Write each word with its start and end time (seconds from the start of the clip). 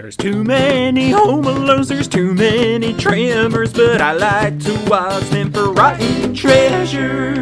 There's 0.00 0.16
too 0.16 0.42
many 0.42 1.10
home 1.10 1.44
alones, 1.44 1.88
there's 1.88 2.08
too 2.08 2.32
many 2.32 2.94
tremors, 2.94 3.74
but 3.74 4.00
I 4.00 4.12
like 4.14 4.58
to 4.60 4.72
watch 4.88 5.24
them 5.24 5.52
for 5.52 5.74
rotten 5.74 6.32
treasure. 6.34 7.36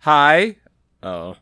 Hi. 0.00 0.56
Oh. 1.02 1.34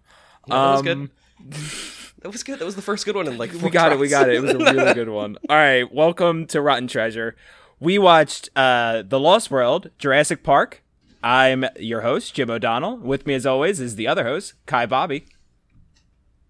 that 0.46 0.54
was 0.54 0.78
Um, 0.80 0.84
good. 0.84 1.10
That 2.20 2.30
was 2.32 2.42
good. 2.44 2.58
That 2.60 2.64
was 2.64 2.76
the 2.76 2.82
first 2.82 3.04
good 3.04 3.16
one 3.16 3.26
in 3.26 3.38
like 3.38 3.52
We 3.54 3.70
got 3.70 3.90
it, 3.92 3.98
we 3.98 4.08
got 4.08 4.28
it. 4.28 4.36
It 4.36 4.40
was 4.42 4.52
a 4.52 4.58
really 4.58 4.94
good 5.00 5.08
one. 5.08 5.36
All 5.48 5.56
right, 5.56 5.92
welcome 5.92 6.46
to 6.48 6.60
Rotten 6.60 6.86
Treasure. 6.86 7.34
We 7.80 7.98
watched 7.98 8.50
uh, 8.56 9.02
The 9.06 9.18
Lost 9.18 9.50
World, 9.50 9.90
Jurassic 9.98 10.44
Park. 10.44 10.82
I'm 11.24 11.64
your 11.78 12.02
host, 12.02 12.34
Jim 12.34 12.50
O'Donnell. 12.50 12.98
With 12.98 13.26
me, 13.26 13.34
as 13.34 13.46
always, 13.46 13.80
is 13.80 13.96
the 13.96 14.06
other 14.06 14.22
host, 14.24 14.54
Kai 14.66 14.86
Bobby. 14.86 15.26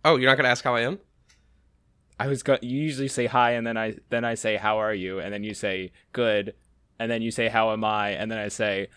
Oh, 0.05 0.17
you're 0.17 0.29
not 0.31 0.37
gonna 0.37 0.49
ask 0.51 0.65
how 0.65 0.75
I 0.75 0.81
am? 0.83 0.99
I 2.19 2.27
was 2.27 2.43
go- 2.43 2.59
you 2.63 2.79
usually 2.81 3.09
say 3.09 3.27
hi 3.27 3.53
and 3.53 3.67
then 3.67 3.77
I 3.77 3.95
then 4.11 4.25
I 4.25 4.35
say 4.35 4.57
how 4.57 4.79
are 4.79 4.95
you 4.95 5.21
and 5.21 5.33
then 5.33 5.45
you 5.45 5.55
say 5.55 5.93
good 6.13 6.55
and 6.99 7.11
then 7.11 7.23
you 7.23 7.31
say 7.31 7.49
how 7.49 7.73
am 7.73 7.85
I 7.85 8.11
and 8.11 8.31
then 8.31 8.39
I 8.39 8.49
say 8.49 8.89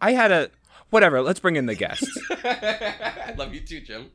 I 0.00 0.12
had 0.12 0.30
a 0.30 0.50
whatever, 0.90 1.20
let's 1.22 1.40
bring 1.40 1.56
in 1.56 1.66
the 1.66 1.74
guests. 1.74 2.08
I 2.44 3.34
love 3.36 3.52
you 3.52 3.60
too, 3.60 3.80
Jim. 3.80 4.10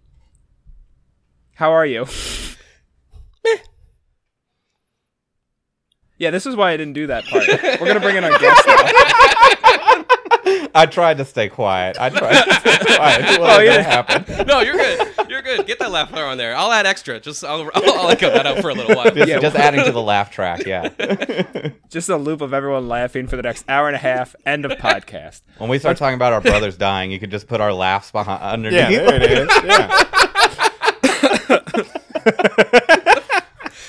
How 1.55 1.71
are 1.71 1.85
you? 1.85 2.05
Yeah, 6.19 6.29
this 6.29 6.45
is 6.45 6.55
why 6.55 6.71
I 6.71 6.77
didn't 6.77 6.93
do 6.93 7.07
that 7.07 7.25
part. 7.25 7.43
We're 7.47 7.77
going 7.79 7.95
to 7.95 7.99
bring 7.99 8.15
in 8.15 8.23
our 8.23 8.37
guests 8.39 8.65
now. 8.65 10.05
I 10.75 10.85
tried 10.85 11.17
to 11.17 11.25
stay 11.25 11.49
quiet. 11.49 11.97
I 11.99 12.09
tried 12.09 12.43
to 12.43 12.53
stay 12.59 12.77
quiet. 12.95 13.39
What 13.39 13.59
Oh, 13.59 13.61
yeah. 13.61 13.81
happen? 13.81 14.45
No, 14.47 14.59
you're 14.61 14.75
good. 14.75 15.07
You're 15.29 15.41
good. 15.41 15.65
Get 15.67 15.79
that 15.79 15.91
laugh 15.91 16.09
player 16.09 16.25
on 16.25 16.37
there. 16.37 16.55
I'll 16.55 16.71
add 16.71 16.85
extra. 16.85 17.19
Just 17.19 17.43
I'll 17.43 17.69
I'll, 17.73 17.99
I'll 17.99 18.09
echo 18.09 18.29
that 18.29 18.45
out 18.45 18.59
for 18.59 18.69
a 18.69 18.73
little 18.73 18.95
while. 18.95 19.09
Just, 19.11 19.27
Yeah. 19.29 19.39
just 19.39 19.55
adding 19.55 19.83
to 19.85 19.91
the 19.91 20.01
laugh 20.01 20.31
track. 20.31 20.65
Yeah. 20.65 20.89
Just 21.89 22.09
a 22.09 22.17
loop 22.17 22.41
of 22.41 22.53
everyone 22.53 22.87
laughing 22.87 23.27
for 23.27 23.35
the 23.35 23.41
next 23.43 23.65
hour 23.69 23.87
and 23.87 23.95
a 23.95 23.99
half. 23.99 24.35
End 24.45 24.65
of 24.65 24.71
podcast. 24.73 25.41
When 25.59 25.69
we 25.69 25.79
start 25.79 25.97
talking 25.97 26.15
about 26.15 26.33
our 26.33 26.41
brothers 26.41 26.75
dying, 26.77 27.11
you 27.11 27.19
can 27.19 27.29
just 27.29 27.47
put 27.47 27.61
our 27.61 27.73
laughs 27.73 28.11
behind 28.11 28.41
underneath. 28.43 28.89
Yeah, 28.89 28.89
there 28.89 29.15
it 29.15 29.31
is. 29.31 29.49
Yeah. 29.63 30.03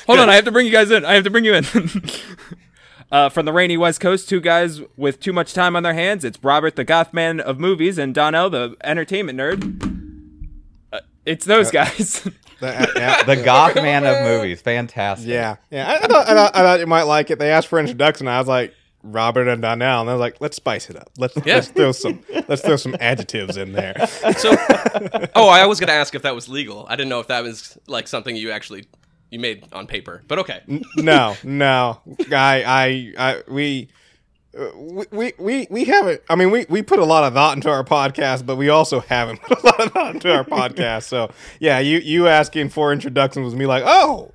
Hold 0.06 0.18
on, 0.18 0.28
I 0.28 0.34
have 0.34 0.44
to 0.44 0.52
bring 0.52 0.66
you 0.66 0.72
guys 0.72 0.90
in. 0.90 1.04
I 1.04 1.14
have 1.14 1.24
to 1.24 1.30
bring 1.30 1.44
you 1.46 1.54
in. 1.54 1.64
Uh, 3.12 3.28
from 3.28 3.46
the 3.46 3.52
rainy 3.52 3.76
West 3.76 4.00
Coast, 4.00 4.28
two 4.28 4.40
guys 4.40 4.80
with 4.96 5.20
too 5.20 5.32
much 5.32 5.54
time 5.54 5.76
on 5.76 5.82
their 5.82 5.94
hands. 5.94 6.24
It's 6.24 6.38
Robert, 6.42 6.76
the 6.76 6.84
goth 6.84 7.12
man 7.12 7.40
of 7.40 7.58
movies, 7.58 7.98
and 7.98 8.14
Donnell, 8.14 8.50
the 8.50 8.76
entertainment 8.84 9.38
nerd. 9.38 10.20
Uh, 10.92 11.00
it's 11.24 11.44
those 11.44 11.70
guys. 11.70 12.28
The- 12.60 12.92
yeah. 12.96 13.22
The 13.26 13.42
goth 13.42 13.74
man 13.74 14.06
of 14.06 14.22
movies. 14.24 14.62
Fantastic. 14.62 15.28
Yeah, 15.28 15.56
yeah. 15.70 15.86
I, 15.90 15.94
I, 15.96 16.06
thought, 16.06 16.28
I, 16.28 16.34
thought, 16.34 16.56
I 16.56 16.58
thought 16.60 16.80
you 16.80 16.86
might 16.86 17.02
like 17.02 17.30
it. 17.30 17.38
They 17.40 17.50
asked 17.50 17.66
for 17.66 17.80
introduction. 17.80 18.28
I 18.28 18.38
was 18.38 18.46
like 18.46 18.72
Robert 19.02 19.48
and 19.48 19.60
Donnell, 19.60 20.02
and 20.02 20.08
I 20.08 20.14
was 20.14 20.20
like, 20.20 20.36
let's 20.40 20.56
spice 20.56 20.88
it 20.88 20.96
up. 20.96 21.10
Let's 21.18 21.36
Yeah. 21.44 21.56
let's 21.56 21.68
throw 21.68 21.90
some 21.92 22.20
let's 22.48 22.62
throw 22.62 22.76
some 22.76 22.96
adjectives 23.00 23.56
in 23.56 23.72
there. 23.72 24.06
So, 24.38 24.52
oh, 25.34 25.48
I 25.48 25.66
was 25.66 25.80
gonna 25.80 25.92
ask 25.92 26.14
if 26.14 26.22
that 26.22 26.34
was 26.34 26.48
legal. 26.48 26.86
I 26.88 26.94
didn't 26.96 27.10
know 27.10 27.20
if 27.20 27.26
that 27.26 27.42
was 27.42 27.76
like 27.88 28.06
something 28.08 28.34
you 28.36 28.52
actually 28.52 28.86
you 29.30 29.38
made 29.38 29.64
on 29.72 29.86
paper. 29.86 30.22
But 30.28 30.38
okay. 30.40 30.62
no, 30.96 31.36
no, 31.42 32.00
I, 32.32 32.62
I, 32.66 33.12
I 33.18 33.42
we. 33.48 33.88
uh, 34.56 34.70
We, 34.76 35.04
we 35.10 35.32
we 35.38 35.66
we 35.70 35.84
haven't. 35.84 36.20
I 36.30 36.36
mean, 36.36 36.50
we, 36.52 36.64
we 36.68 36.82
put 36.82 37.00
a 37.00 37.04
lot 37.04 37.24
of 37.24 37.34
thought 37.34 37.56
into 37.56 37.68
our 37.70 37.82
podcast, 37.84 38.46
but 38.46 38.54
we 38.56 38.68
also 38.68 39.00
haven't 39.00 39.42
put 39.48 39.62
a 39.62 39.66
lot 39.66 39.80
of 39.80 39.92
thought 39.92 40.14
into 40.14 40.32
our 40.32 40.44
podcast. 40.44 41.04
So 41.04 41.30
yeah, 41.58 41.80
you 41.80 41.98
you 41.98 42.28
asking 42.28 42.68
for 42.68 42.92
introductions 42.92 43.44
was 43.44 43.56
me 43.56 43.66
like, 43.66 43.82
oh, 43.84 44.30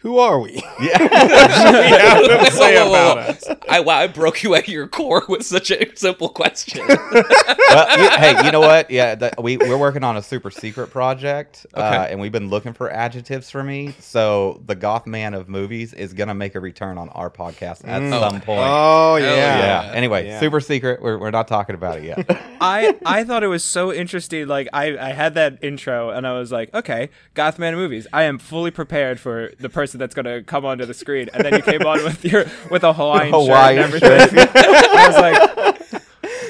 who 0.00 0.18
are 0.18 0.38
we? 0.40 0.62
Yeah. 0.80 0.96
we 2.22 2.28
have 2.28 2.46
to 2.46 2.50
say 2.52 2.74
Whoa, 2.76 2.86
whoa, 2.86 2.90
whoa, 2.90 3.12
about 3.12 3.16
whoa. 3.44 3.52
us. 3.52 3.60
I 3.68 3.80
wow, 3.80 3.98
I 3.98 4.06
broke 4.06 4.42
you 4.42 4.54
at 4.54 4.66
your 4.66 4.88
core 4.88 5.22
with 5.28 5.44
such 5.44 5.70
a 5.70 5.94
simple 5.94 6.30
question. 6.30 6.86
well, 6.88 7.98
you, 7.98 8.08
hey, 8.08 8.42
you 8.46 8.50
know 8.50 8.60
what? 8.60 8.90
Yeah, 8.90 9.14
the, 9.14 9.34
we 9.38 9.58
we're 9.58 9.76
working 9.76 10.02
on 10.02 10.16
a 10.16 10.22
super 10.22 10.50
secret 10.50 10.88
project, 10.88 11.66
uh, 11.74 12.06
and 12.08 12.18
we've 12.18 12.32
been 12.32 12.48
looking 12.48 12.72
for 12.72 12.90
adjectives 12.90 13.50
for 13.50 13.62
me. 13.62 13.94
So 14.00 14.62
the 14.64 14.74
goth 14.74 15.06
man 15.06 15.34
of 15.34 15.50
movies 15.50 15.92
is 15.92 16.14
gonna 16.14 16.34
make 16.34 16.54
a 16.54 16.60
return 16.60 16.96
on 16.96 17.10
our 17.10 17.28
podcast 17.28 17.86
at 17.86 18.08
some 18.08 18.40
point. 18.40 18.60
Oh 18.62 19.16
yeah. 19.16 19.34
yeah. 19.36 19.84
yeah. 19.84 19.92
Anyway, 19.92 20.28
Yeah. 20.28 20.40
super 20.40 20.60
secret. 20.60 21.02
We're, 21.02 21.18
we're 21.18 21.30
not 21.30 21.46
talking 21.46 21.74
about 21.74 21.98
it 21.98 22.04
yet. 22.04 22.26
I 22.58 22.96
I 23.04 23.24
thought 23.24 23.42
it 23.42 23.48
was 23.48 23.62
so 23.64 23.92
interesting. 23.92 24.48
Like 24.48 24.68
I 24.72 24.96
I 24.96 25.12
had 25.12 25.34
that 25.34 25.58
intro 25.62 26.08
and 26.08 26.26
I 26.26 26.38
was 26.38 26.50
like, 26.50 26.72
okay, 26.72 27.10
goth 27.34 27.58
man 27.58 27.74
movies. 27.74 28.06
I 28.14 28.22
am 28.22 28.38
fully 28.38 28.70
prepared 28.70 29.20
for 29.20 29.52
the 29.58 29.68
person 29.68 29.89
that's 29.98 30.14
gonna 30.14 30.42
come 30.42 30.64
onto 30.64 30.86
the 30.86 30.94
screen. 30.94 31.28
And 31.34 31.44
then 31.44 31.54
you 31.54 31.62
came 31.62 31.82
on 31.86 32.02
with 32.04 32.24
your 32.24 32.44
with 32.70 32.84
a 32.84 32.92
Hawaiian, 32.92 33.32
Hawaiian 33.32 33.90
shirt 33.90 34.02
and 34.02 34.38
everything. 34.38 34.48
I 34.56 35.06
was 35.08 35.16
like. 35.18 36.02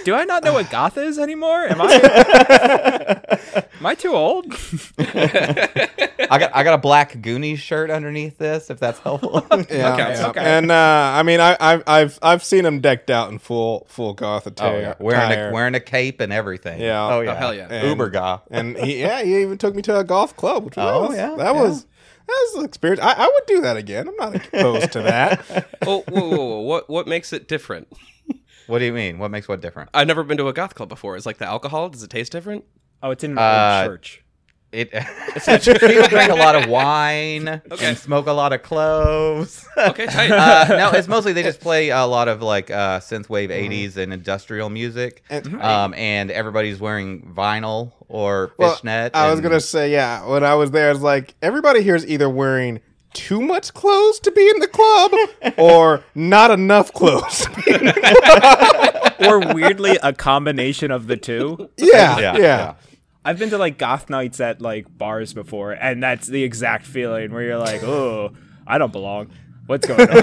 Do 0.03 0.15
I 0.15 0.25
not 0.25 0.43
know 0.43 0.55
what 0.55 0.71
goth 0.71 0.97
is 0.97 1.19
anymore? 1.19 1.67
Am 1.69 1.79
I 1.79 3.21
am 3.79 3.87
I 3.87 3.95
too 3.95 4.13
old? 4.15 4.47
I 4.99 6.39
got 6.39 6.51
I 6.57 6.63
got 6.65 6.75
a 6.75 6.79
black 6.79 7.21
Goonies 7.21 7.61
shirt 7.61 7.91
underneath 7.91 8.39
this. 8.39 8.71
If 8.71 8.79
that's 8.81 8.99
helpful. 9.01 9.47
Yeah, 9.71 9.93
Okay, 9.93 10.15
yeah. 10.15 10.27
okay. 10.29 10.41
And 10.41 10.71
uh, 10.71 10.75
I 11.15 11.23
mean, 11.23 11.39
I, 11.41 11.55
I've 11.61 11.83
I've 11.87 12.19
I've 12.23 12.43
seen 12.45 12.65
him 12.65 12.81
decked 12.81 13.11
out 13.11 13.31
in 13.31 13.39
full 13.39 13.87
full 13.91 14.15
goth 14.15 14.47
Oh, 14.47 14.51
attire. 14.51 14.81
yeah. 14.81 14.95
wearing 14.99 15.33
attire. 15.33 15.51
a 15.51 15.53
wearing 15.53 15.75
a 15.75 15.81
cape 15.81 16.21
and 16.21 16.33
everything. 16.33 16.81
Yeah. 16.81 17.03
Oh 17.07 17.19
Oh, 17.19 17.21
yeah. 17.21 17.35
hell 17.35 17.55
yeah. 17.55 17.69
And- 17.71 17.89
Uber 17.89 18.09
goth. 18.09 18.43
and 18.51 18.77
he 18.79 19.01
yeah 19.01 19.23
he 19.23 19.43
even 19.43 19.59
took 19.59 19.75
me 19.75 19.83
to 19.83 19.99
a 19.99 20.05
goth 20.05 20.35
club. 20.37 20.65
Which 20.65 20.79
Oh, 20.79 21.09
was, 21.09 21.17
yeah, 21.17 21.35
that 21.37 21.55
yeah. 21.55 21.61
Was 22.31 22.53
that 22.53 22.57
was 22.57 22.63
an 22.63 22.69
experience. 22.69 23.01
I, 23.03 23.13
I 23.13 23.27
would 23.27 23.47
do 23.47 23.61
that 23.63 23.77
again. 23.77 24.09
I'm 24.09 24.17
not 24.17 24.35
opposed 24.37 24.93
to 24.93 25.03
that. 25.03 25.69
oh, 25.87 26.03
whoa, 26.09 26.29
whoa, 26.29 26.37
whoa. 26.47 26.61
What 26.61 26.89
what 26.91 27.07
makes 27.07 27.33
it 27.33 27.49
different? 27.49 27.89
What 28.67 28.79
do 28.79 28.85
you 28.85 28.93
mean? 28.93 29.19
What 29.19 29.31
makes 29.31 29.49
what 29.49 29.61
different? 29.61 29.91
I've 29.95 30.07
never 30.07 30.23
been 30.23 30.37
to 30.37 30.47
a 30.49 30.53
goth 30.53 30.75
club 30.75 30.89
before. 30.89 31.17
Is 31.17 31.27
like 31.27 31.39
the 31.39 31.47
alcohol? 31.47 31.89
Does 31.89 32.03
it 32.03 32.11
taste 32.11 32.31
different? 32.33 32.65
Oh, 33.03 33.11
it's 33.11 33.25
in 33.25 33.33
an 33.33 33.39
Uh, 33.39 33.81
old 33.83 33.91
church. 33.91 34.23
It 34.73 34.91
people 34.93 36.07
drink 36.09 36.31
a 36.31 36.35
lot 36.37 36.55
of 36.55 36.69
wine 36.69 37.49
Okay. 37.73 37.87
and 37.87 37.99
smoke 37.99 38.27
a 38.29 38.33
lot 38.33 38.53
of 38.53 38.63
cloves. 38.63 39.67
Okay, 39.77 40.07
tight. 40.07 40.31
uh, 40.31 40.67
no, 40.69 40.91
it's 40.93 41.09
mostly 41.09 41.33
they 41.33 41.43
just 41.43 41.61
play 41.61 41.89
a 41.91 42.05
lot 42.05 42.29
of 42.29 42.41
like 42.41 42.71
uh, 42.71 43.01
synthwave 43.01 43.49
'80s 43.49 43.97
and 43.97 44.13
industrial 44.13 44.71
music, 44.71 45.25
And- 45.29 45.61
um, 45.61 45.93
and 45.95 46.31
everybody's 46.31 46.79
wearing 46.79 47.33
vinyl 47.35 47.93
or 48.09 48.53
Well, 48.59 48.75
fishnet. 48.75 49.15
I 49.17 49.31
was 49.31 49.41
and- 49.41 49.43
gonna 49.43 49.61
say 49.61 49.91
yeah. 49.91 50.25
When 50.27 50.45
I 50.45 50.55
was 50.55 50.71
there, 50.71 50.91
it's 50.93 51.01
like 51.01 51.35
everybody 51.43 51.83
here 51.83 51.97
is 51.97 52.07
either 52.07 52.29
wearing 52.31 52.81
too 53.13 53.41
much 53.41 53.75
clothes 53.75 54.21
to 54.21 54.31
be 54.31 54.49
in 54.49 54.61
the 54.61 54.69
club 54.69 55.11
or 55.59 56.05
not 56.15 56.53
enough 56.53 56.93
clothes. 56.93 57.41
to 57.41 57.51
be 57.63 57.75
in 57.75 57.85
the 57.87 59.15
club. 59.19 59.49
or 59.49 59.53
weirdly 59.53 59.99
a 60.01 60.13
combination 60.13 60.93
of 60.93 61.09
the 61.09 61.17
two. 61.17 61.69
yeah, 61.77 62.19
Yeah, 62.21 62.21
yeah, 62.21 62.37
yeah. 62.39 62.75
I've 63.25 63.39
been 63.39 63.51
to 63.51 63.59
like 63.59 63.79
goth 63.79 64.09
nights 64.11 64.41
at 64.41 64.61
like 64.61 64.97
bars 64.97 65.33
before, 65.35 65.73
and 65.73 66.03
that's 66.03 66.27
the 66.27 66.43
exact 66.43 66.87
feeling 66.87 67.33
where 67.33 67.43
you're 67.43 67.59
like, 67.59 67.83
oh, 67.83 68.33
I 68.67 68.79
don't 68.79 68.93
belong. 68.93 69.31
What's 69.67 69.87
going 69.87 70.09
on? 70.09 70.17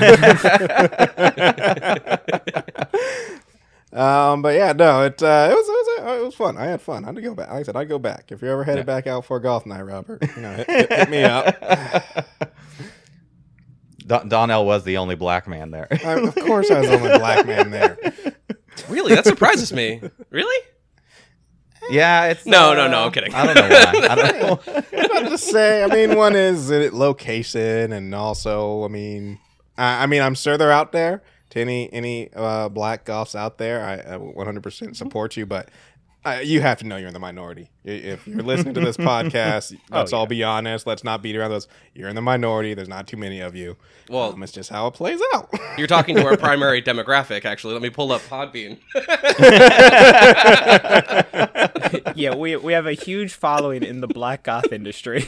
Um, 3.94 4.42
but 4.42 4.54
yeah, 4.54 4.74
no, 4.74 5.04
it 5.04 5.24
uh, 5.24 5.48
it 5.50 5.56
was 5.56 5.68
it 5.68 6.04
was, 6.04 6.20
it 6.22 6.26
was 6.26 6.36
fun. 6.36 6.58
I 6.58 6.66
had 6.66 6.82
fun. 6.82 7.06
I'd 7.06 7.22
go 7.24 7.34
back. 7.34 7.50
Like 7.50 7.60
I 7.60 7.64
said, 7.64 7.76
I'd 7.78 7.90
go 7.90 7.98
back 7.98 8.32
if 8.32 8.42
you're 8.42 8.52
ever 8.52 8.64
headed 8.64 8.86
back 8.86 9.08
out 9.08 9.26
for 9.26 9.38
a 9.38 9.42
goth 9.42 9.66
night, 9.66 9.82
Robert. 9.82 10.22
You 10.36 10.42
know, 10.42 10.54
hit, 10.54 10.68
hit, 10.68 10.92
hit 10.92 11.10
me 11.10 11.24
up. 11.24 11.56
Don- 14.06 14.30
Donnell 14.30 14.66
was 14.66 14.84
the 14.84 14.98
only 14.98 15.16
black 15.16 15.48
man 15.48 15.72
there. 15.72 15.88
I, 15.90 16.14
of 16.20 16.36
course, 16.36 16.70
I 16.70 16.80
was 16.80 16.90
the 16.90 16.96
only 16.96 17.18
black 17.18 17.48
man 17.48 17.72
there. 17.72 17.98
really? 18.90 19.16
That 19.16 19.26
surprises 19.26 19.74
me. 19.74 20.02
Really? 20.30 20.66
Yeah, 21.90 22.26
it's 22.26 22.46
No, 22.46 22.72
uh, 22.72 22.76
no, 22.76 22.88
no, 22.88 23.04
I'm 23.06 23.12
kidding. 23.12 23.34
I 23.34 23.46
don't 23.46 23.56
know 23.56 23.70
why. 23.70 24.08
I 24.10 24.16
don't 24.16 24.42
know. 24.42 24.74
About 25.06 25.30
to 25.30 25.38
say, 25.38 25.84
I 25.84 25.88
mean, 25.88 26.16
one 26.18 26.36
is 26.36 26.70
location, 26.70 27.94
and 27.94 28.14
also, 28.14 28.84
I 28.84 28.88
mean, 28.88 29.40
I, 29.78 30.04
I 30.04 30.06
mean, 30.06 30.22
I'm 30.22 30.36
sure 30.36 30.58
they're 30.58 30.72
out 30.72 30.92
there. 30.92 31.22
To 31.52 31.62
any 31.62 31.92
any 31.94 32.30
uh, 32.36 32.68
black 32.68 33.06
goths 33.06 33.34
out 33.34 33.58
there, 33.58 33.82
I, 33.82 34.16
I 34.16 34.18
100% 34.18 34.96
support 34.96 35.38
you, 35.38 35.46
but. 35.46 35.70
Uh, 36.28 36.40
you 36.42 36.60
have 36.60 36.80
to 36.80 36.86
know 36.86 36.98
you're 36.98 37.08
in 37.08 37.14
the 37.14 37.20
minority. 37.20 37.70
If 37.86 38.28
you're 38.28 38.44
listening 38.44 38.74
to 38.74 38.82
this 38.82 38.98
podcast, 39.12 39.74
let's 39.90 40.12
all 40.12 40.26
be 40.26 40.44
honest. 40.44 40.86
Let's 40.86 41.06
not 41.06 41.22
beat 41.22 41.38
around 41.38 41.52
those. 41.52 41.70
You're 41.94 42.10
in 42.10 42.16
the 42.16 42.22
minority. 42.22 42.74
There's 42.74 42.90
not 42.90 43.08
too 43.08 43.16
many 43.16 43.40
of 43.40 43.56
you. 43.56 43.78
Well- 44.10 44.34
um, 44.34 44.44
it's 44.44 44.52
just 44.52 44.70
how 44.70 44.88
it 44.88 44.94
plays 44.94 45.22
out. 45.34 45.50
You're 45.78 45.88
talking 45.88 46.18
to 46.18 46.26
our 46.26 46.36
primary 46.36 46.82
demographic. 46.82 47.46
Actually, 47.46 47.74
let 47.74 47.82
me 47.82 47.90
pull 47.90 48.12
up 48.12 48.22
Podbean. 48.24 48.78
yeah, 52.16 52.36
we 52.36 52.58
we 52.58 52.74
have 52.74 52.88
a 52.88 52.94
huge 52.94 53.34
following 53.34 53.84
in 53.84 54.02
the 54.02 54.08
black 54.08 54.44
goth 54.44 54.74
industry. 54.74 55.24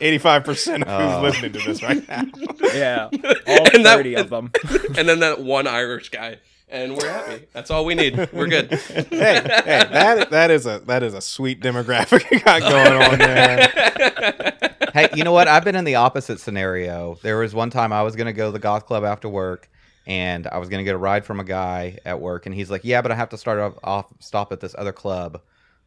85% 0.00 0.82
of 0.82 0.88
Oh. 0.88 1.10
who's 1.10 1.22
listening 1.22 1.52
to 1.52 1.58
this 1.60 1.82
right 1.82 2.06
now. 2.08 2.22
yeah, 2.74 3.04
all 3.46 3.66
And 3.74 3.84
that- 3.86 3.96
thirty 3.96 4.14
of 4.14 4.30
them. 4.30 4.50
and 4.96 5.08
then 5.08 5.20
that 5.20 5.40
one 5.40 5.66
Irish 5.66 6.08
guy 6.10 6.38
and 6.72 6.96
we're 6.96 7.08
happy. 7.10 7.46
That's 7.52 7.70
all 7.72 7.84
we 7.84 7.96
need. 7.96 8.16
We're 8.32 8.46
good. 8.46 8.70
hey, 8.72 9.04
hey, 9.10 9.40
that 9.42 10.30
that 10.30 10.50
is 10.52 10.66
a 10.66 10.78
that 10.86 11.02
is 11.02 11.14
a 11.14 11.20
sweet 11.20 11.60
demographic 11.60 12.30
you 12.30 12.38
got 12.40 12.60
going 12.62 13.02
on 13.02 13.18
there. 13.18 14.52
hey, 14.94 15.08
you 15.14 15.24
know 15.24 15.32
what? 15.32 15.48
I've 15.48 15.64
been 15.64 15.74
in 15.74 15.84
the 15.84 15.96
opposite 15.96 16.38
scenario. 16.40 17.18
There 17.22 17.38
was 17.38 17.54
one 17.54 17.70
time 17.70 17.92
I 17.92 18.02
was 18.02 18.14
going 18.14 18.26
to 18.28 18.32
go 18.32 18.46
to 18.46 18.52
the 18.52 18.60
goth 18.60 18.86
club 18.86 19.02
after 19.02 19.28
work, 19.28 19.68
and 20.06 20.46
I 20.46 20.58
was 20.58 20.68
going 20.68 20.78
to 20.78 20.84
get 20.84 20.94
a 20.94 20.98
ride 20.98 21.24
from 21.24 21.40
a 21.40 21.44
guy 21.44 21.98
at 22.04 22.20
work, 22.20 22.46
and 22.46 22.54
he's 22.54 22.70
like, 22.70 22.84
"Yeah, 22.84 23.02
but 23.02 23.10
I 23.10 23.16
have 23.16 23.30
to 23.30 23.36
start 23.38 23.58
off, 23.58 23.74
off 23.82 24.06
stop 24.20 24.52
at 24.52 24.60
this 24.60 24.74
other 24.78 24.92
club 24.92 25.40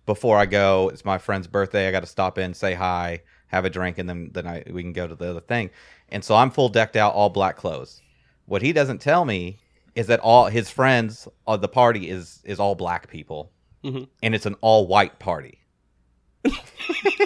before 0.05 0.37
I 0.37 0.45
go. 0.45 0.89
It's 0.89 1.05
my 1.05 1.17
friend's 1.17 1.47
birthday. 1.47 1.87
I 1.87 1.91
got 1.91 2.01
to 2.01 2.07
stop 2.07 2.37
in, 2.37 2.53
say 2.53 2.73
hi, 2.73 3.21
have 3.53 3.65
a 3.65 3.69
drink, 3.69 3.97
and 3.97 4.09
then 4.09 4.29
then 4.33 4.45
I 4.47 4.63
we 4.69 4.81
can 4.83 4.93
go 4.93 5.07
to 5.07 5.15
the 5.15 5.29
other 5.29 5.41
thing." 5.41 5.69
And 6.09 6.23
so 6.23 6.35
I'm 6.35 6.51
full 6.51 6.69
decked 6.69 6.95
out, 6.95 7.13
all 7.13 7.29
black 7.29 7.55
clothes. 7.57 8.01
What 8.45 8.61
he 8.61 8.73
doesn't 8.73 8.99
tell 8.99 9.23
me 9.25 9.57
is 9.95 10.07
that 10.07 10.19
all 10.19 10.45
his 10.47 10.69
friends 10.69 11.27
of 11.47 11.61
the 11.61 11.67
party 11.67 12.09
is 12.09 12.41
is 12.43 12.59
all 12.59 12.75
black 12.75 13.07
people, 13.09 13.51
Mhm. 13.83 14.07
and 14.21 14.35
it's 14.35 14.45
an 14.45 14.55
all 14.61 14.87
white 14.87 15.19
party. 15.19 15.59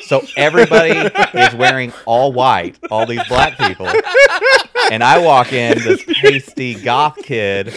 so 0.03 0.21
everybody 0.37 0.91
is 1.33 1.55
wearing 1.55 1.91
all 2.05 2.31
white, 2.33 2.77
all 2.91 3.05
these 3.07 3.23
black 3.27 3.57
people, 3.57 3.87
and 4.91 5.03
I 5.03 5.19
walk 5.19 5.53
in 5.53 5.77
this 5.79 6.03
pasty 6.03 6.75
goth 6.75 7.17
kid, 7.17 7.73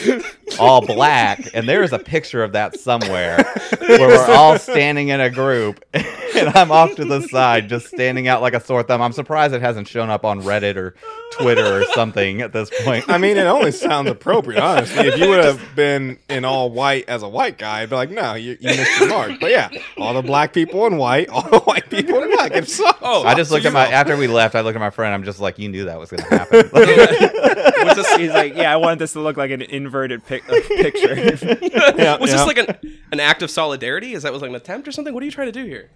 all 0.58 0.84
black, 0.86 1.40
and 1.54 1.68
there 1.68 1.82
is 1.82 1.92
a 1.92 1.98
picture 1.98 2.42
of 2.42 2.52
that 2.52 2.78
somewhere 2.78 3.42
where 3.78 4.08
we're 4.08 4.30
all 4.34 4.58
standing 4.58 5.08
in 5.08 5.20
a 5.20 5.30
group, 5.30 5.84
and 5.94 6.48
I'm 6.56 6.70
off 6.70 6.94
to 6.96 7.04
the 7.04 7.22
side, 7.22 7.68
just 7.68 7.88
standing 7.88 8.28
out 8.28 8.42
like 8.42 8.54
a 8.54 8.60
sore 8.60 8.82
thumb. 8.82 9.02
I'm 9.02 9.12
surprised 9.12 9.54
it 9.54 9.62
hasn't 9.62 9.88
shown 9.88 10.10
up 10.10 10.24
on 10.24 10.42
Reddit 10.42 10.76
or 10.76 10.94
Twitter 11.32 11.80
or 11.80 11.84
something 11.94 12.40
at 12.40 12.52
this 12.52 12.70
point. 12.84 13.08
I 13.08 13.18
mean, 13.18 13.36
it 13.36 13.46
only 13.46 13.72
sounds 13.72 14.08
appropriate, 14.10 14.60
honestly. 14.62 15.08
If 15.08 15.18
you 15.18 15.28
would 15.28 15.44
have 15.44 15.60
been 15.74 16.18
in 16.28 16.44
all 16.44 16.70
white 16.70 17.08
as 17.08 17.22
a 17.22 17.28
white 17.28 17.58
guy, 17.58 17.82
I'd 17.82 17.90
be 17.90 17.96
like, 17.96 18.10
no, 18.10 18.34
you, 18.34 18.56
you 18.60 18.68
missed 18.68 19.00
the 19.00 19.06
mark. 19.06 19.32
But 19.40 19.50
yeah, 19.50 19.68
all 19.98 20.14
the 20.14 20.22
black 20.22 20.52
people 20.52 20.86
in 20.86 20.96
white, 20.96 21.28
all 21.28 21.48
the 21.48 21.60
white 21.60 21.88
people 21.90 22.22
in 22.22 22.30
black. 22.34 22.52
It's 22.52 22.74
so 22.74 22.90
Oh, 23.02 23.22
I 23.24 23.34
just 23.34 23.50
looked 23.50 23.66
at 23.66 23.72
my 23.72 23.86
after 23.86 24.16
we 24.16 24.26
left. 24.26 24.54
I 24.54 24.60
looked 24.60 24.76
at 24.76 24.80
my 24.80 24.90
friend. 24.90 25.14
I'm 25.14 25.24
just 25.24 25.40
like, 25.40 25.58
you 25.58 25.68
knew 25.68 25.84
that 25.86 25.98
was 25.98 26.10
going 26.10 26.22
to 26.22 26.28
happen. 26.28 26.70
Was 26.72 26.86
this, 27.94 28.14
he's 28.16 28.30
like, 28.30 28.54
yeah, 28.56 28.72
I 28.72 28.76
wanted 28.76 28.98
this 28.98 29.12
to 29.14 29.20
look 29.20 29.36
like 29.36 29.50
an 29.50 29.62
inverted 29.62 30.24
pic- 30.26 30.48
uh, 30.48 30.60
picture. 30.68 31.14
yeah, 31.96 32.16
Was 32.20 32.30
yeah. 32.30 32.36
this 32.36 32.46
like 32.46 32.58
an, 32.58 32.76
an 33.12 33.20
act 33.20 33.42
of 33.42 33.50
solidarity? 33.50 34.12
Is 34.12 34.22
that 34.22 34.32
was 34.32 34.42
like 34.42 34.50
an 34.50 34.54
attempt 34.56 34.88
or 34.88 34.92
something? 34.92 35.14
What 35.14 35.22
are 35.22 35.26
you 35.26 35.32
trying 35.32 35.52
to 35.52 35.52
do 35.52 35.64
here? 35.64 35.90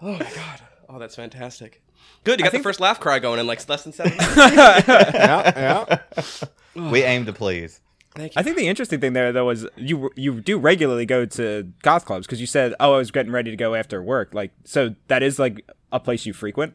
oh 0.00 0.12
my 0.12 0.18
god! 0.18 0.60
Oh, 0.88 0.98
that's 0.98 1.16
fantastic. 1.16 1.82
Good, 2.24 2.38
you 2.38 2.44
got 2.44 2.52
the 2.52 2.58
first 2.60 2.80
laugh 2.80 3.00
cry 3.00 3.18
going 3.18 3.40
in 3.40 3.46
like 3.46 3.66
less 3.68 3.84
than 3.84 3.92
seven. 3.92 4.12
yeah, 4.36 5.98
yeah. 6.14 6.88
we 6.90 7.02
aim 7.02 7.26
to 7.26 7.32
please. 7.32 7.80
Thank 8.14 8.34
you. 8.34 8.40
I 8.40 8.42
think 8.42 8.56
the 8.56 8.66
interesting 8.66 9.00
thing 9.00 9.12
there 9.12 9.32
though 9.32 9.46
was 9.46 9.66
you 9.76 10.10
you 10.16 10.40
do 10.40 10.58
regularly 10.58 11.06
go 11.06 11.24
to 11.26 11.72
goth 11.82 12.04
clubs 12.04 12.26
because 12.26 12.40
you 12.40 12.46
said, 12.46 12.74
oh, 12.80 12.94
I 12.94 12.96
was 12.98 13.10
getting 13.10 13.30
ready 13.32 13.50
to 13.50 13.56
go 13.56 13.74
after 13.74 14.02
work. 14.02 14.34
Like, 14.34 14.50
so 14.64 14.94
that 15.08 15.22
is 15.22 15.38
like 15.38 15.64
a 15.92 16.00
place 16.00 16.26
you 16.26 16.32
frequent. 16.32 16.74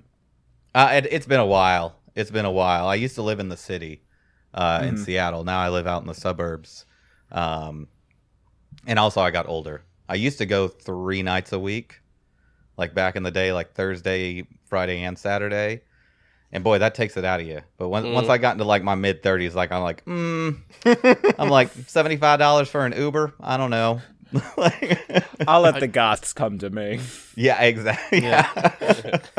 Uh, 0.75 0.89
it, 0.95 1.07
it's 1.09 1.25
been 1.25 1.39
a 1.39 1.45
while. 1.45 1.95
It's 2.15 2.29
been 2.29 2.43
a 2.43 2.51
while. 2.51 2.87
I 2.87 2.95
used 2.95 3.15
to 3.15 3.21
live 3.21 3.39
in 3.39 3.47
the 3.47 3.55
city, 3.57 4.01
uh, 4.53 4.81
in 4.83 4.97
Seattle. 4.97 5.45
Now 5.45 5.59
I 5.59 5.69
live 5.69 5.87
out 5.87 6.01
in 6.01 6.07
the 6.07 6.13
suburbs. 6.13 6.85
Um, 7.31 7.87
and 8.85 8.99
also 8.99 9.21
I 9.21 9.31
got 9.31 9.47
older. 9.47 9.83
I 10.09 10.15
used 10.15 10.37
to 10.39 10.45
go 10.45 10.67
three 10.67 11.23
nights 11.23 11.53
a 11.53 11.59
week, 11.59 12.01
like 12.77 12.93
back 12.93 13.15
in 13.15 13.23
the 13.23 13.31
day, 13.31 13.53
like 13.53 13.73
Thursday, 13.73 14.45
Friday, 14.65 15.01
and 15.03 15.17
Saturday. 15.17 15.81
And 16.51 16.63
boy, 16.63 16.77
that 16.79 16.93
takes 16.93 17.15
it 17.17 17.23
out 17.25 17.39
of 17.39 17.47
you. 17.47 17.61
But 17.77 17.89
when, 17.89 18.13
once 18.13 18.29
I 18.29 18.37
got 18.37 18.53
into 18.53 18.65
like 18.65 18.83
my 18.83 18.95
mid 18.95 19.23
thirties, 19.23 19.55
like 19.55 19.71
I'm 19.71 19.81
like, 19.81 20.03
mm, 20.05 20.57
I'm 21.39 21.49
like 21.49 21.69
seventy 21.87 22.17
five 22.17 22.39
dollars 22.39 22.69
for 22.69 22.85
an 22.85 22.93
Uber. 22.95 23.33
I 23.39 23.57
don't 23.57 23.71
know. 23.71 24.01
like, 24.57 24.99
I'll 25.47 25.61
let 25.61 25.79
the 25.79 25.87
goths 25.87 26.33
come 26.33 26.57
to 26.59 26.69
me. 26.69 26.99
yeah, 27.35 27.61
exactly. 27.61 28.21
Yeah. 28.23 28.49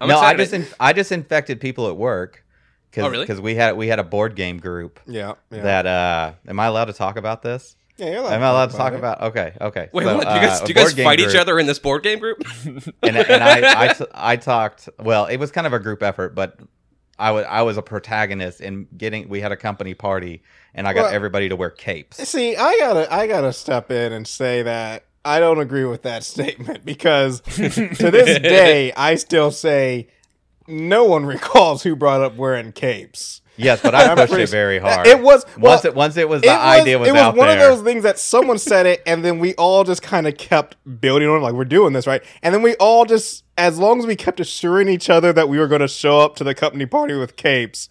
I'm 0.00 0.08
no, 0.08 0.18
I 0.18 0.34
just 0.34 0.52
in, 0.52 0.66
I 0.80 0.92
just 0.92 1.12
infected 1.12 1.60
people 1.60 1.88
at 1.88 1.96
work 1.96 2.44
because 2.90 3.04
Oh, 3.04 3.10
really? 3.10 3.40
we 3.40 3.54
had 3.54 3.76
we 3.76 3.88
had 3.88 3.98
a 3.98 4.04
board 4.04 4.34
game 4.34 4.58
group 4.58 4.98
Yeah, 5.06 5.34
yeah. 5.50 5.62
that 5.62 5.86
uh 5.86 6.32
am 6.46 6.58
I 6.60 6.66
allowed 6.66 6.86
to 6.86 6.92
talk 6.92 7.16
about 7.16 7.42
this? 7.42 7.76
yeah 7.96 8.06
you're 8.10 8.16
allowed. 8.20 8.32
Am 8.34 8.42
I 8.42 8.48
allowed 8.48 8.70
to 8.70 8.76
talk 8.76 8.92
it. 8.92 8.98
about? 8.98 9.20
Okay, 9.22 9.52
okay. 9.60 9.88
Wait, 9.92 10.04
So, 10.04 10.16
what? 10.16 10.26
Do 10.28 10.34
you 10.34 10.40
guys, 10.40 10.60
uh, 10.60 10.64
do 10.64 10.70
you 10.70 10.74
guys 10.74 10.84
board 10.84 10.96
game 10.96 11.04
fight 11.04 11.20
each 11.20 11.34
other 11.34 11.58
in 11.58 11.66
this 11.66 11.78
board 11.80 12.02
game 12.04 12.18
group? 12.20 12.42
And, 12.64 13.16
and 13.16 13.42
I 13.42 13.88
I, 13.88 13.92
t- 13.92 14.04
I 14.14 14.36
talked. 14.36 14.88
Well, 15.00 15.26
it 15.26 15.36
was 15.38 15.50
kind 15.50 15.66
of 15.66 15.72
a 15.72 15.78
group 15.80 16.02
effort, 16.02 16.34
but 16.34 16.58
I 17.18 17.30
was 17.32 17.44
I 17.48 17.62
was 17.62 17.76
a 17.76 17.82
protagonist 17.82 18.60
in 18.60 18.86
getting. 18.96 19.28
We 19.28 19.40
had 19.40 19.52
a 19.52 19.56
company 19.56 19.94
party, 19.94 20.42
and 20.74 20.86
I 20.86 20.92
got 20.92 21.04
Well- 21.04 21.12
everybody 21.14 21.48
to 21.48 21.56
wear 21.56 21.70
capes. 21.70 22.16
See, 22.28 22.56
I 22.56 22.76
gotta, 22.78 23.12
I 23.12 23.26
gotta 23.26 23.52
step 23.52 23.90
in 23.90 24.12
and 24.12 24.26
say 24.26 24.62
that 24.62 25.04
I 25.24 25.40
don't 25.40 25.58
agree 25.58 25.84
with 25.84 26.02
that 26.02 26.22
statement 26.24 26.84
because 26.84 27.40
to 27.40 27.68
this 28.10 28.38
day, 28.42 28.92
I 28.96 29.16
still 29.16 29.50
say 29.50 30.08
no 30.66 31.04
one 31.04 31.26
recalls 31.34 31.82
who 31.82 31.96
brought 31.96 32.20
up 32.20 32.36
wearing 32.36 32.72
capes. 32.72 33.40
Yes, 33.58 33.80
but 33.82 33.94
I 33.94 34.14
pushed 34.14 34.32
it 34.32 34.48
very 34.50 34.78
hard. 34.78 35.06
It 35.06 35.20
was 35.20 35.44
well, 35.58 35.72
once 35.72 35.84
it 35.84 35.94
once 35.94 36.16
it 36.16 36.28
was 36.28 36.42
the 36.42 36.48
it 36.48 36.52
was, 36.52 36.80
idea 36.80 36.98
was, 36.98 37.08
it 37.08 37.12
was 37.12 37.20
out 37.20 37.36
one 37.36 37.48
there. 37.48 37.70
of 37.70 37.76
those 37.76 37.84
things 37.84 38.04
that 38.04 38.18
someone 38.18 38.56
said 38.58 38.86
it, 38.86 39.02
and 39.04 39.24
then 39.24 39.38
we 39.40 39.54
all 39.54 39.84
just 39.84 40.00
kind 40.00 40.26
of 40.26 40.38
kept 40.38 40.76
building 41.00 41.28
on, 41.28 41.38
it, 41.38 41.42
like 41.42 41.54
we're 41.54 41.64
doing 41.64 41.92
this 41.92 42.06
right, 42.06 42.22
and 42.42 42.54
then 42.54 42.62
we 42.62 42.74
all 42.76 43.04
just, 43.04 43.44
as 43.58 43.78
long 43.78 43.98
as 43.98 44.06
we 44.06 44.14
kept 44.14 44.38
assuring 44.38 44.88
each 44.88 45.10
other 45.10 45.32
that 45.32 45.48
we 45.48 45.58
were 45.58 45.66
going 45.66 45.80
to 45.80 45.88
show 45.88 46.20
up 46.20 46.36
to 46.36 46.44
the 46.44 46.54
company 46.54 46.86
party 46.86 47.14
with 47.14 47.36
capes, 47.36 47.88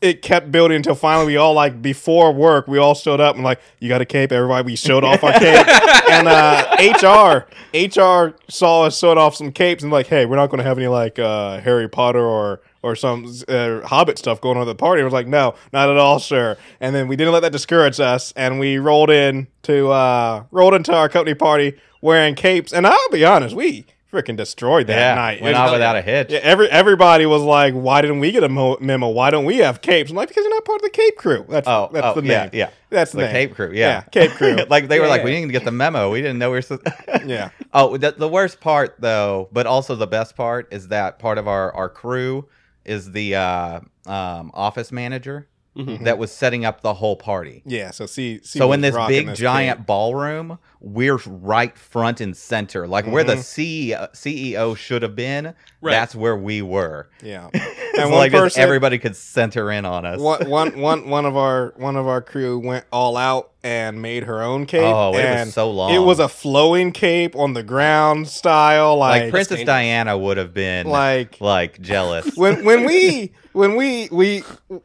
it 0.00 0.22
kept 0.22 0.50
building 0.50 0.76
until 0.76 0.94
finally 0.94 1.26
we 1.26 1.36
all 1.36 1.54
like 1.54 1.80
before 1.80 2.32
work 2.32 2.68
we 2.68 2.78
all 2.78 2.94
showed 2.94 3.20
up 3.20 3.34
and 3.34 3.42
like 3.42 3.60
you 3.80 3.88
got 3.88 4.00
a 4.02 4.04
cape 4.04 4.30
everybody 4.30 4.64
we 4.64 4.76
showed 4.76 5.02
off 5.02 5.24
our 5.24 5.32
cape 5.32 5.66
and 6.10 6.28
uh 6.28 6.66
hr 7.00 7.46
hr 7.74 8.36
saw 8.48 8.82
us 8.82 8.98
showed 8.98 9.16
off 9.16 9.34
some 9.34 9.50
capes 9.50 9.82
and 9.82 9.90
like 9.90 10.06
hey 10.06 10.26
we're 10.26 10.36
not 10.36 10.48
going 10.48 10.58
to 10.58 10.64
have 10.64 10.76
any 10.76 10.86
like 10.86 11.18
uh 11.18 11.60
harry 11.60 11.88
potter 11.88 12.22
or 12.22 12.60
or 12.86 12.94
some 12.96 13.26
uh, 13.48 13.80
hobbit 13.86 14.18
stuff 14.18 14.40
going 14.40 14.56
on 14.56 14.62
at 14.62 14.66
the 14.66 14.74
party 14.74 15.02
I 15.02 15.04
was 15.04 15.12
like 15.12 15.26
no 15.26 15.54
not 15.72 15.88
at 15.90 15.96
all 15.96 16.18
sure 16.18 16.56
and 16.80 16.94
then 16.94 17.08
we 17.08 17.16
didn't 17.16 17.32
let 17.32 17.40
that 17.40 17.52
discourage 17.52 17.98
us 18.00 18.32
and 18.36 18.60
we 18.60 18.78
rolled 18.78 19.10
in 19.10 19.48
to 19.62 19.90
uh 19.90 20.44
rolled 20.50 20.74
into 20.74 20.94
our 20.94 21.08
company 21.08 21.34
party 21.34 21.74
wearing 22.00 22.34
capes 22.34 22.72
and 22.72 22.86
i'll 22.86 23.10
be 23.10 23.24
honest 23.24 23.54
we 23.56 23.86
freaking 24.12 24.36
destroyed 24.36 24.86
that 24.86 24.96
yeah, 24.96 25.14
night 25.14 25.42
went 25.42 25.56
out 25.56 25.72
without 25.72 25.96
a 25.96 26.00
hitch. 26.00 26.30
yeah, 26.30 26.38
every 26.42 26.68
everybody 26.70 27.26
was 27.26 27.42
like, 27.42 27.74
"Why 27.74 28.00
didn't 28.00 28.20
we 28.20 28.30
get 28.30 28.44
a 28.44 28.48
mo- 28.48 28.78
memo? 28.80 29.08
Why 29.08 29.30
don't 29.30 29.44
we 29.44 29.58
have 29.58 29.82
capes?" 29.82 30.10
I'm 30.10 30.16
like, 30.16 30.28
"Because 30.28 30.44
you're 30.44 30.54
not 30.54 30.64
part 30.64 30.76
of 30.76 30.82
the 30.84 30.90
Cape 30.90 31.16
Crew." 31.16 31.44
That's 31.48 31.68
Oh, 31.68 31.90
that's 31.92 32.06
oh, 32.06 32.14
the 32.14 32.22
name. 32.22 32.30
yeah, 32.30 32.48
yeah. 32.52 32.70
That's 32.88 33.12
the, 33.12 33.22
the. 33.22 33.28
Cape 33.28 33.54
Crew, 33.54 33.72
yeah, 33.74 34.02
Cape 34.12 34.30
Crew. 34.30 34.56
like 34.70 34.88
they 34.88 35.00
were 35.00 35.06
Yeah, 35.06 35.10
like, 35.10 35.24
we 35.24 35.32
didn't 35.32 35.50
get 35.52 35.64
the 35.64 35.72
memo. 35.72 36.10
We 36.10 36.22
didn't 36.22 36.38
know 36.38 36.50
we 36.50 36.56
were. 36.58 36.62
So- 36.62 36.78
Yeah. 37.26 37.50
Oh, 37.74 37.96
the, 37.98 38.12
the 38.12 38.28
worst 38.28 38.60
part 38.60 38.94
though, 39.00 39.48
but 39.52 39.66
also 39.66 39.96
the 39.96 40.06
best 40.06 40.34
part 40.36 40.72
is 40.72 40.88
that 40.88 41.18
part 41.18 41.36
of 41.36 41.46
our 41.48 41.74
our 41.74 41.88
crew 41.90 42.48
is 42.86 43.12
the 43.12 43.34
uh, 43.34 43.80
um, 44.06 44.50
office 44.54 44.90
manager 44.92 45.48
that 45.76 46.16
was 46.16 46.32
setting 46.32 46.64
up 46.64 46.80
the 46.80 46.94
whole 46.94 47.16
party. 47.16 47.62
yeah. 47.66 47.90
So 47.90 48.06
see, 48.06 48.40
see 48.42 48.58
So 48.58 48.72
in 48.72 48.80
this 48.80 48.96
big 49.08 49.34
giant 49.34 49.84
ballroom, 49.84 50.58
we're 50.80 51.16
right 51.26 51.76
front 51.76 52.20
and 52.20 52.36
center, 52.36 52.86
like 52.86 53.06
where 53.06 53.24
Mm-hmm. 53.24 53.36
the 53.36 53.42
C- 53.42 53.94
CEO 54.12 54.76
should 54.76 55.02
have 55.02 55.16
been. 55.16 55.54
Right. 55.80 55.92
That's 55.92 56.14
where 56.14 56.36
we 56.36 56.62
were. 56.62 57.08
yeah, 57.22 57.48
It's 57.54 57.98
and 57.98 58.10
like 58.10 58.32
person, 58.32 58.60
everybody 58.62 58.98
could 58.98 59.14
center 59.16 59.70
in 59.70 59.84
on 59.84 60.04
us. 60.04 60.20
one, 60.20 60.48
one, 60.50 60.78
one, 60.80 61.08
one 61.08 61.24
of 61.24 61.36
our 61.36 61.72
one 61.76 61.96
of 61.96 62.06
our 62.06 62.20
crew 62.20 62.58
went 62.58 62.84
all 62.92 63.16
out 63.16 63.52
and 63.62 64.00
made 64.02 64.24
her 64.24 64.42
own 64.42 64.66
cape. 64.66 64.82
Oh, 64.82 65.16
it 65.16 65.44
was 65.44 65.54
so 65.54 65.70
long. 65.70 65.92
It 65.94 65.98
was 65.98 66.18
a 66.18 66.28
flowing 66.28 66.92
cape 66.92 67.34
on 67.36 67.54
the 67.54 67.62
ground 67.62 68.28
style, 68.28 68.96
like, 68.96 69.22
like, 69.22 69.30
Princess 69.30 69.58
dangerous. 69.58 69.66
Diana 69.66 70.18
would 70.18 70.36
have 70.36 70.52
been 70.54 70.86
like 70.88 71.40
like 71.40 71.80
jealous. 71.80 72.36
when 72.36 72.64
when 72.64 72.84
we 72.84 73.32
when 73.52 73.76
we 73.76 74.08
we 74.10 74.42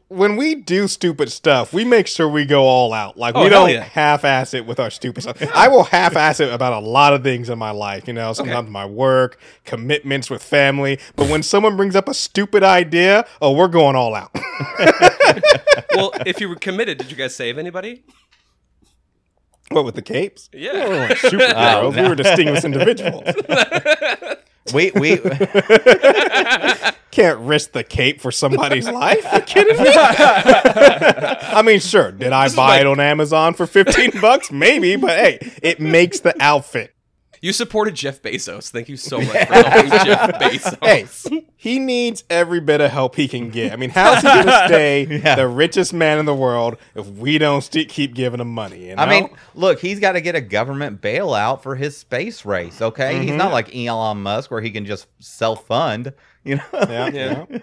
when 0.08 0.36
we 0.36 0.54
do 0.54 0.88
stupid 0.88 1.30
stuff, 1.30 1.72
we 1.72 1.84
make 1.84 2.06
sure 2.06 2.28
we 2.28 2.44
go 2.44 2.62
all 2.64 2.92
out. 2.92 3.16
Like 3.18 3.34
Oh, 3.36 3.42
we 3.44 3.50
don't 3.50 3.70
yeah. 3.70 3.82
half-ass 3.82 4.54
it 4.54 4.66
with 4.66 4.78
our 4.80 4.90
stupid 4.90 5.22
stuff. 5.22 5.42
I 5.54 5.68
will 5.68 5.81
half-ass 5.84 6.40
it 6.40 6.52
about 6.52 6.72
a 6.72 6.86
lot 6.86 7.12
of 7.12 7.22
things 7.22 7.48
in 7.48 7.58
my 7.58 7.70
life. 7.70 8.06
You 8.06 8.14
know, 8.14 8.32
sometimes 8.32 8.70
my 8.70 8.84
work, 8.84 9.38
commitments 9.64 10.30
with 10.30 10.42
family. 10.42 10.98
But 11.16 11.28
when 11.28 11.42
someone 11.42 11.76
brings 11.76 11.96
up 11.96 12.08
a 12.08 12.14
stupid 12.14 12.62
idea, 12.62 13.26
oh, 13.40 13.52
we're 13.52 13.68
going 13.68 13.96
all 13.96 14.14
out. 14.14 14.30
well, 15.94 16.12
if 16.26 16.40
you 16.40 16.48
were 16.48 16.56
committed, 16.56 16.98
did 16.98 17.10
you 17.10 17.16
guys 17.16 17.34
save 17.34 17.58
anybody? 17.58 18.04
what 19.72 19.84
with 19.84 19.94
the 19.94 20.02
capes? 20.02 20.50
Yeah. 20.52 20.88
We 20.88 20.96
weren't 20.96 21.12
superheroes. 21.18 21.82
Oh, 21.82 21.90
We 22.02 22.08
were 22.08 22.14
distinguished 22.14 22.64
individuals. 22.64 23.24
we 24.74 24.92
we 24.94 25.16
Can't 27.12 27.38
risk 27.40 27.72
the 27.72 27.84
cape 27.84 28.20
for 28.20 28.32
somebody's 28.32 28.88
life. 28.90 29.24
Are 29.32 29.38
you 29.38 29.42
kidding 29.44 29.76
me? 29.76 29.84
I 29.94 31.62
mean, 31.64 31.78
sure. 31.78 32.10
Did 32.10 32.32
I 32.32 32.48
buy 32.48 32.68
like- 32.68 32.80
it 32.80 32.86
on 32.88 32.98
Amazon 32.98 33.54
for 33.54 33.66
15 33.66 34.20
bucks? 34.20 34.50
Maybe, 34.50 34.96
but 34.96 35.10
hey, 35.10 35.52
it 35.62 35.78
makes 35.78 36.20
the 36.20 36.34
outfit. 36.42 36.94
You 37.42 37.52
supported 37.52 37.96
Jeff 37.96 38.22
Bezos. 38.22 38.70
Thank 38.70 38.88
you 38.88 38.96
so 38.96 39.20
much 39.20 39.26
for 39.26 39.34
helping 39.54 39.90
Jeff 39.90 40.30
Bezos. 40.40 40.78
Hey, 40.80 41.42
he 41.56 41.80
needs 41.80 42.22
every 42.30 42.60
bit 42.60 42.80
of 42.80 42.92
help 42.92 43.16
he 43.16 43.26
can 43.26 43.50
get. 43.50 43.72
I 43.72 43.76
mean, 43.76 43.90
how's 43.90 44.22
he 44.22 44.28
going 44.28 44.46
to 44.46 44.64
stay 44.68 45.06
Yeah. 45.10 45.34
the 45.34 45.48
richest 45.48 45.92
man 45.92 46.20
in 46.20 46.24
the 46.24 46.36
world 46.36 46.76
if 46.94 47.04
we 47.08 47.38
don't 47.38 47.62
st- 47.62 47.88
keep 47.88 48.14
giving 48.14 48.38
him 48.38 48.54
money? 48.54 48.90
You 48.90 48.94
know? 48.94 49.02
I 49.02 49.10
mean, 49.10 49.28
look, 49.56 49.80
he's 49.80 49.98
got 49.98 50.12
to 50.12 50.20
get 50.20 50.36
a 50.36 50.40
government 50.40 51.00
bailout 51.00 51.64
for 51.64 51.74
his 51.74 51.96
space 51.96 52.44
race. 52.44 52.80
Okay, 52.80 53.18
he's 53.18 53.30
mm-hmm. 53.30 53.38
not 53.38 53.50
like 53.50 53.74
Elon 53.74 54.22
Musk 54.22 54.48
where 54.52 54.60
he 54.60 54.70
can 54.70 54.86
just 54.86 55.08
self 55.18 55.66
fund. 55.66 56.12
You 56.44 56.56
know, 56.56 56.62
yeah, 56.72 57.08
Yeah. 57.08 57.44
yeah. 57.50 57.58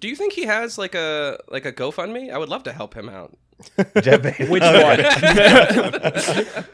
Do 0.00 0.08
you 0.08 0.16
think 0.16 0.32
he 0.34 0.44
has 0.44 0.76
like 0.78 0.94
a 0.94 1.38
like 1.48 1.64
a 1.66 1.72
GoFundMe? 1.72 2.30
I 2.32 2.36
would 2.38 2.48
love 2.50 2.62
to 2.64 2.72
help 2.72 2.94
him 2.94 3.08
out. 3.08 3.36
Jeff 4.02 4.20
Bezos. 4.22 4.48
Which 4.50 4.62
one? 4.62 5.00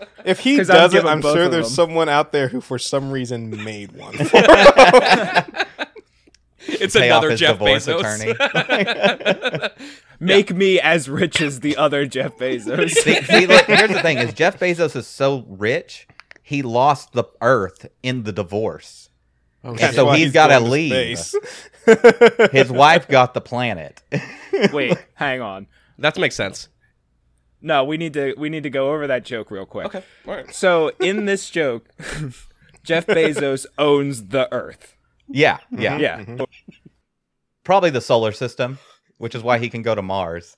If 0.24 0.40
he 0.40 0.56
doesn't, 0.58 0.90
giving 0.90 1.08
I'm 1.08 1.22
sure 1.22 1.48
there's 1.48 1.66
them. 1.66 1.74
someone 1.74 2.08
out 2.10 2.32
there 2.32 2.48
who, 2.48 2.60
for 2.60 2.78
some 2.78 3.10
reason, 3.10 3.50
made 3.64 3.92
one. 3.92 4.14
It's 6.62 6.94
Pay 6.94 7.10
off 7.10 7.22
another 7.22 7.36
Jeff 7.36 7.58
Bezos. 7.58 8.00
attorney. 9.58 9.68
Make 10.20 10.54
me 10.54 10.78
as 10.80 11.08
rich 11.08 11.40
as 11.40 11.60
the 11.60 11.76
other 11.76 12.06
Jeff 12.06 12.36
Bezos. 12.36 12.90
see, 12.90 13.22
see, 13.22 13.46
look, 13.46 13.64
here's 13.66 13.90
the 13.90 14.02
thing: 14.02 14.18
is 14.18 14.32
Jeff 14.34 14.58
Bezos 14.58 14.94
is 14.96 15.06
so 15.06 15.44
rich, 15.48 16.06
he 16.42 16.62
lost 16.62 17.12
the 17.12 17.24
Earth 17.40 17.86
in 18.02 18.24
the 18.24 18.32
divorce. 18.32 19.09
Oh, 19.62 19.74
That's 19.74 19.94
so 19.94 20.10
he's 20.10 20.24
he's 20.24 20.32
gotta 20.32 20.58
going 20.58 20.70
leave. 20.70 21.18
His 22.52 22.70
wife 22.70 23.08
got 23.08 23.34
the 23.34 23.40
planet. 23.40 24.02
Wait, 24.72 24.96
hang 25.14 25.40
on. 25.42 25.66
That 25.98 26.18
makes 26.18 26.34
sense. 26.34 26.68
No, 27.60 27.84
we 27.84 27.98
need 27.98 28.14
to 28.14 28.34
we 28.38 28.48
need 28.48 28.62
to 28.62 28.70
go 28.70 28.92
over 28.92 29.06
that 29.06 29.24
joke 29.24 29.50
real 29.50 29.66
quick. 29.66 29.86
Okay. 29.86 30.02
All 30.26 30.34
right. 30.34 30.54
So 30.54 30.92
in 31.00 31.26
this 31.26 31.50
joke, 31.50 31.88
Jeff 32.84 33.06
Bezos 33.06 33.66
owns 33.76 34.28
the 34.28 34.50
Earth. 34.52 34.96
yeah, 35.28 35.58
yeah, 35.70 35.98
Yeah. 35.98 36.18
Mm-hmm. 36.20 36.44
Probably 37.64 37.90
the 37.90 38.00
solar 38.00 38.32
system, 38.32 38.78
which 39.18 39.34
is 39.34 39.42
why 39.42 39.58
he 39.58 39.68
can 39.68 39.82
go 39.82 39.94
to 39.94 40.00
Mars. 40.02 40.56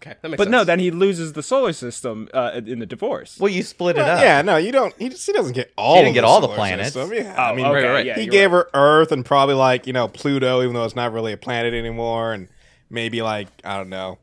Okay. 0.00 0.14
That 0.22 0.28
makes 0.30 0.38
But 0.38 0.44
sense. 0.44 0.52
no, 0.52 0.64
then 0.64 0.78
he 0.80 0.90
loses 0.90 1.34
the 1.34 1.42
solar 1.42 1.72
system 1.72 2.28
uh, 2.34 2.60
in 2.64 2.78
the 2.78 2.86
divorce. 2.86 3.38
Well, 3.38 3.50
you 3.52 3.62
split 3.62 3.96
it 3.96 4.02
up. 4.02 4.20
yeah, 4.20 4.42
no, 4.42 4.56
you 4.56 4.72
don't. 4.72 4.94
He, 4.98 5.08
just, 5.10 5.26
he 5.26 5.32
doesn't 5.32 5.54
get 5.54 5.72
all. 5.76 5.96
He 5.96 6.00
didn't 6.02 6.10
of 6.10 6.14
get 6.14 6.20
the 6.22 6.26
all 6.26 6.40
the 6.40 6.48
planets. 6.48 6.92
system. 6.92 7.12
Yeah, 7.12 7.34
Oh, 7.36 7.42
I 7.42 7.54
mean, 7.54 7.66
okay, 7.66 7.74
right, 7.84 7.92
right. 7.92 8.06
yeah, 8.06 8.14
he 8.16 8.22
you're 8.22 8.30
gave 8.30 8.52
right. 8.52 8.64
her 8.74 9.00
Earth 9.00 9.12
and 9.12 9.24
probably 9.24 9.54
like 9.56 9.86
you 9.86 9.92
know 9.92 10.08
Pluto, 10.08 10.62
even 10.62 10.74
though 10.74 10.84
it's 10.84 10.96
not 10.96 11.12
really 11.12 11.32
a 11.32 11.36
planet 11.36 11.74
anymore, 11.74 12.32
and 12.32 12.48
maybe 12.90 13.22
like 13.22 13.48
I 13.64 13.76
don't 13.76 13.88
know, 13.90 14.18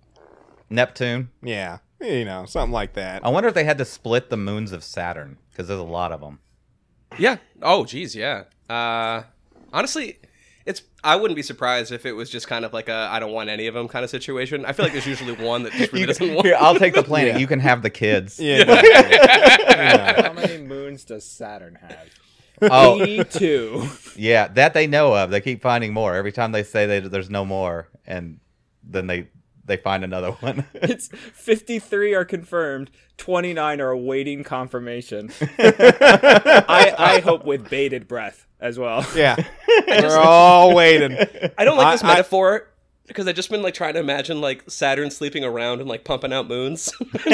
Neptune. 0.69 1.29
yeah, 1.43 1.79
you 2.01 2.25
know, 2.25 2.45
something 2.45 2.71
like 2.73 2.93
that. 2.93 3.25
I 3.25 3.29
wonder 3.29 3.49
if 3.49 3.55
they 3.55 3.63
had 3.63 3.77
to 3.77 3.85
split 3.85 4.29
the 4.29 4.37
moons 4.37 4.71
of 4.71 4.83
Saturn 4.83 5.37
because 5.51 5.67
there's 5.67 5.79
a 5.79 5.83
lot 5.83 6.11
of 6.11 6.21
them. 6.21 6.39
Yeah. 7.17 7.37
Oh, 7.61 7.85
geez. 7.85 8.15
Yeah. 8.15 8.43
Uh, 8.69 9.23
honestly, 9.71 10.17
it's. 10.65 10.81
I 11.03 11.15
wouldn't 11.15 11.35
be 11.35 11.43
surprised 11.43 11.91
if 11.91 12.05
it 12.05 12.13
was 12.13 12.29
just 12.29 12.47
kind 12.47 12.65
of 12.65 12.73
like 12.73 12.89
a 12.89 13.07
I 13.11 13.19
don't 13.19 13.31
want 13.31 13.49
any 13.49 13.67
of 13.67 13.73
them 13.73 13.87
kind 13.87 14.03
of 14.03 14.09
situation. 14.09 14.65
I 14.65 14.73
feel 14.73 14.85
like 14.85 14.93
there's 14.93 15.05
usually 15.07 15.33
one 15.33 15.63
that 15.63 15.73
just 15.73 15.93
really 15.93 16.05
doesn't 16.05 16.33
want. 16.33 16.45
Here, 16.47 16.57
I'll 16.59 16.75
take 16.75 16.93
the 16.93 17.03
planet. 17.11 17.33
Yeah. 17.33 17.39
You 17.39 17.47
can 17.47 17.59
have 17.59 17.81
the 17.81 17.89
kids. 17.89 18.39
Yeah, 18.39 18.61
exactly. 18.61 20.23
How 20.23 20.33
many 20.33 20.63
moons 20.63 21.03
does 21.05 21.25
Saturn 21.25 21.75
have? 21.81 22.09
Oh, 22.61 23.01
82. 23.01 23.89
yeah, 24.15 24.47
that 24.47 24.73
they 24.73 24.87
know 24.87 25.13
of. 25.13 25.29
They 25.29 25.41
keep 25.41 25.61
finding 25.61 25.93
more 25.93 26.15
every 26.15 26.31
time 26.31 26.53
they 26.53 26.63
say 26.63 26.85
they, 26.85 26.99
there's 27.01 27.29
no 27.29 27.43
more, 27.43 27.89
and 28.07 28.39
then 28.81 29.07
they 29.07 29.27
they 29.65 29.77
find 29.77 30.03
another 30.03 30.31
one. 30.39 30.65
It's 30.73 31.07
53 31.07 32.13
are 32.13 32.25
confirmed, 32.25 32.91
29 33.17 33.81
are 33.81 33.89
awaiting 33.89 34.43
confirmation. 34.43 35.31
I, 35.59 36.95
I 36.97 37.19
hope 37.19 37.45
with 37.45 37.69
bated 37.69 38.07
breath 38.07 38.47
as 38.65 38.77
well. 38.79 39.05
yeah. 39.15 39.35
We're 39.87 40.17
all 40.17 40.73
waiting. 40.75 41.13
I 41.57 41.63
don't 41.65 41.77
like 41.77 41.93
this 41.93 42.03
I- 42.03 42.07
I- 42.07 42.11
metaphor 42.15 42.67
because 43.07 43.27
I've 43.27 43.35
just 43.35 43.51
been 43.51 43.61
like 43.61 43.75
trying 43.75 43.93
to 43.93 43.99
imagine 43.99 44.41
like 44.41 44.63
Saturn 44.69 45.11
sleeping 45.11 45.43
around 45.43 45.79
and 45.79 45.87
like 45.87 46.03
pumping 46.03 46.33
out 46.33 46.47
moons. 46.47 46.91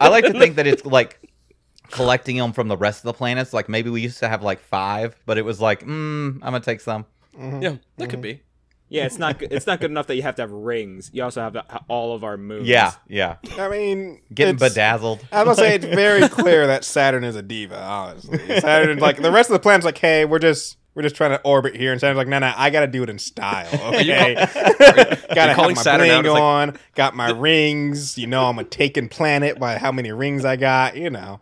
I 0.00 0.08
like 0.10 0.24
to 0.26 0.32
think 0.38 0.56
that 0.56 0.66
it's 0.66 0.84
like 0.84 1.18
collecting 1.90 2.36
them 2.36 2.52
from 2.52 2.68
the 2.68 2.76
rest 2.76 3.00
of 3.00 3.04
the 3.04 3.14
planets. 3.14 3.52
Like 3.52 3.68
maybe 3.68 3.88
we 3.90 4.00
used 4.02 4.18
to 4.18 4.28
have 4.28 4.42
like 4.42 4.60
five, 4.60 5.16
but 5.26 5.38
it 5.38 5.44
was 5.44 5.60
like, 5.60 5.80
mm, 5.80 6.34
I'm 6.34 6.40
gonna 6.40 6.60
take 6.60 6.80
some. 6.80 7.06
yeah, 7.38 7.76
that 7.96 8.10
could 8.10 8.20
be. 8.20 8.42
Yeah, 8.90 9.06
it's 9.06 9.18
not 9.18 9.38
good. 9.38 9.52
It's 9.52 9.68
not 9.68 9.80
good 9.80 9.90
enough 9.92 10.08
that 10.08 10.16
you 10.16 10.22
have 10.22 10.34
to 10.34 10.42
have 10.42 10.50
rings. 10.50 11.10
You 11.14 11.22
also 11.22 11.40
have 11.40 11.52
to 11.52 11.64
all 11.86 12.12
of 12.12 12.24
our 12.24 12.36
moons. 12.36 12.66
Yeah, 12.66 12.92
yeah. 13.08 13.36
I 13.56 13.68
mean, 13.68 14.20
Getting 14.34 14.56
bedazzled. 14.56 15.24
I 15.30 15.44
was 15.44 15.56
gonna 15.56 15.68
say 15.68 15.74
it's 15.76 15.84
very 15.94 16.28
clear 16.28 16.66
that 16.66 16.84
Saturn 16.84 17.22
is 17.22 17.36
a 17.36 17.42
diva. 17.42 17.80
Honestly, 17.80 18.38
Saturn 18.60 18.98
like 18.98 19.22
the 19.22 19.30
rest 19.30 19.48
of 19.48 19.54
the 19.54 19.60
planets. 19.60 19.84
Like, 19.86 19.96
hey, 19.98 20.24
we're 20.24 20.40
just 20.40 20.76
we're 20.96 21.02
just 21.02 21.14
trying 21.14 21.30
to 21.30 21.40
orbit 21.42 21.76
here, 21.76 21.92
and 21.92 22.00
Saturn's 22.00 22.16
like, 22.18 22.26
no, 22.26 22.40
no, 22.40 22.52
I 22.56 22.70
got 22.70 22.80
to 22.80 22.88
do 22.88 23.04
it 23.04 23.08
in 23.08 23.20
style. 23.20 23.68
Okay, 23.94 24.34
gotta 25.34 25.54
have 25.54 25.56
my 25.56 25.74
Saturn 25.74 26.10
out 26.10 26.22
bling 26.24 26.26
as, 26.26 26.32
like- 26.32 26.42
on. 26.42 26.78
Got 26.96 27.14
my 27.14 27.30
rings. 27.30 28.18
You 28.18 28.26
know, 28.26 28.46
I'm 28.46 28.58
a 28.58 28.64
taken 28.64 29.08
planet 29.08 29.60
by 29.60 29.78
how 29.78 29.92
many 29.92 30.10
rings 30.10 30.44
I 30.44 30.56
got. 30.56 30.96
You 30.96 31.10
know, 31.10 31.38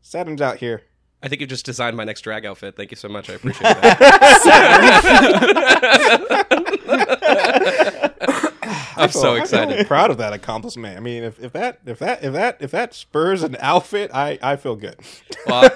Saturn's 0.00 0.40
out 0.40 0.56
here. 0.56 0.82
I 1.22 1.28
think 1.28 1.40
you 1.40 1.46
just 1.46 1.66
designed 1.66 1.96
my 1.96 2.04
next 2.04 2.22
drag 2.22 2.46
outfit. 2.46 2.76
Thank 2.76 2.90
you 2.90 2.96
so 2.96 3.08
much. 3.08 3.28
I 3.28 3.34
appreciate 3.34 3.62
that. 3.62 5.26
I'm 8.96 9.10
so 9.10 9.30
I 9.30 9.34
feel 9.34 9.42
excited. 9.42 9.86
proud 9.86 10.10
of 10.10 10.18
that 10.18 10.32
accomplishment. 10.32 10.96
I 10.96 11.00
mean, 11.00 11.22
if, 11.24 11.42
if 11.42 11.52
that 11.52 11.80
if 11.86 11.98
that 12.00 12.22
if 12.24 12.32
that 12.32 12.58
if 12.60 12.70
that 12.70 12.94
spurs 12.94 13.42
an 13.42 13.56
outfit, 13.60 14.10
I 14.14 14.38
I 14.42 14.56
feel 14.56 14.76
good. 14.76 14.96
Well, 15.46 15.70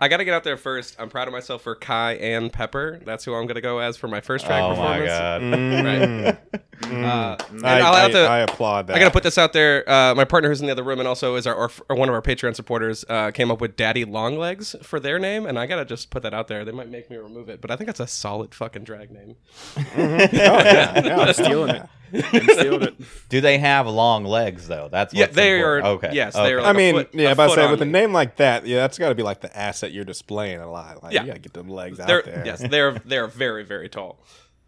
I 0.00 0.08
got 0.08 0.16
to 0.18 0.24
get 0.24 0.32
out 0.34 0.44
there 0.44 0.56
first. 0.56 0.96
I'm 0.98 1.10
proud 1.10 1.28
of 1.28 1.32
myself 1.32 1.62
for 1.62 1.74
Kai 1.74 2.12
and 2.14 2.50
Pepper. 2.52 3.00
That's 3.04 3.24
who 3.24 3.34
I'm 3.34 3.46
going 3.46 3.56
to 3.56 3.60
go 3.60 3.80
as 3.80 3.96
for 3.98 4.08
my 4.08 4.20
first 4.20 4.46
drag 4.46 4.62
Oh 4.62 4.74
my 4.74 4.98
performance. 4.98 5.08
god. 5.10 5.42
Right. 5.84 6.60
Uh, 6.82 7.36
and 7.50 7.66
I, 7.66 7.80
I'll 7.80 7.94
have 7.94 8.12
to. 8.12 8.20
I 8.20 8.38
applaud 8.38 8.86
that. 8.86 8.96
I 8.96 8.98
gotta 8.98 9.10
put 9.10 9.22
this 9.22 9.36
out 9.36 9.52
there. 9.52 9.88
Uh, 9.88 10.14
my 10.14 10.24
partner, 10.24 10.48
who's 10.48 10.60
in 10.62 10.66
the 10.66 10.72
other 10.72 10.82
room, 10.82 10.98
and 10.98 11.06
also 11.06 11.34
is 11.36 11.46
our 11.46 11.54
or, 11.54 11.70
or 11.90 11.94
one 11.96 12.08
of 12.08 12.14
our 12.14 12.22
Patreon 12.22 12.56
supporters, 12.56 13.04
uh, 13.10 13.30
came 13.32 13.50
up 13.50 13.60
with 13.60 13.76
Daddy 13.76 14.06
Longlegs 14.06 14.74
for 14.82 14.98
their 14.98 15.18
name, 15.18 15.44
and 15.44 15.58
I 15.58 15.66
gotta 15.66 15.84
just 15.84 16.08
put 16.08 16.22
that 16.22 16.32
out 16.32 16.48
there. 16.48 16.64
They 16.64 16.72
might 16.72 16.88
make 16.88 17.10
me 17.10 17.18
remove 17.18 17.50
it, 17.50 17.60
but 17.60 17.70
I 17.70 17.76
think 17.76 17.86
that's 17.86 18.00
a 18.00 18.06
solid 18.06 18.54
fucking 18.54 18.84
drag 18.84 19.10
name. 19.10 19.36
Oh, 19.76 19.82
yeah, 19.94 21.04
yeah, 21.04 21.16
I'm 21.20 21.34
stealing 21.34 21.74
it. 21.76 21.86
I'm 22.12 22.48
stealing 22.48 22.82
it. 22.82 22.94
Do 23.28 23.42
they 23.42 23.58
have 23.58 23.86
long 23.86 24.24
legs 24.24 24.66
though? 24.66 24.88
That's 24.90 25.12
Yeah, 25.12 25.26
they 25.26 25.56
important. 25.58 25.86
are- 25.86 25.90
Okay. 25.90 26.10
yes, 26.14 26.34
okay. 26.34 26.44
they 26.48 26.54
are 26.54 26.60
I 26.60 26.62
like 26.62 26.74
a 26.74 26.78
mean, 26.78 26.94
foot- 26.94 27.10
yeah, 27.12 27.28
a 27.28 27.32
about 27.32 27.48
to 27.50 27.54
say 27.56 27.64
on 27.66 27.70
with 27.72 27.82
a 27.82 27.84
name 27.84 28.12
like 28.14 28.36
that, 28.36 28.66
yeah, 28.66 28.78
that's 28.78 28.96
got 28.98 29.10
to 29.10 29.14
be 29.14 29.22
like 29.22 29.42
the 29.42 29.54
asset 29.56 29.89
you're 29.92 30.04
displaying 30.04 30.60
a 30.60 30.70
lot. 30.70 31.02
Like, 31.02 31.12
Yeah. 31.12 31.22
you 31.22 31.26
gotta 31.28 31.40
get 31.40 31.52
them 31.52 31.68
legs 31.68 31.98
out 32.00 32.06
They're 32.08 32.22
there. 32.22 32.42
yes, 32.46 32.62
they're 32.68 32.98
they're 33.04 33.26
very 33.26 33.64
very 33.64 33.88
tall. 33.88 34.18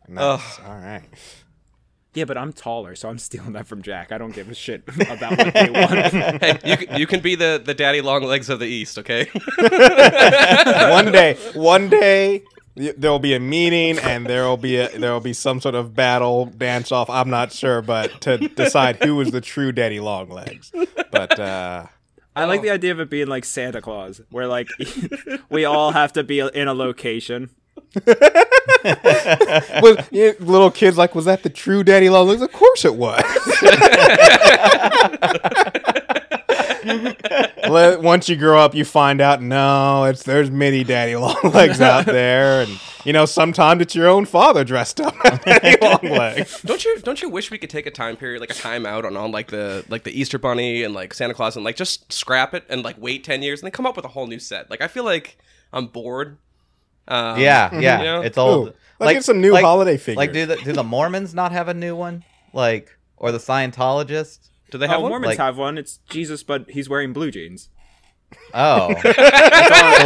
Nice. 0.08 0.58
All 0.60 0.74
right. 0.74 1.02
Yeah, 2.14 2.24
but 2.26 2.36
I'm 2.36 2.52
taller, 2.52 2.94
so 2.94 3.08
I'm 3.08 3.18
stealing 3.18 3.52
that 3.54 3.66
from 3.66 3.80
Jack. 3.80 4.12
I 4.12 4.18
don't 4.18 4.34
give 4.34 4.50
a 4.50 4.54
shit 4.54 4.82
about 5.08 5.38
what 5.38 5.54
they 5.54 5.70
want. 5.70 5.92
Hey, 6.42 6.58
you 6.64 6.76
can, 6.76 6.98
you 7.00 7.06
can 7.06 7.20
be 7.20 7.36
the 7.36 7.62
the 7.64 7.72
Daddy 7.72 8.02
Longlegs 8.02 8.50
of 8.50 8.58
the 8.58 8.66
East, 8.66 8.98
okay? 8.98 9.30
one 10.90 11.10
day, 11.12 11.36
one 11.54 11.88
day, 11.88 12.42
there 12.74 13.10
will 13.10 13.18
be 13.18 13.34
a 13.34 13.40
meeting, 13.40 13.98
and 13.98 14.26
there 14.26 14.44
will 14.44 14.56
be 14.58 14.76
a 14.76 14.88
there 14.98 15.12
will 15.12 15.20
be 15.20 15.32
some 15.32 15.60
sort 15.60 15.74
of 15.74 15.94
battle 15.94 16.46
dance 16.46 16.92
off. 16.92 17.08
I'm 17.08 17.30
not 17.30 17.52
sure, 17.52 17.80
but 17.82 18.20
to 18.22 18.36
decide 18.48 19.02
who 19.02 19.20
is 19.22 19.30
the 19.30 19.40
true 19.40 19.72
Daddy 19.72 20.00
Longlegs. 20.00 20.70
But 21.10 21.38
uh, 21.38 21.86
I 22.34 22.44
like 22.44 22.60
oh. 22.60 22.62
the 22.62 22.70
idea 22.70 22.92
of 22.92 23.00
it 23.00 23.10
being 23.10 23.26
like 23.26 23.44
Santa 23.44 23.82
Claus, 23.82 24.20
where 24.30 24.46
like 24.46 24.68
we 25.50 25.64
all 25.64 25.92
have 25.92 26.12
to 26.14 26.24
be 26.24 26.40
in 26.40 26.68
a 26.68 26.74
location. 26.74 27.50
was 28.06 29.96
yeah, 30.10 30.32
little 30.40 30.70
kids 30.70 30.96
like, 30.96 31.14
was 31.14 31.26
that 31.26 31.42
the 31.42 31.50
true 31.50 31.84
Daddy 31.84 32.08
Longlegs? 32.08 32.40
Of 32.40 32.52
course 32.52 32.86
it 32.86 32.96
was. 32.96 33.22
Let- 36.84 38.00
Once 38.02 38.28
you 38.28 38.36
grow 38.36 38.58
up, 38.58 38.74
you 38.74 38.84
find 38.84 39.20
out 39.20 39.42
no, 39.42 40.04
it's 40.04 40.22
there's 40.22 40.50
many 40.50 40.84
Daddy 40.84 41.16
Longlegs 41.16 41.80
out 41.80 42.06
there, 42.06 42.62
and 42.62 42.80
you 43.04 43.12
know 43.12 43.24
sometimes 43.26 43.82
it's 43.82 43.94
your 43.94 44.08
own 44.08 44.24
father 44.24 44.64
dressed 44.64 45.00
up 45.00 45.14
as 45.24 45.38
Daddy 45.40 45.76
Longlegs. 45.80 46.60
don't 46.62 46.84
you 46.84 46.98
don't 47.00 47.20
you 47.22 47.28
wish 47.28 47.50
we 47.50 47.58
could 47.58 47.70
take 47.70 47.86
a 47.86 47.90
time 47.90 48.16
period 48.16 48.40
like 48.40 48.50
a 48.50 48.54
time 48.54 48.86
out 48.86 49.04
on, 49.04 49.16
on 49.16 49.30
like 49.32 49.48
the 49.48 49.84
like 49.88 50.04
the 50.04 50.18
Easter 50.18 50.38
Bunny 50.38 50.82
and 50.82 50.94
like 50.94 51.14
Santa 51.14 51.34
Claus 51.34 51.56
and 51.56 51.64
like 51.64 51.76
just 51.76 52.12
scrap 52.12 52.54
it 52.54 52.64
and 52.68 52.82
like 52.82 52.96
wait 52.98 53.24
ten 53.24 53.42
years 53.42 53.60
and 53.60 53.66
then 53.66 53.72
come 53.72 53.86
up 53.86 53.96
with 53.96 54.04
a 54.04 54.08
whole 54.08 54.26
new 54.26 54.38
set? 54.38 54.70
Like 54.70 54.80
I 54.80 54.88
feel 54.88 55.04
like 55.04 55.38
I'm 55.72 55.86
bored. 55.86 56.36
Um, 57.08 57.40
Yeah, 57.40 57.74
yeah. 57.80 57.98
You 57.98 58.04
know? 58.04 58.20
It's 58.22 58.38
old. 58.38 58.68
Ooh, 58.68 58.72
let's 59.00 59.12
get 59.14 59.24
some 59.24 59.40
new 59.40 59.54
holiday 59.56 59.96
figure. 59.96 60.18
Like, 60.18 60.32
do 60.32 60.46
the 60.46 60.56
do 60.56 60.72
the 60.72 60.84
Mormons 60.84 61.34
not 61.34 61.50
have 61.52 61.68
a 61.68 61.74
new 61.74 61.96
one? 61.96 62.24
Like, 62.52 62.96
or 63.16 63.32
the 63.32 63.38
Scientologists? 63.38 64.48
Do 64.72 64.78
they 64.78 64.88
have 64.88 64.98
Oh, 64.98 65.02
one? 65.02 65.10
Mormons 65.10 65.28
Like- 65.28 65.38
have 65.38 65.56
one. 65.58 65.78
It's 65.78 65.98
Jesus, 66.08 66.42
but 66.42 66.68
he's 66.70 66.88
wearing 66.88 67.12
blue 67.12 67.30
jeans. 67.30 67.68
Oh, 68.54 68.88
So 69.02 69.08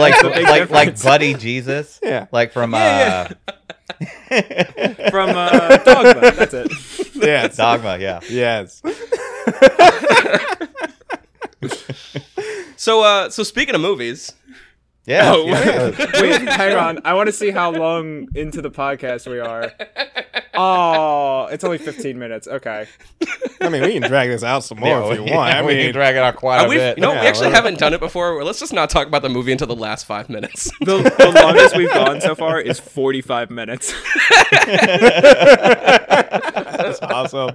like 0.00 0.20
like 0.22 0.70
like. 0.70 1.02
Buddy 1.02 1.34
Jesus? 1.34 2.00
Yeah. 2.02 2.26
Like 2.32 2.52
from 2.52 2.72
Yeah, 2.72 3.32
uh, 3.46 3.54
From 5.10 5.30
uh, 5.30 5.76
Dogma. 5.78 6.32
That's 6.32 6.52
it. 6.54 6.72
yes, 7.14 7.56
Dogma. 7.56 7.98
Yeah. 8.00 8.20
yes. 8.28 8.82
So, 12.76 13.02
uh, 13.02 13.30
so 13.30 13.42
speaking 13.42 13.74
of 13.74 13.80
movies, 13.80 14.32
Yeah. 15.06 15.32
Oh, 15.34 15.46
yeah. 15.46 15.90
wait, 16.20 16.42
hang 16.48 16.76
on. 16.76 16.98
I 17.04 17.14
want 17.14 17.28
to 17.28 17.32
see 17.32 17.50
how 17.52 17.70
long 17.70 18.26
into 18.34 18.60
the 18.60 18.70
podcast 18.72 19.30
we 19.30 19.38
are. 19.38 19.70
Oh, 20.54 21.46
it's 21.46 21.62
only 21.62 21.78
15 21.78 22.18
minutes. 22.18 22.48
Okay. 22.48 22.86
I 23.60 23.68
mean, 23.68 23.82
we 23.82 23.92
can 23.92 24.02
drag 24.02 24.30
this 24.30 24.42
out 24.42 24.64
some 24.64 24.80
more 24.80 24.88
Yeah, 24.88 25.10
if 25.12 25.18
you 25.18 25.24
we- 25.24 25.30
want. 25.30 25.54
I 25.54 25.64
we 25.64 25.76
can 25.76 25.92
drag 25.92 26.16
it 26.16 26.22
out 26.22 26.34
quite 26.36 26.64
a 26.64 26.68
bit. 26.68 26.98
you 26.98 27.02
know, 27.02 27.12
we 27.12 27.18
actually 27.18 27.50
haven't 27.50 27.78
done 27.78 27.94
it 27.94 28.00
before. 28.00 28.42
Let's 28.42 28.58
just 28.58 28.72
not 28.72 28.90
talk 28.90 29.06
about 29.06 29.22
the 29.22 29.28
movie 29.28 29.52
until 29.52 29.68
the 29.68 29.76
last 29.76 30.06
five 30.06 30.28
minutes. 30.28 30.70
The, 30.80 30.98
the 31.02 31.40
longest 31.42 31.76
we've 31.76 31.92
gone 31.92 32.20
so 32.20 32.34
far 32.34 32.60
is 32.60 32.78
45 32.80 33.50
minutes. 33.50 33.92
that's 34.52 35.12
awesome. 37.02 37.54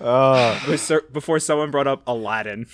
Uh, 0.00 0.76
Before 1.12 1.38
someone 1.40 1.70
brought 1.70 1.86
up 1.86 2.02
Aladdin. 2.06 2.66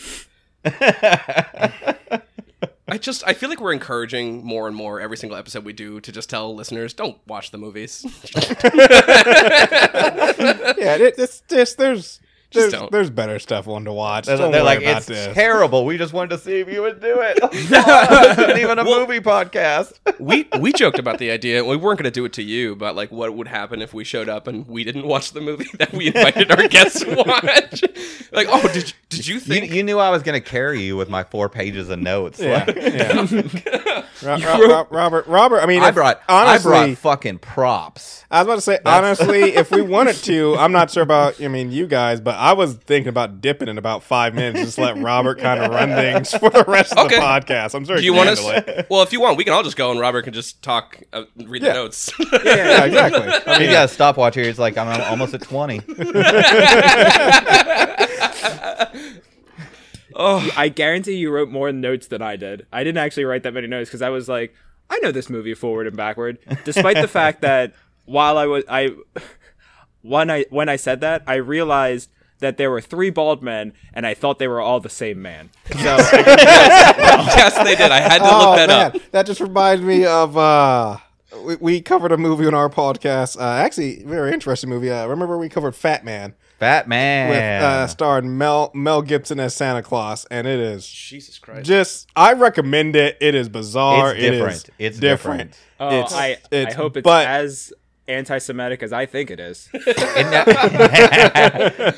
I 2.87 2.99
just 2.99 3.25
I 3.27 3.33
feel 3.33 3.49
like 3.49 3.61
we're 3.61 3.73
encouraging 3.73 4.45
more 4.45 4.69
and 4.69 4.77
more 4.77 5.01
every 5.01 5.17
single 5.17 5.39
episode 5.39 5.65
we 5.65 5.73
do 5.73 6.01
to 6.01 6.13
just 6.13 6.29
tell 6.29 6.55
listeners 6.55 6.93
don't 6.93 7.17
watch 7.27 7.51
the 7.51 7.57
movies. 7.57 8.05
yeah, 8.35 8.57
it, 10.97 11.15
it's 11.17 11.43
just 11.49 11.79
there's 11.79 12.21
there's, 12.55 12.73
don't. 12.73 12.91
there's 12.91 13.11
better 13.11 13.39
stuff 13.39 13.69
on 13.69 13.85
to 13.85 13.93
watch. 13.93 14.27
They're, 14.27 14.37
Don't 14.37 14.53
they're 14.53 14.63
worry 14.65 14.77
like, 14.77 14.83
about 14.83 14.97
it's 14.99 15.07
this. 15.07 15.35
terrible. 15.35 15.85
We 15.85 15.99
just 15.99 16.13
wanted 16.13 16.31
to 16.31 16.39
see 16.39 16.61
if 16.61 16.69
you 16.73 16.83
would 16.83 17.01
do 17.01 17.21
it. 17.21 17.39
this 17.53 18.39
isn't 18.39 18.59
even 18.59 18.79
a 18.79 18.85
movie 18.85 19.21
podcast. 19.21 19.99
we 20.19 20.49
we 20.61 20.73
joked 20.73 20.99
about 20.99 21.19
the 21.19 21.31
idea. 21.31 21.65
We 21.65 21.77
weren't 21.77 21.99
going 21.99 22.05
to 22.05 22.11
do 22.11 22.25
it 22.25 22.33
to 22.35 22.43
you, 22.43 22.77
but 22.77 22.95
like 22.97 23.11
what 23.13 23.35
would 23.35 23.49
happen 23.49 23.83
if 23.83 23.93
we 23.93 24.05
showed 24.05 24.29
up 24.29 24.47
and 24.47 24.67
we 24.67 24.85
didn't 24.85 25.07
watch 25.07 25.33
the 25.33 25.41
movie 25.41 25.67
that 25.79 25.93
we 25.93 26.07
invited 26.09 26.51
our 26.51 26.69
guests 26.69 27.01
to 27.01 27.15
watch? 27.15 27.83
like, 28.33 28.47
oh, 28.51 28.63
did 28.73 28.89
you, 28.89 28.95
did 29.09 29.27
you 29.27 29.35
You, 29.35 29.41
think? 29.41 29.73
you 29.73 29.83
knew 29.83 29.99
I 29.99 30.11
was 30.11 30.23
going 30.23 30.41
to 30.41 30.47
carry 30.49 30.83
you 30.83 30.97
with 30.97 31.09
my 31.09 31.25
four 31.25 31.49
pages 31.49 31.89
of 31.91 31.99
notes. 31.99 32.41
Yeah, 32.41 32.65
Like, 32.67 32.77
yeah. 32.77 34.05
Ro- 34.23 34.37
Ro- 34.39 34.69
Ro- 34.69 34.87
Robert, 34.91 35.27
Robert. 35.27 35.61
I 35.61 35.67
mean, 35.67 35.83
I 35.83 35.89
if- 35.89 35.95
brought 35.95 36.21
honestly. 36.29 36.73
I 36.73 36.87
brought 36.87 36.99
fucking 36.99 37.39
props. 37.39 38.25
I 38.31 38.39
was 38.43 38.47
about 38.47 38.55
to 38.57 38.61
say, 38.63 38.79
honestly, 38.85 39.55
if 39.55 39.71
we 39.71 39.83
wanted 39.83 40.17
to, 40.17 40.57
I'm 40.57 40.73
not 40.73 40.91
sure 40.91 41.03
about, 41.03 41.41
I 41.41 41.49
mean, 41.49 41.71
you 41.71 41.87
guys, 41.87 42.21
but 42.21 42.35
I 42.45 42.53
was 42.53 42.75
thinking 42.75 43.09
about 43.09 43.41
dipping 43.41 43.69
in 43.69 43.79
about 43.79 44.03
five 44.03 44.35
minutes, 44.35 44.61
just 44.63 44.77
let 44.79 44.99
Robert 45.03 45.39
kind 45.39 45.63
of 45.63 45.71
run 45.71 45.89
things 45.91 46.31
for 46.37 46.51
the 46.51 46.63
rest 46.69 46.93
of 46.93 47.07
Okay. 47.07 47.17
the 47.17 47.23
podcast. 47.23 47.75
I'm 47.75 47.87
sure 47.87 47.97
do 47.97 48.03
you 48.05 48.13
want 48.13 48.29
handle 48.29 48.49
us? 48.49 48.65
it. 48.67 48.87
Well, 48.91 49.01
if 49.03 49.13
you 49.15 49.21
want, 49.23 49.39
we 49.39 49.45
can 49.45 49.55
all 49.55 49.63
just 49.63 49.77
go 49.79 49.91
and 49.91 49.99
Robert 49.99 50.23
can 50.23 50.35
just 50.35 50.63
talk, 50.63 51.03
uh, 51.15 51.25
read 51.47 51.63
Yeah. 51.63 51.69
the 51.71 51.75
notes. 51.75 52.13
Yeah, 52.45 52.85
exactly. 52.85 53.23
I 53.47 53.59
He's 53.59 53.59
mean, 53.61 53.71
got 53.71 53.87
a 53.87 53.89
stopwatch 53.89 54.35
here. 54.35 54.45
He's 54.45 54.59
like, 54.59 54.77
I'm 54.77 55.01
almost 55.11 55.33
at 55.33 55.41
20. 55.41 55.81
oh, 60.15 60.51
I 60.57 60.69
guarantee 60.69 61.15
you 61.17 61.31
wrote 61.31 61.49
more 61.49 61.73
notes 61.73 62.07
than 62.09 62.23
I 62.23 62.37
did. 62.37 62.67
I 62.73 62.85
didn't 62.85 62.99
actually 62.99 63.25
write 63.25 63.43
that 63.45 63.55
many 63.55 63.67
notes 63.67 63.89
because 63.91 64.03
I 64.03 64.11
was 64.11 64.29
like, 64.29 64.55
I 64.91 64.99
know 64.99 65.13
this 65.13 65.31
movie 65.31 65.55
forward 65.55 65.87
and 65.87 65.97
backward. 65.97 66.39
Despite 66.65 66.97
the 67.01 67.09
fact 67.09 67.41
that 67.41 67.75
while 68.05 68.37
I 68.37 68.47
was 68.47 68.65
I 68.69 68.91
when 70.03 70.31
I 70.31 70.45
when 70.51 70.69
I 70.69 70.77
said 70.77 71.01
that, 71.01 71.23
I 71.27 71.37
realized 71.37 72.11
that 72.41 72.57
there 72.57 72.71
were 72.71 72.81
three 72.81 73.11
bald 73.11 73.43
men 73.43 73.73
and 73.93 74.07
I 74.07 74.15
thought 74.15 74.39
they 74.39 74.49
were 74.49 74.61
all 74.61 74.81
the 74.81 74.89
same 74.91 75.21
man. 75.23 75.51
So 75.71 75.77
yes, 75.79 77.57
they 77.65 77.75
did. 77.77 77.91
I 77.91 78.01
had 78.01 78.19
to 78.19 78.25
oh, 78.25 78.39
look 78.51 78.57
that 78.57 78.69
man. 78.69 78.87
up. 79.03 79.11
That 79.13 79.27
just 79.27 79.41
reminds 79.41 79.83
me 79.83 80.05
of, 80.05 80.37
uh, 80.37 80.99
we, 81.45 81.57
we 81.57 81.81
covered 81.81 82.13
a 82.13 82.17
movie 82.17 82.47
on 82.47 82.55
our 82.55 82.69
podcast. 82.69 83.39
Uh, 83.39 83.43
actually, 83.43 84.03
very 84.05 84.33
interesting 84.33 84.71
movie. 84.71 84.91
Uh, 84.91 85.07
remember 85.07 85.37
we 85.39 85.49
covered 85.49 85.75
Fat 85.75 86.05
Man 86.05 86.35
Fat 86.61 86.87
man. 86.89 87.29
with 87.31 87.39
uh, 87.39 87.87
starring 87.89 88.39
Mel 88.39 88.71
Mel 88.75 89.03
Gibson 89.03 89.41
as 89.41 89.55
Santa 89.55 89.83
Claus, 89.83 90.25
and 90.31 90.47
it 90.47 90.61
is 90.61 90.87
Jesus 90.87 91.39
Christ. 91.39 91.67
just 91.67 92.09
I 92.15 92.35
recommend 92.35 92.95
it. 92.97 93.17
It 93.21 93.35
is 93.35 93.49
bizarre. 93.49 94.15
It's 94.15 94.23
It 94.23 94.35
is 94.35 94.39
different. 94.39 94.71
It's 94.79 94.99
different. 94.99 95.51
different. 95.53 95.59
oh, 95.81 95.89
It's- 95.99 96.13
I 96.15 96.27
I 96.27 96.37
it's- 96.53 96.75
hope 96.75 96.97
it's 96.97 97.05
but- 97.05 97.27
as 97.27 97.73
anti-Semitic 98.09 98.83
as 98.83 98.93
I 98.93 99.07
think 99.07 99.31
it 99.31 99.41
is. 99.41 99.69
No- 99.97 100.45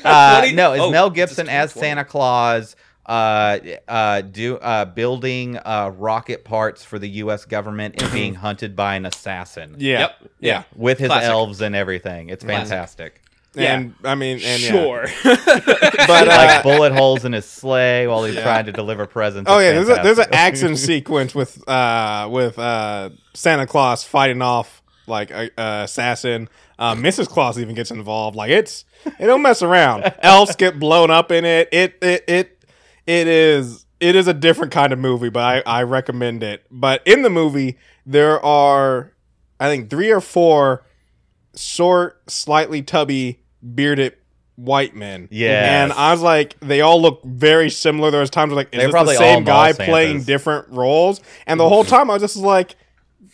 uh, 0.03 0.47
no, 0.53 0.73
is 0.73 0.81
oh, 0.81 0.91
Mel 0.91 1.09
Gibson 1.09 1.47
as 1.47 1.73
2020. 1.73 1.79
Santa 1.79 2.05
Claus 2.05 2.75
uh, 3.05 3.59
uh, 3.87 4.21
do 4.21 4.57
uh, 4.57 4.85
building 4.85 5.57
uh, 5.57 5.91
rocket 5.95 6.43
parts 6.43 6.83
for 6.83 6.99
the 6.99 7.09
U.S. 7.09 7.45
government 7.45 8.01
and 8.01 8.11
being 8.11 8.33
hunted 8.35 8.75
by 8.75 8.95
an 8.95 9.05
assassin 9.05 9.75
Yeah. 9.77 9.99
Yep. 9.99 10.15
Yeah. 10.39 10.63
with 10.75 10.99
his 10.99 11.07
Classic. 11.07 11.29
elves 11.29 11.61
and 11.61 11.75
everything. 11.75 12.29
It's 12.29 12.43
fantastic. 12.43 13.21
And 13.55 13.95
I 14.03 14.13
mean, 14.15 14.39
and 14.43 14.61
yeah. 14.61 14.69
sure. 14.69 15.05
but 15.23 16.27
uh, 16.27 16.35
like 16.35 16.63
bullet 16.63 16.93
holes 16.93 17.25
in 17.25 17.33
his 17.33 17.45
sleigh 17.45 18.05
while 18.05 18.23
he's 18.23 18.35
trying 18.35 18.65
to 18.65 18.71
deliver 18.71 19.07
presents. 19.07 19.49
Oh 19.49 19.57
It's 19.57 19.63
yeah, 19.65 19.71
there's 19.73 19.99
a, 19.99 20.03
there's 20.03 20.19
an 20.19 20.31
action 20.33 20.75
sequence 20.77 21.33
with 21.33 21.67
uh 21.67 22.27
with 22.29 22.59
uh 22.59 23.09
Santa 23.33 23.65
Claus 23.65 24.03
fighting 24.03 24.43
off 24.43 24.83
like 25.07 25.31
a, 25.31 25.49
a 25.57 25.83
assassin. 25.83 26.49
Uh, 26.77 26.95
Mrs. 26.95 27.27
Claus 27.27 27.57
even 27.59 27.75
gets 27.75 27.91
involved. 27.91 28.35
Like 28.35 28.51
it's 28.51 28.85
it 29.05 29.25
don't 29.25 29.41
mess 29.41 29.61
around. 29.61 30.13
Elves 30.21 30.55
get 30.55 30.79
blown 30.79 31.11
up 31.11 31.31
in 31.31 31.45
it. 31.45 31.69
It 31.71 31.97
it 32.01 32.23
it 32.27 32.63
it 33.05 33.27
is 33.27 33.85
it 33.99 34.15
is 34.15 34.27
a 34.27 34.33
different 34.33 34.71
kind 34.71 34.93
of 34.93 34.99
movie, 34.99 35.29
but 35.29 35.43
I 35.43 35.79
I 35.79 35.83
recommend 35.83 36.43
it. 36.43 36.65
But 36.69 37.01
in 37.05 37.21
the 37.21 37.29
movie 37.29 37.77
there 38.05 38.43
are 38.43 39.13
I 39.59 39.69
think 39.69 39.89
three 39.89 40.11
or 40.11 40.21
four 40.21 40.85
short, 41.55 42.21
slightly 42.29 42.81
tubby, 42.81 43.39
bearded 43.61 44.15
white 44.55 44.95
men. 44.95 45.27
Yeah. 45.31 45.83
and 45.83 45.93
I 45.93 46.11
was 46.11 46.21
like, 46.21 46.59
they 46.59 46.81
all 46.81 47.01
look 47.01 47.23
very 47.23 47.69
similar. 47.69 48.11
There 48.11 48.19
was 48.19 48.29
times 48.29 48.49
where 48.51 48.57
like, 48.57 48.73
is 48.73 48.77
They're 48.77 48.87
this 48.87 48.91
probably 48.91 49.13
the 49.15 49.19
same 49.19 49.43
guy 49.43 49.73
playing 49.73 50.23
different 50.23 50.69
roles? 50.69 51.21
And 51.45 51.59
the 51.59 51.67
whole 51.69 51.83
time 51.85 52.09
I 52.09 52.13
was 52.13 52.21
just 52.21 52.37
like. 52.37 52.75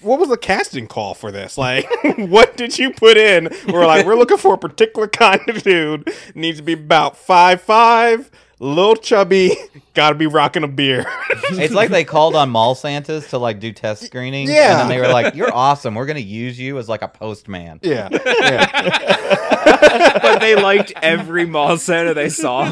What 0.04 0.20
was 0.20 0.30
the 0.30 0.38
casting 0.38 0.88
call 0.88 1.14
for 1.14 1.32
this? 1.32 1.58
Like, 1.58 1.88
what 2.18 2.58
did 2.58 2.78
you 2.78 2.92
put 2.94 3.18
in? 3.18 3.50
We're 3.68 3.86
like, 3.88 4.06
we're 4.06 4.16
looking 4.16 4.38
for 4.38 4.54
a 4.54 4.58
particular 4.58 5.08
kind 5.08 5.42
of 5.48 5.64
dude. 5.64 6.12
Needs 6.36 6.58
to 6.58 6.64
be 6.64 6.74
about 6.74 7.18
five 7.18 7.62
five, 7.62 8.30
little 8.64 8.96
chubby, 8.96 9.56
gotta 9.94 10.16
be 10.16 10.28
rocking 10.28 10.64
a 10.64 10.68
beer. 10.68 11.06
It's 11.52 11.74
like 11.74 11.90
they 11.90 12.04
called 12.04 12.36
on 12.36 12.50
mall 12.50 12.76
Santas 12.76 13.30
to 13.32 13.38
like 13.38 13.60
do 13.60 13.72
test 13.72 14.04
screenings. 14.06 14.50
Yeah. 14.50 14.72
And 14.72 14.80
then 14.82 14.90
they 14.90 15.00
were 15.06 15.12
like, 15.12 15.36
You're 15.36 15.54
awesome. 15.54 15.96
We're 15.96 16.06
gonna 16.06 16.20
use 16.20 16.60
you 16.60 16.78
as 16.78 16.88
like 16.90 17.02
a 17.02 17.08
postman. 17.08 17.80
yeah, 17.84 18.10
yeah. 18.12 19.60
but 20.22 20.40
they 20.40 20.56
liked 20.56 20.94
every 21.02 21.46
mall 21.46 21.78
Santa 21.78 22.14
they 22.14 22.30
saw. 22.30 22.66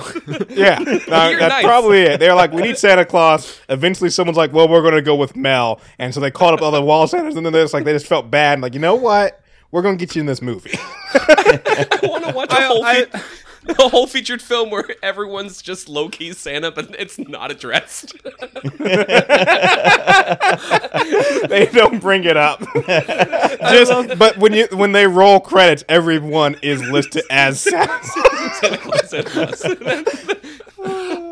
Yeah, 0.50 0.80
no, 0.86 0.98
that's 0.98 1.08
nice. 1.08 1.64
probably 1.64 2.02
it. 2.02 2.20
They're 2.20 2.36
like, 2.36 2.52
we 2.52 2.62
need 2.64 2.78
Santa 2.78 3.06
Claus. 3.06 3.60
Eventually, 3.70 4.10
someone's 4.10 4.38
like, 4.38 4.54
well, 4.54 4.68
we're 4.68 4.82
going 4.82 4.96
to 4.96 5.02
go 5.02 5.16
with 5.16 5.36
Mel, 5.36 5.80
and 6.00 6.14
so 6.14 6.20
they 6.20 6.32
called 6.32 6.54
up 6.54 6.62
all 6.62 6.72
the 6.72 6.82
wall 6.82 7.08
Santas, 7.08 7.36
and 7.36 7.46
then 7.46 7.54
they're 7.54 7.64
just 7.64 7.74
like, 7.74 7.86
they 7.86 7.94
just 7.94 8.08
felt 8.08 8.30
bad, 8.32 8.54
and 8.54 8.62
like, 8.62 8.74
you 8.74 8.80
know 8.80 8.96
what? 8.96 9.42
We're 9.72 9.82
going 9.82 9.98
to 9.98 10.06
get 10.06 10.16
you 10.16 10.20
in 10.22 10.26
this 10.26 10.42
movie. 10.42 10.72
I 11.14 12.00
want 12.04 12.26
to 12.26 12.34
watch 12.34 12.52
a 12.52 12.56
I- 12.58 12.62
whole 12.64 12.84
I- 12.84 13.06
fe- 13.06 13.20
a 13.80 13.90
whole 13.90 14.08
featured 14.08 14.42
film 14.42 14.72
where 14.72 14.86
everyone's 15.04 15.62
just 15.62 15.88
low 15.88 16.10
key 16.10 16.34
Santa, 16.34 16.72
but 16.72 16.96
it's 16.98 17.20
not 17.20 17.52
addressed. 17.52 18.14
they 21.50 21.68
don't 21.72 22.02
bring 22.02 22.24
it 22.24 22.38
up. 22.38 22.60
just, 22.86 24.18
but 24.18 24.38
when 24.38 24.54
you 24.54 24.68
when 24.72 24.94
they 24.94 25.06
roll 25.06 25.40
credits, 25.40 25.84
everyone 25.88 26.56
is 26.64 26.82
listed 26.82 27.24
as 27.30 27.62
Santa. 27.62 28.04
Santa 28.04 28.78
Claus, 28.78 29.10
Santa 29.10 29.30
Claus. 29.30 29.64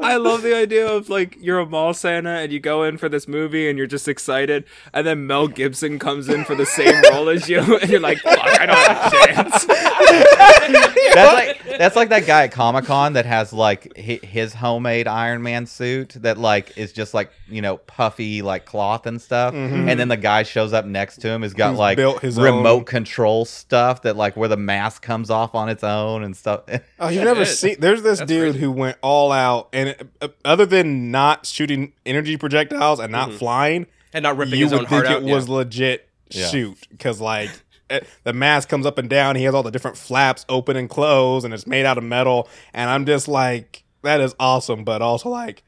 I 0.02 0.18
love 0.18 0.42
the 0.42 0.56
idea 0.56 0.88
of 0.88 1.10
like 1.10 1.38
you're 1.40 1.60
a 1.60 1.66
mall 1.66 1.94
Santa 1.94 2.30
and 2.30 2.52
you 2.52 2.60
go 2.60 2.84
in 2.84 2.98
for 2.98 3.10
this 3.10 3.28
movie 3.28 3.70
and 3.70 3.78
you're 3.78 3.88
just 3.88 4.08
excited, 4.08 4.66
and 4.94 5.06
then 5.06 5.28
Mel 5.28 5.48
Gibson 5.48 6.00
comes 6.00 6.30
in 6.30 6.46
for 6.46 6.56
the 6.56 6.66
same 6.66 7.02
role 7.12 7.30
as 7.30 7.50
you, 7.50 7.60
and 7.80 7.90
you're 7.90 8.00
like, 8.00 8.20
"Fuck, 8.20 8.40
I 8.40 8.66
don't 8.66 8.78
have 8.78 9.14
a 9.14 9.26
chance." 9.26 9.66
That's 11.14 11.34
like 11.34 11.78
that's 11.78 11.96
like 11.96 12.10
that 12.10 12.26
guy 12.26 12.44
at 12.44 12.52
Comic 12.52 12.86
Con 12.86 13.14
that 13.14 13.26
has 13.26 13.52
like 13.52 13.96
his 13.96 14.54
homemade 14.54 15.08
Iron 15.08 15.42
Man 15.42 15.66
suit 15.66 16.10
that 16.20 16.38
like 16.38 16.78
is 16.78 16.94
just 16.94 17.14
like 17.14 17.32
you 17.48 17.62
know 17.62 17.78
puffy 17.78 18.42
like 18.42 18.66
cloth 18.66 19.06
and 19.06 19.22
stuff, 19.22 19.54
mm-hmm. 19.54 19.90
and 19.90 20.00
then 20.00 20.08
the 20.08 20.18
guy 20.18 20.44
shows 20.44 20.74
up 20.74 20.86
next 20.86 21.22
to 21.22 21.30
him 21.30 21.42
has 21.42 21.54
got 21.54 21.72
Who's 21.72 21.80
like 21.80 21.98
built 21.98 22.22
his 22.22 22.38
remote 22.38 22.80
own- 22.80 22.86
control 22.86 23.46
stuff 23.46 24.04
that 24.04 24.16
like 24.16 24.38
where 24.38 24.50
the 24.50 24.58
mask 24.58 25.02
comes 25.02 25.30
off 25.30 25.56
on 25.56 25.70
its 25.70 25.84
own 25.84 26.24
and 26.24 26.36
stuff. 26.36 26.64
Oh, 27.00 27.08
you've 27.10 27.24
never 27.24 27.46
seen? 27.46 27.78
There's 27.80 28.02
this 28.02 28.20
That's 28.20 28.30
dude 28.30 28.52
crazy. 28.52 28.60
who 28.60 28.72
went 28.72 28.98
all 29.02 29.32
out, 29.32 29.70
and 29.74 29.89
uh, 30.22 30.28
other 30.46 30.66
than 30.66 31.12
not 31.12 31.46
shooting 31.46 31.94
energy 32.06 32.38
projectiles 32.38 33.00
and 33.00 33.12
not 33.12 33.34
flying, 33.34 33.88
and 34.14 34.24
not 34.24 34.38
ripping 34.38 34.56
you 34.60 34.66
his 34.66 34.72
would 34.74 34.82
own 34.82 34.86
think 34.88 35.06
heart 35.06 35.24
it 35.24 35.24
out. 35.24 35.30
was 35.30 35.48
yeah. 35.48 35.54
legit 35.56 36.10
shoot 36.32 36.78
because 36.92 37.20
like 37.20 37.50
the 38.24 38.34
mask 38.34 38.70
comes 38.70 38.86
up 38.86 38.98
and 39.00 39.10
down 39.10 39.36
he 39.36 39.44
has 39.46 39.56
all 39.56 39.64
the 39.64 39.72
different 39.72 39.98
flaps 39.98 40.46
open 40.48 40.76
and 40.78 40.90
close 40.92 41.44
and 41.44 41.54
it's 41.56 41.66
made 41.66 41.88
out 41.88 41.98
of 41.98 42.04
metal 42.04 42.48
and 42.72 42.88
i'm 42.88 43.04
just 43.04 43.28
like 43.28 43.84
that 44.04 44.22
is 44.22 44.36
awesome 44.40 44.84
but 44.84 45.02
also 45.02 45.28
like 45.30 45.64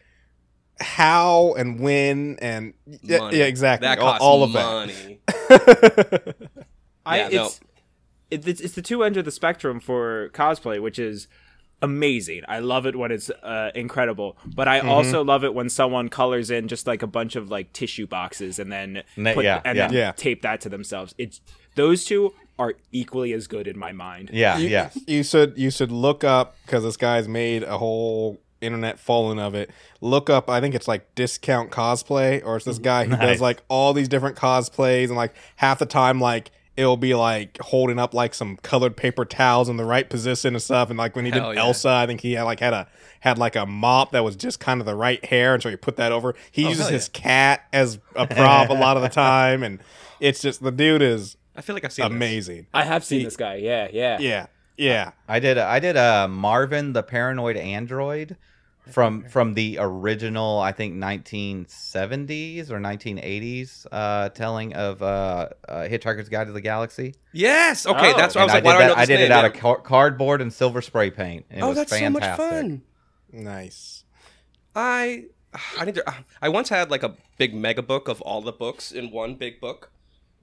how 0.80 1.54
and 1.58 1.80
when 1.80 2.38
and 2.42 2.74
yeah, 3.02 3.18
Money. 3.20 3.38
yeah 3.38 3.46
exactly 3.46 3.88
That 3.88 3.98
all, 4.00 4.12
costs 4.12 4.24
all 4.24 4.44
of 4.44 4.52
money. 4.52 5.20
that 5.28 6.36
I, 7.06 7.18
Yeah, 7.18 7.28
no. 7.30 7.46
it's, 7.46 7.60
it, 8.30 8.48
it's 8.48 8.62
it's 8.62 8.76
the 8.76 8.82
two 8.82 9.04
ends 9.04 9.18
of 9.18 9.26
the 9.26 9.32
spectrum 9.32 9.80
for 9.80 10.30
cosplay, 10.34 10.80
which 10.82 11.00
is 11.00 11.28
amazing. 11.82 12.44
I 12.48 12.60
love 12.60 12.86
it 12.86 12.96
when 12.96 13.12
it's 13.12 13.30
uh, 13.30 13.72
incredible, 13.76 14.38
but 14.46 14.68
I 14.68 14.80
also 14.80 15.24
love 15.24 15.44
it 15.44 15.54
when 15.54 15.70
someone 15.70 16.10
colors 16.10 16.52
in 16.52 16.68
just 16.68 16.88
like 16.88 17.02
a 17.02 17.08
bunch 17.08 17.36
of 17.36 17.50
like 17.50 17.74
tissue 17.74 18.08
boxes 18.08 18.60
and 18.60 18.72
then 18.72 19.04
Ne- 19.18 19.34
put, 19.34 19.46
yeah, 19.46 19.62
and 19.66 19.78
yeah. 19.78 19.88
then 19.88 19.98
Yeah. 19.98 20.12
tape 20.14 20.42
that 20.44 20.62
to 20.62 20.70
themselves. 20.70 21.16
It's 21.18 21.42
those 21.76 22.06
two 22.06 22.34
are 22.60 22.74
equally 22.92 23.34
as 23.34 23.48
good 23.48 23.68
in 23.68 23.78
my 23.80 23.92
mind. 23.92 24.30
Yeah, 24.34 24.58
you, 24.58 24.68
yes. 24.70 24.98
You 25.08 25.24
should 25.24 25.58
you 25.58 25.72
should 25.72 25.92
look 25.92 26.24
up 26.24 26.56
because 26.66 26.84
this 26.84 26.98
guy's 26.98 27.28
made 27.28 27.64
a 27.64 27.78
whole 27.78 28.40
internet 28.62 29.00
following 29.00 29.40
of 29.40 29.56
it. 29.56 29.72
Look 30.02 30.30
up, 30.30 30.48
I 30.50 30.62
think 30.62 30.76
it's 30.76 30.88
like 30.88 31.16
discount 31.16 31.72
cosplay, 31.72 32.46
or 32.46 32.58
it's 32.58 32.66
this 32.66 32.78
guy 32.78 33.06
who 33.06 33.12
Nice. 33.12 33.22
does 33.22 33.42
like 33.42 33.64
all 33.70 33.94
these 33.94 34.08
different 34.08 34.36
cosplays, 34.38 35.06
and 35.06 35.16
like 35.16 35.34
half 35.56 35.80
the 35.80 35.88
time, 35.88 36.20
like 36.22 36.52
it'll 36.78 36.98
be 36.98 37.14
like 37.14 37.58
holding 37.60 38.00
up 38.00 38.14
like 38.14 38.34
some 38.34 38.58
colored 38.58 38.96
paper 38.96 39.26
towels 39.26 39.70
in 39.70 39.78
the 39.78 39.86
right 39.86 40.10
position 40.10 40.56
and 40.56 40.62
stuff. 40.62 40.90
And 40.90 40.98
like 40.98 41.16
when 41.16 41.26
he 41.26 41.32
Hell 41.32 41.50
did 41.50 41.58
yeah. 41.58 41.66
Elsa, 41.66 41.90
I 41.90 42.08
think 42.08 42.22
he 42.22 42.34
had 42.34 42.44
like 42.44 42.60
had 42.60 42.74
a 42.74 42.88
had 43.20 43.38
like 43.38 43.56
a 43.56 43.66
mop 43.66 44.12
that 44.12 44.24
was 44.24 44.36
just 44.36 44.60
kind 44.60 44.80
of 44.80 44.86
the 44.86 44.96
right 44.96 45.24
hair, 45.26 45.54
and 45.54 45.62
so 45.62 45.70
he 45.70 45.76
put 45.76 45.98
that 45.98 46.12
over. 46.12 46.34
He 46.52 46.64
uses 46.64 46.82
Oh, 46.82 46.84
hell 46.86 46.94
his 46.94 47.10
cat 47.10 47.62
as 47.74 48.00
a 48.16 48.26
prop 48.26 48.70
a 48.70 48.74
lot 48.74 48.98
of 48.98 49.04
the 49.04 49.10
time, 49.28 49.64
and 49.64 49.80
it's 50.20 50.42
just 50.42 50.64
the 50.64 50.72
dude 50.72 51.02
is 51.02 51.38
I 51.56 51.62
feel 51.62 51.76
like 51.76 51.86
I've 51.86 51.94
seen 51.94 52.04
this. 52.06 52.16
amazing. 52.16 52.68
I 52.74 52.84
have 52.84 53.04
seen 53.04 53.24
this 53.24 53.38
guy. 53.38 53.56
Yeah, 53.56 53.88
yeah. 53.92 54.18
Yeah, 54.20 54.46
yeah. 54.78 55.12
I 55.28 55.40
did. 55.40 55.58
I 55.58 55.80
did 55.80 55.98
uh, 55.98 56.28
Marvin 56.28 56.94
the 56.94 57.04
Paranoid 57.04 57.58
Android 57.58 58.38
from 58.92 59.24
from 59.26 59.54
the 59.54 59.78
original, 59.80 60.60
I 60.60 60.72
think 60.72 60.96
1970s 60.96 62.70
or 62.70 62.80
1980s 62.80 63.88
uh, 63.92 64.30
telling 64.30 64.74
of 64.74 65.02
uh, 65.02 65.50
uh, 65.68 65.74
Hitchhiker's 65.88 66.30
Guide 66.30 66.48
to 66.48 66.54
the 66.54 66.62
Galaxy. 66.62 67.16
Yes. 67.34 67.86
Okay, 67.86 68.12
Oh. 68.14 68.18
that's 68.18 68.36
what 68.36 68.42
I 68.42 68.44
And 68.44 68.52
was 68.52 68.52
I, 68.52 68.56
like. 68.56 68.64
did 68.64 68.66
Why 68.66 68.72
do 68.74 68.78
I 68.78 68.82
that. 68.82 68.88
know 68.88 68.94
I 68.96 69.00
this 69.02 69.08
did 69.08 69.20
it 69.20 69.24
name? 69.24 69.32
out 69.32 69.42
Yeah. 69.44 69.48
of 69.50 69.54
car- 69.54 69.82
cardboard 69.82 70.42
and 70.42 70.52
silver 70.54 70.82
spray 70.82 71.10
paint. 71.12 71.46
It 71.50 71.62
Oh, 71.62 71.70
was 71.70 71.78
that's 71.78 71.92
fantastic. 71.98 72.24
so 72.24 72.44
much 72.44 72.52
fun. 72.52 72.82
Nice. 73.32 74.04
I 74.76 75.26
I 75.78 75.86
need 75.86 75.96
to. 75.96 76.14
I 76.42 76.50
once 76.50 76.70
had 76.70 76.90
like 76.92 77.04
a 77.04 77.16
big 77.38 77.54
mega 77.54 77.82
book 77.82 78.08
of 78.08 78.22
all 78.22 78.42
the 78.42 78.54
books 78.54 78.92
in 78.92 79.12
one 79.12 79.36
big 79.36 79.60
book, 79.60 79.92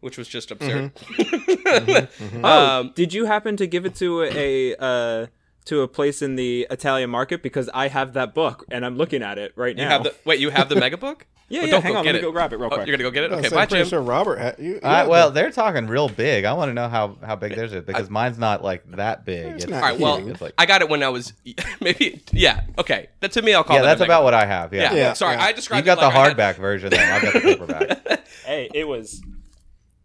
which 0.00 0.18
was 0.18 0.28
just 0.28 0.50
absurd. 0.50 0.92
Oh, 2.42 2.80
um, 2.80 2.92
did 2.94 3.12
you 3.12 3.26
happen 3.26 3.56
to 3.58 3.66
give 3.66 3.84
it 3.84 3.94
to 3.96 4.22
a 4.22 4.74
uh, 4.76 5.26
to 5.68 5.80
a 5.82 5.88
place 5.88 6.20
in 6.22 6.36
the 6.36 6.66
Italian 6.70 7.08
market? 7.10 7.42
Because 7.42 7.70
I 7.72 7.88
have 7.88 8.12
that 8.14 8.34
book 8.34 8.64
and 8.70 8.84
I'm 8.84 8.96
looking 8.96 9.22
at 9.22 9.38
it 9.38 9.52
right 9.56 9.76
you 9.76 9.84
now. 9.84 9.90
have 9.90 10.02
the 10.04 10.14
wait. 10.24 10.40
You 10.40 10.50
have 10.50 10.68
the 10.68 10.76
mega 10.76 10.96
book? 10.98 11.26
yeah, 11.50 11.60
Well, 11.60 11.68
yeah. 11.68 11.80
Hang 11.80 11.92
go 11.92 11.98
on, 12.00 12.04
get 12.04 12.08
let 12.08 12.12
me 12.14 12.18
it. 12.18 12.22
go 12.22 12.32
grab 12.32 12.52
it 12.52 12.56
real 12.56 12.66
Oh, 12.66 12.74
quick. 12.74 12.86
you're 12.86 12.96
gonna 12.96 13.08
go 13.08 13.10
get 13.10 13.24
it? 13.24 13.32
I 13.32 13.36
Okay, 13.36 13.48
saying, 13.48 13.54
bye, 13.54 13.66
pretty 13.66 13.84
Jim. 13.84 13.88
sure 13.90 14.02
Robert 14.02 14.38
had 14.38 14.58
you. 14.58 14.74
you 14.74 14.80
Uh, 14.82 15.06
well, 15.08 15.30
the- 15.30 15.34
they're 15.40 15.50
talking 15.50 15.86
real 15.86 16.08
big. 16.10 16.44
I 16.44 16.52
want 16.52 16.68
to 16.68 16.74
know 16.74 16.88
how, 16.88 17.16
how 17.24 17.36
big 17.36 17.54
theirs 17.54 17.72
is 17.72 17.84
because 17.84 18.10
mine's 18.10 18.38
not 18.38 18.62
like 18.62 18.90
that 18.92 19.24
big. 19.24 19.46
It's 19.54 19.64
It's, 19.64 19.70
not 19.70 19.82
All 19.82 19.88
right. 19.88 19.98
Well, 19.98 20.28
it's 20.28 20.40
like 20.42 20.52
I 20.58 20.66
got 20.66 20.82
it 20.82 20.88
when 20.90 21.02
I 21.02 21.08
was 21.08 21.32
maybe. 21.80 22.20
Yeah. 22.32 22.64
Okay. 22.78 23.08
That 23.20 23.32
to 23.32 23.42
me, 23.42 23.54
I'll 23.54 23.64
call 23.64 23.76
yeah, 23.76 23.82
that's 23.82 24.00
about 24.02 24.18
book. 24.20 24.24
what 24.24 24.34
I 24.34 24.44
have. 24.46 24.74
Yeah, 24.74 24.92
Yeah. 24.92 24.94
Yeah, 24.94 25.12
Sorry, 25.14 25.36
yeah. 25.36 25.42
I 25.44 25.52
described. 25.52 25.86
you 25.86 25.94
got 25.94 25.98
it 25.98 26.04
like 26.16 26.36
the 26.36 26.42
hardback 26.42 26.56
version. 26.56 26.90
Then 26.90 27.12
I 27.12 27.20
got 27.22 27.32
the 27.34 27.40
paperback. 27.40 28.20
Hey, 28.44 28.70
it 28.74 28.84
was 28.88 29.22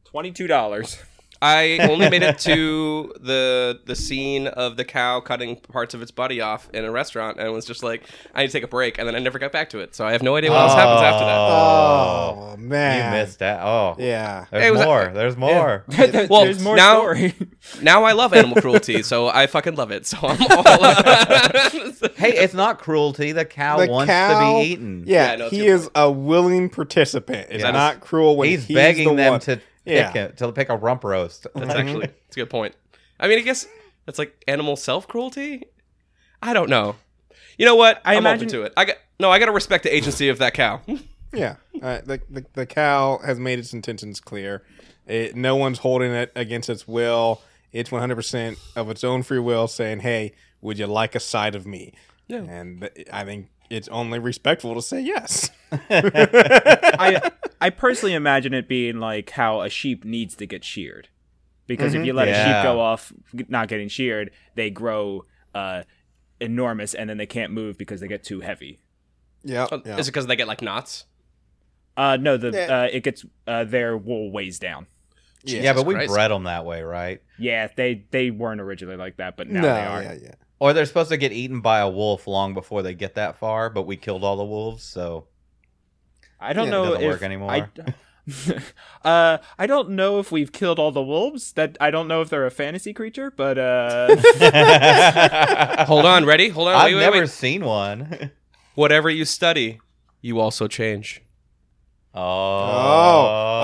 twenty 0.04 0.32
two 0.34 0.48
dollars. 0.48 0.98
I 1.44 1.78
only 1.90 2.10
made 2.10 2.24
it 2.24 2.40
to 2.40 3.14
the 3.20 3.80
the 3.86 3.96
scene 3.96 4.48
of 4.48 4.78
the 4.78 4.86
cow 4.86 5.20
cutting 5.20 5.58
parts 5.58 5.94
of 5.94 6.02
its 6.02 6.10
body 6.10 6.40
off 6.40 6.70
in 6.74 6.86
a 6.86 6.92
restaurant, 6.92 7.38
and 7.38 7.52
was 7.52 7.66
just 7.66 7.84
like, 7.84 8.04
I 8.34 8.42
need 8.42 8.48
to 8.48 8.54
take 8.54 8.64
a 8.64 8.68
break, 8.68 8.98
and 8.98 9.06
then 9.06 9.14
I 9.16 9.20
never 9.20 9.40
got 9.40 9.52
back 9.52 9.70
to 9.72 9.80
it. 9.80 9.94
So 9.94 10.06
I 10.06 10.14
have 10.14 10.24
no 10.24 10.38
idea 10.38 10.52
what 10.52 10.62
else 10.62 10.74
happens 10.74 11.02
oh. 11.02 11.04
after 11.04 11.26
that. 11.26 11.38
Oh, 11.38 12.54
oh 12.54 12.58
man, 12.58 13.14
you 13.14 13.20
missed 13.20 13.40
that. 13.40 13.62
Oh, 13.62 13.96
Yeah. 14.00 14.46
There's 14.52 14.66
It 14.68 14.72
was 14.72 14.82
a- 14.82 14.86
more. 14.86 15.08
There's 15.14 15.38
more. 15.38 15.84
Well, 16.30 16.46
There's 16.46 16.64
more 16.64 16.76
now- 16.78 17.00
story. 17.00 17.36
Now 17.82 18.04
I 18.04 18.14
love 18.14 18.34
animal 18.34 18.62
cruelty, 18.62 19.04
so 19.04 19.28
I 19.28 19.48
fucking 19.48 19.76
love 19.76 19.92
it. 19.92 20.06
So 20.06 20.18
I'm 20.22 20.42
all. 20.42 20.64
hey, 22.16 22.34
it's 22.34 22.54
not 22.54 22.80
cruelty. 22.80 23.32
The 23.32 23.46
cow 23.46 23.78
The 23.78 23.88
wants 23.88 24.10
cow- 24.10 24.40
to 24.60 24.64
be 24.64 24.72
eaten. 24.72 25.04
Yeah, 25.06 25.32
Yeah, 25.32 25.36
no, 25.38 25.46
it's 25.46 25.56
he 25.56 25.66
your 25.66 25.76
is 25.76 25.90
a 25.96 26.10
willing 26.12 26.70
participant. 26.70 27.48
It's 27.52 27.64
Yeah. 27.64 27.72
not 27.72 28.00
cruel 28.00 28.38
when 28.38 28.50
he's, 28.50 28.66
he's, 28.66 28.76
begging 28.76 29.10
the 29.10 29.16
them 29.16 29.32
one. 29.34 29.40
to 29.42 29.60
pick 29.86 30.16
Yeah. 30.16 30.24
it, 30.26 30.38
to 30.38 30.52
pick 30.52 30.70
a 30.70 30.76
rump 30.78 31.04
roast. 31.04 31.48
That's 31.56 31.74
actually 31.76 32.08
that's 32.08 32.38
a 32.38 32.40
good 32.42 32.50
point. 32.50 32.76
I 33.20 33.28
mean, 33.28 33.40
I 33.40 33.42
guess 33.42 33.68
that's 34.06 34.20
like 34.20 34.44
animal 34.48 34.76
self 34.76 35.08
cruelty. 35.08 35.64
I 36.42 36.54
don't 36.54 36.70
know. 36.70 36.96
You 37.58 37.66
know 37.66 37.76
what? 37.76 38.02
I 38.06 38.14
I'm 38.14 38.20
imagine- 38.20 38.48
open 38.48 38.60
to 38.60 38.64
it. 38.64 38.74
I 38.76 38.86
got 38.86 38.96
no. 39.20 39.30
I 39.32 39.40
got 39.40 39.46
to 39.46 39.52
respect 39.52 39.84
the 39.84 39.96
agency 39.96 40.30
of 40.30 40.38
that 40.40 40.54
cow. 40.54 40.82
Yeah, 41.36 41.56
uh, 41.82 42.00
the, 42.06 42.22
the 42.30 42.46
the 42.54 42.66
cow 42.68 43.18
has 43.26 43.40
made 43.40 43.58
its 43.58 43.74
intentions 43.74 44.20
clear. 44.20 44.62
It, 45.08 45.36
no 45.36 45.56
one's 45.56 45.80
holding 45.80 46.12
it 46.12 46.32
against 46.36 46.70
its 46.70 46.88
will. 46.88 47.42
It's 47.72 47.92
100 47.92 48.14
percent 48.16 48.60
of 48.76 48.88
its 48.92 49.04
own 49.04 49.24
free 49.24 49.40
will, 49.40 49.68
saying, 49.68 50.02
"Hey, 50.02 50.34
would 50.62 50.78
you 50.78 50.86
like 50.86 51.16
a 51.16 51.20
side 51.20 51.56
of 51.56 51.66
me?" 51.66 51.96
Yeah. 52.28 52.44
And 52.44 52.90
I 53.12 53.24
think 53.26 53.50
it's 53.70 53.88
only 53.90 54.20
respectful 54.20 54.74
to 54.76 54.82
say 54.82 55.02
yes. 55.02 55.50
I 55.72 57.32
I 57.62 57.70
personally 57.72 58.14
imagine 58.14 58.54
it 58.54 58.68
being 58.68 59.00
like 59.00 59.32
how 59.32 59.62
a 59.62 59.70
sheep 59.70 60.06
needs 60.06 60.36
to 60.36 60.46
get 60.46 60.64
sheared, 60.64 61.10
because 61.68 61.94
if 61.94 62.06
you 62.06 62.14
let 62.14 62.28
a 62.28 62.34
sheep 62.34 62.64
go 62.64 62.80
off 62.80 63.12
not 63.50 63.68
getting 63.68 63.88
sheared, 63.88 64.32
they 64.56 64.70
grow 64.70 65.26
uh, 65.56 65.84
enormous 66.40 66.94
and 66.94 67.10
then 67.10 67.18
they 67.18 67.26
can't 67.26 67.52
move 67.52 67.78
because 67.78 68.00
they 68.02 68.08
get 68.08 68.24
too 68.24 68.42
heavy. 68.42 68.80
yeah, 69.44 69.68
Oh, 69.72 69.78
Is 69.86 70.08
it 70.08 70.12
because 70.12 70.28
they 70.28 70.36
get 70.36 70.48
like 70.48 70.62
knots? 70.62 71.06
Uh, 71.96 72.18
no, 72.20 72.38
the 72.38 72.52
Yeah. 72.52 72.82
uh, 72.84 72.88
it 72.92 73.04
gets 73.04 73.24
uh, 73.48 73.64
their 73.66 73.96
wool 73.98 74.32
weighs 74.32 74.58
down. 74.60 74.88
yeah, 75.44 75.74
but 75.74 75.86
we 75.86 75.94
Christ. 75.94 76.12
bred 76.14 76.32
them 76.32 76.44
that 76.46 76.66
way, 76.66 76.82
right? 76.82 77.22
Yeah, 77.38 77.68
they 77.76 78.06
they 78.12 78.32
weren't 78.32 78.62
originally 78.62 78.96
like 78.98 79.18
that, 79.18 79.38
but 79.38 79.48
now 79.50 79.62
no, 79.62 79.74
they 79.74 79.82
are. 79.82 80.04
yeah, 80.04 80.14
yeah. 80.22 80.36
Or 80.60 80.72
they're 80.74 80.86
supposed 80.86 81.10
to 81.10 81.18
get 81.18 81.32
eaten 81.34 81.60
by 81.62 81.80
a 81.80 81.90
wolf 81.90 82.26
long 82.28 82.54
before 82.54 82.82
they 82.82 82.94
get 82.94 83.16
that 83.16 83.38
far, 83.38 83.70
but 83.70 83.84
we 83.84 83.98
killed 83.98 84.24
all 84.24 84.38
the 84.38 84.46
wolves, 84.46 84.84
so 84.84 85.28
I 86.40 86.54
don't 86.54 86.68
Yeah, 86.68 86.70
it 86.70 86.72
know 86.72 86.86
doesn't 86.86 87.02
if 87.04 87.08
work 87.12 87.22
anymore. 87.22 87.52
I, 87.52 87.68
uh, 89.08 89.38
I 89.60 89.68
don't 89.68 89.90
know 89.92 90.20
if 90.20 90.32
we've 90.32 90.52
killed 90.54 90.80
all 90.80 90.92
the 90.92 91.02
wolves. 91.04 91.52
That 91.54 91.78
I 91.82 91.92
don't 91.92 92.08
know 92.08 92.22
if 92.22 92.30
they're 92.30 92.46
a 92.46 92.52
fantasy 92.52 92.94
creature, 92.94 93.30
but 93.32 93.58
uh, 93.58 94.16
Hold 95.86 96.06
on, 96.06 96.26
ready? 96.26 96.48
Hold 96.50 96.70
on. 96.70 96.76
I've 96.76 96.86
wait, 96.86 96.96
wait, 96.96 97.02
never 97.02 97.20
wait. 97.22 97.30
seen 97.30 97.66
one. 97.66 98.32
Whatever 98.76 99.10
you 99.10 99.26
study, 99.26 99.80
you 100.22 100.40
also 100.40 100.68
change. 100.68 101.22
Oh. 102.16 102.22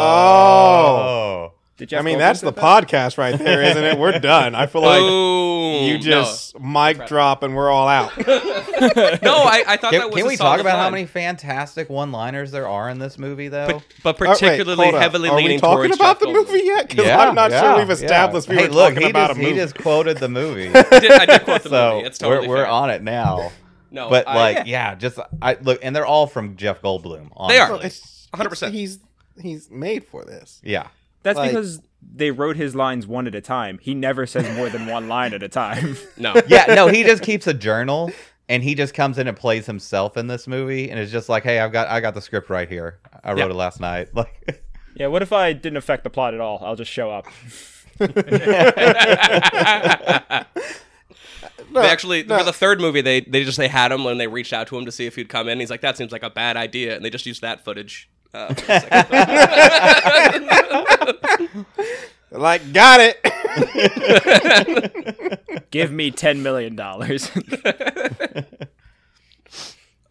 Oh. 0.02 1.48
did 1.48 1.48
I 1.81 2.01
mean, 2.01 2.15
Goldblum 2.15 2.19
that's 2.19 2.41
the 2.41 2.51
that? 2.51 2.61
podcast 2.63 3.17
right 3.17 3.37
there, 3.37 3.61
isn't 3.63 3.83
it? 3.83 3.97
We're 3.97 4.19
done. 4.19 4.55
I 4.55 4.65
feel 4.65 4.81
like 4.81 4.99
Boom. 4.99 5.85
you 5.87 5.97
just 5.99 6.59
mic 6.59 7.07
drop 7.07 7.43
and 7.43 7.55
we're 7.55 7.69
all 7.69 7.87
out. 7.87 8.17
no. 8.17 8.23
no, 9.21 9.35
I, 9.43 9.63
I 9.67 9.77
thought 9.77 9.91
that 9.91 10.01
Can, 10.01 10.05
was. 10.09 10.15
can 10.15 10.25
a 10.25 10.27
we 10.27 10.35
talk 10.37 10.45
solid 10.45 10.61
about 10.61 10.79
how 10.79 10.89
many 10.89 11.05
fantastic 11.05 11.89
one-liners 11.89 12.51
there 12.51 12.67
are 12.67 12.89
in 12.89 12.99
this 12.99 13.17
movie, 13.17 13.47
though? 13.47 13.67
But, 13.67 13.83
but 14.03 14.17
particularly 14.17 14.83
hold 14.85 14.95
up. 14.95 15.01
heavily 15.01 15.29
Are 15.29 15.35
we 15.35 15.57
talking 15.57 15.93
about 15.93 16.19
Jeff 16.19 16.19
the 16.19 16.25
Goldblum. 16.27 16.33
movie 16.47 16.65
yet? 16.65 16.89
Because 16.89 17.07
I'm 17.07 17.35
not 17.35 17.51
sure 17.51 17.77
we've 17.77 17.89
established 17.89 18.47
we 18.49 18.55
hey, 18.55 18.67
were 18.67 18.73
look, 18.73 18.89
talking 18.93 19.03
he 19.03 19.09
about 19.09 19.27
just, 19.29 19.39
a 19.39 19.41
movie. 19.43 19.53
He 19.53 19.57
just 19.59 19.75
quoted 19.77 20.17
the 20.17 20.29
movie, 20.29 20.67
I 20.75 20.99
did, 20.99 21.11
I 21.11 21.25
did 21.25 21.43
quote 21.43 21.63
the 21.63 21.69
so 21.69 21.93
movie. 21.95 22.07
It's 22.07 22.17
totally 22.17 22.47
we're, 22.47 22.57
we're 22.57 22.65
on 22.65 22.89
it 22.89 23.01
now. 23.03 23.51
No, 23.91 24.09
But 24.09 24.27
I- 24.27 24.35
like, 24.53 24.67
yeah, 24.67 24.95
just 24.95 25.17
I 25.41 25.57
look, 25.61 25.79
and 25.81 25.95
they're 25.95 26.05
all 26.05 26.27
from 26.27 26.55
Jeff 26.57 26.81
Goldblum. 26.81 27.29
They 27.47 27.57
are. 27.57 27.79
it's 27.83 28.27
100%. 28.33 28.71
He's 28.71 28.99
he's 29.41 29.69
made 29.71 30.03
for 30.05 30.23
this. 30.25 30.61
Yeah. 30.63 30.87
That's 31.23 31.38
Like- 31.38 31.51
because 31.51 31.82
they 32.15 32.32
wrote 32.32 32.55
his 32.55 32.75
lines 32.75 33.05
one 33.05 33.27
at 33.27 33.36
a 33.36 33.41
time. 33.41 33.77
He 33.82 33.93
never 33.93 34.25
says 34.25 34.49
more 34.55 34.69
than 34.69 34.86
one 34.88 35.08
line 35.08 35.34
at 35.34 35.43
a 35.43 35.49
time. 35.49 35.97
no. 36.17 36.34
Yeah, 36.47 36.65
no, 36.73 36.88
he 36.88 37.03
just 37.03 37.23
keeps 37.23 37.45
a 37.47 37.53
journal 37.53 38.12
and 38.47 38.63
he 38.63 38.73
just 38.73 38.93
comes 38.93 39.17
in 39.17 39.27
and 39.27 39.38
plays 39.38 39.65
himself 39.65 40.17
in 40.17 40.27
this 40.27 40.47
movie 40.47 40.89
and 40.89 40.99
it's 40.99 41.12
just 41.12 41.29
like, 41.29 41.43
"Hey, 41.43 41.60
I've 41.60 41.71
got 41.71 41.88
I 41.88 41.99
got 41.99 42.13
the 42.15 42.21
script 42.21 42.49
right 42.49 42.67
here. 42.69 42.99
I 43.23 43.32
wrote 43.32 43.39
Yeah. 43.39 43.45
it 43.45 43.53
last 43.55 43.79
night." 43.79 44.10
Like 44.15 44.63
yeah, 44.95 45.08
what 45.08 45.21
if 45.21 45.32
I 45.32 45.53
didn't 45.53 45.77
affect 45.77 46.03
the 46.03 46.10
plot 46.10 46.34
at 46.34 46.39
all? 46.41 46.60
I'll 46.63 46.75
just 46.75 46.91
show 46.91 47.10
up. 47.12 47.25
They 51.71 51.88
actually 51.88 52.23
no. 52.23 52.38
for 52.39 52.43
the 52.43 52.53
third 52.53 52.82
movie 52.82 53.01
they 53.01 53.21
they 53.21 53.43
just 53.43 53.58
they 53.58 53.67
had 53.67 53.91
him 53.91 54.03
when 54.03 54.17
they 54.17 54.27
reached 54.27 54.53
out 54.53 54.67
to 54.67 54.77
him 54.77 54.86
to 54.86 54.91
see 54.91 55.05
if 55.05 55.15
he'd 55.15 55.29
come 55.29 55.47
in. 55.47 55.60
He's 55.60 55.69
like, 55.69 55.82
that 55.82 55.97
seems 55.97 56.12
like 56.12 56.23
a 56.23 56.29
bad 56.29 56.58
idea, 56.58 56.95
and 56.95 57.05
they 57.05 57.10
just 57.10 57.25
used 57.25 57.41
that 57.41 57.63
footage. 57.63 58.10
Uh, 58.33 58.53
for 58.53 58.65
the 58.65 59.99
second 59.99 60.47
film. 61.47 61.65
Like, 62.31 62.73
got 62.73 62.99
it. 63.01 63.19
Give 65.71 65.91
me 65.91 66.11
ten 66.11 66.43
million 66.43 66.75
dollars. 66.75 67.31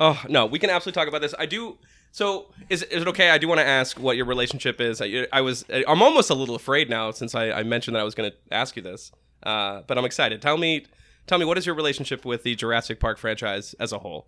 oh 0.00 0.20
no, 0.28 0.46
we 0.46 0.58
can 0.58 0.68
absolutely 0.70 1.00
talk 1.00 1.06
about 1.08 1.20
this. 1.20 1.32
I 1.38 1.46
do. 1.46 1.78
So 2.10 2.52
is 2.68 2.82
is 2.84 3.02
it 3.02 3.08
okay? 3.08 3.30
I 3.30 3.38
do 3.38 3.46
want 3.46 3.60
to 3.60 3.66
ask 3.66 4.00
what 4.00 4.16
your 4.16 4.26
relationship 4.26 4.80
is. 4.80 5.00
I, 5.00 5.28
I 5.32 5.42
was 5.42 5.64
I'm 5.70 6.02
almost 6.02 6.28
a 6.30 6.34
little 6.34 6.56
afraid 6.56 6.90
now 6.90 7.12
since 7.12 7.36
I, 7.36 7.52
I 7.52 7.62
mentioned 7.62 7.94
that 7.94 8.00
I 8.00 8.04
was 8.04 8.16
going 8.16 8.30
to 8.30 8.36
ask 8.50 8.74
you 8.74 8.82
this, 8.82 9.12
uh, 9.44 9.82
but 9.86 9.96
I'm 9.96 10.04
excited. 10.04 10.42
Tell 10.42 10.56
me, 10.56 10.86
tell 11.28 11.38
me 11.38 11.44
what 11.44 11.56
is 11.56 11.66
your 11.66 11.76
relationship 11.76 12.24
with 12.24 12.42
the 12.42 12.56
Jurassic 12.56 12.98
Park 12.98 13.18
franchise 13.18 13.76
as 13.78 13.92
a 13.92 13.98
whole? 13.98 14.26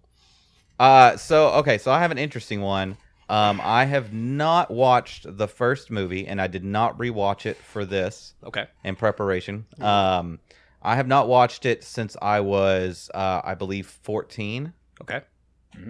Uh, 0.78 1.16
so 1.16 1.48
okay, 1.54 1.78
so 1.78 1.90
I 1.90 1.98
have 2.00 2.12
an 2.12 2.18
interesting 2.18 2.60
one. 2.60 2.98
Um, 3.30 3.60
I 3.62 3.84
have 3.84 4.12
not 4.12 4.70
watched 4.70 5.24
the 5.38 5.46
first 5.46 5.90
movie, 5.90 6.26
and 6.26 6.40
I 6.40 6.48
did 6.48 6.64
not 6.64 6.98
rewatch 6.98 7.46
it 7.46 7.56
for 7.56 7.84
this 7.84 8.34
Okay. 8.44 8.66
in 8.84 8.96
preparation. 8.96 9.66
Um, 9.80 10.40
I 10.82 10.96
have 10.96 11.06
not 11.06 11.28
watched 11.28 11.64
it 11.64 11.84
since 11.84 12.16
I 12.20 12.40
was, 12.40 13.08
uh, 13.14 13.40
I 13.44 13.54
believe, 13.54 13.86
14, 13.86 14.72
Okay. 15.02 15.20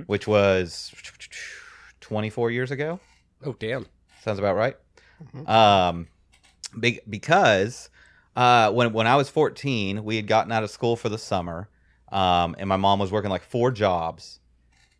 which 0.07 0.27
was 0.27 0.93
24 2.01 2.51
years 2.51 2.71
ago. 2.71 3.01
Oh 3.45 3.55
damn. 3.59 3.87
Sounds 4.23 4.39
about 4.39 4.57
right. 4.57 4.77
Um, 5.47 6.09
be- 6.79 7.01
because 7.09 7.89
uh, 8.37 8.71
when 8.73 8.93
when 8.93 9.07
I 9.07 9.17
was 9.17 9.29
14, 9.31 10.05
we 10.05 10.17
had 10.17 10.27
gotten 10.27 10.53
out 10.53 10.63
of 10.63 10.71
school 10.71 10.97
for 10.97 11.09
the 11.09 11.19
summer, 11.19 11.69
um, 12.13 12.55
and 12.59 12.69
my 12.69 12.77
mom 12.77 12.99
was 12.99 13.11
working 13.13 13.31
like 13.31 13.43
four 13.43 13.71
jobs, 13.71 14.40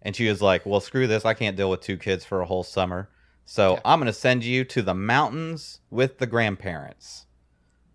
and 0.03 0.15
she 0.17 0.29
was 0.29 0.41
like, 0.43 0.65
"Well, 0.67 0.81
screw 0.81 1.07
this! 1.07 1.25
I 1.25 1.35
can't 1.35 1.57
deal 1.57 1.71
with 1.71 1.81
two 1.81 1.97
kids 1.97 2.25
for 2.25 2.41
a 2.41 2.47
whole 2.47 2.63
summer, 2.65 3.09
so 3.45 3.75
Yeah. 3.75 3.81
I'm 3.85 3.99
gonna 3.99 4.13
send 4.13 4.45
you 4.45 4.65
to 4.65 4.83
the 4.83 4.95
mountains 4.95 5.81
with 5.91 6.19
the 6.19 6.27
grandparents." 6.27 7.27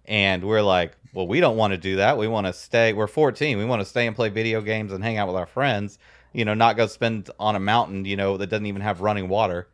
And 0.06 0.44
we're 0.44 0.62
like, 0.62 0.94
"Well, 1.14 1.28
we 1.28 1.40
don't 1.40 1.58
want 1.58 1.72
to 1.72 1.78
do 1.78 1.96
that. 1.96 2.18
We 2.18 2.28
want 2.28 2.46
to 2.48 2.54
stay. 2.54 2.94
We're 2.94 3.08
14. 3.08 3.58
We 3.58 3.66
want 3.66 3.82
to 3.82 3.86
stay 3.86 4.06
and 4.06 4.16
play 4.16 4.30
video 4.30 4.62
games 4.62 4.92
and 4.94 5.04
hang 5.04 5.18
out 5.18 5.28
with 5.28 5.36
our 5.38 5.48
friends. 5.48 5.98
You 6.32 6.46
know, 6.46 6.54
not 6.54 6.78
go 6.78 6.86
spend 6.88 7.30
on 7.40 7.56
a 7.56 7.60
mountain. 7.60 8.06
You 8.06 8.16
know, 8.16 8.38
that 8.38 8.48
doesn't 8.48 8.66
even 8.68 8.82
have 8.82 9.02
running 9.02 9.28
water." 9.30 9.68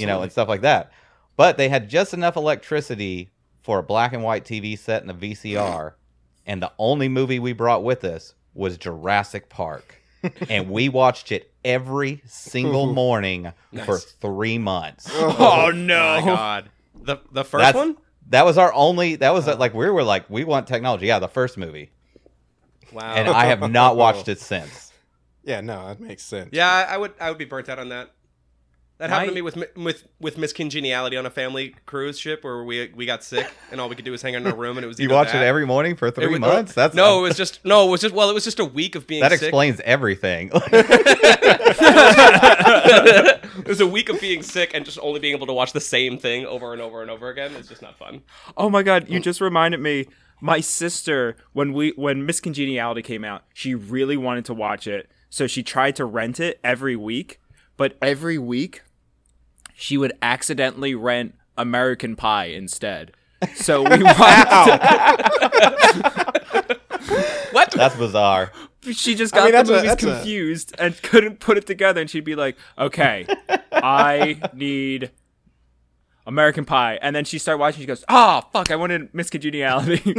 you 0.00 0.06
know, 0.06 0.22
and 0.22 0.32
stuff 0.32 0.48
like 0.48 0.62
that. 0.62 0.90
But 1.36 1.56
they 1.56 1.68
had 1.68 1.88
just 1.88 2.12
enough 2.12 2.36
electricity 2.36 3.30
for 3.62 3.78
a 3.78 3.82
black 3.82 4.12
and 4.12 4.24
white 4.24 4.44
TV 4.44 4.76
set 4.76 5.02
and 5.02 5.10
a 5.10 5.14
VCR, 5.14 5.92
and 6.46 6.60
the 6.62 6.72
only 6.78 7.08
movie 7.08 7.38
we 7.38 7.52
brought 7.52 7.84
with 7.84 8.02
us 8.04 8.34
was 8.54 8.76
Jurassic 8.76 9.48
Park, 9.48 10.02
and 10.48 10.70
we 10.70 10.88
watched 10.88 11.32
it 11.32 11.50
every 11.64 12.22
single 12.26 12.92
morning 12.92 13.52
for 13.84 13.98
three 13.98 14.58
months. 14.58 15.08
Oh 15.14 15.66
Oh 15.66 15.70
no! 15.70 16.20
my 16.20 16.26
god. 16.26 16.70
The 17.02 17.18
the 17.32 17.44
first 17.44 17.62
That's- 17.62 17.74
one? 17.74 17.96
That 18.30 18.44
was 18.44 18.58
our 18.58 18.72
only. 18.74 19.16
That 19.16 19.32
was 19.32 19.48
oh. 19.48 19.54
like 19.56 19.72
we 19.72 19.88
were 19.88 20.02
like 20.02 20.28
we 20.28 20.44
want 20.44 20.66
technology. 20.66 21.06
Yeah, 21.06 21.18
the 21.18 21.28
first 21.28 21.56
movie, 21.56 21.90
Wow. 22.92 23.14
and 23.14 23.26
I 23.28 23.46
have 23.46 23.70
not 23.70 23.96
watched 23.96 24.28
it 24.34 24.38
since. 24.38 24.92
Yeah, 25.44 25.62
no, 25.62 25.88
that 25.88 25.98
makes 25.98 26.24
sense. 26.24 26.50
yeah, 26.52 26.68
I, 26.70 26.94
I 26.94 26.96
would 26.98 27.14
I 27.18 27.30
would 27.30 27.38
be 27.38 27.46
burnt 27.46 27.70
out 27.70 27.78
on 27.78 27.88
that. 27.88 28.10
That 28.98 29.10
happened 29.10 29.28
My- 29.28 29.30
to 29.30 29.34
me 29.36 29.42
with 29.42 29.56
Mi- 29.56 29.66
with 29.84 30.04
with 30.20 30.38
Miss 30.38 30.52
Congeniality 30.52 31.16
on 31.16 31.24
a 31.24 31.30
family 31.30 31.74
cruise 31.86 32.18
ship 32.18 32.42
where 32.42 32.64
we 32.64 32.90
we 32.96 33.06
got 33.06 33.22
sick 33.22 33.48
and 33.70 33.80
all 33.80 33.88
we 33.88 33.94
could 33.94 34.04
do 34.04 34.10
was 34.10 34.22
hang 34.22 34.34
out 34.34 34.42
in 34.42 34.48
our 34.48 34.56
room 34.56 34.76
and 34.76 34.84
it 34.84 34.88
was 34.88 34.98
You 34.98 35.04
either 35.06 35.14
watch 35.14 35.28
it 35.28 35.36
every 35.36 35.64
morning 35.66 35.94
for 35.94 36.10
three 36.10 36.26
was- 36.26 36.36
oh, 36.38 36.40
months. 36.40 36.72
That's 36.74 36.96
no, 36.96 37.20
it 37.20 37.22
was 37.28 37.36
just 37.36 37.64
no, 37.64 37.86
it 37.86 37.90
was 37.92 38.00
just 38.00 38.12
well, 38.14 38.28
it 38.28 38.34
was 38.34 38.42
just 38.44 38.58
a 38.58 38.64
week 38.64 38.96
of 38.96 39.06
being 39.06 39.20
that 39.20 39.30
sick. 39.30 39.42
explains 39.42 39.80
everything. 39.84 40.50
it 43.58 43.68
was 43.68 43.80
a 43.80 43.86
week 43.86 44.08
of 44.08 44.20
being 44.20 44.42
sick 44.42 44.72
and 44.74 44.84
just 44.84 44.98
only 45.00 45.20
being 45.20 45.34
able 45.34 45.46
to 45.46 45.52
watch 45.52 45.72
the 45.72 45.80
same 45.80 46.18
thing 46.18 46.44
over 46.46 46.72
and 46.72 46.82
over 46.82 47.02
and 47.02 47.10
over 47.10 47.28
again. 47.28 47.52
It's 47.56 47.68
just 47.68 47.82
not 47.82 47.96
fun. 47.98 48.22
Oh 48.56 48.68
my 48.70 48.82
god, 48.82 49.08
you 49.08 49.20
just 49.20 49.40
reminded 49.40 49.80
me. 49.80 50.06
My 50.40 50.60
sister, 50.60 51.36
when 51.52 51.72
we 51.72 51.90
when 51.96 52.24
Miss 52.24 52.40
Congeniality 52.40 53.02
came 53.02 53.24
out, 53.24 53.42
she 53.54 53.74
really 53.74 54.16
wanted 54.16 54.44
to 54.46 54.54
watch 54.54 54.86
it, 54.86 55.10
so 55.30 55.46
she 55.48 55.62
tried 55.64 55.96
to 55.96 56.04
rent 56.04 56.38
it 56.40 56.60
every 56.62 56.94
week. 56.96 57.40
But 57.76 57.96
every 58.02 58.38
week, 58.38 58.82
she 59.80 59.96
would 59.96 60.12
accidentally 60.20 60.92
rent 60.96 61.36
American 61.56 62.16
Pie 62.16 62.46
instead. 62.46 63.12
So 63.54 63.82
we 63.88 64.02
watched. 64.02 64.82
What? 67.52 67.70
That's 67.70 67.96
bizarre. 67.96 68.52
She 68.92 69.14
just 69.14 69.34
I 69.34 69.50
got 69.50 69.66
mean, 69.66 69.66
the 69.66 69.72
movies 69.72 69.92
a- 69.92 69.96
confused 69.96 70.74
and 70.78 71.00
couldn't 71.02 71.40
put 71.40 71.56
it 71.56 71.66
together. 71.66 72.00
And 72.00 72.10
she'd 72.10 72.24
be 72.24 72.34
like, 72.34 72.56
"Okay, 72.76 73.26
I 73.72 74.40
need." 74.52 75.10
American 76.26 76.66
Pie, 76.66 76.98
and 77.00 77.16
then 77.16 77.24
she 77.24 77.38
started 77.38 77.58
watching. 77.58 77.80
She 77.80 77.86
goes, 77.86 78.04
"Oh 78.08 78.42
fuck! 78.52 78.70
I 78.70 78.76
wanted 78.76 79.14
Miss 79.14 79.30
Congeniality." 79.30 80.14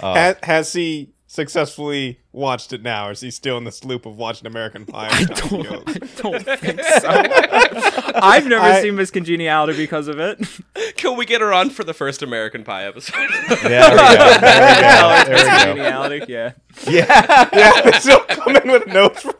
Oh. 0.00 0.14
has, 0.14 0.36
has 0.42 0.72
he 0.72 1.10
successfully 1.38 2.18
watched 2.32 2.72
it 2.72 2.82
now, 2.82 3.06
or 3.08 3.12
is 3.12 3.20
he 3.20 3.30
still 3.30 3.56
in 3.58 3.64
this 3.64 3.84
loop 3.84 4.06
of 4.06 4.16
watching 4.16 4.46
American 4.48 4.84
Pie? 4.84 5.06
I 5.08 5.20
every 5.22 5.34
time 5.36 5.48
he 5.50 5.62
don't. 5.62 5.88
I 5.88 5.92
don't 6.42 6.58
think 6.58 6.80
so. 6.82 8.10
I've 8.16 8.46
never 8.48 8.64
I- 8.64 8.82
seen 8.82 8.96
Miss 8.96 9.12
Congeniality 9.12 9.76
because 9.76 10.08
of 10.08 10.18
it. 10.18 10.44
Can 10.96 11.16
we 11.16 11.24
get 11.26 11.40
her 11.40 11.52
on 11.52 11.70
for 11.70 11.84
the 11.84 11.94
first 11.94 12.22
American 12.24 12.64
Pie 12.64 12.84
episode? 12.86 13.14
Yeah, 13.62 13.88
there 13.88 13.90
we 13.92 13.96
go. 13.96 14.38
There 14.40 14.66
we 14.66 14.80
go. 14.82 15.24
There 15.28 15.36
we 15.36 15.42
go. 15.42 15.64
Congeniality, 15.64 16.24
yeah. 16.28 16.52
Yeah. 16.88 17.48
yeah, 17.52 17.80
they 17.82 17.92
still 17.98 18.20
come 18.20 18.56
in 18.56 18.70
with 18.70 18.86
notes. 18.88 19.22
For 19.22 19.34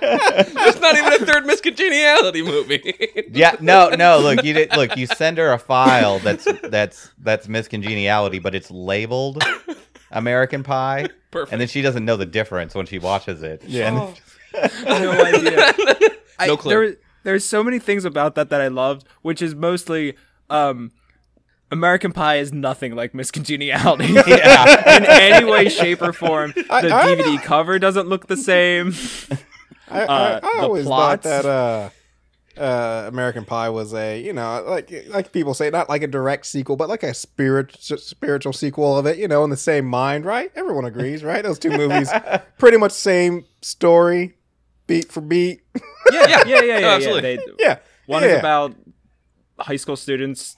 There's 0.00 0.80
not 0.80 0.96
even 0.96 1.12
a 1.14 1.26
third 1.26 1.46
Miss 1.46 1.60
Congeniality 1.60 2.42
movie. 2.42 2.94
Yeah, 3.34 3.56
no, 3.60 3.88
no. 3.90 4.18
Look, 4.20 4.44
you 4.44 4.52
did, 4.52 4.76
look. 4.76 4.96
You 4.96 5.06
send 5.06 5.38
her 5.38 5.52
a 5.52 5.58
file 5.58 6.20
that's 6.20 6.46
that's 6.62 7.10
that's 7.18 7.48
Miss 7.48 7.66
Congeniality, 7.66 8.38
but 8.38 8.54
it's 8.54 8.70
labeled 8.70 9.42
American 10.10 10.62
Pie, 10.62 11.08
Perfect. 11.30 11.52
and 11.52 11.60
then 11.60 11.68
she 11.68 11.82
doesn't 11.82 12.04
know 12.04 12.16
the 12.16 12.26
difference 12.26 12.74
when 12.74 12.86
she 12.86 12.98
watches 12.98 13.42
it. 13.42 13.62
Yeah. 13.66 13.88
And- 13.88 14.20
no 14.86 15.10
idea. 15.10 15.58
I, 16.38 16.46
No 16.46 16.56
clue. 16.56 16.70
There, 16.70 16.96
there's 17.24 17.44
so 17.44 17.64
many 17.64 17.78
things 17.78 18.04
about 18.04 18.34
that 18.36 18.50
that 18.50 18.60
I 18.60 18.68
loved, 18.68 19.06
which 19.22 19.40
is 19.42 19.54
mostly 19.54 20.14
um, 20.50 20.92
American 21.70 22.12
Pie 22.12 22.36
is 22.36 22.52
nothing 22.52 22.94
like 22.94 23.14
Miss 23.14 23.30
Congeniality. 23.30 24.12
yeah. 24.26 24.96
In 24.96 25.04
any 25.06 25.44
way, 25.50 25.68
shape, 25.68 26.02
or 26.02 26.12
form, 26.12 26.52
the 26.54 26.64
I- 26.70 26.78
I 26.78 27.14
DVD 27.16 27.42
cover 27.42 27.78
doesn't 27.78 28.08
look 28.08 28.26
the 28.28 28.36
same. 28.36 28.92
I, 29.90 30.00
I, 30.00 30.04
Uh, 30.04 30.40
I 30.42 30.56
the 30.58 30.62
always 30.62 30.84
plots. 30.86 31.22
thought 31.26 31.42
that 31.42 31.46
uh, 31.46 31.90
uh, 32.58 33.04
American 33.08 33.44
Pie 33.44 33.68
was 33.68 33.92
a, 33.94 34.20
you 34.20 34.32
know, 34.32 34.64
like 34.66 34.92
like 35.08 35.32
people 35.32 35.54
say, 35.54 35.70
not 35.70 35.88
like 35.88 36.02
a 36.02 36.06
direct 36.06 36.46
sequel, 36.46 36.76
but 36.76 36.88
like 36.88 37.02
a 37.02 37.14
spirit 37.14 37.76
spiritual 37.80 38.52
sequel 38.52 38.96
of 38.96 39.06
it. 39.06 39.18
You 39.18 39.28
know, 39.28 39.44
in 39.44 39.50
the 39.50 39.56
same 39.56 39.84
mind, 39.86 40.24
right? 40.24 40.50
Everyone 40.54 40.84
agrees, 40.84 41.22
right? 41.24 41.42
Those 41.42 41.58
two 41.58 41.70
movies, 41.70 42.10
pretty 42.58 42.76
much 42.76 42.92
same 42.92 43.44
story, 43.62 44.34
beat 44.86 45.10
for 45.10 45.20
beat. 45.20 45.62
yeah, 46.12 46.26
yeah, 46.28 46.42
yeah, 46.46 46.62
yeah. 46.62 46.78
yeah. 46.78 46.86
absolutely. 46.88 47.36
They- 47.36 47.42
yeah, 47.58 47.78
One 48.06 48.22
yeah. 48.22 48.28
is 48.30 48.38
about 48.38 48.74
high 49.58 49.76
school 49.76 49.96
students. 49.96 50.56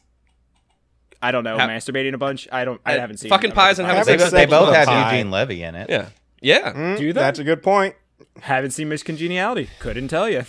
I 1.22 1.32
don't 1.32 1.44
know, 1.44 1.56
Ha- 1.58 1.66
masturbating 1.68 2.12
a 2.12 2.18
bunch. 2.18 2.46
I 2.52 2.64
don't. 2.64 2.80
I 2.84 2.96
Uh, 2.96 3.00
haven't 3.00 3.16
seen 3.18 3.28
it. 3.28 3.30
fucking 3.30 3.52
pies 3.52 3.78
and 3.78 3.88
I 3.88 3.94
having 3.94 4.04
They, 4.04 4.12
haven't 4.12 4.30
sex. 4.30 4.32
they 4.32 4.46
both 4.46 4.74
had 4.74 4.86
Pie. 4.86 5.12
Eugene 5.16 5.30
Levy 5.30 5.62
in 5.62 5.74
it. 5.74 5.88
Yeah. 5.88 6.08
Yeah. 6.42 6.72
Mm, 6.74 6.98
Do 6.98 7.12
they? 7.12 7.20
That's 7.20 7.38
a 7.38 7.44
good 7.44 7.62
point. 7.62 7.94
Haven't 8.42 8.72
seen 8.72 8.90
Miss 8.90 9.02
Congeniality. 9.02 9.70
Couldn't 9.78 10.08
tell 10.08 10.28
you. 10.28 10.44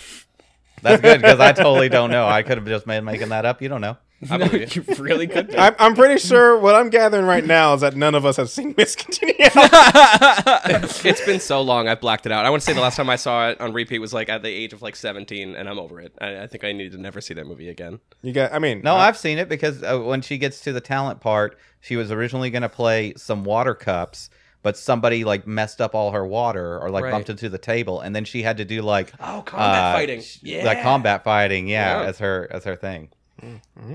That's 0.81 1.01
good 1.01 1.21
because 1.21 1.39
I 1.39 1.53
totally 1.53 1.89
don't 1.89 2.11
know. 2.11 2.27
I 2.27 2.43
could 2.43 2.57
have 2.57 2.67
just 2.67 2.85
made 2.85 3.01
making 3.01 3.29
that 3.29 3.45
up. 3.45 3.61
You 3.61 3.69
don't 3.69 3.81
know. 3.81 3.97
I 4.31 4.37
believe 4.37 4.75
you. 4.75 4.83
you 4.87 4.95
really 4.95 5.27
could. 5.27 5.55
I'm, 5.55 5.75
I'm 5.77 5.95
pretty 5.95 6.17
sure 6.19 6.57
what 6.57 6.73
I'm 6.73 6.89
gathering 6.89 7.25
right 7.25 7.45
now 7.45 7.75
is 7.75 7.81
that 7.81 7.95
none 7.95 8.15
of 8.15 8.25
us 8.25 8.37
have 8.37 8.49
seen 8.49 8.73
Miss 8.75 8.95
Congeniality. 8.95 9.51
it's 11.07 11.23
been 11.23 11.39
so 11.39 11.61
long, 11.61 11.87
I've 11.87 12.01
blacked 12.01 12.25
it 12.25 12.31
out. 12.31 12.43
I 12.43 12.49
want 12.49 12.61
to 12.63 12.65
say 12.65 12.73
the 12.73 12.81
last 12.81 12.95
time 12.95 13.11
I 13.11 13.15
saw 13.15 13.49
it 13.49 13.61
on 13.61 13.73
repeat 13.73 13.99
was 13.99 14.13
like 14.13 14.27
at 14.27 14.41
the 14.41 14.49
age 14.49 14.73
of 14.73 14.81
like 14.81 14.95
17, 14.95 15.55
and 15.55 15.69
I'm 15.69 15.77
over 15.77 16.01
it. 16.01 16.13
I, 16.19 16.43
I 16.43 16.47
think 16.47 16.63
I 16.63 16.71
need 16.71 16.93
to 16.93 16.97
never 16.97 17.21
see 17.21 17.35
that 17.35 17.45
movie 17.45 17.69
again. 17.69 17.99
You 18.23 18.33
got, 18.33 18.53
I 18.53 18.59
mean, 18.59 18.81
No, 18.83 18.95
uh, 18.95 18.99
I've 18.99 19.17
seen 19.17 19.37
it 19.37 19.49
because 19.49 19.83
uh, 19.83 19.99
when 19.99 20.21
she 20.21 20.39
gets 20.39 20.61
to 20.61 20.73
the 20.73 20.81
talent 20.81 21.19
part, 21.21 21.57
she 21.79 21.95
was 21.95 22.11
originally 22.11 22.49
going 22.49 22.63
to 22.63 22.69
play 22.69 23.13
some 23.17 23.43
water 23.43 23.75
cups, 23.75 24.31
but 24.67 24.75
somebody 24.75 25.23
like 25.23 25.47
messed 25.47 25.79
up 25.79 25.95
all 25.95 26.11
her 26.11 26.25
water 26.27 26.77
or 26.79 26.89
like 26.89 27.05
Right. 27.05 27.11
bumped 27.11 27.29
into 27.29 27.47
the 27.47 27.57
table, 27.57 28.01
and 28.01 28.13
then 28.13 28.25
she 28.25 28.43
had 28.43 28.57
to 28.57 28.65
do 28.65 28.81
like 28.81 29.13
Oh, 29.19 29.41
combat 29.45 29.83
uh, 29.83 29.93
fighting. 29.93 30.21
Yeah. 30.41 30.65
like 30.65 30.81
combat 30.81 31.23
fighting, 31.23 31.69
yeah, 31.69 32.01
Yeah. 32.01 32.07
as 32.09 32.17
her 32.19 32.47
as 32.51 32.65
her 32.65 32.75
thing. 32.75 33.09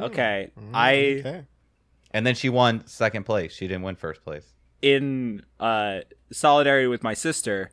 Okay, 0.01 0.51
I 0.73 0.95
okay. 1.21 1.45
And 2.15 2.27
then 2.27 2.35
she 2.35 2.49
won 2.49 2.87
second 2.87 3.25
place. 3.25 3.53
She 3.55 3.67
didn't 3.69 3.83
win 3.83 3.97
first 3.97 4.25
place. 4.25 4.47
in 4.81 5.43
uh, 5.61 6.01
solidarity 6.33 6.87
with 6.89 7.03
my 7.03 7.15
sister. 7.15 7.71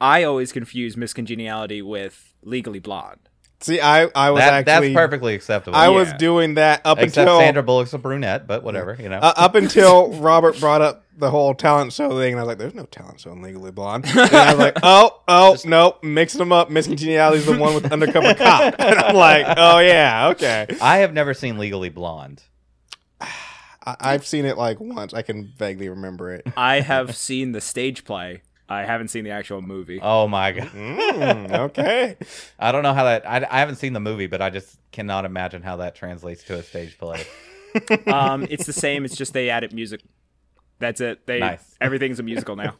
I 0.00 0.22
always 0.22 0.52
confuse 0.52 0.96
Miss 0.96 1.12
Congeniality 1.12 1.82
with 1.82 2.34
Legally 2.42 2.78
Blonde. 2.78 3.28
See, 3.60 3.80
I, 3.80 4.04
I 4.14 4.30
was 4.30 4.40
That, 4.40 4.52
actually, 4.68 4.88
that's 4.88 4.94
perfectly 4.94 5.34
acceptable. 5.34 5.76
I 5.76 5.88
was 5.88 6.12
doing 6.14 6.54
that 6.54 6.82
up 6.84 6.98
Except 6.98 7.18
until 7.18 7.38
Sandra 7.38 7.62
Bullock's 7.62 7.94
a 7.94 7.98
brunette, 7.98 8.46
but 8.46 8.62
whatever, 8.62 8.96
you 9.00 9.08
know. 9.08 9.18
uh, 9.18 9.32
up 9.36 9.54
until 9.54 10.12
Robert 10.12 10.60
brought 10.60 10.82
up 10.82 11.04
the 11.16 11.30
whole 11.30 11.54
talent 11.54 11.92
show 11.94 12.10
thing, 12.10 12.32
and 12.32 12.40
I 12.40 12.42
was 12.42 12.48
like, 12.48 12.58
"There's 12.58 12.74
no 12.74 12.84
talent 12.84 13.20
show 13.20 13.32
in 13.32 13.40
Legally 13.40 13.70
Blonde." 13.70 14.04
And 14.06 14.18
I 14.18 14.52
was 14.52 14.58
like, 14.58 14.76
"Oh, 14.82 15.22
oh, 15.26 15.56
nope, 15.64 16.04
mixing 16.04 16.38
them 16.38 16.52
up. 16.52 16.70
Miss 16.70 16.86
Congeniality 16.86 17.38
is 17.38 17.46
the 17.46 17.56
one 17.56 17.74
with 17.74 17.90
undercover 17.90 18.34
cop," 18.34 18.74
and 18.78 18.98
I'm 18.98 19.16
like, 19.16 19.46
"Oh 19.56 19.78
yeah, 19.78 20.28
okay." 20.28 20.66
I 20.82 20.98
have 20.98 21.14
never 21.14 21.32
seen 21.32 21.56
Legally 21.56 21.88
Blonde. 21.88 22.42
I, 23.20 23.96
I've 24.00 24.26
seen 24.26 24.44
it 24.44 24.58
like 24.58 24.78
once. 24.80 25.14
I 25.14 25.22
can 25.22 25.52
vaguely 25.56 25.88
remember 25.88 26.34
it. 26.34 26.46
I 26.56 26.80
have 26.80 27.16
seen 27.16 27.52
the 27.52 27.60
stage 27.62 28.04
play. 28.04 28.42
I 28.68 28.84
haven't 28.84 29.08
seen 29.08 29.24
the 29.24 29.30
actual 29.30 29.62
movie. 29.62 30.00
Oh 30.02 30.26
my 30.26 30.52
god. 30.52 30.68
Mm, 30.68 31.52
okay. 31.52 32.16
I 32.58 32.72
don't 32.72 32.82
know 32.82 32.94
how 32.94 33.04
that. 33.04 33.28
I, 33.28 33.46
I 33.48 33.60
haven't 33.60 33.76
seen 33.76 33.92
the 33.92 34.00
movie, 34.00 34.26
but 34.26 34.42
I 34.42 34.50
just 34.50 34.78
cannot 34.90 35.24
imagine 35.24 35.62
how 35.62 35.76
that 35.76 35.94
translates 35.94 36.42
to 36.44 36.54
a 36.58 36.62
stage 36.62 36.98
play. 36.98 37.24
Um, 38.06 38.46
it's 38.48 38.64
the 38.64 38.72
same. 38.72 39.04
It's 39.04 39.14
just 39.14 39.34
they 39.34 39.50
added 39.50 39.74
music. 39.74 40.00
That's 40.78 41.02
it. 41.02 41.26
They 41.26 41.40
Nice. 41.40 41.76
everything's 41.78 42.18
a 42.18 42.22
musical 42.22 42.56
now. 42.56 42.76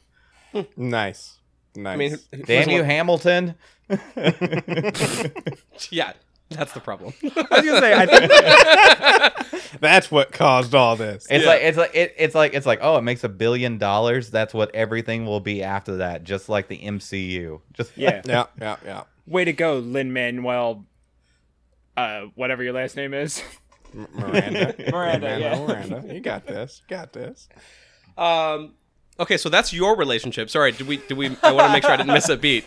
Nice. 0.75 1.37
Nice. 1.75 1.95
I 1.95 1.97
mean, 1.97 2.19
Damn 2.47 2.71
you, 2.71 2.83
Hamilton! 2.83 3.57
yeah. 5.91 6.13
That's 6.51 6.73
the 6.73 6.81
problem. 6.81 7.13
I 7.23 7.27
was 7.51 7.65
gonna 7.65 7.81
say, 7.81 7.95
I 7.95 8.07
think 8.07 9.71
That's 9.81 10.11
what 10.11 10.33
caused 10.33 10.75
all 10.75 10.95
this. 10.97 11.27
It's 11.29 11.45
Yeah. 11.45 11.51
like 11.51 11.63
it's 11.63 11.77
like 11.79 11.95
it, 11.95 12.15
it's 12.17 12.35
like 12.35 12.55
it's 12.55 12.67
like 12.67 12.79
oh, 12.83 12.97
it 12.99 13.03
makes 13.03 13.25
a 13.25 13.29
billion 13.29 13.79
dollars. 13.79 14.31
That's 14.31 14.55
what 14.55 14.75
everything 14.75 15.27
will 15.27 15.41
be 15.41 15.63
after 15.63 15.97
that, 15.99 16.23
just 16.25 16.49
like 16.49 16.69
the 16.69 16.79
MCU. 16.79 17.61
Just 17.73 17.97
yeah. 17.97 18.23
Yeah, 18.27 18.47
yeah, 18.61 18.77
yeah. 18.85 19.03
Way 19.27 19.45
to 19.45 19.53
go, 19.53 19.79
Lin 19.79 20.13
Manuel. 20.13 20.87
Uh, 21.97 22.27
whatever 22.35 22.63
your 22.63 22.75
last 22.75 22.95
name 22.97 23.13
is. 23.15 23.43
M- 23.95 24.07
Miranda. 24.15 24.75
Miranda, 24.93 25.39
yeah. 25.41 25.59
Miranda. 25.67 26.15
You 26.15 26.21
got 26.21 26.47
this. 26.47 26.83
You 26.89 26.97
got 26.97 27.13
this. 27.13 27.49
Um, 28.19 28.75
okay, 29.19 29.37
so 29.37 29.49
that's 29.49 29.73
your 29.73 29.97
relationship. 29.97 30.49
Sorry, 30.51 30.73
do 30.73 30.85
we? 30.85 30.99
Do 30.99 31.17
we? 31.17 31.37
I 31.43 31.53
want 31.53 31.69
to 31.69 31.73
make 31.73 31.83
sure 31.83 31.93
I 31.93 31.97
didn't 31.97 32.13
miss 32.13 32.29
a 32.29 32.37
beat. 32.37 32.67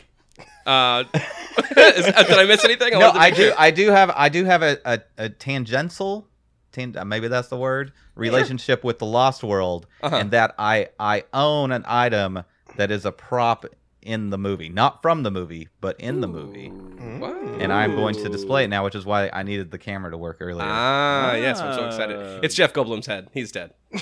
Uh, 0.66 1.04
is, 1.14 2.06
did 2.06 2.32
I 2.32 2.46
miss 2.46 2.64
anything? 2.66 2.98
no, 3.00 3.12
I 3.12 3.30
do. 3.32 3.36
sure. 3.48 3.54
I 3.58 3.72
do 3.72 3.90
have. 3.90 4.12
I 4.16 4.30
do 4.30 4.46
have 4.46 4.62
a 4.62 4.78
a, 4.86 5.00
a 5.18 5.30
tangential, 5.30 6.28
tan, 6.72 6.96
uh, 6.98 7.06
maybe 7.06 7.28
that's 7.28 7.48
the 7.48 7.58
word, 7.58 7.92
relationship 8.16 8.84
with 8.84 9.00
the 9.00 9.06
Lost 9.06 9.44
World, 9.44 9.88
Uh-huh. 10.02 10.16
and 10.16 10.32
that 10.32 10.54
I 10.60 10.90
I 11.00 11.24
own 11.34 11.72
an 11.72 11.84
item 11.88 12.44
that 12.78 12.92
is 12.92 13.06
a 13.06 13.12
prop 13.12 13.66
in 14.02 14.30
the 14.30 14.38
movie, 14.38 14.70
not 14.70 15.02
from 15.02 15.24
the 15.24 15.32
movie, 15.32 15.68
but 15.82 16.00
in 16.00 16.22
the 16.22 16.28
movie, 16.28 16.70
Wow. 16.70 17.58
and 17.60 17.74
I'm 17.74 17.96
going 17.96 18.16
to 18.16 18.30
display 18.30 18.64
it 18.64 18.68
now, 18.70 18.86
which 18.86 18.96
is 18.96 19.06
why 19.06 19.30
I 19.34 19.44
needed 19.44 19.72
the 19.72 19.78
camera 19.78 20.10
to 20.12 20.18
work 20.18 20.38
earlier. 20.40 20.66
Ah, 20.66 21.36
yes, 21.36 21.60
I'm 21.60 21.74
so 21.74 21.84
Ah. 21.84 21.88
excited. 21.88 22.44
It's 22.46 22.56
Jeff 22.56 22.72
Goldblum's 22.74 23.08
head. 23.08 23.28
He's 23.34 23.52
dead. 23.52 23.74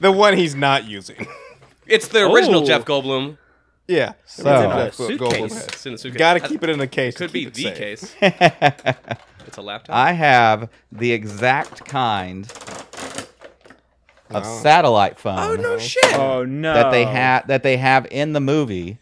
The 0.00 0.12
one 0.12 0.36
he's 0.36 0.54
not 0.54 0.84
using. 0.84 1.26
It's 1.86 2.08
the 2.08 2.30
original 2.30 2.62
Oh. 2.62 2.66
Jeff 2.66 2.84
Goldblum. 2.84 3.38
Yeah. 3.88 4.12
So- 4.26 4.44
Jeff 4.44 4.94
Suitcase. 4.94 5.66
It's 5.66 5.86
in 5.86 5.92
the 5.92 5.98
suitcase. 5.98 6.18
Got 6.18 6.34
to 6.34 6.40
keep 6.40 6.62
it 6.62 6.70
in 6.70 6.80
a 6.80 6.86
case. 6.86 7.16
Could 7.16 7.32
be 7.32 7.44
keep 7.50 7.54
the 7.54 7.62
safe. 7.62 7.76
case. 7.76 8.16
It's 9.46 9.58
a 9.58 9.62
laptop. 9.62 9.94
I 9.94 10.12
have 10.12 10.70
the 10.90 11.12
exact 11.12 11.84
kind 11.84 12.44
of 14.30 14.42
Wow. 14.42 14.42
satellite 14.62 15.18
phone 15.18 15.38
oh 15.38 15.54
no 15.54 15.78
shit. 15.78 16.02
Oh 16.18 16.44
no. 16.44 16.72
that 16.74 16.90
they 16.90 17.04
have 17.04 17.46
that 17.48 17.62
they 17.62 17.76
have 17.76 18.06
in 18.10 18.32
the 18.32 18.40
movie, 18.40 18.98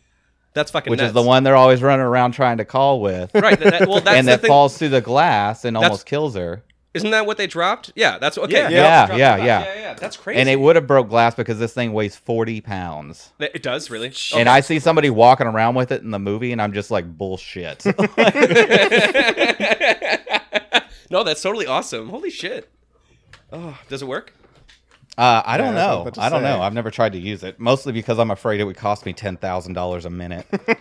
That's 0.53 0.71
fucking. 0.73 0.91
which 0.91 0.99
is 1.01 1.05
nuts. 1.05 1.15
the 1.15 1.23
one 1.23 1.45
they're 1.45 1.57
always 1.57 1.81
running 1.81 2.05
around 2.05 2.33
trying 2.33 2.59
to 2.59 2.65
call 2.65 3.01
with, 3.01 3.33
Right. 3.35 3.59
That, 3.59 3.79
that- 3.79 3.89
well, 3.89 4.01
that's 4.05 4.09
and 4.19 4.27
the 4.27 4.33
that 4.33 4.41
thing. 4.43 4.49
falls 4.49 4.77
through 4.77 4.91
the 4.91 5.01
glass 5.01 5.65
and 5.65 5.77
That's- 5.77 5.89
almost 5.91 6.07
kills 6.07 6.35
her. 6.35 6.63
Isn't 6.95 7.11
that 7.11 7.27
what 7.27 7.39
they 7.39 7.47
dropped? 7.47 7.93
Yeah. 7.95 8.19
That's 8.19 8.39
okay. 8.39 8.71
Yeah. 8.71 9.07
they 9.07 9.17
Yeah, 9.17 9.17
yeah, 9.17 9.17
yeah. 9.17 9.45
yeah, 9.45 9.75
yeah. 9.75 9.95
That's 9.95 10.17
crazy. 10.17 10.41
And 10.41 10.49
it 10.49 10.61
would 10.61 10.77
have 10.77 10.87
broke 10.87 11.09
glass 11.09 11.35
because 11.35 11.59
this 11.59 11.73
thing 11.73 11.93
weighs 11.93 12.17
forty 12.17 12.61
pounds. 12.61 13.33
It 13.39 13.63
does 13.63 13.91
really. 13.91 14.13
And 14.35 14.49
I 14.49 14.61
see 14.61 14.79
somebody 14.79 15.11
walking 15.11 15.47
around 15.47 15.75
with 15.75 15.93
it 15.93 16.03
in 16.03 16.11
the 16.11 16.19
movie, 16.19 16.53
and 16.53 16.61
I'm 16.61 16.73
just 16.73 16.91
like, 16.91 17.07
bullshit. 17.07 17.85
no, 21.11 21.25
that's 21.25 21.43
totally 21.43 21.67
awesome. 21.67 22.11
Holy 22.11 22.31
shit. 22.31 22.71
Oh, 23.53 23.79
does 23.89 24.03
it 24.03 24.09
work? 24.09 24.33
Uh, 25.19 25.43
I 25.45 25.59
don't 25.59 25.75
Yeah, 25.75 26.03
that's 26.05 26.17
what 26.17 26.19
I 26.19 26.21
know. 26.23 26.27
I 26.27 26.29
don't 26.31 26.43
say. 26.43 26.57
know. 26.57 26.63
I've 26.63 26.73
never 26.73 26.91
tried 26.91 27.13
to 27.13 27.19
use 27.19 27.43
it, 27.43 27.61
mostly 27.61 27.93
because 27.93 28.19
I'm 28.19 28.31
afraid 28.31 28.61
it 28.61 28.65
would 28.65 28.79
cost 28.79 29.05
me 29.05 29.13
ten 29.13 29.37
thousand 29.37 29.75
dollars 29.75 30.07
a 30.07 30.11
minute. 30.11 30.47
but 30.51 30.73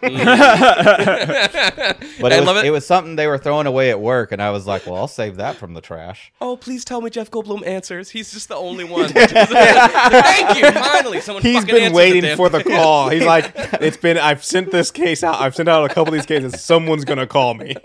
it 2.31 2.45
was, 2.45 2.57
it. 2.57 2.65
it 2.65 2.71
was 2.71 2.85
something 2.85 3.17
they 3.17 3.27
were 3.27 3.37
throwing 3.37 3.67
away 3.67 3.89
at 3.89 3.99
work, 3.99 4.31
and 4.31 4.41
I 4.41 4.51
was 4.51 4.65
like, 4.65 4.85
"Well, 4.85 4.95
I'll 4.95 5.09
save 5.09 5.35
that 5.35 5.57
from 5.57 5.73
the 5.73 5.81
trash." 5.81 6.31
Oh, 6.39 6.55
please 6.55 6.85
tell 6.85 7.01
me 7.01 7.09
Jeff 7.09 7.29
Goldblum 7.29 7.67
answers. 7.67 8.09
He's 8.11 8.31
just 8.31 8.47
the 8.47 8.55
only 8.55 8.83
one. 8.89 9.09
Thank 9.09 9.31
you. 9.33 10.71
Finally, 10.71 11.19
someone. 11.21 11.43
He's 11.43 11.59
fucking 11.59 11.75
been 11.75 11.93
waiting 11.93 12.21
damn 12.21 12.37
for 12.37 12.47
the 12.47 12.63
call. 12.63 13.09
He's 13.09 13.25
like, 13.25 13.51
it's 13.81 13.97
been. 13.97 14.17
I've 14.17 14.45
sent 14.45 14.71
this 14.71 14.91
case 14.91 15.23
out. 15.25 15.41
I've 15.41 15.55
sent 15.55 15.67
out 15.67 15.83
a 15.83 15.89
couple 15.93 16.13
of 16.13 16.13
these 16.13 16.25
cases. 16.25 16.61
Someone's 16.61 17.03
gonna 17.03 17.27
call 17.27 17.53
me. 17.53 17.75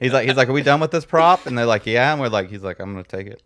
He's 0.00 0.12
like, 0.12 0.26
"He's 0.26 0.36
like, 0.36 0.48
are 0.48 0.52
we 0.52 0.62
done 0.62 0.80
with 0.80 0.90
this 0.90 1.04
prop?" 1.04 1.46
And 1.46 1.56
they're 1.56 1.64
like, 1.64 1.86
"Yeah." 1.86 2.10
And 2.10 2.20
we're 2.20 2.28
like, 2.28 2.50
"He's 2.50 2.62
like, 2.64 2.80
I'm 2.80 2.90
gonna 2.92 3.04
take 3.04 3.28
it." 3.28 3.40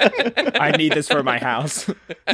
I 0.60 0.72
need 0.76 0.92
this 0.92 1.08
for 1.08 1.22
my 1.22 1.38
house. 1.38 1.88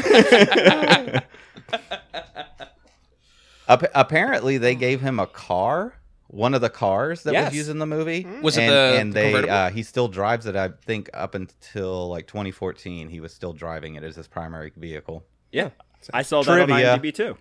Ap- 3.69 3.91
apparently, 3.95 4.59
they 4.59 4.75
gave 4.77 5.01
him 5.01 5.19
a 5.19 5.27
car, 5.27 5.95
one 6.29 6.55
of 6.55 6.61
the 6.61 6.71
cars 6.71 7.25
that 7.25 7.33
Yes. 7.33 7.47
was 7.51 7.57
used 7.57 7.71
in 7.71 7.79
the 7.79 7.87
movie. 7.87 8.25
Was 8.43 8.57
it 8.57 8.63
and, 8.63 8.73
the- 8.73 9.01
and 9.01 9.13
they 9.13 9.25
convertible? 9.25 9.55
uh, 9.55 9.71
he 9.71 9.83
still 9.83 10.07
drives 10.09 10.47
it. 10.47 10.55
I 10.55 10.69
think 10.85 11.11
up 11.13 11.35
until 11.35 12.09
like 12.09 12.27
2014, 12.29 13.09
he 13.09 13.19
was 13.21 13.33
still 13.33 13.53
driving 13.53 13.97
it 13.97 14.05
as 14.05 14.15
his 14.15 14.29
primary 14.29 14.73
vehicle. 14.77 15.25
Yeah. 15.51 15.71
I 16.15 16.23
saw 16.23 16.43
that 16.43 16.67
Trivia. 16.67 16.93
on 16.93 17.01
IMDb 17.01 17.13
too. 17.13 17.37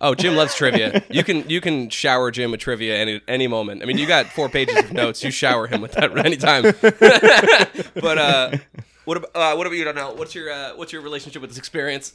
Oh, 0.00 0.14
Jim 0.14 0.34
loves 0.36 0.54
trivia. 0.54 1.02
You 1.08 1.24
can 1.24 1.48
you 1.48 1.62
can 1.62 1.88
shower 1.88 2.30
Jim 2.30 2.50
with 2.50 2.60
trivia 2.60 2.96
any 2.98 3.22
any 3.26 3.46
moment. 3.46 3.80
I 3.82 3.86
mean, 3.86 3.96
you 3.96 4.06
got 4.06 4.26
four 4.26 4.50
pages 4.50 4.76
of 4.76 4.92
notes. 4.92 5.22
You 5.24 5.30
shower 5.30 5.66
him 5.66 5.80
with 5.80 5.92
that 5.92 6.14
anytime. 6.26 6.64
but 7.94 8.18
uh, 8.18 8.50
what 9.04 9.16
about 9.16 9.30
uh, 9.34 9.54
what 9.56 9.66
about 9.66 9.76
you? 9.76 9.84
Don't 9.84 9.96
know. 9.96 10.12
What's 10.12 10.34
your 10.34 10.50
uh, 10.50 10.76
what's 10.76 10.92
your 10.92 11.02
relationship 11.02 11.40
with 11.42 11.50
this 11.50 11.58
experience? 11.58 12.14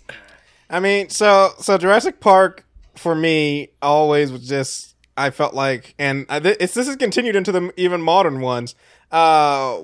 I 0.69 0.80
mean, 0.80 1.10
so 1.10 1.52
so 1.60 1.78
Jurassic 1.78 2.19
Park 2.19 2.65
for 2.95 3.15
me 3.15 3.69
always 3.82 4.32
was 4.32 4.47
just 4.47 4.95
I 5.19 5.32
felt 5.32 5.54
like, 5.54 5.95
and 5.99 6.25
I, 6.30 6.39
th- 6.39 6.58
it's 6.60 6.73
this 6.73 6.88
is 6.88 6.95
continued 6.95 7.36
into 7.36 7.52
the 7.52 7.73
even 7.75 8.02
modern 8.02 8.39
ones. 8.39 8.73
Uh, 9.12 9.78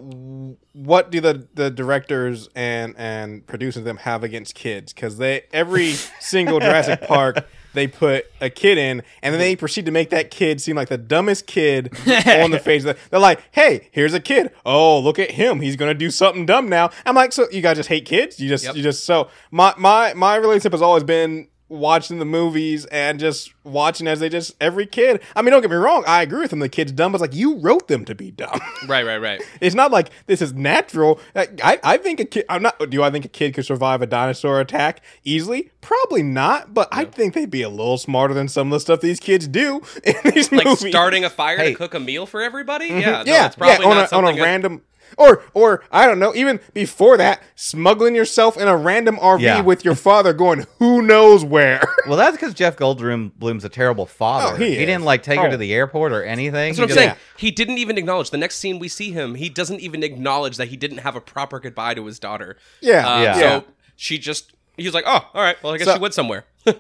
what 0.74 1.12
do 1.12 1.20
the 1.20 1.48
the 1.54 1.70
directors 1.70 2.48
and 2.56 2.96
and 2.98 3.46
producers 3.46 3.78
of 3.78 3.84
them 3.84 3.98
have 3.98 4.24
against 4.24 4.56
kids? 4.56 4.94
Because 4.94 5.18
they 5.18 5.44
every 5.52 5.94
single 6.20 6.60
Jurassic 6.60 7.02
Park 7.08 7.46
they 7.76 7.88
put 7.88 8.26
a 8.42 8.50
kid 8.50 8.78
in, 8.78 9.04
and 9.22 9.34
then 9.34 9.40
they 9.40 9.56
proceed 9.56 9.86
to 9.86 9.92
make 9.92 10.10
that 10.10 10.32
kid 10.32 10.60
seem 10.62 10.76
like 10.76 10.90
the 10.90 10.98
dumbest 10.98 11.46
kid 11.46 11.94
on 12.28 12.52
the 12.52 12.60
face. 12.60 12.84
They're 12.84 13.20
like, 13.20 13.42
"Hey, 13.52 13.90
here's 13.92 14.14
a 14.14 14.20
kid. 14.20 14.52
Oh, 14.66 15.00
look 15.00 15.20
at 15.20 15.32
him. 15.32 15.60
He's 15.62 15.76
gonna 15.76 15.94
do 15.94 16.10
something 16.10 16.46
dumb 16.46 16.68
now." 16.70 16.90
I'm 17.06 17.16
like, 17.16 17.32
"So 17.34 17.48
you 17.52 17.62
guys 17.62 17.78
just 17.78 17.90
hate 17.90 18.06
kids? 18.06 18.40
You 18.40 18.50
just 18.50 18.64
Yep. 18.66 18.76
you 18.76 18.82
just 18.84 19.04
so 19.06 19.30
my 19.52 19.74
my 19.78 20.14
my 20.14 20.36
relationship 20.36 20.72
has 20.72 20.82
always 20.82 21.04
been 21.04 21.48
watching 21.68 22.20
the 22.20 22.26
movies 22.26 22.86
and 22.86 23.20
just 23.20 23.52
watching 23.64 24.06
as 24.08 24.20
they 24.20 24.30
just 24.30 24.54
every 24.62 24.86
kid. 24.86 25.20
I 25.36 25.42
mean, 25.42 25.52
don't 25.52 25.62
get 25.62 25.72
me 25.72 25.78
wrong. 25.78 26.04
I 26.06 26.22
agree 26.22 26.42
with 26.42 26.52
them. 26.52 26.60
The 26.60 26.70
kid's 26.70 26.92
dumb, 26.92 27.12
but 27.12 27.16
it's 27.18 27.22
like 27.22 27.36
you 27.40 27.58
wrote 27.58 27.88
them 27.88 28.06
to 28.06 28.14
be 28.16 28.32
dumb. 28.32 28.60
Right, 28.88 29.04
right, 29.06 29.18
right. 29.18 29.42
it's 29.62 29.74
not 29.74 29.90
like 29.92 30.12
this 30.28 30.42
is 30.44 30.54
natural. 30.54 31.20
I 31.36 31.80
I 31.84 31.98
think 31.98 32.20
a 32.20 32.26
kid. 32.26 32.46
I'm 32.50 32.62
not. 32.62 32.78
Do 32.92 33.02
I 33.02 33.10
think 33.10 33.26
a 33.26 33.30
kid 33.30 33.56
could 33.56 33.66
survive 33.66 34.02
a 34.04 34.06
dinosaur 34.06 34.60
attack 34.62 35.02
easily? 35.24 35.72
Probably 35.82 36.22
not. 36.22 36.74
But 36.74 36.88
I 36.92 37.06
think 37.06 37.34
they'd 37.34 37.50
be 37.50 37.64
a 37.64 37.70
little 37.70 37.98
smarter 37.98 38.34
than 38.36 38.48
some 38.48 38.68
of 38.68 38.72
the 38.74 38.80
stuff 38.80 39.02
these 39.02 39.20
kids 39.20 39.48
do 39.48 39.82
in 40.04 40.14
these 40.34 40.52
Like 40.52 40.66
movies. 40.66 40.92
starting 40.92 41.24
a 41.26 41.30
fire 41.32 41.58
Hey. 41.58 41.72
to 41.72 41.76
cook 41.76 41.96
a 41.96 42.00
meal 42.00 42.28
for 42.28 42.42
everybody. 42.44 42.90
Mm-hmm. 42.90 43.00
Yeah, 43.00 43.24
no, 43.24 43.34
yeah, 43.34 43.46
it's 43.48 43.56
probably 43.56 43.84
yeah, 43.86 43.90
on 43.90 43.96
not 43.96 44.12
a, 44.12 44.16
on 44.16 44.24
a 44.24 44.28
something 44.28 44.36
that- 44.38 44.44
random. 44.44 44.82
Or, 45.18 45.44
or 45.54 45.84
I 45.92 46.06
don't 46.06 46.20
know. 46.20 46.34
Even 46.36 46.60
before 46.74 47.18
that, 47.18 47.42
smuggling 47.56 48.16
yourself 48.16 48.58
in 48.58 48.68
a 48.68 48.76
random 48.76 49.18
RV 49.18 49.40
Yeah. 49.42 49.62
with 49.62 49.86
your 49.86 49.96
father, 50.08 50.34
going 50.34 50.66
who 50.80 51.02
knows 51.02 51.44
where. 51.46 51.82
Well, 52.08 52.18
that's 52.18 52.38
because 52.38 52.54
Jeff 52.54 52.76
Goldblum 52.78 53.32
Bloom's 53.36 53.66
a 53.66 53.70
terrible 53.70 54.06
father. 54.06 54.54
Oh, 54.54 54.58
he 54.58 54.74
is. 54.74 54.78
didn't 54.78 55.06
like 55.06 55.24
take 55.24 55.40
her 55.40 55.48
Oh. 55.48 55.52
to 55.52 55.58
the 55.58 55.74
airport 55.74 56.12
or 56.12 56.24
anything. 56.24 56.74
That's 56.74 56.78
what 56.78 56.84
I'm 56.84 56.90
He 56.90 56.94
just- 56.94 57.00
saying. 57.00 57.10
Yeah. 57.10 57.38
He 57.38 57.50
didn't 57.52 57.78
even 57.80 57.98
acknowledge. 57.98 58.30
The 58.30 58.38
next 58.38 58.58
scene 58.58 58.78
we 58.78 58.88
see 58.90 59.12
him, 59.12 59.34
he 59.34 59.50
doesn't 59.50 59.80
even 59.80 60.04
acknowledge 60.04 60.58
that 60.58 60.68
he 60.68 60.78
didn't 60.78 61.00
have 61.00 61.16
a 61.16 61.22
proper 61.22 61.60
goodbye 61.60 61.96
to 61.96 62.06
his 62.06 62.20
daughter. 62.20 62.58
Yeah, 62.80 63.08
Uh, 63.08 63.22
Yeah. 63.22 63.34
So 63.34 63.40
yeah. 63.42 63.62
she 63.96 64.20
just, 64.20 64.52
he 64.78 64.84
was 64.86 64.94
like, 64.94 65.06
oh, 65.08 65.28
all 65.34 65.42
right, 65.42 65.62
well, 65.64 65.74
I 65.74 65.78
guess 65.80 65.88
So- 65.88 65.96
she 65.96 66.00
went 66.00 66.14
somewhere. 66.14 66.46
I, 66.68 66.74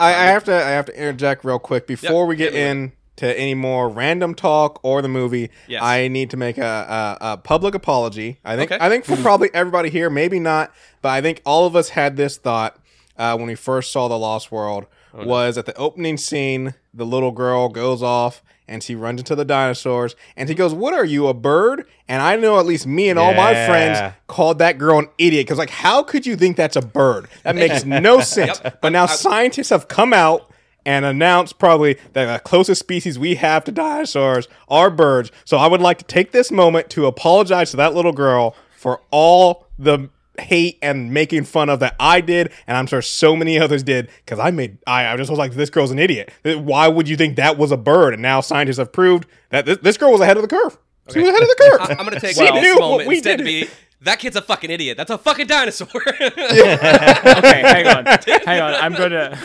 I 0.00 0.10
have 0.24 0.44
to 0.44 0.54
I 0.54 0.70
have 0.70 0.86
to 0.86 0.98
interject 0.98 1.44
real 1.44 1.58
quick 1.58 1.86
before 1.86 2.22
Yep, 2.22 2.28
we 2.28 2.36
get 2.36 2.52
hit 2.54 2.54
me 2.54 2.60
with 2.64 2.70
in 2.70 2.92
to 3.16 3.38
any 3.38 3.54
more 3.54 3.88
random 3.88 4.34
talk 4.34 4.80
or 4.82 5.00
the 5.02 5.08
movie. 5.08 5.50
Yes. 5.68 5.82
I 5.82 6.08
need 6.08 6.30
to 6.30 6.36
make 6.36 6.58
a, 6.58 7.16
a, 7.20 7.32
a 7.32 7.36
public 7.38 7.74
apology. 7.74 8.38
I 8.44 8.56
think 8.56 8.72
Okay. 8.72 8.84
I 8.84 8.88
think 8.88 9.04
for 9.04 9.16
probably 9.16 9.50
everybody 9.54 9.90
here, 9.90 10.10
maybe 10.10 10.40
not, 10.40 10.72
but 11.02 11.10
I 11.10 11.20
think 11.20 11.40
all 11.46 11.66
of 11.66 11.76
us 11.76 11.90
had 11.90 12.16
this 12.16 12.36
thought 12.38 12.76
uh, 13.16 13.36
when 13.36 13.46
we 13.46 13.54
first 13.54 13.92
saw 13.92 14.08
the 14.08 14.18
Lost 14.18 14.50
World. 14.50 14.86
Oh, 15.16 15.24
Was 15.26 15.56
at 15.58 15.66
the 15.66 15.76
opening 15.76 16.16
scene, 16.16 16.74
the 16.92 17.06
little 17.06 17.30
girl 17.30 17.68
goes 17.68 18.02
off 18.02 18.42
and 18.66 18.82
she 18.82 18.96
runs 18.96 19.20
into 19.20 19.36
the 19.36 19.44
dinosaurs 19.44 20.16
and 20.36 20.48
she 20.48 20.54
goes, 20.56 20.74
"What 20.74 20.92
are 20.94 21.04
you, 21.04 21.28
a 21.28 21.34
bird?" 21.34 21.86
And 22.08 22.20
I 22.20 22.34
know 22.34 22.58
at 22.58 22.66
least 22.66 22.84
me 22.86 23.10
and 23.10 23.18
all 23.18 23.32
my 23.34 23.52
friends 23.66 24.14
called 24.26 24.58
that 24.58 24.76
girl 24.78 24.98
an 24.98 25.08
idiot 25.18 25.46
because 25.46 25.58
like, 25.58 25.70
how 25.70 26.02
could 26.02 26.26
you 26.26 26.34
think 26.34 26.56
that's 26.56 26.74
a 26.74 26.80
bird? 26.82 27.28
That 27.44 27.54
makes 27.54 27.84
no 27.84 28.20
sense. 28.22 28.60
Yep. 28.64 28.80
But 28.80 28.90
now 28.90 29.04
I- 29.04 29.06
scientists 29.06 29.68
have 29.70 29.86
come 29.86 30.12
out 30.12 30.50
and 30.86 31.04
announced 31.04 31.58
probably 31.58 31.98
that 32.12 32.32
the 32.32 32.38
closest 32.40 32.80
species 32.80 33.18
we 33.18 33.36
have 33.36 33.64
to 33.64 33.72
dinosaurs 33.72 34.48
are 34.68 34.90
birds. 34.90 35.30
So 35.44 35.56
I 35.56 35.66
would 35.66 35.80
like 35.80 35.98
to 35.98 36.04
take 36.04 36.32
this 36.32 36.50
moment 36.50 36.90
to 36.90 37.06
apologize 37.06 37.70
to 37.72 37.76
that 37.78 37.94
little 37.94 38.12
girl 38.12 38.54
for 38.76 39.00
all 39.10 39.66
the 39.78 40.10
hate 40.38 40.78
and 40.82 41.12
making 41.12 41.44
fun 41.44 41.68
of 41.68 41.80
that 41.80 41.94
I 42.00 42.20
did, 42.20 42.52
and 42.66 42.76
I'm 42.76 42.86
sure 42.86 43.02
so 43.02 43.36
many 43.36 43.58
others 43.58 43.82
did, 43.82 44.10
because 44.24 44.38
I 44.38 44.50
made 44.50 44.78
I, 44.86 45.06
I 45.06 45.16
just 45.16 45.30
was 45.30 45.38
like, 45.38 45.52
this 45.52 45.70
girl's 45.70 45.90
an 45.90 45.98
idiot. 45.98 46.32
Why 46.42 46.88
would 46.88 47.08
you 47.08 47.16
think 47.16 47.36
that 47.36 47.56
was 47.56 47.72
a 47.72 47.76
bird? 47.76 48.14
And 48.14 48.22
now 48.22 48.40
scientists 48.40 48.78
have 48.78 48.92
proved 48.92 49.26
that 49.50 49.66
this, 49.66 49.78
this 49.78 49.96
girl 49.96 50.12
was 50.12 50.20
ahead 50.20 50.36
of 50.36 50.42
the 50.42 50.48
curve. 50.48 50.78
She 51.12 51.20
was 51.20 51.28
ahead 51.28 51.42
of 51.42 51.48
the 51.48 51.56
curve. 51.58 51.80
I, 51.80 51.92
am 51.92 51.98
going 51.98 52.12
to 52.12 52.20
take 52.20 52.34
She 52.36 52.42
this 52.42 52.62
knew 52.62 52.74
what 52.76 52.90
moment 52.90 53.08
we 53.08 53.20
did. 53.20 53.44
be 53.44 53.68
that 54.02 54.18
kid's 54.18 54.36
a 54.36 54.42
fucking 54.42 54.70
idiot. 54.70 54.96
That's 54.96 55.10
a 55.10 55.18
fucking 55.18 55.46
dinosaur. 55.46 55.88
okay, 56.20 57.60
hang 57.62 57.86
on, 57.86 58.04
hang 58.46 58.60
on. 58.60 58.74
I'm 58.74 58.92
gonna. 58.94 59.38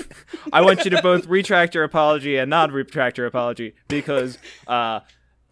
I 0.51 0.61
want 0.61 0.83
you 0.85 0.91
to 0.91 1.01
both 1.01 1.27
retract 1.27 1.75
your 1.75 1.83
apology 1.83 2.37
and 2.37 2.49
not 2.49 2.71
retract 2.71 3.17
your 3.17 3.27
apology 3.27 3.73
because 3.87 4.37
uh, 4.67 4.99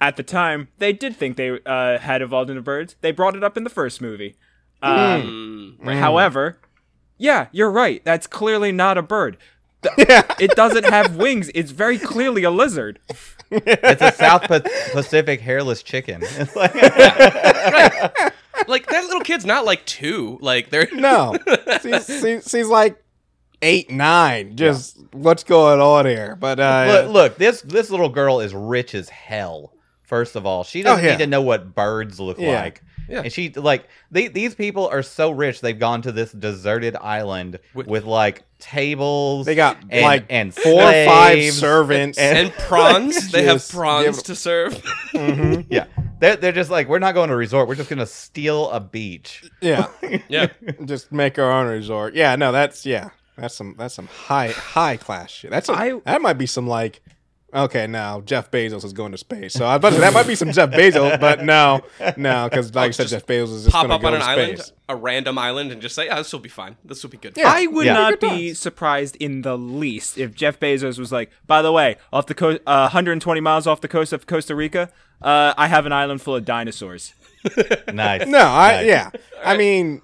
at 0.01 0.15
the 0.17 0.23
time 0.23 0.67
they 0.77 0.93
did 0.93 1.15
think 1.15 1.37
they 1.37 1.59
uh, 1.65 1.97
had 1.99 2.21
evolved 2.21 2.49
into 2.49 2.61
birds. 2.61 2.95
They 3.01 3.11
brought 3.11 3.35
it 3.35 3.43
up 3.43 3.55
in 3.57 3.63
the 3.63 3.69
first 3.69 4.01
movie. 4.01 4.35
Uh, 4.81 5.17
Mm. 5.21 5.99
However, 5.99 6.57
yeah, 7.17 7.47
you're 7.51 7.71
right. 7.71 8.03
That's 8.05 8.27
clearly 8.27 8.71
not 8.71 8.97
a 8.97 9.01
bird. 9.01 9.37
Th- 9.81 9.95
It 10.39 10.51
doesn't 10.55 10.85
have 10.85 11.15
wings. 11.15 11.49
It's 11.55 11.71
very 11.71 11.97
clearly 11.97 12.43
a 12.43 12.51
lizard. 12.51 12.99
It's 13.49 14.01
a 14.01 14.11
South 14.11 14.43
Pa- 14.43 14.59
Pacific 14.91 15.39
hairless 15.41 15.81
chicken. 15.81 16.21
It's 16.23 16.55
like, 16.55 16.73
like 18.67 18.87
that 18.87 19.03
little 19.05 19.21
kid's 19.21 19.45
not 19.45 19.65
like 19.65 19.85
two. 19.85 20.37
Like 20.41 20.69
they're 20.69 20.87
No, 20.93 21.37
she's, 21.81 22.05
she's, 22.05 22.49
she's 22.49 22.67
like 22.67 23.01
eight, 23.61 23.89
nine. 23.91 24.55
Just 24.55 24.97
what's 25.13 25.43
going 25.43 25.79
on 25.79 26.05
here? 26.05 26.35
But 26.35 26.59
uh, 26.59 26.85
look, 26.87 27.13
look, 27.13 27.37
this 27.37 27.61
this 27.61 27.89
little 27.89 28.09
girl 28.09 28.39
is 28.39 28.53
rich 28.53 28.93
as 28.95 29.09
hell. 29.09 29.73
First 30.03 30.35
of 30.35 30.45
all, 30.45 30.63
she 30.63 30.83
doesn't 30.83 31.03
Oh, 31.03 31.07
yeah. 31.07 31.13
need 31.17 31.23
to 31.23 31.27
know 31.27 31.41
what 31.41 31.75
birds 31.75 32.19
look 32.19 32.39
Yeah. 32.39 32.61
like. 32.61 32.81
Yeah. 33.09 33.21
And 33.21 33.31
she 33.31 33.49
like 33.51 33.87
they, 34.11 34.27
these 34.27 34.53
people 34.53 34.87
are 34.89 35.01
so 35.01 35.31
rich 35.31 35.61
they've 35.61 35.77
gone 35.79 36.01
to 36.01 36.11
this 36.11 36.31
deserted 36.33 36.95
island 36.97 37.57
With- 37.73 37.87
with, 37.87 38.03
like 38.03 38.43
tables. 38.59 39.45
they 39.45 39.55
got 39.55 39.77
and, 39.89 40.01
like 40.03 40.25
and 40.29 40.53
four 40.53 40.81
or 40.83 41.05
five 41.05 41.53
servants. 41.53 42.17
and 42.17 42.51
prawns. 42.57 43.31
They 43.31 43.43
have 43.43 43.65
prawns 43.69 44.17
give- 44.17 44.23
to 44.25 44.35
serve. 44.35 44.73
Mhm. 45.13 45.65
Yeah, 45.69 45.85
they're, 46.19 46.35
they're 46.35 46.51
just 46.51 46.69
like 46.69 46.87
we're 46.89 46.99
not 46.99 47.13
going 47.13 47.27
to 47.29 47.33
a 47.33 47.37
resort. 47.37 47.67
We're 47.67 47.75
just 47.75 47.89
going 47.89 47.99
to 47.99 48.05
steal 48.05 48.69
a 48.71 48.79
beach. 48.79 49.43
Yeah, 49.61 49.87
yeah. 50.29 50.47
just 50.85 51.11
make 51.11 51.37
our 51.39 51.51
own 51.51 51.67
resort. 51.67 52.13
Yeah, 52.15 52.35
no, 52.35 52.51
that's 52.51 52.85
yeah, 52.85 53.09
that's 53.37 53.55
some 53.55 53.75
that's 53.77 53.93
some 53.95 54.07
high 54.07 54.49
high 54.49 54.97
class 54.97 55.31
shit. 55.31 55.51
That's 55.51 55.69
a, 55.69 55.73
I- 55.73 56.01
that 56.05 56.21
might 56.21 56.37
be 56.37 56.45
some 56.45 56.67
like. 56.67 57.01
Okay, 57.53 57.87
now 57.87 58.19
Jeff 58.21 58.51
Bezos 58.51 58.83
is 58.83 58.91
going 58.91 59.13
to 59.13 59.17
space, 59.17 59.53
so 59.53 59.63
I 59.65 59.69
was 59.69 59.77
about 59.77 59.89
to 59.91 59.95
say, 59.95 60.01
that 60.01 60.13
might 60.13 60.27
be 60.27 60.35
some 60.35 60.51
Jeff 60.51 60.69
Bezos, 60.69 61.17
but 61.17 61.45
no, 61.45 61.79
no, 62.17 62.49
because 62.49 62.75
like 62.75 62.89
I 62.89 62.91
said, 62.91 63.07
Jeff 63.07 63.25
Bezos 63.25 63.53
is 63.53 63.63
just 63.63 63.73
Pop 63.73 63.83
going 63.87 63.91
up 63.93 64.01
to 64.01 64.07
on 64.07 64.13
an 64.15 64.19
to 64.19 64.25
island, 64.25 64.71
a 64.89 64.95
random 64.97 65.37
island, 65.37 65.71
and 65.71 65.81
just 65.81 65.95
say, 65.95 66.07
"Yeah, 66.07 66.15
this 66.17 66.33
will 66.33 66.41
be 66.41 66.49
fine. 66.49 66.75
This 66.83 67.01
will 67.03 67.09
be 67.09 67.15
good." 67.17 67.37
Yeah. 67.37 67.47
I 67.47 67.65
would 67.67 67.85
Yeah. 67.85 67.93
not 67.93 68.19
be 68.19 68.47
times. 68.49 68.59
surprised 68.59 69.15
in 69.15 69.43
the 69.43 69.57
least 69.57 70.17
if 70.17 70.35
Jeff 70.35 70.59
Bezos 70.59 70.99
was 70.99 71.13
like, 71.13 71.31
by 71.47 71.61
the 71.61 71.71
way, 71.71 71.95
off 72.11 72.25
the 72.25 72.35
coast, 72.35 72.59
uh, 72.67 72.89
120 72.89 73.39
miles 73.39 73.65
off 73.65 73.79
the 73.79 73.87
coast 73.87 74.11
of 74.11 74.27
Costa 74.27 74.53
Rica, 74.53 74.89
uh, 75.21 75.53
I 75.57 75.67
have 75.67 75.85
an 75.85 75.93
island 75.93 76.21
full 76.21 76.35
of 76.35 76.43
dinosaurs. 76.43 77.13
Nice. 77.93 78.27
No, 78.27 78.39
I 78.39 78.71
Nice. 78.81 78.85
yeah, 78.87 79.09
I 79.43 79.55
mean, 79.55 80.01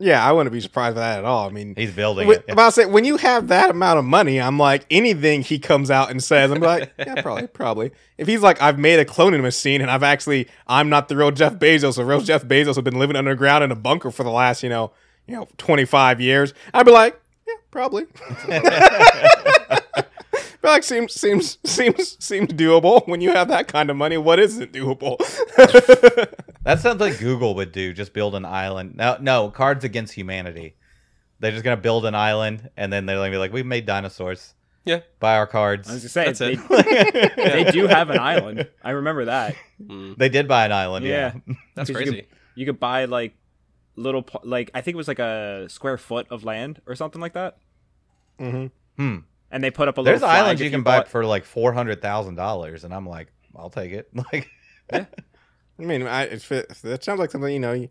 yeah, 0.00 0.24
I 0.24 0.30
wouldn't 0.32 0.52
be 0.52 0.60
surprised 0.60 0.94
by 0.94 1.00
that 1.00 1.18
at 1.18 1.24
all. 1.24 1.48
I 1.48 1.50
mean, 1.50 1.74
He's 1.76 1.92
building 1.92 2.26
Wi- 2.28 2.42
it. 2.46 2.52
About 2.52 2.66
to 2.66 2.72
say, 2.72 2.86
when 2.86 3.04
you 3.04 3.16
have 3.16 3.48
that 3.48 3.70
amount 3.70 3.98
of 3.98 4.04
money, 4.04 4.40
I'm 4.40 4.58
like 4.58 4.86
anything 4.90 5.42
he 5.42 5.58
comes 5.58 5.90
out 5.90 6.10
and 6.10 6.22
says, 6.22 6.50
I'm 6.50 6.60
like, 6.60 6.92
yeah, 6.98 7.20
probably, 7.20 7.46
probably. 7.48 7.90
If 8.16 8.28
he's 8.28 8.40
like, 8.40 8.62
I've 8.62 8.78
made 8.78 9.00
a 9.00 9.04
cloning 9.04 9.42
machine 9.42 9.80
and 9.80 9.90
I've 9.90 10.02
actually, 10.04 10.48
I'm 10.66 10.88
not 10.88 11.08
the 11.08 11.16
real 11.16 11.30
Jeff 11.30 11.54
Bezos. 11.54 11.96
The 11.96 12.04
real 12.04 12.20
Jeff 12.20 12.44
Bezos 12.44 12.76
has 12.76 12.80
been 12.82 12.98
living 12.98 13.16
underground 13.16 13.64
in 13.64 13.72
a 13.72 13.76
bunker 13.76 14.10
for 14.10 14.22
the 14.22 14.30
last, 14.30 14.62
you 14.62 14.68
know, 14.68 14.92
you 15.26 15.34
know, 15.34 15.48
25 15.58 16.20
years. 16.20 16.54
I'd 16.72 16.86
be 16.86 16.92
like, 16.92 17.20
yeah, 17.46 17.54
probably. 17.70 18.06
But 20.60 20.68
like 20.68 20.82
seems 20.84 21.12
seems 21.14 21.58
seems 21.64 22.16
seems 22.24 22.48
doable 22.52 23.06
when 23.06 23.20
you 23.20 23.30
have 23.32 23.48
that 23.48 23.68
kind 23.68 23.90
of 23.90 23.96
money. 23.96 24.16
What 24.18 24.38
isn't 24.38 24.72
doable? 24.72 25.16
That 26.64 26.80
sounds 26.80 27.00
like 27.00 27.18
Google 27.18 27.54
would 27.54 27.72
do. 27.72 27.94
Just 27.94 28.12
build 28.12 28.34
an 28.34 28.44
island. 28.44 28.94
No, 28.96 29.16
no, 29.20 29.48
Cards 29.50 29.84
Against 29.84 30.12
Humanity. 30.12 30.74
They're 31.40 31.52
just 31.52 31.64
gonna 31.64 31.78
build 31.78 32.04
an 32.04 32.14
island, 32.14 32.68
and 32.76 32.92
then 32.92 33.06
they're 33.06 33.16
gonna 33.16 33.30
be 33.30 33.38
like, 33.38 33.52
"We've 33.54 33.64
made 33.64 33.86
dinosaurs. 33.86 34.54
Yeah. 34.84 35.00
Buy 35.18 35.36
our 35.36 35.42
I 35.42 35.44
was 35.44 35.50
cards." 35.52 35.88
gonna 35.88 36.00
say 36.00 36.24
That's 36.26 36.38
they, 36.40 36.52
it. 36.60 37.36
they 37.64 37.70
do 37.70 37.86
have 37.86 38.10
an 38.10 38.18
island. 38.18 38.68
I 38.84 38.90
remember 38.90 39.26
that. 39.26 39.54
They 39.78 40.28
did 40.28 40.46
buy 40.46 40.66
an 40.66 40.72
island. 40.72 41.06
Yeah. 41.06 41.34
Yeah, 41.46 41.54
That's 41.74 41.88
'Cause 41.88 41.88
you 41.90 41.94
crazy. 41.94 42.16
could- 42.22 42.26
You 42.56 42.66
could 42.66 42.80
buy 42.80 43.06
like 43.06 43.34
little, 43.96 44.26
like 44.42 44.70
I 44.74 44.82
think 44.82 44.94
it 44.94 44.98
was 44.98 45.08
like 45.08 45.20
a 45.20 45.68
square 45.70 45.96
foot 45.96 46.26
of 46.28 46.44
land 46.44 46.82
or 46.86 46.94
something 46.96 47.20
like 47.22 47.32
that. 47.32 47.56
hmm 48.38 48.66
Hmm. 48.98 49.16
And 49.50 49.64
they 49.64 49.70
put 49.70 49.88
up 49.88 49.96
a 49.98 50.02
There's 50.02 50.20
little 50.20 50.28
There's 50.28 50.42
islands 50.44 50.60
you 50.62 50.70
can 50.70 50.82
buy 50.82 50.98
bought- 50.98 51.08
for 51.08 51.24
like 51.24 51.44
four 51.44 51.72
hundred 51.72 52.02
thousand 52.02 52.34
dollars, 52.34 52.84
and 52.84 52.92
I'm 52.94 53.08
like, 53.08 53.28
I'll 53.56 53.70
take 53.70 53.92
it. 53.92 54.10
Like, 54.32 54.48
I 55.80 55.84
mean, 55.84 56.02
I, 56.06 56.24
if 56.24 56.50
it, 56.50 56.68
that 56.82 57.04
sounds 57.04 57.20
like 57.20 57.30
something 57.30 57.52
you 57.52 57.60
know. 57.60 57.72
You, 57.72 57.88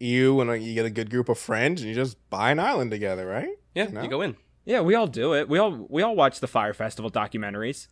you 0.00 0.40
and 0.40 0.62
you 0.62 0.74
get 0.74 0.86
a 0.86 0.90
good 0.90 1.10
group 1.10 1.28
of 1.28 1.38
friends 1.38 1.80
and 1.82 1.88
you 1.88 1.94
just 1.94 2.16
buy 2.30 2.50
an 2.50 2.58
island 2.58 2.90
together, 2.90 3.26
right? 3.26 3.50
Yeah, 3.74 3.88
No? 3.88 4.02
you 4.02 4.08
go 4.08 4.22
in. 4.22 4.36
Yeah, 4.64 4.80
we 4.80 4.94
all 4.94 5.06
do 5.06 5.34
it. 5.34 5.46
We 5.48 5.58
all 5.58 5.86
we 5.90 6.02
all 6.02 6.16
watch 6.16 6.40
the 6.40 6.46
Fire 6.46 6.72
Festival 6.72 7.10
documentaries. 7.10 7.88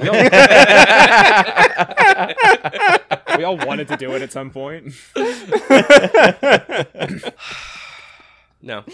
We 0.00 0.08
all, 0.08 0.14
we 3.38 3.44
all 3.44 3.56
wanted 3.58 3.88
to 3.88 3.96
do 3.96 4.14
it 4.14 4.22
at 4.22 4.32
some 4.32 4.50
point. 4.50 4.94
No, 8.64 8.84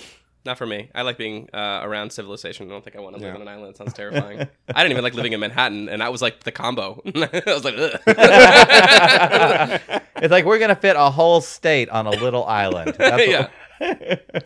not 0.48 0.58
for 0.58 0.66
me. 0.66 0.90
I 0.94 1.02
like 1.02 1.16
being 1.18 1.48
uh, 1.54 1.80
around 1.84 2.10
civilization. 2.12 2.66
I 2.66 2.70
don't 2.70 2.82
think 2.82 2.96
I 2.96 3.00
want 3.00 3.14
to 3.16 3.20
live 3.22 3.28
Yeah. 3.28 3.34
on 3.36 3.42
an 3.42 3.48
island. 3.48 3.74
It 3.74 3.76
sounds 3.76 3.92
terrifying. 3.94 4.48
I 4.74 4.82
didn't 4.82 4.90
even 4.92 5.04
like 5.04 5.14
living 5.14 5.32
in 5.34 5.38
Manhattan, 5.40 5.88
and 5.88 6.00
that 6.02 6.10
was 6.10 6.20
like 6.22 6.42
the 6.42 6.50
combo. 6.52 7.00
I 7.06 7.42
was 7.46 7.64
like, 7.64 7.74
Ugh. 7.78 8.00
it's 10.16 10.30
like 10.32 10.44
we're 10.44 10.58
gonna 10.58 10.74
fit 10.76 10.96
a 10.96 11.10
whole 11.10 11.40
state 11.40 11.88
on 11.90 12.06
a 12.06 12.10
little 12.10 12.44
island. 12.44 12.94
That's 12.98 13.26
yeah. 13.28 13.48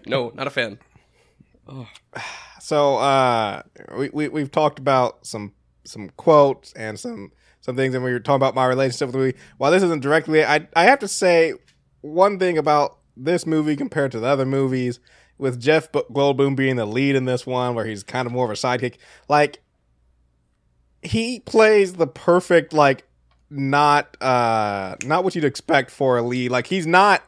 No, 0.07 0.31
not 0.35 0.47
a 0.47 0.51
fan. 0.51 0.79
So 2.61 2.97
uh, 2.99 3.63
we, 3.99 4.09
we 4.11 4.29
we've 4.29 4.51
talked 4.51 4.79
about 4.79 5.27
some 5.27 5.53
some 5.85 6.11
quotes 6.17 6.73
and 6.75 6.99
some 6.99 7.33
some 7.61 7.75
things, 7.75 7.93
and 7.95 8.05
we 8.05 8.13
were 8.13 8.21
talking 8.21 8.37
about 8.37 8.55
my 8.55 8.67
relationship 8.67 9.09
with 9.09 9.13
the 9.15 9.19
movie. 9.19 9.37
While 9.59 9.73
this 9.73 9.83
isn't 9.83 10.01
directly, 10.01 10.45
I 10.45 10.69
I 10.77 10.85
have 10.85 11.01
to 11.01 11.09
say 11.09 11.55
one 12.03 12.39
thing 12.39 12.59
about 12.59 12.99
this 13.17 13.47
movie 13.47 13.75
compared 13.75 14.13
to 14.13 14.21
the 14.21 14.29
other 14.29 14.47
movies, 14.47 15.01
with 15.43 15.61
Jeff 15.61 15.91
Goldblum 15.91 16.55
being 16.55 16.77
the 16.77 16.87
lead 16.87 17.17
in 17.17 17.25
this 17.25 17.45
one, 17.45 17.75
where 17.75 17.85
he's 17.85 18.05
kind 18.05 18.27
of 18.27 18.33
more 18.33 18.45
of 18.45 18.51
a 18.51 18.55
sidekick. 18.55 18.95
Like 19.29 19.61
he 21.03 21.41
plays 21.41 21.95
the 21.95 22.07
perfect 22.07 22.73
like 22.73 23.05
not 23.51 24.17
uh 24.23 24.95
not 25.05 25.25
what 25.25 25.35
you'd 25.35 25.45
expect 25.45 25.91
for 25.91 26.17
a 26.17 26.23
lead. 26.23 26.53
Like 26.53 26.69
he's 26.69 26.87
not 26.87 27.23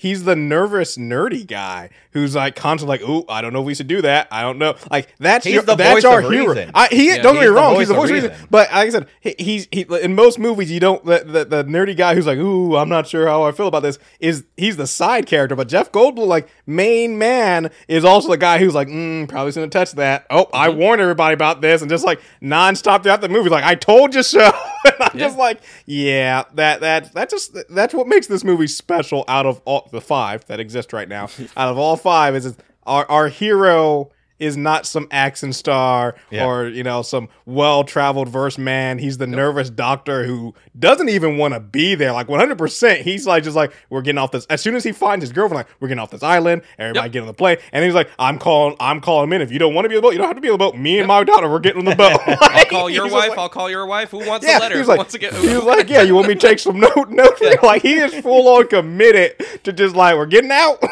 he's 0.00 0.24
the 0.24 0.34
nervous 0.34 0.96
nerdy 0.96 1.46
guy 1.46 1.90
who's 2.12 2.34
like 2.34 2.56
constantly 2.56 2.96
like, 2.98 3.06
"Ooh, 3.06 3.26
I 3.28 3.42
don't 3.42 3.52
know 3.52 3.60
if 3.60 3.66
we 3.66 3.74
should 3.74 3.86
do 3.86 4.00
that. 4.00 4.28
I 4.30 4.40
don't 4.40 4.56
know." 4.58 4.74
Like 4.90 5.14
that's 5.18 5.44
He's 5.44 5.54
your, 5.54 5.62
the 5.62 5.74
that's 5.76 6.02
voice 6.02 6.04
our 6.06 6.20
of 6.22 6.32
hero. 6.32 6.54
reason. 6.54 6.70
I, 6.74 6.88
he 6.88 7.08
Yeah, 7.08 7.20
don't 7.22 7.34
get 7.34 7.42
me 7.42 7.46
wrong, 7.48 7.76
he's 7.78 7.88
the 7.88 7.94
voice 7.94 8.08
of 8.08 8.14
reason. 8.14 8.30
reason. 8.30 8.46
But 8.50 8.72
like 8.72 8.86
I 8.86 8.90
said, 8.90 9.08
he, 9.20 9.34
he's 9.38 9.68
he 9.70 9.86
in 10.02 10.14
most 10.14 10.38
movies 10.38 10.70
you 10.72 10.80
don't 10.80 11.04
the, 11.04 11.18
the 11.24 11.44
the 11.44 11.64
nerdy 11.64 11.94
guy 11.94 12.14
who's 12.14 12.26
like, 12.26 12.38
"Ooh, 12.38 12.76
I'm 12.76 12.88
not 12.88 13.06
sure 13.06 13.26
how 13.26 13.42
I 13.42 13.52
feel 13.52 13.66
about 13.68 13.82
this." 13.82 13.98
Is 14.20 14.44
he's 14.56 14.78
the 14.78 14.86
side 14.86 15.26
character, 15.26 15.54
but 15.54 15.68
Jeff 15.68 15.92
Goldblum 15.92 16.26
like 16.26 16.48
main 16.66 17.18
man 17.18 17.70
is 17.86 18.02
also 18.04 18.30
the 18.30 18.38
guy 18.38 18.58
who's 18.58 18.74
like, 18.74 18.88
mm, 18.88 19.28
"Probably 19.28 19.52
shouldn't 19.52 19.72
touch 19.72 19.92
that." 19.92 20.24
Oh, 20.30 20.48
I 20.54 20.70
warned 20.70 21.02
everybody 21.02 21.34
about 21.34 21.60
this, 21.60 21.82
and 21.82 21.90
just 21.90 22.04
like 22.06 22.20
nonstop 22.42 23.02
throughout 23.02 23.20
the 23.20 23.28
movie, 23.28 23.50
like 23.50 23.64
I 23.64 23.74
told 23.74 24.14
you 24.14 24.22
so. 24.22 24.40
and 24.84 24.94
I'm 25.00 25.18
just 25.18 25.36
like, 25.36 25.60
yeah, 25.86 26.44
that 26.54 26.80
that 26.80 27.12
that 27.12 27.28
just 27.30 27.54
that's 27.68 27.92
what 27.92 28.06
makes 28.06 28.26
this 28.26 28.44
movie 28.44 28.66
special 28.66 29.24
out 29.28 29.44
of 29.44 29.60
all 29.66 29.88
the 29.90 30.00
five 30.00 30.44
that 30.46 30.60
exist 30.60 30.92
right 30.92 31.08
now. 31.08 31.24
out 31.56 31.68
of 31.68 31.78
all 31.78 31.96
five, 31.96 32.34
is 32.34 32.56
our 32.84 33.08
our 33.10 33.28
hero 33.28 34.10
is 34.40 34.56
not 34.56 34.86
some 34.86 35.06
action 35.10 35.52
star 35.52 36.16
Yeah. 36.30 36.46
or 36.46 36.66
you 36.68 36.82
know 36.82 37.02
some 37.02 37.28
well 37.46 37.84
traveled 37.84 38.28
verse 38.28 38.58
man. 38.58 38.98
He's 38.98 39.18
the 39.18 39.26
nervous 39.26 39.70
doctor 39.70 40.24
who 40.24 40.54
doesn't 40.78 41.08
even 41.08 41.36
want 41.36 41.54
to 41.54 41.60
be 41.60 41.94
there. 41.94 42.12
Like 42.12 42.28
100, 42.28 42.58
percent 42.58 43.02
he's 43.02 43.26
like 43.26 43.44
just 43.44 43.54
like 43.56 43.72
we're 43.90 44.02
getting 44.02 44.18
off 44.18 44.32
this. 44.32 44.46
As 44.46 44.60
soon 44.60 44.74
as 44.74 44.82
he 44.84 44.92
finds 44.92 45.22
his 45.22 45.32
girlfriend, 45.32 45.58
like 45.58 45.68
we're 45.80 45.88
getting 45.88 46.00
off 46.00 46.10
this 46.10 46.22
island. 46.22 46.62
Everybody 46.78 47.06
Yep. 47.06 47.12
get 47.12 47.20
on 47.20 47.26
the 47.26 47.34
plane, 47.34 47.58
and 47.72 47.84
he's 47.84 47.94
like, 47.94 48.08
I'm 48.18 48.38
calling, 48.38 48.76
I'm 48.80 49.00
calling 49.00 49.24
him 49.28 49.32
in. 49.34 49.42
If 49.42 49.52
you 49.52 49.58
don't 49.58 49.74
want 49.74 49.84
to 49.84 49.88
be 49.88 49.94
on 49.96 49.98
the 49.98 50.02
boat, 50.02 50.12
you 50.12 50.18
don't 50.18 50.26
have 50.26 50.36
to 50.36 50.40
be 50.40 50.48
on 50.48 50.54
the 50.54 50.58
boat. 50.58 50.76
Me 50.76 50.98
and 50.98 51.06
my 51.08 51.22
daughter, 51.24 51.48
we're 51.50 51.58
getting 51.60 51.80
on 51.80 51.84
the 51.84 51.96
boat. 51.96 52.18
I'll 52.40 52.64
call 52.66 52.88
your 52.90 53.08
wife. 53.10 53.32
I'll 53.38 53.48
call 53.48 53.68
your 53.70 53.86
wife. 53.86 54.10
Who 54.10 54.26
wants 54.26 54.46
yeah, 54.46 54.58
a 54.58 54.60
letter? 54.60 54.74
he 54.74 54.78
was 54.80 54.86
Who 54.86 54.90
like, 54.92 54.98
wants 54.98 55.12
to 55.12 55.18
get? 55.18 55.34
he 55.34 55.54
was 55.54 55.64
like, 55.64 55.88
yeah, 55.90 56.02
you 56.02 56.14
want 56.14 56.28
me 56.28 56.34
to 56.34 56.40
take 56.40 56.58
some 56.58 56.80
note, 56.80 57.10
note? 57.10 57.38
Like 57.62 57.82
he 57.82 57.94
is 57.94 58.14
full 58.22 58.48
on 58.48 58.68
committed 58.68 59.34
to 59.64 59.72
just 59.72 59.94
like 59.94 60.16
we're 60.16 60.26
getting 60.26 60.50
out. 60.50 60.82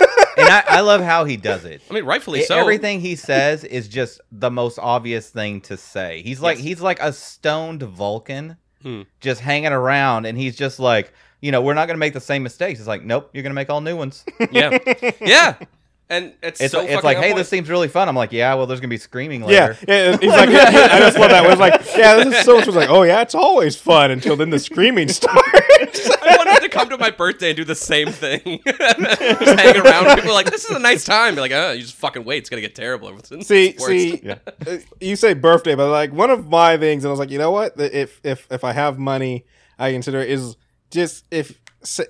And 0.00 0.48
I, 0.48 0.62
I 0.68 0.80
love 0.80 1.00
how 1.02 1.24
he 1.24 1.36
does 1.36 1.64
it. 1.64 1.82
I 1.90 1.94
mean, 1.94 2.04
rightfully 2.04 2.40
E- 2.40 2.44
so. 2.44 2.56
Everything 2.58 3.00
he 3.00 3.16
says 3.16 3.64
is 3.64 3.88
just 3.88 4.20
the 4.32 4.50
most 4.50 4.78
obvious 4.78 5.28
thing 5.30 5.60
to 5.62 5.76
say. 5.76 6.22
He's 6.22 6.40
like 6.40 6.58
Yes. 6.58 6.66
he's 6.66 6.80
like 6.80 7.00
a 7.00 7.12
stoned 7.12 7.82
Vulcan, 7.82 8.56
Hmm. 8.82 9.02
just 9.20 9.40
hanging 9.42 9.72
around, 9.72 10.24
and 10.26 10.38
he's 10.38 10.56
just 10.56 10.78
like, 10.80 11.12
you 11.42 11.52
know, 11.52 11.60
we're 11.62 11.74
not 11.74 11.86
gonna 11.86 11.98
make 11.98 12.14
the 12.14 12.20
same 12.20 12.42
mistakes. 12.42 12.78
It's 12.80 12.88
like, 12.88 13.04
nope, 13.04 13.30
you're 13.34 13.42
gonna 13.42 13.54
make 13.54 13.68
all 13.70 13.80
new 13.82 13.96
ones. 13.96 14.24
Yeah, 14.50 14.78
yeah. 15.20 15.56
And 16.10 16.32
it's, 16.42 16.60
It's 16.60 16.72
so 16.72 16.80
it's 16.80 16.92
fucking 16.92 17.04
like, 17.04 17.16
hey, 17.18 17.28
point. 17.28 17.36
this 17.36 17.48
seems 17.48 17.70
really 17.70 17.86
fun. 17.86 18.08
I'm 18.08 18.16
like, 18.16 18.32
yeah, 18.32 18.54
well, 18.54 18.66
there's 18.66 18.80
gonna 18.80 18.88
be 18.88 18.96
screaming 18.98 19.42
later. 19.42 19.78
yeah, 19.86 20.16
he's 20.18 20.28
like, 20.28 20.48
I 20.50 20.98
just 20.98 21.16
love 21.18 21.30
that. 21.30 21.44
It 21.46 21.48
was 21.48 21.60
like, 21.60 21.80
yeah, 21.96 22.16
this 22.16 22.38
is 22.38 22.44
so 22.44 22.56
much. 22.56 22.66
Was 22.66 22.74
like, 22.74 22.90
oh 22.90 23.02
yeah, 23.04 23.22
it's 23.22 23.34
always 23.34 23.76
fun 23.76 24.10
until 24.10 24.34
then 24.36 24.50
the 24.50 24.58
screaming 24.58 25.08
starts. 25.20 26.10
I 26.20 26.36
wanted 26.36 26.60
to 26.62 26.68
come 26.68 26.88
to 26.90 26.98
my 26.98 27.10
birthday 27.10 27.50
and 27.50 27.56
do 27.56 27.64
the 27.64 27.74
same 27.76 28.08
thing. 28.08 28.60
just 28.66 28.80
hang 29.60 29.76
around. 29.76 30.14
People 30.16 30.30
are 30.30 30.34
like, 30.34 30.50
this 30.50 30.64
is 30.64 30.74
a 30.74 30.80
nice 30.80 31.04
time. 31.04 31.34
You're 31.34 31.42
like, 31.42 31.52
oh, 31.52 31.72
you 31.72 31.82
just 31.82 31.94
fucking 31.94 32.24
wait. 32.24 32.38
It's 32.38 32.50
gonna 32.50 32.60
get 32.60 32.74
terrible. 32.74 33.16
See, 33.42 33.76
worse. 33.78 33.86
see, 33.86 34.28
uh, 34.28 34.76
you 35.00 35.14
say 35.16 35.34
birthday, 35.34 35.74
but 35.76 35.90
like 35.90 36.12
one 36.12 36.30
of 36.30 36.48
my 36.48 36.76
things, 36.76 37.04
and 37.04 37.08
I 37.08 37.12
was 37.12 37.20
like, 37.20 37.30
you 37.30 37.38
know 37.38 37.52
what? 37.52 37.78
If 37.80 38.20
if 38.24 38.48
if 38.50 38.64
I 38.64 38.72
have 38.72 38.98
money, 38.98 39.44
I 39.78 39.92
consider 39.92 40.20
is 40.20 40.56
just 40.90 41.24
if 41.30 41.56
s- 41.82 42.00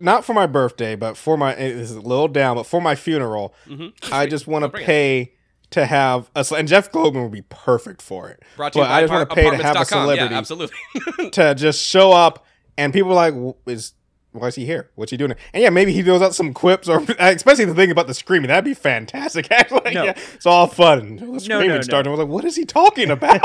not 0.00 0.24
for 0.24 0.32
my 0.34 0.46
birthday, 0.46 0.94
but 0.96 1.16
for 1.16 1.36
my 1.36 1.54
this 1.54 1.90
is 1.90 1.96
a 1.96 2.00
little 2.00 2.28
down, 2.28 2.56
but 2.56 2.64
for 2.66 2.80
my 2.80 2.94
funeral, 2.94 3.54
I 4.12 4.26
just 4.26 4.46
want 4.46 4.62
to 4.64 4.68
bring 4.68 4.82
it. 4.84 4.86
pay 4.86 5.32
to 5.70 5.84
have 5.86 6.30
a 6.34 6.44
and 6.56 6.66
Jeff 6.68 6.90
Goldblum 6.90 7.22
would 7.24 7.32
be 7.32 7.42
perfect 7.42 8.00
for 8.00 8.28
it. 8.30 8.42
Brought 8.56 8.72
to 8.74 8.78
you 8.78 8.84
but 8.84 8.88
by 8.88 8.94
I 8.96 9.00
just 9.02 9.12
want 9.12 9.28
to 9.28 9.34
pay 9.34 9.50
to 9.50 9.56
have 9.62 9.76
a 9.80 9.84
celebrity 9.84 10.32
Yeah, 10.32 10.38
absolutely. 10.38 10.76
to 11.32 11.54
just 11.54 11.82
show 11.84 12.12
up, 12.12 12.44
and 12.76 12.92
people 12.92 13.10
are 13.18 13.30
like, 13.30 13.56
"Is 13.66 13.92
why 14.32 14.46
is 14.48 14.54
he 14.54 14.64
here? 14.66 14.90
What's 14.94 15.10
he 15.10 15.16
doing?" 15.16 15.34
And 15.52 15.62
yeah, 15.62 15.70
maybe 15.70 15.92
he 15.92 16.02
throws 16.02 16.22
out 16.22 16.34
some 16.34 16.54
quips, 16.54 16.88
or 16.88 17.04
especially 17.18 17.64
the 17.66 17.74
thing 17.74 17.90
about 17.90 18.06
the 18.06 18.14
screaming. 18.14 18.48
That'd 18.48 18.64
be 18.64 18.74
fantastic. 18.74 19.50
Actually, 19.52 19.94
No. 19.94 20.04
yeah, 20.04 20.18
it's 20.34 20.46
all 20.46 20.68
fun. 20.68 21.16
The 21.16 21.40
screaming 21.40 21.68
no, 21.68 21.80
started. 21.82 22.08
no. 22.08 22.14
I 22.14 22.16
was 22.16 22.20
like, 22.24 22.32
"What 22.32 22.44
is 22.44 22.56
he 22.56 22.64
talking 22.64 23.10
about?" 23.10 23.40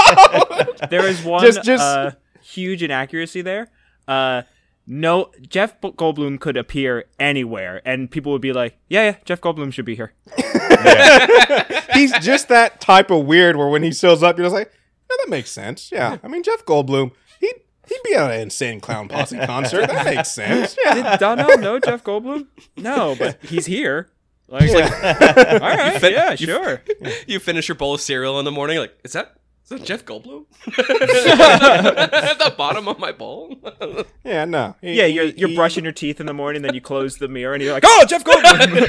There 0.90 1.06
is 1.06 1.24
one 1.24 1.44
Just- 1.44 1.64
just- 1.64 1.84
uh, 1.84 2.12
huge 2.42 2.84
inaccuracy 2.84 3.42
there. 3.42 3.70
Uh, 4.08 4.44
no, 4.86 5.32
Jeff 5.48 5.80
Goldblum 5.82 6.40
could 6.40 6.58
appear 6.58 7.06
anywhere, 7.20 7.82
and 7.86 8.12
people 8.12 8.32
would 8.34 8.42
be 8.42 8.52
like, 8.54 8.78
"Yeah, 8.90 9.04
yeah, 9.12 9.16
Jeff 9.26 9.40
Goldblum 9.42 9.72
should 9.74 9.86
be 9.86 9.96
here." 9.96 10.14
He's 11.94 12.12
just 12.20 12.50
that 12.50 12.82
type 12.82 13.12
of 13.12 13.26
weird 13.26 13.56
where 13.56 13.68
when 13.70 13.84
he 13.84 13.92
shows 13.94 14.24
up, 14.24 14.38
you're 14.38 14.46
just 14.46 14.56
like, 14.56 14.72
"Yeah, 15.10 15.16
that 15.24 15.30
makes 15.30 15.52
sense." 15.52 15.92
Yeah, 15.92 16.18
I 16.24 16.28
mean, 16.28 16.44
Jeff 16.44 16.66
Goldblum, 16.66 17.12
he 17.40 17.54
he'd 17.88 18.04
be 18.04 18.16
at 18.16 18.32
an 18.32 18.42
insane 18.42 18.80
clown 18.82 19.08
posse 19.08 19.38
concert. 19.46 19.88
That 19.88 20.06
makes 20.06 20.32
sense. 20.32 20.76
Yeah. 20.84 20.94
Did 21.12 21.20
Donnell 21.20 21.58
know 21.60 21.80
Jeff 21.80 22.04
Goldblum? 22.04 22.48
No, 22.78 23.16
but 23.18 23.38
he's 23.44 23.66
here. 23.66 24.10
Like, 24.50 24.70
all 24.70 24.80
right, 24.82 26.00
fin- 26.00 26.14
yeah, 26.14 26.32
you- 26.32 26.38
sure. 26.46 26.82
you 27.28 27.40
finish 27.40 27.68
your 27.68 27.76
bowl 27.76 27.94
of 27.96 28.02
cereal 28.02 28.38
in 28.40 28.46
the 28.46 28.52
morning. 28.52 28.78
Like, 28.78 28.98
is 29.04 29.14
that 29.14 29.36
is 29.64 29.70
that 29.70 29.84
Jeff 29.84 30.04
Goldblum 30.06 30.46
at 30.68 32.38
the 32.40 32.54
bottom 32.58 32.88
of 32.88 33.00
my 33.00 33.12
bowl? 33.12 33.58
Yeah, 34.26 34.46
no. 34.46 34.76
He- 34.82 34.94
Yeah, 34.94 35.06
you're 35.06 35.26
he- 35.26 35.34
you're 35.38 35.50
he- 35.50 35.56
brushing 35.56 35.84
your 35.84 35.92
teeth 35.94 36.20
in 36.22 36.26
the 36.26 36.34
morning, 36.34 36.62
then 36.62 36.74
you 36.74 36.80
close 36.82 37.18
the 37.18 37.28
mirror, 37.28 37.54
and 37.54 37.62
you're 37.62 37.74
like, 37.74 37.84
"Oh, 37.88 38.06
Jeff 38.08 38.24
Goldblum." 38.24 38.88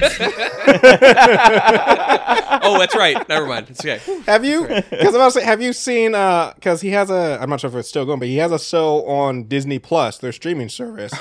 oh, 2.63 2.79
that's 2.79 2.95
right. 2.95 3.29
Never 3.29 3.47
mind. 3.47 3.67
It's 3.71 3.81
okay. 3.85 4.01
Have 4.27 4.45
you? 4.45 4.67
Because 4.67 5.09
I'm 5.09 5.15
about 5.17 5.27
to 5.33 5.41
say, 5.41 5.45
have 5.45 5.61
you 5.63 5.73
seen? 5.73 6.15
uh 6.15 6.53
Because 6.55 6.81
he 6.81 6.91
has 6.91 7.11
a. 7.11 7.39
I'm 7.41 7.51
not 7.51 7.61
sure 7.61 7.69
if 7.71 7.77
it's 7.77 7.89
still 7.89 8.05
going, 8.05 8.19
but 8.19 8.29
he 8.29 8.37
has 8.37 8.53
a 8.53 8.59
show 8.59 9.05
on 9.07 9.45
Disney 9.45 9.79
Plus, 9.79 10.19
their 10.19 10.33
streaming 10.33 10.69
service. 10.69 11.13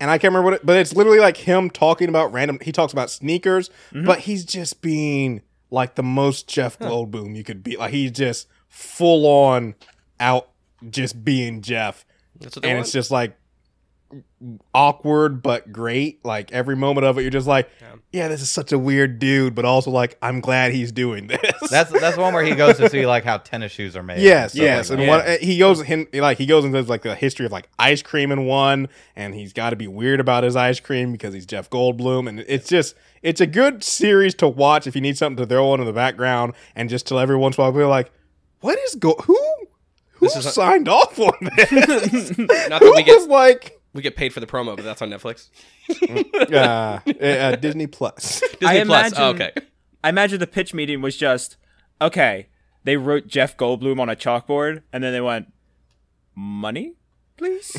And 0.00 0.10
I 0.10 0.18
can't 0.18 0.32
remember 0.32 0.44
what 0.50 0.54
it, 0.54 0.66
but 0.66 0.76
it's 0.78 0.94
literally 0.94 1.20
like 1.20 1.36
him 1.36 1.70
talking 1.70 2.08
about 2.08 2.32
random. 2.32 2.58
He 2.60 2.72
talks 2.72 2.92
about 2.92 3.10
sneakers, 3.10 3.70
but 3.92 4.20
he's 4.20 4.44
just 4.44 4.82
being 4.82 5.42
like 5.70 5.94
the 5.94 6.02
most 6.02 6.48
Jeff 6.48 6.78
Goldblum 6.78 7.36
you 7.36 7.44
could 7.44 7.62
be. 7.62 7.76
Like 7.76 7.92
he's 7.92 8.10
just 8.10 8.48
full 8.72 9.26
on 9.26 9.74
out, 10.18 10.48
just 10.90 11.22
being 11.24 11.60
Jeff, 11.60 12.04
That's 12.40 12.56
what 12.56 12.64
and 12.64 12.76
want. 12.78 12.86
it's 12.86 12.92
just 12.92 13.10
like 13.10 13.36
awkward 14.74 15.42
but 15.42 15.72
great. 15.72 16.24
Like 16.24 16.52
every 16.52 16.76
moment 16.76 17.06
of 17.06 17.18
it, 17.18 17.22
you're 17.22 17.30
just 17.30 17.46
like, 17.46 17.70
yeah, 18.12 18.28
this 18.28 18.42
is 18.42 18.50
such 18.50 18.72
a 18.72 18.78
weird 18.78 19.18
dude, 19.18 19.54
but 19.54 19.64
also 19.64 19.90
like, 19.90 20.18
I'm 20.20 20.40
glad 20.40 20.72
he's 20.72 20.92
doing 20.92 21.26
this. 21.28 21.40
That's 21.70 21.90
that's 21.92 22.16
one 22.16 22.34
where 22.34 22.44
he 22.44 22.54
goes 22.54 22.76
to 22.78 22.88
see 22.90 23.06
like 23.06 23.24
how 23.24 23.38
tennis 23.38 23.72
shoes 23.72 23.96
are 23.96 24.02
made. 24.02 24.20
Yes, 24.20 24.52
and 24.54 24.62
yes, 24.62 24.90
like 24.90 24.98
and 24.98 25.08
that. 25.08 25.26
what 25.28 25.40
he 25.40 25.58
goes 25.58 25.82
hin- 25.82 26.08
like 26.12 26.38
he 26.38 26.46
goes 26.46 26.64
into 26.64 26.80
like 26.82 27.02
the 27.02 27.14
history 27.14 27.46
of 27.46 27.52
like 27.52 27.68
ice 27.78 28.02
cream 28.02 28.30
in 28.32 28.44
one, 28.46 28.88
and 29.16 29.34
he's 29.34 29.52
got 29.52 29.70
to 29.70 29.76
be 29.76 29.86
weird 29.86 30.20
about 30.20 30.44
his 30.44 30.56
ice 30.56 30.80
cream 30.80 31.12
because 31.12 31.32
he's 31.34 31.46
Jeff 31.46 31.70
Goldblum, 31.70 32.28
and 32.28 32.40
it's 32.40 32.68
just 32.68 32.94
it's 33.22 33.40
a 33.40 33.46
good 33.46 33.82
series 33.84 34.34
to 34.36 34.48
watch 34.48 34.86
if 34.86 34.94
you 34.94 35.00
need 35.00 35.16
something 35.16 35.42
to 35.42 35.46
throw 35.46 35.70
on 35.70 35.80
in 35.80 35.86
the 35.86 35.92
background, 35.92 36.52
and 36.74 36.90
just 36.90 37.06
till 37.06 37.18
every 37.18 37.36
once 37.36 37.56
in 37.56 37.62
a 37.62 37.64
while 37.70 37.72
be 37.72 37.84
like, 37.84 38.12
what 38.62 38.78
is 38.80 38.94
go 38.96 39.14
who 39.24 39.38
who 40.14 40.26
This 40.26 40.36
is 40.36 40.46
a- 40.46 40.50
signed 40.52 40.88
off 40.88 41.18
on 41.18 41.32
this? 41.56 41.70
Not 42.38 42.80
who 42.80 42.86
that 42.86 42.92
we 42.96 43.02
get 43.02 43.16
was 43.18 43.26
like 43.28 43.80
we 43.92 44.00
get 44.02 44.16
paid 44.16 44.32
for 44.32 44.40
the 44.40 44.46
promo, 44.46 44.74
but 44.74 44.84
that's 44.84 45.02
on 45.02 45.10
Netflix. 45.10 45.50
uh, 46.52 47.00
uh, 47.22 47.56
Disney 47.56 47.86
Plus? 47.86 48.40
Disney 48.40 48.66
I 48.66 48.84
Plus. 48.84 49.12
imagine- 49.12 49.18
Oh, 49.18 49.28
okay. 49.30 49.52
I 50.02 50.08
imagine 50.08 50.40
the 50.40 50.46
pitch 50.46 50.72
meeting 50.74 51.00
was 51.02 51.16
just, 51.16 51.56
okay, 52.00 52.48
they 52.84 52.96
wrote 52.96 53.26
Jeff 53.28 53.56
Goldblum 53.56 54.00
on 54.00 54.08
a 54.08 54.16
chalkboard, 54.16 54.82
and 54.92 55.04
then 55.04 55.12
they 55.12 55.20
went, 55.20 55.52
money, 56.34 56.94
please. 57.36 57.66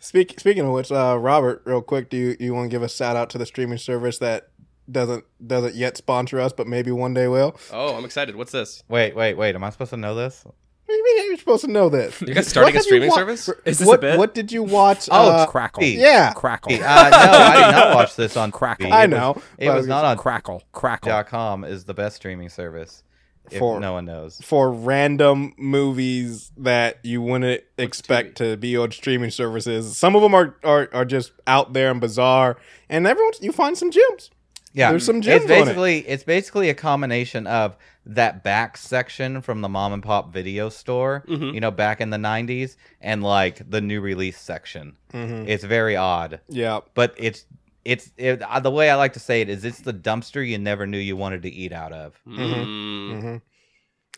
Speak, 0.00 0.38
speaking 0.38 0.66
of 0.66 0.72
which, 0.72 0.92
uh, 0.92 1.16
Robert, 1.18 1.62
real 1.64 1.80
quick, 1.80 2.10
do 2.10 2.16
you, 2.18 2.36
you 2.38 2.52
want 2.52 2.66
to 2.70 2.74
give 2.74 2.82
a 2.82 2.88
shout 2.90 3.16
out 3.16 3.30
to 3.30 3.38
the 3.38 3.46
streaming 3.46 3.78
service 3.78 4.18
that 4.18 4.48
doesn't 4.90 5.24
doesn't 5.46 5.74
yet 5.74 5.96
sponsor 5.96 6.40
us, 6.40 6.52
but 6.52 6.66
maybe 6.66 6.90
one 6.90 7.14
day 7.14 7.28
will? 7.28 7.56
Oh, 7.72 7.96
I'm 7.96 8.04
excited. 8.04 8.36
What's 8.36 8.52
this? 8.52 8.82
Wait, 8.88 9.14
wait, 9.16 9.34
wait. 9.34 9.54
Am 9.54 9.64
I 9.64 9.70
supposed 9.70 9.90
to 9.90 9.96
know 9.96 10.14
this? 10.14 10.44
Maybe 10.86 10.98
you 10.98 11.04
mean 11.04 11.26
you're 11.30 11.38
supposed 11.38 11.64
to 11.64 11.70
know 11.70 11.88
this. 11.88 12.20
You 12.26 12.34
guys 12.34 12.46
starting 12.46 12.74
What 12.74 12.80
a 12.80 12.84
streaming 12.84 13.08
wa- 13.08 13.14
service? 13.16 13.48
Is 13.64 13.78
this 13.78 13.88
what, 13.88 13.98
a 13.98 14.00
bit? 14.02 14.18
What 14.18 14.34
did 14.34 14.52
you 14.52 14.62
watch? 14.62 15.08
Oh, 15.10 15.30
uh, 15.30 15.46
Crackle. 15.46 15.82
yeah, 15.82 16.32
Crackle. 16.34 16.74
Uh, 16.74 16.76
no, 16.78 16.84
I 16.86 17.64
did 17.66 17.72
not 17.76 17.94
watch 17.94 18.16
this 18.16 18.36
on 18.36 18.50
Crackle. 18.52 18.86
TV. 18.90 18.92
I 18.92 19.04
It 19.04 19.10
was- 19.10 19.18
know, 19.18 19.42
It 19.58 19.66
but 19.68 19.76
was 19.78 19.86
not 19.86 20.04
on 20.04 20.18
Crackle. 20.18 20.62
Crackle. 20.72 21.08
dot 21.10 21.26
com 21.26 21.64
is 21.64 21.84
the 21.86 21.94
best 21.94 22.16
streaming 22.16 22.50
service. 22.50 23.02
If 23.50 23.58
For- 23.58 23.78
no 23.80 23.94
one 23.94 24.04
knows. 24.06 24.40
for 24.42 24.70
random 24.72 25.52
movies 25.58 26.50
that 26.56 26.98
you 27.02 27.20
wouldn't 27.22 27.62
expect 27.76 28.36
to 28.38 28.56
be 28.56 28.76
on 28.76 28.90
streaming 28.90 29.30
services. 29.30 29.96
Some 29.98 30.16
of 30.16 30.22
them 30.22 30.34
are, 30.34 30.56
are 30.64 30.88
are 30.94 31.04
just 31.04 31.32
out 31.46 31.72
there 31.74 31.90
and 31.90 32.00
bizarre, 32.00 32.56
and 32.88 33.06
everyone's 33.06 33.40
you 33.42 33.52
find 33.52 33.76
some 33.76 33.90
gems. 33.90 34.30
Yeah, 34.74 34.90
There's 34.90 35.06
some 35.06 35.20
gems 35.22 35.44
It's 35.44 35.50
on 35.52 35.56
it. 35.58 35.64
basically 35.64 35.98
it's 36.08 36.24
basically 36.24 36.68
a 36.68 36.74
combination 36.74 37.46
of 37.46 37.76
that 38.06 38.42
back 38.42 38.76
section 38.76 39.40
from 39.40 39.60
the 39.60 39.68
mom 39.68 39.92
and 39.92 40.02
pop 40.02 40.32
video 40.32 40.68
store, 40.68 41.24
Mm-hmm. 41.28 41.54
you 41.54 41.60
know, 41.60 41.70
back 41.70 42.00
in 42.00 42.10
the 42.10 42.16
'90s, 42.18 42.76
and 43.00 43.22
like 43.22 43.70
the 43.70 43.80
new 43.80 44.00
release 44.00 44.38
section. 44.38 44.96
Mm-hmm. 45.12 45.48
It's 45.48 45.62
very 45.64 45.94
odd, 45.96 46.40
Yeah, 46.48 46.80
but 46.94 47.14
it's 47.16 47.46
it's 47.84 48.10
it, 48.16 48.42
uh, 48.42 48.60
the 48.60 48.70
way 48.70 48.90
I 48.90 48.96
like 48.96 49.12
to 49.12 49.20
say 49.20 49.40
it 49.42 49.48
is 49.48 49.64
it's 49.64 49.80
the 49.80 49.92
dumpster 49.94 50.46
you 50.46 50.58
never 50.58 50.86
knew 50.86 50.98
you 50.98 51.16
wanted 51.16 51.42
to 51.42 51.50
eat 51.50 51.72
out 51.72 51.92
of, 51.92 52.18
Mm. 52.28 53.20
hmm 53.20 53.36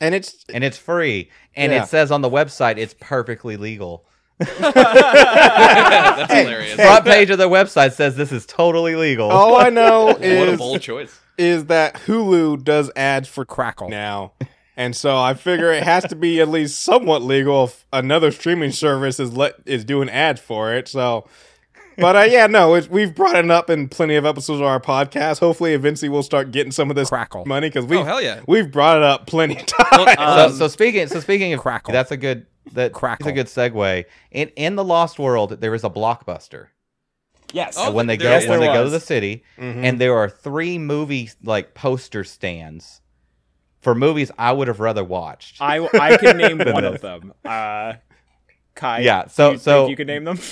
and 0.00 0.14
it's 0.14 0.44
and 0.52 0.62
it's 0.64 0.78
free, 0.78 1.30
and 1.54 1.70
Yeah. 1.72 1.82
it 1.82 1.88
says 1.88 2.11
on 2.11 2.22
the 2.22 2.30
website 2.30 2.76
it's 2.78 2.94
perfectly 2.98 3.57
legal. 3.57 4.07
That's 4.39 6.32
hilarious. 6.32 6.74
Front 6.74 7.05
page 7.05 7.30
of 7.30 7.39
the 7.39 7.49
website 7.49 7.93
says 7.93 8.16
this 8.16 8.32
is 8.32 8.47
totally 8.47 8.97
legal. 8.97 9.30
all 9.30 9.57
I 9.57 9.70
know 9.70 10.07
What 10.18 10.20
a 10.22 10.53
is 10.53 10.59
bold 10.59 10.80
choice. 10.82 11.18
is 11.39 11.66
that 11.66 11.95
Hulu 12.07 12.62
does 12.64 12.91
ads 12.97 13.28
for 13.28 13.45
Crackle. 13.45 13.89
now. 13.89 14.32
And 14.78 14.95
so 14.95 15.16
I 15.16 15.32
figure 15.32 15.72
it 15.72 15.84
has 15.84 16.05
to 16.05 16.16
be 16.16 16.39
at 16.41 16.49
least 16.49 16.80
somewhat 16.80 17.22
legal 17.22 17.64
if 17.64 17.87
another 17.95 18.30
streaming 18.30 18.72
service 18.72 19.18
is 19.18 19.32
let 19.34 19.55
is 19.64 19.84
doing 19.87 20.11
ads 20.11 20.39
for 20.39 20.74
it. 20.74 20.87
So, 20.87 21.26
but 21.97 22.14
uh, 22.14 22.26
yeah, 22.28 22.47
no, 22.47 22.74
it's, 22.74 22.87
we've 22.87 23.14
brought 23.14 23.37
it 23.37 23.51
up 23.51 23.70
in 23.70 23.89
plenty 23.89 24.16
of 24.16 24.26
episodes 24.26 24.61
of 24.61 24.66
our 24.66 24.78
podcast. 24.78 25.39
Hopefully, 25.41 25.72
eventually 25.72 26.11
we'll 26.11 26.22
start 26.22 26.51
getting 26.51 26.72
some 26.72 26.91
of 26.91 26.97
this 26.97 27.09
Crackle. 27.09 27.47
money 27.47 27.70
because 27.70 27.87
we 27.87 27.97
Oh, 27.97 28.05
hell 28.05 28.20
yeah. 28.20 28.41
we've 28.47 28.70
brought 28.70 28.99
it 28.99 29.03
up 29.03 29.26
plenty 29.26 29.57
of 29.59 29.64
times. 29.64 30.14
Well, 30.18 30.51
so, 30.51 30.57
so 30.57 30.68
speaking 30.68 31.07
so 31.07 31.20
speaking 31.20 31.55
of 31.55 31.61
Crackle. 31.61 31.93
that's 31.95 32.11
a 32.11 32.18
good 32.18 32.45
that 32.73 32.93
Crackle. 32.93 33.27
is 33.27 33.31
a 33.31 33.35
good 33.35 33.47
segue. 33.47 34.05
In 34.31 34.49
in 34.57 34.77
the 34.77 34.85
Lost 34.85 35.19
World, 35.19 35.61
there 35.61 35.75
is 35.75 35.85
a 35.85 35.91
blockbuster. 35.91 36.69
Yes. 37.53 37.77
Oh, 37.79 37.93
when 37.93 38.07
they 38.07 38.17
go 38.17 38.37
is. 38.37 38.47
when 38.49 38.61
they 38.61 38.67
There 38.67 38.75
go 38.75 38.85
to 38.85 38.91
the 38.91 39.01
city, 39.01 39.45
Mhm. 39.59 39.85
and 39.85 40.01
there 40.01 40.17
are 40.17 40.29
three 40.29 40.79
movie 40.79 41.31
like 41.45 41.75
poster 41.75 42.25
stands 42.25 43.01
for 43.81 43.95
movies 43.95 44.31
I 44.37 44.53
would 44.53 44.67
have 44.69 44.81
rather 44.81 45.05
watched. 45.05 45.62
I, 45.62 45.87
I 45.95 46.17
can 46.17 46.37
name 46.39 46.59
one 46.73 46.85
of 46.85 47.01
them. 47.01 47.33
Uh, 47.45 47.95
Kai. 48.75 49.01
Yeah, 49.01 49.29
so- 49.29 49.53
you 49.53 49.59
so- 49.59 49.87
you 49.89 49.97
can 49.97 50.07
name 50.07 50.25
them. 50.25 50.39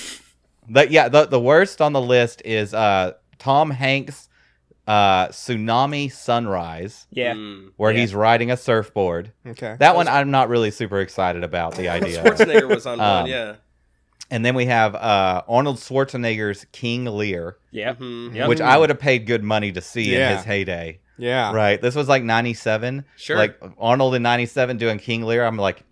The, 0.66 0.90
yeah, 0.90 1.08
the 1.10 1.26
the 1.26 1.38
worst 1.40 1.82
on 1.82 1.92
the 1.92 2.00
list 2.00 2.40
is 2.42 2.72
uh, 2.72 3.12
Tom 3.38 3.70
Hanks' 3.70 4.30
uh, 4.86 5.28
Tsunami 5.28 6.12
Sunrise, 6.12 7.06
yeah. 7.10 7.32
Mm. 7.34 7.70
where 7.76 7.92
Yeah. 7.92 8.00
he's 8.00 8.14
riding 8.14 8.50
a 8.50 8.56
surfboard. 8.56 9.32
okay, 9.46 9.76
That 9.78 9.96
one 9.96 10.08
I'm 10.08 10.30
not 10.30 10.48
really 10.48 10.70
super 10.70 11.00
excited 11.00 11.42
about 11.44 11.74
the 11.76 11.88
idea. 11.96 12.22
Schwarzenegger 12.22 12.68
was 12.68 12.86
on 12.86 13.00
Um, 13.00 13.22
one, 13.22 13.30
yeah. 13.30 13.54
And 14.30 14.44
then 14.44 14.54
we 14.54 14.66
have 14.66 14.94
uh, 14.94 15.42
Arnold 15.48 15.76
Schwarzenegger's 15.76 16.66
King 16.72 17.04
Lear, 17.04 17.56
Yeah. 17.70 17.94
Mhm. 17.94 18.34
Yep. 18.34 18.48
which 18.48 18.60
I 18.60 18.76
would 18.78 18.90
have 18.90 18.98
paid 18.98 19.26
good 19.26 19.42
money 19.44 19.72
to 19.72 19.80
see 19.80 20.12
Yeah. 20.12 20.30
in 20.32 20.36
his 20.38 20.44
heyday. 20.46 21.00
yeah, 21.18 21.52
Right. 21.52 21.80
This 21.80 21.94
was 21.94 22.08
like 22.08 22.22
97. 22.22 23.04
Sure. 23.16 23.36
Like 23.36 23.58
Arnold 23.78 24.14
in 24.14 24.22
97 24.22 24.76
doing 24.78 24.98
King 24.98 25.22
Lear. 25.22 25.44
I'm 25.44 25.56
like, 25.56 25.82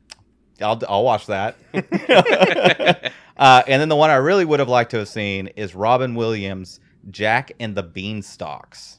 I'll, 0.61 0.81
I'll 0.89 1.05
watch 1.05 1.27
that. 1.27 1.57
uh, 3.37 3.63
and 3.67 3.81
then 3.81 3.89
the 3.89 3.97
one 3.97 4.11
I 4.11 4.17
really 4.17 4.45
would 4.45 4.61
have 4.61 4.69
liked 4.69 4.91
to 4.93 4.99
have 4.99 5.09
seen 5.09 5.49
is 5.49 5.75
Robin 5.75 6.15
Williams' 6.15 6.81
Jack 7.11 7.53
and 7.59 7.75
the 7.75 7.83
Beanstalks. 7.83 8.99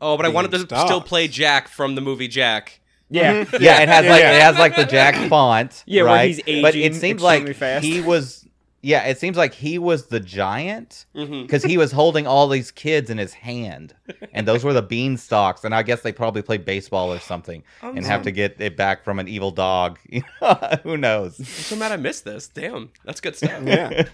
Oh, 0.00 0.16
but 0.16 0.26
I 0.26 0.30
wanted 0.30 0.50
to 0.52 0.58
Beanstalks. 0.58 0.86
still 0.86 1.00
play 1.00 1.28
Jack 1.28 1.68
from 1.68 1.94
the 1.94 2.00
movie 2.00 2.28
Jack. 2.28 2.80
Yeah. 3.08 3.44
Mm-hmm. 3.44 3.62
Yeah, 3.62 3.82
it 3.82 3.88
has 3.88 4.06
like 4.06 4.20
yeah. 4.20 4.32
it 4.32 4.42
has 4.42 4.58
like 4.58 4.74
the 4.74 4.84
Jack 4.84 5.14
font. 5.28 5.84
Yeah, 5.86 6.02
where 6.02 6.12
right? 6.12 6.44
he's 6.44 6.62
But 6.62 6.74
it 6.74 6.94
seems 6.94 7.22
like 7.22 7.54
fast. 7.54 7.84
he 7.84 8.00
was 8.00 8.46
yeah, 8.82 9.04
it 9.04 9.18
seems 9.18 9.36
like 9.36 9.54
he 9.54 9.78
was 9.78 10.06
the 10.06 10.18
giant 10.18 11.06
mm-hmm. 11.14 11.42
because 11.42 11.62
he 11.62 11.78
was 11.78 11.92
holding 11.92 12.26
all 12.26 12.48
these 12.48 12.72
kids 12.72 13.10
in 13.10 13.18
his 13.18 13.32
hand, 13.32 13.94
and 14.32 14.46
those 14.46 14.64
were 14.64 14.72
the 14.72 14.82
beanstalks. 14.82 15.64
And 15.64 15.74
I 15.74 15.82
guess 15.82 16.00
they 16.02 16.12
probably 16.12 16.42
played 16.42 16.64
baseball 16.64 17.12
or 17.12 17.18
something, 17.18 17.62
and 17.82 18.04
have 18.04 18.22
to 18.22 18.30
get 18.30 18.60
it 18.60 18.76
back 18.76 19.04
from 19.04 19.18
an 19.18 19.28
evil 19.28 19.50
dog. 19.50 19.98
Who 20.82 20.96
knows? 20.96 21.38
I'm 21.38 21.44
so 21.46 21.76
mad 21.76 21.92
I 21.92 21.96
missed 21.96 22.24
this. 22.24 22.48
Damn, 22.48 22.90
that's 23.04 23.20
good 23.20 23.36
stuff. 23.36 23.50
Yeah, 23.72 24.04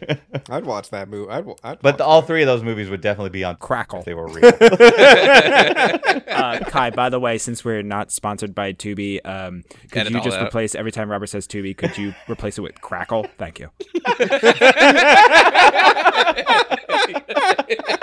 I'd 0.51 0.65
watch 0.65 0.91
that 0.91 1.09
movie. 1.09 1.31
I'd, 1.31 1.47
I'd 1.65 1.81
But 1.81 1.99
the, 1.99 2.05
all 2.05 2.23
three 2.23 2.43
of 2.43 2.47
those 2.47 2.63
movies 2.63 2.91
would 2.91 3.01
definitely 3.01 3.31
be 3.31 3.45
on 3.45 3.57
Crackle. 3.57 4.01
if 4.01 4.05
they 4.05 4.15
were 4.15 4.29
real. 4.29 4.53
Uh, 6.39 6.61
Kai, 6.61 6.91
by 6.91 7.09
the 7.09 7.19
way, 7.19 7.37
since 7.37 7.65
we're 7.65 7.83
not 7.83 8.13
sponsored 8.13 8.55
by 8.55 8.73
Tubi, 8.73 9.19
um, 9.27 9.65
could 9.91 10.03
Edit 10.03 10.13
you 10.13 10.21
just 10.21 10.39
replace 10.41 10.75
every 10.77 10.93
time 10.93 11.11
Robert 11.11 11.27
says 11.27 11.49
Tubi? 11.49 11.77
Could 11.77 11.99
you 11.99 12.15
replace 12.29 12.59
it 12.59 12.61
with 12.61 12.81
Crackle? 12.81 13.27
Thank 13.39 13.59
you. 13.59 13.69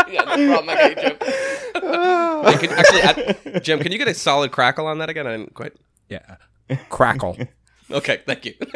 yeah, 0.07 0.23
no 0.35 0.53
problem. 0.53 0.69
I 0.69 0.75
got 0.75 0.89
you, 0.89 1.01
Jim. 1.01 1.17
Hey, 2.45 2.57
can- 2.57 2.71
actually, 2.71 3.01
I- 3.55 3.59
Jim, 3.59 3.79
can 3.79 3.91
you 3.91 3.97
get 3.97 4.07
a 4.07 4.13
solid 4.13 4.51
crackle 4.51 4.87
on 4.87 4.97
that 4.99 5.09
again? 5.09 5.27
I 5.27 5.31
didn't 5.37 5.53
quite. 5.53 5.73
Yeah, 6.09 6.37
Crackle. 6.89 7.37
Okay, 7.91 8.21
thank 8.25 8.45
you. 8.45 8.53
I 8.65 8.69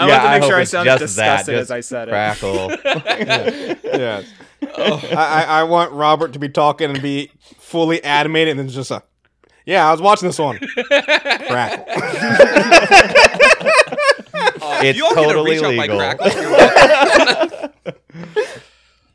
Yeah, 0.00 0.08
wanted 0.08 0.22
to 0.22 0.30
make 0.30 0.42
hope 0.42 0.50
sure 0.50 0.58
I 0.58 0.62
it's 0.62 0.70
sounded 0.70 0.98
just 0.98 1.16
that, 1.16 1.44
disgusted 1.46 1.54
just 1.54 1.62
as 1.62 1.70
I 1.70 1.80
said 1.80 2.08
it. 2.08 2.12
Crackle. 2.12 2.70
yes. 3.84 4.24
I, 4.62 5.14
I, 5.16 5.44
I 5.60 5.62
want 5.64 5.92
Robert 5.92 6.32
to 6.34 6.38
be 6.38 6.48
talking 6.48 6.90
and 6.90 7.02
be 7.02 7.30
fully 7.58 8.02
animated, 8.02 8.52
and 8.52 8.60
then 8.60 8.68
just 8.68 8.90
a, 8.90 9.02
yeah, 9.66 9.86
I 9.88 9.92
was 9.92 10.00
watching 10.00 10.28
this 10.28 10.38
one. 10.38 10.58
Crackle. 10.58 11.84
It's 14.56 14.62
uh, 14.62 14.92
you 14.94 15.04
all 15.06 15.14
need 15.14 15.22
to 15.22 15.28
totally 15.28 15.50
reach 15.52 15.62
out 15.62 15.76
by 15.76 15.82
legal. 15.82 15.98
crackle. 15.98 16.28
You're 16.30 16.50
welcome. 16.50 17.70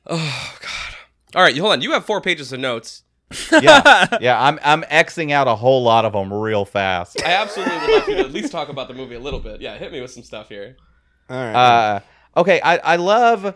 Oh 0.09 0.57
God! 0.61 0.95
All 1.35 1.41
right, 1.43 1.57
hold 1.57 1.71
on. 1.73 1.81
You 1.81 1.91
have 1.93 2.05
four 2.05 2.21
pages 2.21 2.51
of 2.51 2.59
notes. 2.59 3.03
yeah, 3.51 4.17
yeah. 4.21 4.41
I'm 4.43 4.59
I'm 4.63 4.81
xing 4.83 5.31
out 5.31 5.47
a 5.47 5.55
whole 5.55 5.83
lot 5.83 6.03
of 6.05 6.13
them 6.13 6.33
real 6.33 6.65
fast. 6.65 7.21
I 7.23 7.33
absolutely 7.33 7.77
would 7.77 7.91
like 7.91 8.07
you 8.07 8.15
to 8.15 8.19
at 8.21 8.31
least 8.31 8.51
talk 8.51 8.69
about 8.69 8.87
the 8.87 8.93
movie 8.95 9.15
a 9.15 9.19
little 9.19 9.39
bit. 9.39 9.61
Yeah, 9.61 9.77
hit 9.77 9.91
me 9.91 10.01
with 10.01 10.11
some 10.11 10.23
stuff 10.23 10.49
here. 10.49 10.75
All 11.29 11.37
right. 11.37 11.53
Uh, 11.55 11.99
okay, 12.37 12.59
I 12.61 12.77
I 12.77 12.95
love 12.95 13.53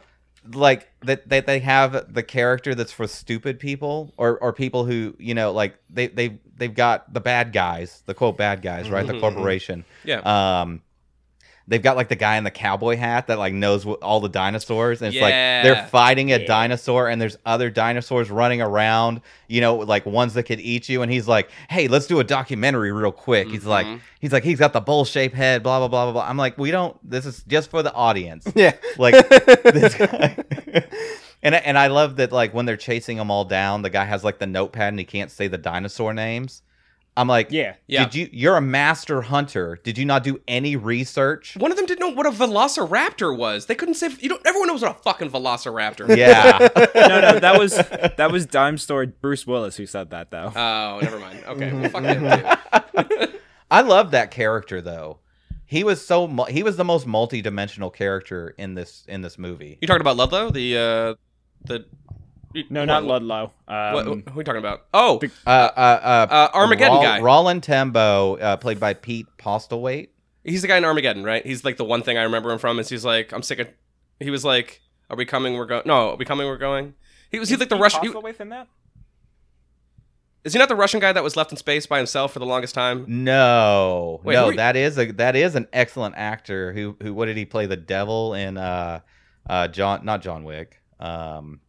like 0.54 0.90
that 1.02 1.28
that 1.30 1.48
they 1.48 1.60
have 1.60 2.14
the 2.14 2.22
character 2.22 2.76
that's 2.76 2.92
for 2.92 3.08
stupid 3.08 3.60
people 3.60 4.14
or 4.18 4.38
or 4.38 4.54
people 4.54 4.86
who 4.86 5.16
you 5.18 5.34
know 5.34 5.52
like 5.52 5.76
they 5.90 6.06
they 6.08 6.38
they've 6.56 6.76
got 6.76 7.12
the 7.12 7.22
bad 7.22 7.52
guys, 7.52 8.04
the 8.06 8.14
quote 8.14 8.38
bad 8.38 8.62
guys, 8.62 8.92
right? 8.92 9.08
The 9.08 9.14
Mhm. 9.14 9.22
corporation. 9.22 9.86
Yeah. 10.04 10.20
Um. 10.62 10.84
They've 11.66 11.82
got 11.82 11.96
like 11.96 12.10
the 12.10 12.18
guy 12.18 12.36
in 12.36 12.44
the 12.44 12.52
cowboy 12.52 12.98
hat 12.98 13.28
that 13.28 13.40
like 13.40 13.54
knows 13.54 13.86
what, 13.86 14.02
all 14.02 14.20
the 14.20 14.28
dinosaurs, 14.28 15.02
and 15.02 15.14
it's 15.14 15.22
like 15.22 15.32
they're 15.32 15.88
fighting 15.88 16.34
a 16.34 16.40
Yeah. 16.40 16.46
dinosaur, 16.46 17.08
and 17.08 17.22
there's 17.22 17.38
other 17.46 17.70
dinosaurs 17.70 18.30
running 18.30 18.62
around, 18.62 19.22
you 19.48 19.62
know, 19.62 19.78
like 19.78 20.06
ones 20.06 20.34
that 20.34 20.44
could 20.44 20.60
eat 20.60 20.90
you, 20.90 21.02
and 21.04 21.10
he's 21.12 21.26
like, 21.28 21.50
"Hey, 21.70 21.88
let's 21.88 22.06
do 22.06 22.20
a 22.20 22.24
documentary 22.26 22.92
real 22.92 23.14
quick." 23.14 23.48
He's 23.48 23.66
like, 23.66 23.86
Mhm. 23.88 24.02
he's 24.20 24.34
like, 24.34 24.44
he's 24.44 24.60
got 24.60 24.74
the 24.74 24.82
bowl 24.82 25.06
shaped 25.06 25.36
head, 25.36 25.64
blah 25.64 25.80
blah 25.80 25.88
blah 25.88 26.04
blah 26.06 26.12
blah. 26.12 26.30
I'm 26.30 26.36
like, 26.38 26.58
we 26.58 26.70
don't. 26.70 26.98
This 27.10 27.26
is 27.26 27.44
just 27.48 27.70
for 27.72 27.82
the 27.82 27.94
audience. 27.94 28.46
yeah. 28.56 28.74
Like 28.98 29.14
this 29.64 29.96
guy. 29.96 30.36
And 31.46 31.56
I- 31.56 31.60
and 31.60 31.78
I 31.78 31.88
love 31.88 32.16
that 32.18 32.32
like 32.32 32.54
when 32.54 32.66
they're 32.66 32.78
chasing 32.78 33.18
them 33.18 33.30
all 33.30 33.44
down, 33.44 33.82
the 33.82 33.90
guy 33.90 34.06
has 34.06 34.24
like 34.24 34.40
the 34.40 34.48
notepad 34.48 34.90
and 34.94 35.00
he 35.00 35.04
can't 35.06 35.30
say 35.30 35.48
the 35.50 35.58
dinosaur 35.58 36.14
names. 36.14 36.62
I'm 37.16 37.28
like, 37.28 37.52
Yeah. 37.52 37.76
Yeah. 37.88 38.06
Did 38.06 38.16
you? 38.16 38.30
You're 38.32 38.58
a 38.58 38.62
master 38.62 39.22
hunter. 39.22 39.80
Did 39.84 39.98
you 40.00 40.06
not 40.06 40.24
do 40.24 40.42
any 40.48 40.76
research? 40.76 41.56
One 41.58 41.70
of 41.72 41.78
them 41.78 41.86
didn't 41.86 42.00
know 42.00 42.10
what 42.14 42.26
a 42.26 42.32
velociraptor 42.32 43.38
was. 43.38 43.68
They 43.68 43.76
couldn't 43.76 43.96
say. 43.96 44.10
You 44.20 44.30
know, 44.30 44.40
everyone 44.46 44.68
knows 44.70 44.82
what 44.82 44.92
a 44.92 45.00
fucking 45.02 45.30
velociraptor. 45.30 46.16
Yeah. 46.18 46.58
No, 46.96 47.20
no, 47.22 47.40
that 47.40 47.60
was 47.60 47.76
that 47.76 48.32
was 48.32 48.46
Dime 48.46 48.78
Store 48.78 49.06
Bruce 49.06 49.46
Willis 49.46 49.76
who 49.78 49.86
said 49.86 50.10
that 50.12 50.32
though. 50.32 50.52
Oh, 50.56 51.00
never 51.02 51.20
mind. 51.20 51.44
Okay, 51.46 51.72
well, 51.74 51.90
fuck 51.90 52.04
him 52.04 53.08
too. 53.30 53.40
I 53.70 53.82
love 53.82 54.12
that 54.12 54.32
character 54.32 54.82
though. 54.82 55.20
He 55.66 55.84
was 55.84 56.06
so 56.06 56.28
mu- 56.28 56.46
he 56.46 56.62
was 56.64 56.78
the 56.78 56.84
most 56.86 57.06
multi-dimensional 57.08 57.90
character 57.90 58.54
in 58.58 58.76
this 58.76 59.04
in 59.08 59.22
this 59.22 59.38
movie. 59.38 59.78
You 59.82 59.88
talking 59.88 60.02
about 60.02 60.18
Ludlow? 60.18 60.50
The 60.52 60.78
uh, 60.78 61.16
the 61.66 61.86
no, 62.70 62.86
not 62.86 63.04
what, 63.04 63.22
Ludlow. 63.24 63.52
What, 63.66 64.08
Um, 64.08 64.24
who 64.28 64.34
are 64.34 64.36
we 64.38 64.44
talking 64.44 64.60
about? 64.60 64.86
Oh, 64.94 65.20
the- 65.20 65.32
Uh, 65.46 65.50
uh, 65.50 65.80
uh, 65.80 66.28
Uh, 66.34 66.50
Armageddon 66.54 66.94
Roll- 66.96 67.04
guy. 67.04 67.20
Roland 67.22 67.64
Tembo, 67.64 68.38
uh, 68.38 68.58
played 68.58 68.80
by 68.80 68.94
Pete 68.94 69.28
Postlethwaite. 69.38 70.10
he's 70.44 70.62
the 70.62 70.68
guy 70.68 70.78
in 70.78 70.86
Armageddon, 70.86 71.24
right? 71.24 71.46
He's 71.46 71.64
like 71.66 71.78
the 71.78 71.86
one 71.86 72.02
thing 72.04 72.18
I 72.18 72.24
remember 72.24 72.52
him 72.52 72.60
from 72.60 72.80
is 72.80 72.90
he's 72.90 73.06
like, 73.06 73.32
I'm 73.32 73.44
sick 73.44 73.60
of. 73.60 73.68
He 74.20 74.30
was 74.30 74.44
like, 74.46 74.82
"Are 75.10 75.18
we 75.18 75.26
coming? 75.26 75.54
We're 75.56 75.66
going." 75.66 75.84
No, 75.86 76.12
are 76.12 76.16
we 76.16 76.26
coming? 76.26 76.48
We're 76.48 76.58
going. 76.58 76.94
He 77.32 77.40
was 77.40 77.50
he 77.50 77.56
like 77.56 77.70
the 77.70 77.76
Russian. 77.78 78.02
he- 78.04 78.10
within 78.10 78.50
that? 78.50 78.68
is 80.44 80.52
he 80.54 80.60
not 80.60 80.68
the 80.68 80.76
Russian 80.76 81.00
guy 81.00 81.14
that 81.14 81.24
was 81.24 81.38
left 81.38 81.52
in 81.52 81.58
space 81.58 81.86
by 81.86 81.98
himself 81.98 82.34
for 82.34 82.40
the 82.40 82.46
longest 82.46 82.76
time? 82.76 83.06
No, 83.08 84.20
Wait, 84.26 84.34
no, 84.34 84.52
that 84.52 84.76
is 84.76 84.98
a 84.98 85.12
that 85.14 85.36
is 85.38 85.56
an 85.56 85.68
excellent 85.72 86.16
actor. 86.18 86.74
Who 86.74 86.98
who 87.02 87.14
what 87.14 87.26
did 87.28 87.38
he 87.38 87.46
play? 87.46 87.66
The 87.66 87.78
devil 87.78 88.34
in 88.34 88.58
uh, 88.58 89.00
uh, 89.50 89.68
John 89.70 90.04
not 90.04 90.22
John 90.22 90.44
Wick, 90.44 90.82
um, 91.00 91.62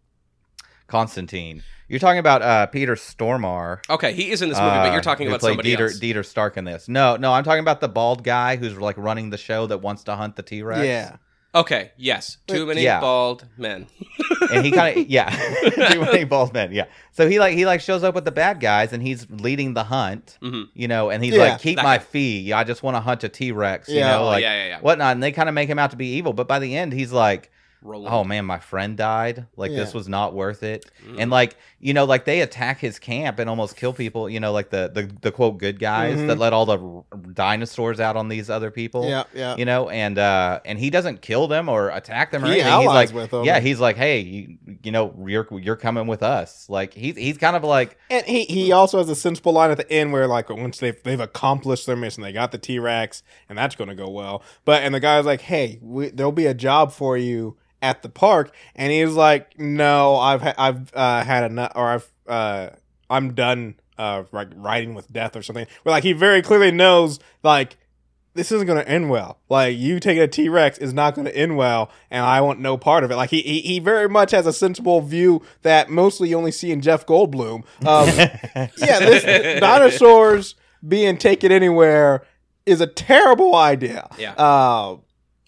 Constantine. 0.86 1.62
You're 1.88 1.98
talking 2.00 2.18
about 2.18 2.42
uh, 2.42 2.66
Peter 2.66 2.94
Stormare. 2.94 3.78
Okay, 3.90 4.12
he 4.14 4.30
is 4.30 4.40
in 4.42 4.48
this 4.48 4.58
movie, 4.58 4.70
but 4.70 4.88
uh, 4.88 4.92
you're 4.92 5.02
talking 5.02 5.28
about 5.28 5.42
somebody 5.42 5.74
Dieter, 5.76 5.80
else. 5.90 6.00
Dieter 6.00 6.24
Stark 6.24 6.56
in 6.56 6.64
this. 6.64 6.88
No, 6.88 7.16
no, 7.16 7.32
I'm 7.32 7.44
talking 7.44 7.60
about 7.60 7.80
the 7.80 7.88
bald 7.88 8.24
guy 8.24 8.56
who's 8.56 8.76
like 8.78 8.96
running 8.96 9.30
the 9.30 9.36
show 9.38 9.66
that 9.66 9.78
wants 9.78 10.04
to 10.04 10.16
hunt 10.16 10.36
the 10.36 10.42
T 10.42 10.62
Rex. 10.62 10.84
Yeah. 10.84 11.16
Okay, 11.54 11.92
yes, 11.96 12.38
too 12.48 12.66
many 12.66 12.82
Yeah. 12.82 12.98
bald 13.00 13.46
men. 13.56 13.86
and 14.50 14.64
he 14.64 14.72
kind 14.72 14.98
of 14.98 15.06
yeah, 15.08 15.30
too 15.92 16.00
many 16.00 16.24
bald 16.24 16.52
men. 16.52 16.72
Yeah, 16.72 16.86
so 17.12 17.28
he 17.28 17.38
like 17.38 17.54
he 17.54 17.64
like 17.64 17.80
shows 17.80 18.02
up 18.02 18.14
with 18.14 18.24
the 18.24 18.32
bad 18.32 18.58
guys 18.60 18.92
and 18.92 19.00
he's 19.02 19.30
leading 19.30 19.74
the 19.74 19.84
hunt. 19.84 20.36
Mhm. 20.42 20.64
You 20.74 20.88
know, 20.88 21.10
and 21.10 21.22
he's 21.22 21.34
Yeah. 21.34 21.50
like, 21.50 21.60
keep 21.60 21.76
That 21.76 21.84
my 21.84 21.98
guy. 21.98 22.02
fee. 22.04 22.52
I 22.52 22.64
just 22.64 22.82
want 22.82 22.96
to 22.96 23.00
hunt 23.00 23.22
a 23.24 23.28
T 23.28 23.52
Rex. 23.52 23.88
You 23.88 24.00
know, 24.00 24.22
Oh, 24.22 24.26
like 24.26 24.42
yeah, 24.42 24.54
yeah, 24.62 24.66
yeah. 24.68 24.80
whatnot. 24.80 25.12
And 25.12 25.22
they 25.22 25.30
kind 25.30 25.48
of 25.48 25.54
make 25.54 25.68
him 25.68 25.78
out 25.78 25.92
to 25.92 25.96
be 25.96 26.14
evil, 26.16 26.32
but 26.32 26.48
by 26.48 26.58
the 26.58 26.74
end, 26.76 26.92
he's 26.92 27.12
like, 27.12 27.52
Roland. 27.84 28.12
oh 28.14 28.24
man, 28.24 28.44
my 28.46 28.58
friend 28.58 28.96
died. 28.96 29.46
Like 29.56 29.70
this 29.70 29.94
was 29.94 30.08
not 30.08 30.34
worth 30.34 30.62
it. 30.62 30.90
Mm. 31.06 31.20
And 31.20 31.30
like 31.30 31.56
you 31.78 31.92
know, 31.94 32.04
like 32.06 32.24
they 32.24 32.40
attack 32.40 32.78
his 32.80 32.98
camp 32.98 33.38
and 33.38 33.48
almost 33.50 33.76
kill 33.76 33.92
people. 33.92 34.28
You 34.28 34.40
know, 34.40 34.52
like 34.52 34.70
the 34.70 34.90
the, 34.92 35.02
the 35.20 35.30
quote 35.30 35.58
good 35.58 35.78
guys 35.78 36.16
Mhm. 36.16 36.28
that 36.28 36.38
let 36.38 36.52
all 36.52 36.64
the 36.66 36.78
r- 36.78 37.04
dinosaurs 37.34 38.00
out 38.00 38.16
on 38.16 38.28
these 38.28 38.48
other 38.50 38.70
people 38.70 39.08
Yeah. 39.08 39.24
Yeah. 39.34 39.56
you 39.56 39.64
know 39.64 39.88
and 39.90 40.18
uh 40.18 40.60
and 40.64 40.78
he 40.78 40.88
doesn't 40.90 41.20
kill 41.20 41.46
them 41.46 41.68
or 41.68 41.90
attack 41.90 42.30
them 42.30 42.42
or 42.42 42.46
He 42.46 42.54
anything 42.60 42.72
he's 42.80 42.88
allies 42.88 43.12
like 43.12 43.14
with 43.22 43.30
them. 43.30 43.44
yeah 43.44 43.60
he's 43.60 43.80
like 43.80 43.96
hey 43.96 44.20
you, 44.20 44.58
you 44.82 44.92
know 44.92 45.14
you're 45.26 45.46
you're 45.60 45.76
coming 45.76 46.06
with 46.06 46.22
us 46.22 46.68
like 46.70 46.94
he's 46.94 47.16
he's 47.16 47.38
kind 47.38 47.56
of 47.56 47.64
like 47.64 47.98
And 48.10 48.24
he, 48.24 48.44
he 48.44 48.72
also 48.72 48.98
has 48.98 49.08
a 49.08 49.14
sensible 49.14 49.52
line 49.52 49.70
at 49.70 49.76
the 49.76 49.90
end 49.92 50.12
where 50.12 50.26
like 50.26 50.48
once 50.48 50.78
they've 50.78 51.00
they've 51.02 51.20
accomplished 51.20 51.86
their 51.86 51.96
mission, 51.96 52.22
they 52.22 52.32
got 52.32 52.52
the 52.52 52.58
T 52.58 52.78
Rex, 52.78 53.22
and 53.48 53.58
that's 53.58 53.74
going 53.76 53.88
to 53.88 53.94
go 53.94 54.08
well. 54.08 54.42
But 54.64 54.82
and 54.82 54.94
the 54.94 55.00
guy's 55.00 55.24
like, 55.26 55.42
"Hey, 55.42 55.78
we, 55.82 56.08
there'll 56.10 56.32
be 56.32 56.46
a 56.46 56.54
job 56.54 56.92
for 56.92 57.16
you 57.18 57.56
at 57.84 58.02
the 58.02 58.08
park," 58.08 58.54
and 58.74 58.90
he's 58.90 59.12
like, 59.12 59.58
"No, 59.58 60.16
I've 60.16 60.42
ha- 60.42 60.54
I've 60.56 60.94
uh, 60.94 61.22
had 61.22 61.44
enough, 61.44 61.72
or 61.76 61.88
I've 61.88 62.12
uh, 62.26 62.70
I'm 63.10 63.34
done 63.34 63.76
uh, 63.98 64.24
like 64.32 64.48
riding 64.56 64.94
with 64.94 65.12
death 65.12 65.36
or 65.36 65.42
something." 65.42 65.66
Where 65.82 65.92
like 65.92 66.02
he 66.02 66.12
very 66.12 66.42
clearly 66.42 66.72
knows 66.72 67.20
like. 67.42 67.76
This 68.36 68.50
isn't 68.50 68.66
going 68.66 68.82
to 68.82 68.88
end 68.90 69.10
well. 69.10 69.38
Like 69.48 69.76
you 69.78 70.00
taking 70.00 70.20
a 70.20 70.26
T 70.26 70.48
Rex 70.48 70.76
is 70.78 70.92
not 70.92 71.14
going 71.14 71.24
to 71.24 71.36
end 71.36 71.56
well, 71.56 71.92
and 72.10 72.24
I 72.24 72.40
want 72.40 72.58
no 72.58 72.76
part 72.76 73.04
of 73.04 73.12
it. 73.12 73.16
Like 73.16 73.30
he, 73.30 73.40
he 73.42 73.60
he 73.60 73.78
very 73.78 74.08
much 74.08 74.32
has 74.32 74.44
a 74.44 74.52
sensible 74.52 75.00
view 75.00 75.40
that 75.62 75.88
mostly 75.88 76.30
you 76.30 76.36
only 76.36 76.50
see 76.50 76.72
in 76.72 76.80
Jeff 76.80 77.06
Goldblum. 77.06 77.62
Um, 77.86 78.08
yeah, 78.76 78.98
this 78.98 79.60
dinosaurs 79.60 80.56
being 80.86 81.16
taken 81.16 81.52
anywhere 81.52 82.24
is 82.66 82.80
a 82.80 82.88
terrible 82.88 83.54
idea. 83.54 84.08
Yeah. 84.18 84.32
Uh, 84.32 84.96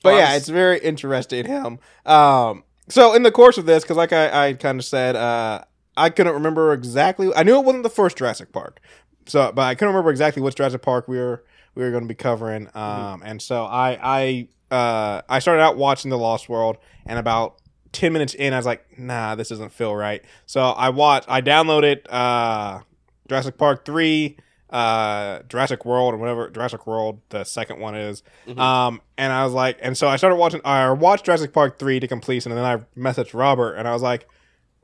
but 0.07 0.17
yeah, 0.17 0.35
it's 0.37 0.49
very 0.49 0.79
interesting 0.79 1.47
him. 1.47 1.79
Um, 2.05 2.65
so 2.89 3.15
in 3.15 3.23
the 3.23 3.31
course 3.31 3.59
of 3.59 3.67
this, 3.67 3.83
because 3.85 3.97
like 3.97 4.13
I, 4.13 4.49
I 4.49 4.53
kind 4.55 4.79
of 4.79 4.85
said, 4.85 5.17
uh, 5.17 5.63
I 5.97 6.11
couldn't 6.11 6.35
remember 6.35 6.73
exactly. 6.73 7.33
I 7.35 7.43
knew 7.43 7.57
it 7.57 7.65
wasn't 7.65 7.83
the 7.83 7.91
first 7.91 8.17
Jurassic 8.17 8.53
Park, 8.53 8.81
so 9.27 9.53
but 9.53 9.63
I 9.63 9.75
couldn't 9.75 9.95
remember 9.95 10.11
exactly 10.11 10.43
which 10.43 10.55
Jurassic 10.55 10.83
Park 10.83 11.09
we 11.09 11.19
were 11.19 11.45
we 11.75 11.83
were 11.83 11.91
going 11.91 12.05
to 12.05 12.09
be 12.09 12.15
covering. 12.15 12.69
Um, 12.75 13.23
and 13.25 13.41
so 13.41 13.65
I 13.65 14.49
I 14.71 14.75
uh, 14.75 15.23
I 15.29 15.39
started 15.39 15.63
out 15.63 15.77
watching 15.77 16.11
The 16.11 16.19
Lost 16.19 16.49
World, 16.49 16.79
and 17.07 17.19
about. 17.19 17.61
10 17.93 18.13
minutes 18.13 18.35
in, 18.35 18.53
I 18.53 18.59
was 18.59 18.67
like, 18.67 18.99
nah, 18.99 19.37
this 19.37 19.49
doesn't 19.49 19.73
feel 19.73 19.97
right. 19.97 20.23
So 20.45 20.61
I 20.61 20.91
watched, 20.91 21.31
I 21.31 21.41
downloaded 21.41 22.01
uh, 22.11 22.81
Jurassic 23.27 23.57
Park 23.57 23.87
3, 23.87 24.37
uh, 24.71 25.41
Jurassic 25.49 25.85
World, 25.85 26.15
or 26.15 26.17
whatever, 26.17 26.51
Jurassic 26.51 26.87
World, 26.87 27.21
the 27.29 27.45
second 27.45 27.79
one 27.81 27.95
is. 27.95 28.23
Mhm. 28.47 28.59
Um, 28.59 29.01
and 29.17 29.33
I 29.33 29.45
was 29.45 29.53
like, 29.53 29.79
and 29.81 29.97
so 29.97 30.09
I 30.09 30.17
started 30.17 30.37
watching, 30.37 30.61
I 30.65 30.91
watched 30.91 31.25
Jurassic 31.27 31.53
Park 31.53 31.79
3 31.79 32.01
to 32.01 32.09
completion, 32.09 32.51
and 32.53 32.59
then 32.59 32.65
I 32.65 32.99
messaged 32.99 33.33
Robert, 33.33 33.75
and 33.75 33.87
I 33.87 33.93
was 33.93 34.03
like, 34.03 34.27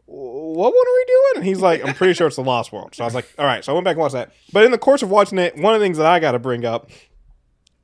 what 0.07 0.73
one 0.75 0.87
are 0.87 0.95
we 0.95 1.05
doing? 1.07 1.33
And 1.37 1.45
he's 1.45 1.61
like, 1.61 1.87
I'm 1.87 1.95
pretty 1.95 2.13
sure 2.15 2.27
it's 2.27 2.37
The 2.37 2.43
Lost 2.43 2.71
World. 2.73 2.95
So 2.95 3.03
I 3.03 3.07
was 3.07 3.15
like, 3.15 3.33
all 3.39 3.47
right. 3.47 3.65
So 3.65 3.73
I 3.73 3.75
went 3.75 3.85
back 3.85 3.93
and 3.95 4.01
watched 4.01 4.15
that. 4.15 4.33
But 4.53 4.65
in 4.65 4.71
the 4.71 4.79
course 4.79 5.03
of 5.03 5.11
watching 5.11 5.39
it, 5.39 5.57
one 5.57 5.75
of 5.75 5.81
the 5.81 5.85
things 5.87 5.97
that 5.97 6.07
I 6.07 6.19
got 6.21 6.33
to 6.33 6.39
bring 6.39 6.65
up 6.65 6.91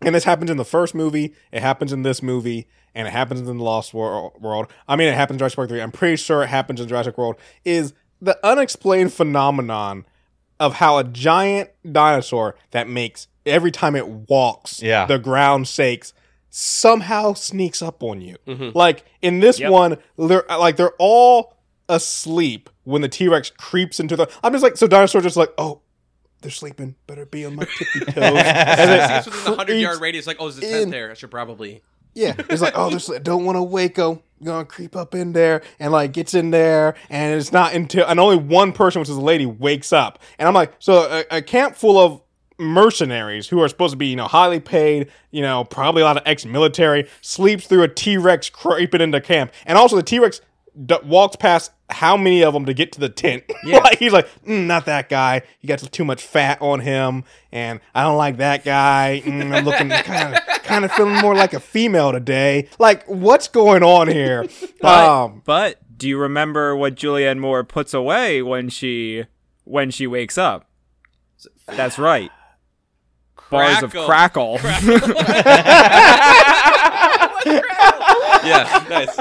And 0.02 0.14
this 0.14 0.24
happens 0.24 0.50
in 0.50 0.56
the 0.58 0.64
first 0.64 0.94
movie, 0.94 1.34
it 1.50 1.60
happens 1.62 1.92
in 1.92 2.02
this 2.02 2.22
movie, 2.22 2.68
and 2.94 3.08
it 3.08 3.10
happens 3.12 3.40
in 3.40 3.46
the 3.58 3.64
Lost 3.64 3.92
Wor- 3.94 4.32
World. 4.38 4.66
I 4.86 4.94
mean, 4.94 5.08
it 5.08 5.14
happens 5.14 5.36
in 5.36 5.38
Jurassic 5.38 5.56
Park 5.56 5.68
3. 5.70 5.80
I'm 5.80 5.90
pretty 5.90 6.16
sure 6.16 6.42
it 6.44 6.48
happens 6.48 6.80
in 6.80 6.86
Jurassic 6.86 7.18
World. 7.18 7.34
Is 7.64 7.94
the 8.20 8.38
unexplained 8.46 9.12
phenomenon 9.12 10.04
of 10.60 10.74
how 10.74 10.98
a 10.98 11.04
giant 11.04 11.70
dinosaur 11.90 12.54
that 12.72 12.88
makes 12.88 13.28
every 13.46 13.70
time 13.70 13.94
it 13.96 14.06
walks, 14.08 14.82
Yeah. 14.82 15.06
the 15.06 15.18
ground 15.18 15.68
shakes, 15.68 16.12
somehow 16.50 17.32
sneaks 17.34 17.80
up 17.82 18.02
on 18.02 18.20
you. 18.20 18.36
Mhm. 18.46 18.74
Like 18.74 19.04
in 19.22 19.40
this 19.40 19.58
Yep. 19.60 19.70
one, 19.70 19.98
they're 20.16 20.44
like 20.48 20.76
they're 20.76 20.94
all 20.98 21.54
asleep 21.88 22.68
when 22.84 23.02
the 23.02 23.08
T 23.08 23.28
Rex 23.28 23.50
creeps 23.56 24.00
into 24.00 24.16
the. 24.16 24.28
I'm 24.42 24.52
just 24.52 24.62
like 24.62 24.76
so 24.76 24.86
dinosaurs 24.86 25.24
just 25.24 25.36
like 25.36 25.52
oh. 25.58 25.80
They're 26.40 26.52
sleeping. 26.52 26.94
Better 27.08 27.26
be 27.26 27.44
on 27.44 27.56
my 27.56 27.64
tippy 27.64 28.12
toes. 28.12 28.14
And 28.16 28.90
It's 29.18 29.26
within 29.26 29.44
the 29.50 29.56
hundred 29.56 29.74
yard 29.78 30.00
radius. 30.00 30.24
Like, 30.24 30.36
oh, 30.38 30.46
is 30.46 30.56
a 30.58 30.62
in. 30.64 30.70
tent 30.70 30.90
there. 30.92 31.10
I 31.10 31.14
should 31.14 31.32
probably. 31.32 31.82
Yeah, 32.18 32.34
it's 32.50 32.60
like, 32.60 32.74
oh, 32.76 32.90
this 32.90 33.06
don't 33.22 33.44
want 33.44 33.56
to 33.56 33.62
them. 33.94 34.22
Gonna 34.42 34.64
creep 34.64 34.94
up 34.94 35.16
in 35.16 35.32
there 35.32 35.62
and 35.80 35.90
like 35.90 36.12
gets 36.12 36.32
in 36.32 36.50
there, 36.50 36.94
and 37.10 37.34
it's 37.34 37.50
not 37.50 37.74
until 37.74 38.06
and 38.06 38.20
only 38.20 38.36
one 38.36 38.72
person, 38.72 39.00
which 39.00 39.08
is 39.08 39.16
a 39.16 39.20
lady, 39.20 39.46
wakes 39.46 39.92
up. 39.92 40.20
And 40.38 40.46
I'm 40.46 40.54
like, 40.54 40.72
so 40.78 41.24
a, 41.30 41.38
a 41.38 41.42
camp 41.42 41.74
full 41.74 41.98
of 41.98 42.20
mercenaries 42.56 43.48
who 43.48 43.60
are 43.62 43.68
supposed 43.68 43.92
to 43.92 43.96
be, 43.96 44.06
you 44.06 44.16
know, 44.16 44.26
highly 44.28 44.60
paid, 44.60 45.10
you 45.30 45.42
know, 45.42 45.64
probably 45.64 46.02
a 46.02 46.04
lot 46.04 46.16
of 46.16 46.22
ex-military, 46.26 47.08
sleeps 47.20 47.66
through 47.66 47.82
a 47.82 47.88
T-Rex 47.88 48.50
creeping 48.50 49.00
into 49.00 49.20
camp, 49.20 49.52
and 49.66 49.76
also 49.76 49.96
the 49.96 50.02
T-Rex 50.02 50.40
d- 50.86 50.96
walks 51.04 51.36
past 51.36 51.72
how 51.90 52.16
many 52.16 52.42
of 52.44 52.52
them 52.54 52.64
to 52.66 52.74
get 52.74 52.92
to 52.92 53.00
the 53.00 53.08
tent. 53.08 53.42
Yeah. 53.64 53.78
like 53.78 53.98
he's 53.98 54.12
like, 54.12 54.28
mm, 54.44 54.66
not 54.66 54.86
that 54.86 55.08
guy. 55.08 55.42
He 55.58 55.66
got 55.68 55.78
too 55.80 56.04
much 56.04 56.22
fat 56.22 56.60
on 56.62 56.80
him, 56.80 57.24
and 57.52 57.80
I 57.94 58.02
don't 58.04 58.16
like 58.16 58.36
that 58.38 58.64
guy. 58.64 59.20
Mm, 59.24 59.54
I'm 59.54 59.64
looking 59.64 59.88
kind 59.90 60.36
of 60.36 60.42
kind 60.62 60.84
of 60.84 60.92
feeling 60.92 61.16
more 61.16 61.34
like 61.34 61.52
a 61.54 61.60
female 61.60 62.12
today. 62.12 62.68
Like, 62.78 63.04
what's 63.06 63.48
going 63.48 63.82
on 63.82 64.08
here? 64.08 64.46
But, 64.80 65.08
um, 65.08 65.42
but 65.44 65.80
do 65.98 66.08
you 66.08 66.16
remember 66.18 66.76
what 66.76 66.94
Julianne 66.94 67.40
Moore 67.40 67.64
puts 67.64 67.92
away 67.94 68.42
when 68.42 68.68
she 68.68 69.24
when 69.64 69.90
she 69.90 70.06
wakes 70.06 70.38
up? 70.38 70.68
That's 71.66 71.98
right. 71.98 72.30
Bars 73.50 73.82
of 73.82 73.90
Crackle. 73.92 74.58
crackle. 74.58 74.88
Yeah, 77.50 78.84
nice. 78.88 79.16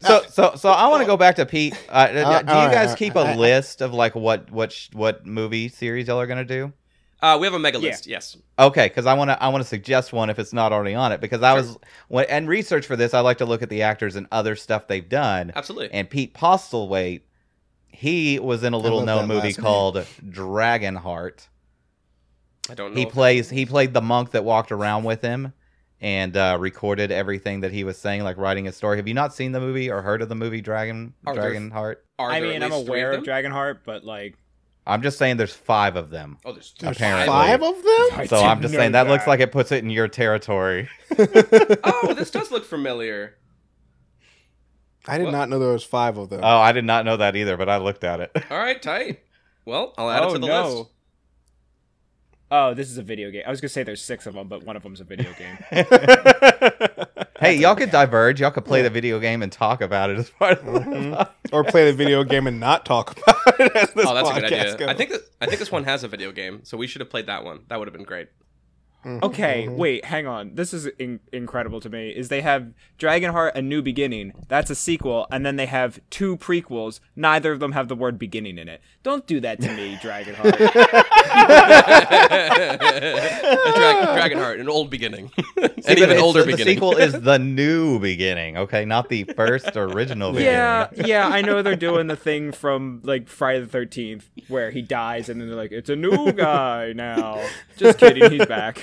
So, 0.00 0.22
so, 0.30 0.54
so 0.56 0.70
I 0.70 0.86
want 0.88 1.02
to 1.02 1.06
go 1.06 1.16
back 1.16 1.36
to 1.36 1.46
Pete. 1.46 1.74
Uh, 1.88 2.06
do 2.08 2.18
you 2.18 2.24
all 2.24 2.32
right, 2.32 2.44
guys 2.44 2.90
all 2.90 2.96
keep 2.96 3.14
right. 3.14 3.36
a 3.36 3.38
list 3.38 3.82
of 3.82 3.92
like 3.92 4.14
what 4.14 4.50
what 4.50 4.72
sh- 4.72 4.88
what 4.92 5.26
movie 5.26 5.68
series 5.68 6.06
y'all 6.08 6.20
are 6.20 6.26
gonna 6.26 6.44
do? 6.44 6.72
Uh, 7.20 7.36
we 7.40 7.46
have 7.46 7.54
a 7.54 7.58
mega 7.58 7.78
Yeah. 7.78 7.90
list. 7.90 8.06
Yes. 8.06 8.36
Okay, 8.58 8.86
because 8.86 9.06
I 9.06 9.14
want 9.14 9.30
to 9.30 9.42
I 9.42 9.48
want 9.48 9.62
to 9.62 9.68
suggest 9.68 10.12
one 10.12 10.30
if 10.30 10.38
it's 10.38 10.52
not 10.52 10.72
already 10.72 10.94
on 10.94 11.10
it 11.12 11.20
because 11.20 11.42
I 11.42 11.52
was 11.54 11.76
when 12.08 12.26
and 12.26 12.48
research 12.48 12.86
for 12.86 12.94
this 12.96 13.12
I 13.12 13.20
like 13.20 13.38
to 13.38 13.44
look 13.44 13.60
at 13.60 13.70
the 13.70 13.82
actors 13.82 14.14
and 14.16 14.26
other 14.30 14.54
stuff 14.56 14.86
they've 14.86 15.08
done. 15.08 15.52
Absolutely. 15.54 15.92
And 15.92 16.08
Pete 16.08 16.32
Postlethwaite, 16.32 17.22
he 17.88 18.38
was 18.38 18.62
in 18.62 18.72
a 18.72 18.78
little 18.78 19.04
known 19.04 19.26
movie 19.26 19.48
last 19.48 19.58
name. 19.58 19.64
called 19.64 19.96
Dragonheart. 20.24 21.48
I 22.70 22.74
don't 22.74 22.94
know. 22.94 23.00
He 23.00 23.06
plays 23.06 23.50
he 23.50 23.66
played 23.66 23.94
the 23.94 24.02
monk 24.02 24.30
that 24.30 24.44
walked 24.44 24.70
around 24.70 25.02
with 25.04 25.22
him 25.22 25.52
and 26.00 26.36
uh, 26.36 26.56
recorded 26.60 27.10
everything 27.10 27.60
that 27.60 27.72
he 27.72 27.84
was 27.84 27.98
saying, 27.98 28.22
like 28.22 28.36
writing 28.36 28.68
a 28.68 28.72
story. 28.72 28.96
Have 28.98 29.08
you 29.08 29.14
not 29.14 29.34
seen 29.34 29.52
the 29.52 29.60
movie 29.60 29.90
or 29.90 30.02
heard 30.02 30.22
of 30.22 30.28
the 30.28 30.34
movie 30.34 30.60
Dragon 30.60 31.14
Are 31.26 31.34
there- 31.34 31.52
Dragonheart? 31.52 31.96
Are 32.18 32.30
I 32.30 32.40
mean, 32.40 32.62
I'm 32.62 32.72
aware 32.72 33.12
of 33.12 33.20
of 33.20 33.24
them? 33.24 33.34
Dragonheart, 33.34 33.78
but 33.84 34.04
like, 34.04 34.36
I'm 34.86 35.02
just 35.02 35.18
saying 35.18 35.36
there's 35.36 35.52
five 35.54 35.96
of 35.96 36.10
them. 36.10 36.38
Oh, 36.44 36.52
there's, 36.52 36.74
there's 36.80 36.96
apparently. 36.96 37.26
five 37.26 37.62
of 37.62 37.76
them. 37.76 38.26
So 38.26 38.38
I'm 38.42 38.62
just 38.62 38.72
saying 38.74 38.92
that, 38.92 39.06
looks 39.06 39.26
like 39.26 39.40
it 39.40 39.52
puts 39.52 39.70
it 39.70 39.84
in 39.84 39.90
your 39.90 40.08
territory. 40.08 40.88
Oh, 41.20 42.14
this 42.14 42.30
does 42.30 42.50
look 42.50 42.64
familiar. 42.64 43.34
I 45.06 45.18
did 45.18 45.24
What? 45.24 45.30
not 45.32 45.48
know 45.48 45.58
there 45.58 45.72
was 45.72 45.84
five 45.84 46.16
of 46.18 46.28
them. 46.30 46.40
Oh, 46.42 46.58
I 46.58 46.72
did 46.72 46.84
not 46.84 47.04
know 47.04 47.16
that 47.16 47.34
either, 47.36 47.56
but 47.56 47.68
I 47.68 47.78
looked 47.78 48.04
at 48.04 48.20
it. 48.20 48.30
All 48.50 48.58
right, 48.58 48.80
tight. 48.80 49.20
Well, 49.64 49.94
I'll 49.98 50.10
add 50.10 50.22
oh 50.22 50.28
it 50.30 50.32
to 50.34 50.38
the 50.38 50.46
no. 50.46 50.68
list. 50.78 50.90
Oh, 52.50 52.72
this 52.72 52.90
is 52.90 52.96
a 52.98 53.02
video 53.02 53.30
game. 53.30 53.42
I 53.46 53.50
was 53.50 53.60
gonna 53.60 53.68
say 53.68 53.82
there's 53.82 54.00
six 54.02 54.26
of 54.26 54.34
them, 54.34 54.48
but 54.48 54.64
one 54.64 54.74
of 54.76 54.82
them's 54.82 55.00
a 55.00 55.04
video 55.04 55.32
game. 55.34 55.58
hey, 57.40 57.54
y'all 57.56 57.76
could 57.76 57.90
diverge. 57.90 58.40
Y'all 58.40 58.50
could 58.50 58.64
play 58.64 58.80
the 58.82 58.88
video 58.90 59.18
game 59.20 59.42
and 59.42 59.52
talk 59.52 59.80
about 59.82 60.08
it 60.10 60.18
as 60.18 60.30
part 60.30 60.58
of 60.58 60.64
the 60.64 60.80
Mhm. 60.80 61.28
or 61.52 61.62
play 61.64 61.84
the 61.90 61.92
video 61.92 62.24
game 62.24 62.46
and 62.46 62.58
not 62.58 62.84
talk 62.86 63.16
about 63.20 63.60
it 63.60 63.76
as 63.76 63.92
this 63.92 64.06
Oh, 64.06 64.14
that's 64.14 64.30
a 64.30 64.34
good 64.34 64.44
podcast 64.44 64.60
idea. 64.60 64.76
goes. 64.78 64.88
I 64.88 64.94
think 64.94 65.10
that, 65.10 65.20
I 65.42 65.46
think 65.46 65.58
this 65.58 65.70
one 65.70 65.84
has 65.84 66.04
a 66.04 66.08
video 66.08 66.32
game, 66.32 66.60
so 66.64 66.76
we 66.78 66.86
should 66.86 67.00
have 67.00 67.10
played 67.10 67.26
that 67.26 67.44
one. 67.44 67.60
That 67.68 67.78
would 67.78 67.86
have 67.88 67.94
been 67.94 68.04
great. 68.04 68.28
Mhm, 69.08 69.22
Okay, 69.22 69.66
mhm. 69.68 69.76
wait, 69.76 70.04
hang 70.04 70.26
on. 70.26 70.54
This 70.54 70.74
is 70.74 70.86
in- 70.98 71.20
incredible 71.32 71.80
to 71.80 71.88
me. 71.88 72.10
Is 72.10 72.28
they 72.28 72.42
have 72.42 72.68
Dragonheart: 72.98 73.52
A 73.54 73.62
New 73.62 73.80
Beginning. 73.82 74.32
That's 74.48 74.70
a 74.70 74.74
sequel, 74.74 75.26
and 75.30 75.44
then 75.46 75.56
they 75.56 75.66
have 75.66 75.98
two 76.10 76.36
prequels. 76.36 77.00
Neither 77.16 77.52
of 77.52 77.60
them 77.60 77.72
have 77.72 77.88
the 77.88 77.94
word 77.96 78.18
beginning 78.18 78.58
in 78.58 78.68
it. 78.68 78.80
Don't 79.02 79.26
do 79.26 79.40
that 79.40 79.60
to 79.62 79.72
me, 79.74 79.96
Dragonheart. 80.02 80.58
Drag- 82.88 84.32
Dragonheart, 84.32 84.60
an 84.60 84.68
old 84.68 84.90
beginning, 84.90 85.30
See, 85.56 85.92
an 85.92 85.98
even 85.98 86.18
older 86.18 86.40
the 86.40 86.46
beginning. 86.52 86.74
sequel 86.74 86.96
is 86.96 87.12
the 87.20 87.38
new 87.38 87.98
beginning, 87.98 88.56
okay, 88.58 88.84
not 88.84 89.08
the 89.08 89.24
first 89.24 89.76
original 89.76 90.32
beginning. 90.32 90.52
yeah, 90.52 90.88
yeah, 90.94 91.28
I 91.28 91.40
know 91.42 91.62
they're 91.62 91.76
doing 91.76 92.06
the 92.08 92.16
thing 92.16 92.52
from 92.52 93.00
like 93.04 93.28
Friday 93.28 93.60
the 93.60 93.66
Thirteenth 93.66 94.28
where 94.48 94.70
he 94.70 94.82
dies, 94.82 95.28
and 95.28 95.40
then 95.40 95.48
they're 95.48 95.56
like, 95.56 95.72
"It's 95.72 95.90
a 95.90 95.96
new 95.96 96.32
guy 96.32 96.92
now." 96.94 97.42
Just 97.76 97.98
kidding, 97.98 98.30
he's 98.30 98.46
back. 98.46 98.80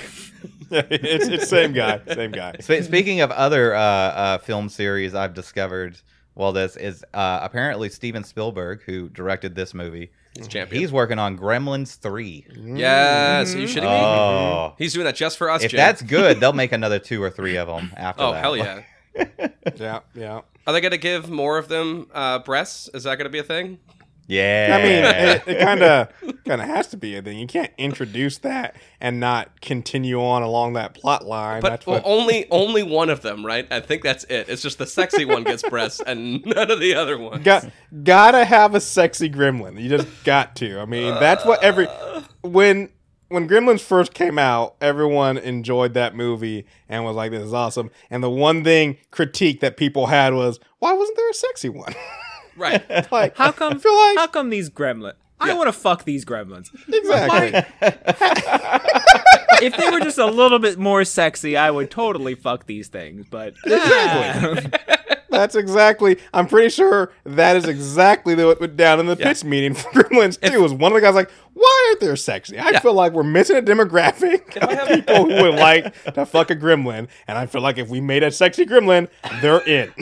It's 0.70 1.26
it's 1.28 1.48
same 1.48 1.72
guy, 1.72 2.00
same 2.12 2.32
guy. 2.32 2.56
Spe- 2.60 2.82
Speaking 2.82 3.20
of 3.20 3.30
other 3.30 3.74
uh, 3.74 3.80
uh, 3.80 4.38
film 4.38 4.68
series, 4.68 5.14
I've 5.14 5.34
discovered. 5.34 5.98
Well, 6.34 6.52
this 6.52 6.76
is 6.76 7.02
uh, 7.14 7.38
apparently 7.42 7.88
Steven 7.88 8.22
Spielberg, 8.22 8.82
who 8.82 9.08
directed 9.08 9.54
this 9.54 9.72
movie. 9.72 10.10
He's 10.36 10.48
champion. 10.48 10.82
He's 10.82 10.92
working 10.92 11.18
on 11.18 11.38
Gremlins 11.38 11.96
three. 11.98 12.46
yes, 12.54 13.54
are 13.54 13.58
you 13.58 13.66
shitting 13.66 13.82
me? 13.82 13.88
Oh, 13.88 14.74
He's 14.76 14.92
doing 14.92 15.06
that 15.06 15.16
just 15.16 15.38
for 15.38 15.48
us, 15.48 15.62
if 15.62 15.70
Jay. 15.70 15.78
that's 15.78 16.02
good, 16.02 16.38
they'll 16.40 16.52
make 16.52 16.72
another 16.72 16.98
two 16.98 17.22
or 17.22 17.30
three 17.30 17.56
of 17.56 17.68
them 17.68 17.90
after 17.96 18.22
oh 18.22 18.32
that. 18.32 18.40
hell 18.42 18.56
yeah. 18.56 18.82
Yeah, 19.76 20.00
yeah. 20.14 20.40
Are 20.66 20.72
they 20.74 20.80
gonna 20.82 20.98
give 20.98 21.30
more 21.30 21.56
of 21.58 21.68
them 21.68 22.08
uh, 22.12 22.40
breasts? 22.40 22.90
Is 22.92 23.04
that 23.04 23.16
gonna 23.16 23.30
be 23.30 23.38
a 23.38 23.42
thing? 23.44 23.78
Yeah. 24.26 24.76
I 24.78 24.82
mean, 24.82 25.56
it 25.56 25.60
kind 25.60 25.82
of 25.82 26.08
kind 26.44 26.60
of 26.60 26.66
has 26.68 26.88
to 26.88 26.96
be 26.96 27.16
a 27.16 27.22
thing. 27.22 27.38
You 27.38 27.46
can't 27.46 27.72
introduce 27.78 28.38
that 28.38 28.76
and 29.00 29.20
not 29.20 29.60
continue 29.60 30.22
on 30.22 30.42
along 30.42 30.74
that 30.74 30.94
plot 30.94 31.24
line. 31.24 31.62
But 31.62 31.70
That's 31.70 31.86
well, 31.86 31.96
what, 31.96 32.06
only 32.06 32.50
only 32.50 32.82
one 32.82 33.10
of 33.10 33.22
them, 33.22 33.44
right? 33.44 33.66
I 33.70 33.80
think 33.80 34.02
that's 34.02 34.24
it. 34.24 34.48
It's 34.48 34.62
just 34.62 34.78
the 34.78 34.86
sexy 34.86 35.24
one 35.24 35.44
gets 35.44 35.62
breasts, 35.62 36.00
and 36.06 36.44
none 36.44 36.70
of 36.70 36.80
the 36.80 36.94
other 36.94 37.18
ones. 37.18 37.44
got 37.44 37.70
gotta 38.02 38.44
have 38.44 38.74
a 38.74 38.80
sexy 38.80 39.30
gremlin. 39.30 39.80
You 39.80 39.88
just 39.88 40.08
got 40.24 40.56
to. 40.56 40.80
I 40.80 40.86
mean, 40.86 41.14
that's 41.14 41.44
what 41.44 41.62
every 41.62 41.86
when 42.42 42.90
when 43.28 43.48
Gremlins 43.48 43.80
first 43.80 44.14
came 44.14 44.38
out, 44.38 44.76
everyone 44.80 45.36
enjoyed 45.38 45.94
that 45.94 46.14
movie 46.14 46.66
and 46.88 47.04
was 47.04 47.16
like, 47.16 47.30
"This 47.30 47.42
is 47.42 47.54
awesome." 47.54 47.90
And 48.10 48.22
the 48.22 48.30
one 48.30 48.62
thing 48.64 48.98
critique 49.10 49.60
that 49.60 49.76
people 49.76 50.06
had 50.06 50.34
was, 50.34 50.60
"Why 50.78 50.92
wasn't 50.92 51.16
there 51.16 51.30
a 51.30 51.34
sexy 51.34 51.68
one?" 51.68 51.94
Right. 52.56 52.82
like, 53.12 53.36
How 53.36 53.52
come? 53.52 53.72
Like 53.74 53.82
how 54.18 54.26
come 54.26 54.50
these 54.50 54.70
gremlins? 54.70 55.14
I 55.38 55.52
want 55.52 55.68
to 55.68 55.72
fuck 55.72 56.04
these 56.04 56.24
gremlins. 56.24 56.70
exactly. 56.88 57.62
if 59.66 59.76
they 59.76 59.90
were 59.90 60.00
just 60.00 60.18
a 60.18 60.26
little 60.26 60.58
bit 60.58 60.78
more 60.78 61.04
sexy, 61.04 61.56
I 61.56 61.70
would 61.70 61.90
totally 61.90 62.34
fuck 62.34 62.66
these 62.66 62.88
things. 62.88 63.26
But 63.30 63.54
Exactly. 63.66 64.70
That's 65.28 65.54
exactly. 65.54 66.16
I'm 66.32 66.46
pretty 66.46 66.70
sure 66.70 67.12
that 67.24 67.56
is 67.56 67.66
exactly 67.66 68.34
what 68.42 68.58
went 68.58 68.76
down 68.78 69.00
in 69.00 69.06
the 69.06 69.16
pitch 69.16 69.44
meeting 69.44 69.74
for 69.74 69.90
Gremlins 69.90 70.40
Two. 70.40 70.62
Was 70.62 70.72
one 70.72 70.92
of 70.92 70.96
the 70.96 71.02
guys 71.02 71.14
like, 71.14 71.30
"Why 71.52 71.86
aren't 71.90 72.00
they 72.00 72.16
sexy?" 72.16 72.58
I 72.58 72.70
Yeah. 72.70 72.80
feel 72.80 72.94
like 72.94 73.12
we're 73.12 73.22
missing 73.24 73.56
a 73.58 73.60
demographic 73.62 74.56
I 74.62 74.72
of 74.72 74.78
have- 74.78 74.88
people 74.88 75.26
who 75.26 75.42
would 75.42 75.56
like 75.56 75.92
to 76.14 76.24
fuck 76.24 76.50
a 76.50 76.56
gremlin, 76.56 77.08
and 77.28 77.36
I 77.36 77.44
feel 77.44 77.60
like 77.60 77.76
if 77.76 77.88
we 77.88 78.00
made 78.00 78.22
a 78.22 78.30
sexy 78.30 78.64
gremlin, 78.64 79.08
they're 79.42 79.60
in, 79.66 79.92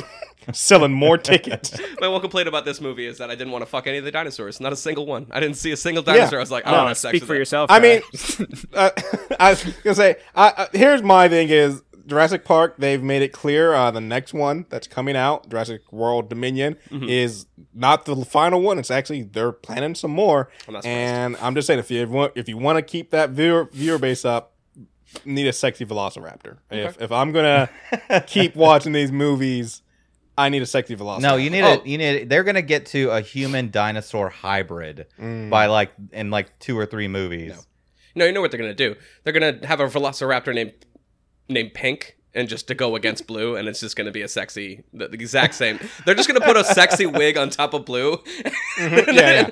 selling 0.52 0.92
more 0.92 1.16
tickets. 1.18 1.78
My 2.00 2.08
one 2.08 2.20
complaint 2.20 2.48
about 2.48 2.64
this 2.64 2.80
movie 2.80 3.06
is 3.06 3.18
that 3.18 3.30
I 3.30 3.34
didn't 3.34 3.52
want 3.52 3.62
to 3.62 3.66
fuck 3.66 3.86
any 3.86 3.98
of 3.98 4.04
the 4.04 4.10
dinosaurs. 4.10 4.60
Not 4.60 4.72
a 4.72 4.76
single 4.76 5.06
one. 5.06 5.26
I 5.30 5.40
didn't 5.40 5.56
see 5.56 5.72
a 5.72 5.76
single 5.76 6.02
dinosaur. 6.02 6.38
I 6.38 6.42
was 6.42 6.50
like, 6.50 6.66
I 6.66 6.70
don't 6.70 6.80
Oh, 6.80 6.84
want 6.84 6.96
to 6.96 7.00
sex 7.00 7.10
speak 7.10 7.22
with 7.22 7.28
for 7.28 7.32
that. 7.34 7.38
yourself. 7.38 7.70
I 7.70 7.80
mean, 7.80 8.02
uh, 8.74 8.90
I 9.40 9.50
was 9.50 9.64
gonna 9.82 9.94
say, 9.94 10.16
I, 10.34 10.48
uh, 10.56 10.66
here's 10.72 11.02
my 11.02 11.28
thing: 11.28 11.48
is 11.48 11.82
Jurassic 12.06 12.44
Park. 12.44 12.76
They've 12.78 13.02
made 13.02 13.22
it 13.22 13.32
clear 13.32 13.72
uh, 13.74 13.90
the 13.90 14.00
next 14.00 14.34
one 14.34 14.66
that's 14.68 14.86
coming 14.86 15.16
out, 15.16 15.48
Jurassic 15.48 15.90
World 15.92 16.28
Dominion, 16.28 16.76
Mm-hmm. 16.90 17.08
is 17.08 17.46
not 17.72 18.04
the 18.04 18.16
final 18.24 18.60
one. 18.60 18.78
It's 18.78 18.90
actually 18.90 19.22
they're 19.22 19.52
planning 19.52 19.94
some 19.94 20.10
more. 20.10 20.50
I'm 20.68 20.74
not 20.74 20.84
and 20.86 21.36
I'm 21.40 21.54
just 21.54 21.66
saying, 21.66 21.80
if 21.80 21.90
you 21.90 22.06
want, 22.08 22.32
if 22.34 22.48
you 22.48 22.56
want 22.58 22.76
to 22.76 22.82
keep 22.82 23.10
that 23.10 23.30
viewer 23.30 23.68
viewer 23.72 23.98
base 23.98 24.24
up, 24.24 24.52
need 25.24 25.46
a 25.46 25.52
sexy 25.52 25.84
Velociraptor. 25.86 26.58
If 26.70 27.00
if 27.00 27.10
I'm 27.12 27.32
gonna 27.32 27.70
keep 28.26 28.54
watching 28.56 28.92
these 28.92 29.10
movies, 29.12 29.82
I 30.36 30.48
need 30.48 30.62
a 30.62 30.66
sexy 30.66 30.96
Velociraptor. 30.96 31.20
No, 31.20 31.36
you 31.36 31.50
need 31.50 31.62
Oh. 31.62 31.80
a 31.84 31.88
you 31.88 31.96
need. 31.98 32.28
They're 32.28 32.42
gonna 32.44 32.62
get 32.62 32.86
to 32.86 33.10
a 33.10 33.20
human 33.20 33.70
dinosaur 33.70 34.28
hybrid 34.30 35.06
Mm. 35.20 35.50
by 35.50 35.66
like 35.66 35.92
in 36.12 36.30
like 36.30 36.58
two 36.58 36.78
or 36.78 36.86
three 36.86 37.08
movies. 37.08 37.54
No, 38.16 38.24
you 38.24 38.32
know 38.32 38.40
what 38.40 38.50
they're 38.50 38.58
gonna 38.60 38.74
do? 38.74 38.96
They're 39.22 39.32
gonna 39.32 39.64
have 39.66 39.80
a 39.80 39.86
Velociraptor 39.86 40.54
named 40.54 40.72
named 41.48 41.74
Pink 41.74 42.16
and 42.34 42.48
just 42.48 42.66
to 42.68 42.74
go 42.74 42.96
against 42.96 43.26
Blue, 43.28 43.54
and 43.54 43.68
it's 43.68 43.78
just 43.78 43.94
going 43.94 44.06
to 44.06 44.10
be 44.10 44.22
a 44.22 44.26
sexy, 44.28 44.82
the, 44.92 45.06
the 45.06 45.14
exact 45.14 45.54
same. 45.54 45.78
They're 46.04 46.16
just 46.16 46.26
going 46.28 46.40
to 46.40 46.44
put 46.44 46.56
a 46.56 46.64
sexy 46.64 47.06
wig 47.20 47.36
on 47.38 47.48
top 47.48 47.74
of 47.74 47.84
Blue, 47.84 48.18
Yeah, 48.78 49.04
yeah, 49.12 49.50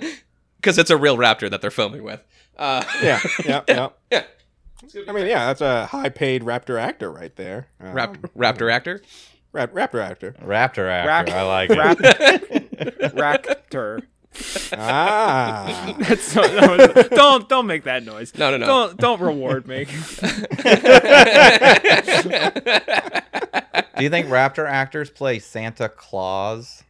because 0.56 0.78
it's 0.78 0.90
a 0.90 0.96
real 0.96 1.16
raptor 1.16 1.48
that 1.48 1.60
they're 1.60 1.70
filming 1.70 2.02
with. 2.02 2.20
Uh, 2.58 2.82
yeah, 3.00 3.20
yeah, 3.44 3.62
yeah. 3.68 3.88
yeah. 4.10 4.24
I 5.08 5.12
mean, 5.12 5.26
yeah, 5.28 5.46
that's 5.46 5.60
a 5.60 5.86
high-paid 5.86 6.42
Raptor 6.42 6.80
actor 6.80 7.08
right 7.12 7.34
there. 7.36 7.68
Um, 7.80 7.92
Rap- 7.92 8.16
raptor 8.36 8.72
actor. 8.72 9.00
Rap- 9.52 9.72
Raptor 9.72 10.02
actor. 10.02 10.34
Raptor 10.42 10.88
actor. 10.88 11.08
Rap- 11.08 11.28
I 11.30 11.42
like 11.42 11.70
it. 11.70 12.70
Raptor. 13.14 14.02
Ah, 14.72 15.94
That's 15.98 16.22
so, 16.22 16.40
no, 16.40 16.76
don't 17.14 17.46
don't 17.50 17.66
make 17.66 17.84
that 17.84 18.02
noise. 18.02 18.34
No, 18.34 18.50
no, 18.50 18.56
no. 18.56 18.66
Don't 18.66 18.96
don't 18.96 19.20
reward 19.20 19.68
me. 19.68 19.84
Do 19.84 19.92
you 24.04 24.10
think 24.10 24.26
Raptor 24.28 24.66
actors 24.68 25.10
play 25.10 25.38
Santa 25.38 25.88
Claus? 25.90 26.82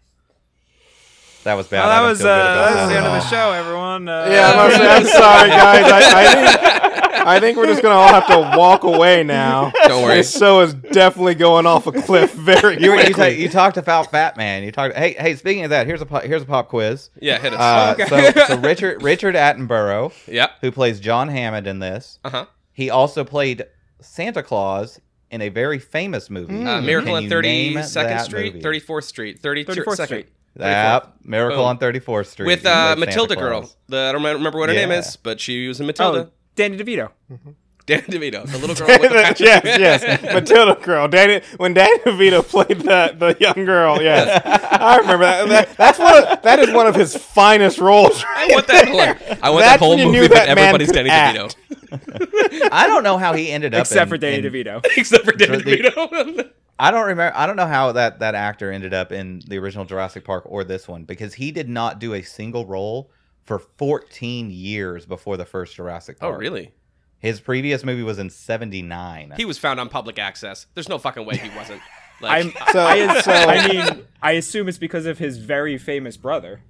That 1.45 1.55
was 1.55 1.67
bad. 1.67 1.81
Well, 1.83 1.91
I 1.91 2.01
that 2.03 2.09
was 2.09 2.19
feel 2.21 2.29
uh, 2.29 2.37
good 2.37 2.43
about 2.43 2.75
that's 2.75 2.89
the 2.93 2.97
end 2.97 3.07
of 3.07 3.13
the 3.13 3.29
show, 3.29 3.51
everyone. 3.53 4.09
Uh, 4.09 4.29
yeah. 4.31 4.53
I'm, 4.53 4.71
I'm 4.81 5.05
sorry, 5.05 5.49
guys. 5.51 5.85
I, 5.91 5.99
I 6.15 6.35
think 6.35 7.02
I 7.13 7.39
think 7.41 7.57
we're 7.57 7.67
just 7.67 7.83
gonna 7.83 7.95
all 7.95 8.09
have 8.09 8.27
to 8.29 8.57
walk 8.59 8.85
away 8.85 9.23
now. 9.23 9.71
Don't 9.87 10.03
worry. 10.03 10.17
This 10.17 10.37
show 10.37 10.61
is 10.61 10.75
definitely 10.75 11.35
going 11.35 11.67
off 11.67 11.87
a 11.87 11.93
cliff 11.93 12.33
very 12.33 12.83
You, 12.83 12.95
you, 12.99 13.13
ta- 13.15 13.25
you 13.27 13.49
talked 13.49 13.77
about 13.77 14.11
Fat 14.11 14.37
Man. 14.37 14.63
You 14.65 14.73
talked. 14.73 14.97
Hey, 14.97 15.15
hey. 15.19 15.37
Speaking 15.37 15.65
of 15.65 15.71
that, 15.71 15.87
here's 15.87 16.01
a 16.03 16.07
po- 16.07 16.21
here's 16.21 16.43
a 16.43 16.47
pop 16.47 16.69
quiz. 16.69 17.11
Yeah, 17.21 17.39
hit 17.39 17.53
us. 17.53 17.61
Uh, 17.61 17.95
Okay. 18.03 18.33
so, 18.33 18.45
so 18.47 18.59
Richard 18.59 19.03
Richard 19.03 19.35
Attenborough, 19.35 20.13
yeah. 20.27 20.49
who 20.61 20.71
plays 20.73 21.01
John 21.01 21.29
Hammond 21.29 21.67
in 21.67 21.79
this, 21.79 22.19
Uh 22.25 22.31
huh. 22.31 22.47
he 22.73 22.91
also 22.91 23.25
played 23.25 23.65
Santa 24.01 24.43
Claus 24.43 25.01
in 25.31 25.41
a 25.43 25.49
very 25.49 25.79
famous 25.79 26.29
movie. 26.31 26.65
Uh, 26.65 26.81
Miracle 26.81 27.15
Can 27.15 27.25
on 27.25 27.31
32nd 27.31 28.21
Street, 28.25 28.55
movie? 28.63 28.81
34th 28.81 29.05
Street, 29.05 29.41
33rd 29.43 29.85
34th 29.85 30.05
Street. 30.07 30.27
Yep, 30.59 31.15
Miracle 31.25 31.59
Boom. 31.59 31.67
on 31.67 31.79
34th 31.79 32.27
Street 32.27 32.47
with 32.47 32.67
uh, 32.67 32.95
Matilda 32.99 33.35
girl. 33.37 33.71
The, 33.89 33.97
I 33.97 34.13
don't 34.13 34.23
remember 34.23 34.59
what 34.59 34.69
her 34.69 34.75
name 34.75 34.91
is, 34.91 35.17
but 35.17 35.41
she 35.41 35.67
was 35.69 35.81
in 35.81 35.87
Matilda. 35.87 36.29
Oh, 36.29 36.33
Danny 36.57 36.77
DeVito. 36.77 37.11
Mm-hmm. 37.31 37.51
Danny 37.85 38.03
DeVito, 38.03 38.47
the 38.47 38.59
little 38.59 38.77
girl 38.77 38.87
with 39.01 39.03
the 39.03 39.09
patch. 39.23 39.41
yes, 39.41 39.63
yes, 39.65 40.23
Matilda 40.23 40.81
girl. 40.81 41.09
Danny, 41.09 41.45
when 41.57 41.75
Danny 41.75 41.99
DeVito 41.99 42.47
played 42.47 42.79
the 42.79 43.15
the 43.19 43.37
young 43.41 43.65
girl, 43.67 44.01
yes, 44.01 44.41
I 44.71 44.99
remember 44.99 45.25
that. 45.25 45.49
that. 45.49 45.77
That's 45.77 45.99
one. 45.99 46.15
Of, 46.25 46.43
that 46.43 46.59
is 46.61 46.71
one 46.73 46.87
of 46.87 46.95
his 46.95 47.17
finest 47.17 47.79
roles. 47.79 48.23
I 48.25 48.47
want 48.53 48.69
that. 48.69 48.87
Hold. 48.89 49.01
I 49.43 49.51
want 49.51 49.63
That's 49.65 49.73
that 49.73 49.79
whole 49.81 49.97
movie, 49.97 50.11
knew 50.13 50.29
but 50.29 50.35
that 50.35 50.49
everybody's 50.57 50.93
Danny 50.93 51.11
act. 51.11 51.57
DeVito, 51.91 52.69
I 52.73 52.87
don't 52.87 53.03
know 53.03 53.19
how 53.19 53.33
he 53.33 53.51
ended 53.51 53.75
up. 53.75 53.81
Except 53.81 54.03
in- 54.05 54.09
for 54.11 54.17
Danny 54.19 54.47
in- 54.47 54.53
DeVito. 54.53 54.85
except 54.97 55.25
for 55.25 55.33
Danny 55.33 55.57
the- 55.59 55.77
DeVito. 55.79 56.51
I 56.79 56.91
don't 56.93 57.07
remember. 57.09 57.37
I 57.37 57.47
don't 57.47 57.57
know 57.57 57.67
how 57.67 57.91
that 57.93 58.21
that 58.21 58.37
actor 58.37 58.71
ended 58.71 58.95
up 58.95 59.11
in 59.11 59.43
the 59.49 59.59
original 59.59 59.85
Jurassic 59.85 60.25
Park 60.25 60.45
or 60.47 60.63
this 60.63 60.87
one 60.87 61.03
because 61.03 61.35
he 61.35 61.51
did 61.51 61.69
not 61.69 61.99
do 61.99 62.15
a 62.15 62.23
single 62.23 62.65
role 62.65 63.11
for 63.45 63.59
14 63.59 64.51
years 64.51 65.07
before 65.07 65.37
the 65.37 65.45
first 65.45 65.75
Jurassic 65.77 66.19
Park. 66.21 66.35
oh, 66.35 66.39
really? 66.39 66.73
His 67.19 67.41
previous 67.41 67.85
movie 67.85 68.03
was 68.03 68.19
in 68.19 68.31
79. 68.31 69.35
He 69.37 69.45
was 69.45 69.57
found 69.59 69.79
on 69.79 69.89
public 69.89 70.19
access. 70.19 70.67
There's 70.75 70.89
no 70.89 70.99
fucking 70.99 71.25
way 71.27 71.37
he 71.37 71.51
wasn't. 71.57 71.81
Like, 72.21 72.45
I'm, 72.47 72.53
So- 72.73 72.85
I, 72.87 73.21
so- 73.21 73.33
I 73.33 73.69
mean, 73.69 74.05
I 74.23 74.33
assume 74.33 74.69
it's 74.69 74.79
because 74.79 75.07
of 75.07 75.19
his 75.19 75.39
very 75.39 75.77
famous 75.77 76.17
brother. 76.17 76.61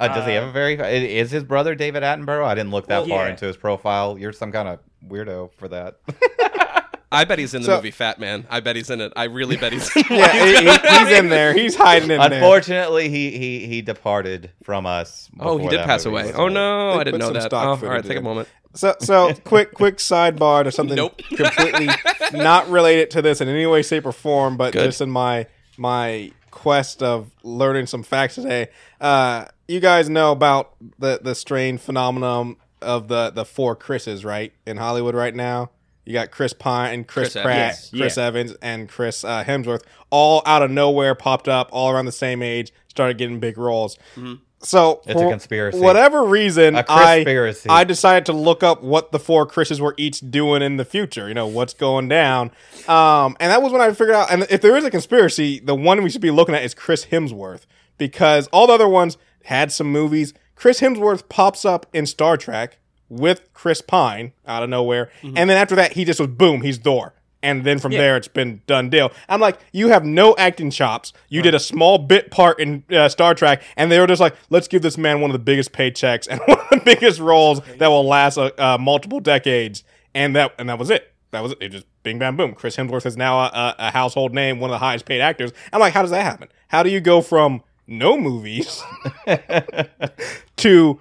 Uh, 0.00 0.08
does 0.08 0.26
he 0.26 0.32
have 0.32 0.48
a 0.48 0.50
very? 0.50 0.74
Is 0.74 1.30
his 1.30 1.44
brother 1.44 1.76
David 1.76 2.02
Attenborough? 2.02 2.44
I 2.44 2.56
didn't 2.56 2.72
look 2.72 2.88
that 2.88 3.00
Well, 3.06 3.08
far 3.10 3.24
yeah. 3.26 3.30
into 3.30 3.46
his 3.46 3.56
profile. 3.56 4.18
You're 4.18 4.32
some 4.32 4.50
kind 4.50 4.66
of 4.66 4.80
weirdo 5.06 5.52
for 5.54 5.68
that. 5.68 6.00
I 7.14 7.24
bet 7.24 7.38
he's 7.38 7.54
in 7.54 7.62
the 7.62 7.66
So- 7.66 7.76
movie 7.76 7.90
Fat 7.90 8.18
Man. 8.18 8.46
I 8.50 8.60
bet 8.60 8.76
he's 8.76 8.90
in 8.90 9.00
it. 9.00 9.12
I 9.16 9.24
really 9.24 9.56
bet 9.56 9.72
he's 9.72 9.88
in. 9.96 10.02
Yeah, 10.10 10.44
he- 10.44 10.56
he- 10.56 10.98
he's 10.98 11.18
in 11.18 11.28
there. 11.28 11.52
He's 11.54 11.74
hiding 11.76 12.10
in 12.10 12.18
there. 12.18 12.32
Unfortunately, 12.32 13.08
he 13.08 13.30
he 13.38 13.66
he 13.66 13.82
departed 13.82 14.50
from 14.62 14.84
us. 14.86 15.30
Oh, 15.40 15.56
he 15.58 15.68
did 15.68 15.80
pass 15.80 16.04
away. 16.04 16.32
Oh 16.34 16.48
no, 16.48 16.94
They 16.94 17.00
I 17.00 17.04
didn't 17.04 17.20
know 17.20 17.30
that. 17.32 17.42
stock 17.44 17.64
Oh, 17.66 17.70
all 17.70 17.76
footage 17.76 17.90
right, 17.90 18.04
take 18.04 18.18
a 18.18 18.22
moment. 18.22 18.48
So, 18.74 18.94
so 18.98 19.32
quick, 19.44 19.72
quick 19.72 19.98
sidebar 19.98 20.64
to 20.64 20.72
something 20.72 20.96
Nope. 20.96 21.16
completely 21.36 21.88
not 22.32 22.68
related 22.68 23.10
to 23.12 23.22
this 23.22 23.40
in 23.40 23.48
any 23.48 23.66
way, 23.66 23.82
shape, 23.82 24.04
or 24.04 24.10
form, 24.12 24.56
but 24.56 24.72
Good. 24.72 24.84
just 24.86 25.00
in 25.00 25.10
my 25.10 25.46
my 25.76 26.32
quest 26.50 27.02
of 27.02 27.30
learning 27.42 27.86
some 27.86 28.02
facts 28.02 28.34
today. 28.36 28.68
Uh, 29.00 29.44
you 29.68 29.78
guys 29.80 30.08
know 30.10 30.32
about 30.32 30.72
the 30.98 31.20
the 31.22 31.34
strange 31.34 31.80
phenomenon 31.80 32.56
of 32.82 33.06
the 33.08 33.30
the 33.30 33.44
four 33.44 33.76
Chris's, 33.76 34.24
right? 34.24 34.52
In 34.66 34.76
Hollywood 34.76 35.14
right 35.14 35.34
now, 35.34 35.70
you 36.04 36.12
got 36.12 36.30
Chris 36.30 36.52
Pine, 36.52 37.04
Chris, 37.04 37.32
Chris 37.32 37.42
Pratt, 37.42 37.56
Evans. 37.72 37.90
Chris 37.96 38.16
Yeah. 38.16 38.24
Evans, 38.24 38.54
and 38.62 38.88
Chris 38.88 39.24
uh, 39.24 39.44
Hemsworth, 39.44 39.82
all 40.10 40.42
out 40.46 40.62
of 40.62 40.70
nowhere 40.70 41.14
popped 41.14 41.48
up, 41.48 41.68
all 41.72 41.90
around 41.90 42.04
the 42.06 42.12
same 42.12 42.42
age, 42.42 42.72
started 42.88 43.18
getting 43.18 43.40
big 43.40 43.56
roles. 43.58 43.98
So 44.60 45.02
It's 45.04 45.20
a 45.20 45.24
for 45.24 45.30
conspiracy. 45.30 45.78
Whatever 45.78 46.24
reason, 46.24 46.74
A 46.76 46.84
I 46.88 47.22
Chrispiracy. 47.24 47.66
I 47.68 47.84
decided 47.84 48.24
to 48.26 48.32
look 48.32 48.62
up 48.62 48.82
what 48.82 49.12
the 49.12 49.18
four 49.18 49.44
Chris's 49.44 49.78
were 49.78 49.94
each 49.98 50.20
doing 50.30 50.62
in 50.62 50.78
the 50.78 50.86
future. 50.86 51.28
You 51.28 51.34
know 51.34 51.46
what's 51.46 51.74
going 51.74 52.08
down, 52.08 52.50
um, 52.88 53.36
and 53.40 53.50
that 53.50 53.60
was 53.60 53.72
when 53.72 53.82
I 53.82 53.90
figured 53.92 54.16
out. 54.16 54.30
And 54.32 54.46
if 54.48 54.62
there 54.62 54.74
is 54.76 54.84
a 54.84 54.90
conspiracy, 54.90 55.60
the 55.60 55.74
one 55.74 56.02
we 56.02 56.08
should 56.08 56.22
be 56.22 56.30
looking 56.30 56.54
at 56.54 56.62
is 56.64 56.72
Chris 56.72 57.06
Hemsworth 57.06 57.66
because 57.98 58.46
all 58.48 58.66
the 58.66 58.72
other 58.72 58.88
ones 58.88 59.18
had 59.44 59.70
some 59.70 59.88
movies. 59.92 60.32
Chris 60.54 60.80
Hemsworth 60.80 61.28
pops 61.28 61.66
up 61.66 61.84
in 61.92 62.06
Star 62.06 62.38
Trek 62.38 62.78
with 63.08 63.52
Chris 63.52 63.80
Pine 63.80 64.32
out 64.46 64.62
of 64.62 64.70
nowhere, 64.70 65.10
and 65.22 65.36
then 65.36 65.50
after 65.50 65.74
that, 65.76 65.92
he 65.92 66.04
just 66.04 66.20
was 66.20 66.28
boom, 66.28 66.62
he's 66.62 66.78
Thor. 66.78 67.14
And 67.42 67.62
then 67.62 67.78
from 67.78 67.92
there, 67.92 68.16
it's 68.16 68.26
been 68.26 68.62
done 68.66 68.88
deal. 68.88 69.12
I'm 69.28 69.38
like, 69.38 69.58
you 69.70 69.88
have 69.88 70.02
no 70.02 70.34
acting 70.38 70.70
chops. 70.70 71.12
You 71.28 71.42
did 71.42 71.54
a 71.54 71.58
small 71.60 71.98
bit 71.98 72.30
part 72.30 72.58
in 72.58 72.84
uh, 72.90 73.10
Star 73.10 73.34
Trek, 73.34 73.62
and 73.76 73.92
they 73.92 74.00
were 74.00 74.06
just 74.06 74.20
like, 74.20 74.34
let's 74.48 74.66
give 74.66 74.80
this 74.80 74.96
man 74.96 75.20
one 75.20 75.28
of 75.30 75.34
the 75.34 75.44
biggest 75.44 75.70
paychecks 75.72 76.26
and 76.30 76.40
one 76.46 76.58
of 76.58 76.70
the 76.70 76.80
biggest 76.82 77.20
roles 77.20 77.60
that 77.78 77.88
will 77.88 78.06
last 78.06 78.38
uh, 78.38 78.50
uh, 78.56 78.78
multiple 78.80 79.20
decades. 79.20 79.84
And 80.14 80.34
that 80.36 80.54
and 80.58 80.70
that 80.70 80.78
was 80.78 80.88
it. 80.88 81.12
That 81.32 81.42
was 81.42 81.52
it. 81.52 81.58
It 81.60 81.68
just 81.70 81.86
bing 82.02 82.18
bam 82.18 82.36
boom. 82.36 82.54
Chris 82.54 82.76
Hemsworth 82.76 83.04
is 83.04 83.16
now 83.18 83.40
a, 83.40 83.74
a 83.78 83.90
household 83.90 84.32
name, 84.32 84.58
one 84.58 84.70
of 84.70 84.74
the 84.74 84.78
highest 84.78 85.04
paid 85.04 85.20
actors. 85.20 85.52
I'm 85.70 85.80
like, 85.80 85.92
how 85.92 86.00
does 86.00 86.12
that 86.12 86.22
happen? 86.22 86.48
How 86.68 86.82
do 86.82 86.88
you 86.88 87.00
go 87.00 87.20
from 87.20 87.62
no 87.86 88.16
movies 88.16 88.82
to 90.56 91.00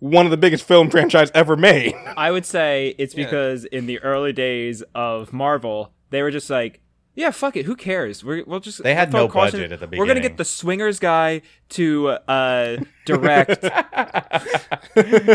one 0.00 0.24
of 0.26 0.30
the 0.30 0.36
biggest 0.36 0.64
film 0.64 0.90
franchise 0.94 1.30
ever 1.34 1.56
made? 1.56 1.94
I 2.16 2.30
would 2.30 2.44
say 2.44 2.94
it's 2.98 3.14
because 3.14 3.64
in 3.64 3.86
the 3.86 3.98
early 4.00 4.32
days 4.32 4.82
of 4.94 5.32
Marvel, 5.32 5.92
they 6.10 6.20
were 6.22 6.30
just 6.32 6.50
like, 6.50 6.80
yeah, 7.14 7.30
fuck 7.32 7.56
it, 7.56 7.66
who 7.66 7.74
cares? 7.76 8.24
We're, 8.24 8.44
we'll 8.44 8.60
just 8.60 8.82
They 8.82 8.94
had 8.94 9.10
throw 9.10 9.26
no 9.26 9.28
caution- 9.28 9.58
budget 9.60 9.72
at 9.72 9.80
the 9.80 9.86
beginning. 9.86 10.00
We're 10.08 10.14
gonna 10.14 10.26
get 10.26 10.36
the 10.36 10.44
Swingers 10.44 10.98
guy 10.98 11.42
to 11.70 12.08
uh, 12.08 12.76
direct 13.04 13.62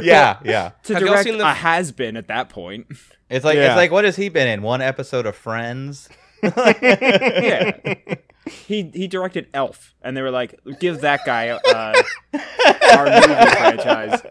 yeah, 0.01 0.39
yeah. 0.43 0.71
to 0.83 0.93
Have 0.93 1.03
direct 1.03 1.25
the- 1.25 1.39
a 1.39 1.53
has 1.53 1.91
been 1.91 2.17
at 2.17 2.27
that 2.27 2.49
point. 2.49 2.87
It's 3.29 3.43
like 3.45 3.55
Yeah. 3.57 3.67
it's 3.67 3.75
like 3.75 3.91
what 3.91 4.05
has 4.05 4.15
he 4.15 4.29
been 4.29 4.47
in? 4.47 4.61
One 4.61 4.81
episode 4.81 5.25
of 5.25 5.35
Friends. 5.35 6.09
yeah. 6.43 7.77
He 8.47 8.91
he 8.93 9.07
directed 9.07 9.47
Elf, 9.53 9.95
and 10.03 10.15
they 10.15 10.21
were 10.21 10.29
like, 10.31 10.59
"Give 10.79 11.01
that 11.01 11.21
guy 11.25 11.49
uh, 11.49 11.93
our 12.93 13.05
movie 13.05 13.51
franchise. 13.51 14.21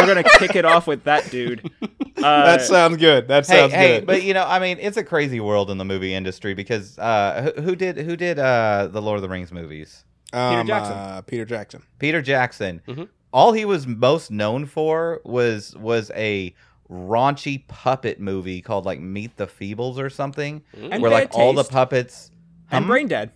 We're 0.00 0.06
gonna 0.06 0.24
kick 0.38 0.56
it 0.56 0.64
off 0.64 0.86
with 0.86 1.04
that 1.04 1.30
dude." 1.30 1.70
Uh, 2.18 2.46
that 2.46 2.62
sounds 2.62 2.96
good. 2.96 3.28
That 3.28 3.46
Hey, 3.46 3.56
sounds 3.60 3.72
hey, 3.72 3.98
good. 3.98 4.06
but 4.06 4.22
you 4.24 4.34
know, 4.34 4.44
I 4.44 4.58
mean, 4.58 4.78
it's 4.80 4.96
a 4.96 5.04
crazy 5.04 5.38
world 5.38 5.70
in 5.70 5.78
the 5.78 5.84
movie 5.84 6.12
industry 6.14 6.54
because 6.54 6.98
uh, 6.98 7.52
who, 7.56 7.62
who 7.62 7.76
did 7.76 7.98
who 7.98 8.16
did 8.16 8.38
uh, 8.40 8.88
the 8.90 9.00
Lord 9.00 9.16
of 9.16 9.22
the 9.22 9.28
Rings 9.28 9.52
movies? 9.52 10.04
um, 10.32 10.66
Jackson. 10.66 10.92
Uh, 10.96 11.22
Peter 11.22 11.44
Jackson. 11.44 11.82
Peter 12.00 12.20
Jackson. 12.20 12.82
Mhm. 12.88 13.08
All 13.32 13.52
he 13.52 13.64
was 13.64 13.86
most 13.86 14.30
known 14.32 14.66
for 14.66 15.20
was 15.24 15.76
was 15.76 16.10
a 16.16 16.52
raunchy 16.90 17.66
puppet 17.68 18.18
movie 18.18 18.60
called 18.62 18.84
like 18.86 18.98
Meet 19.00 19.36
the 19.36 19.46
Feebles 19.46 19.98
or 19.98 20.10
something, 20.10 20.62
and 20.74 21.00
where 21.02 21.10
like 21.10 21.30
Bad 21.32 21.38
all 21.40 21.52
the 21.52 21.64
puppets. 21.64 22.30
And 22.70 22.84
Hum? 22.84 22.86
Brain 22.86 23.08
Dead. 23.08 23.32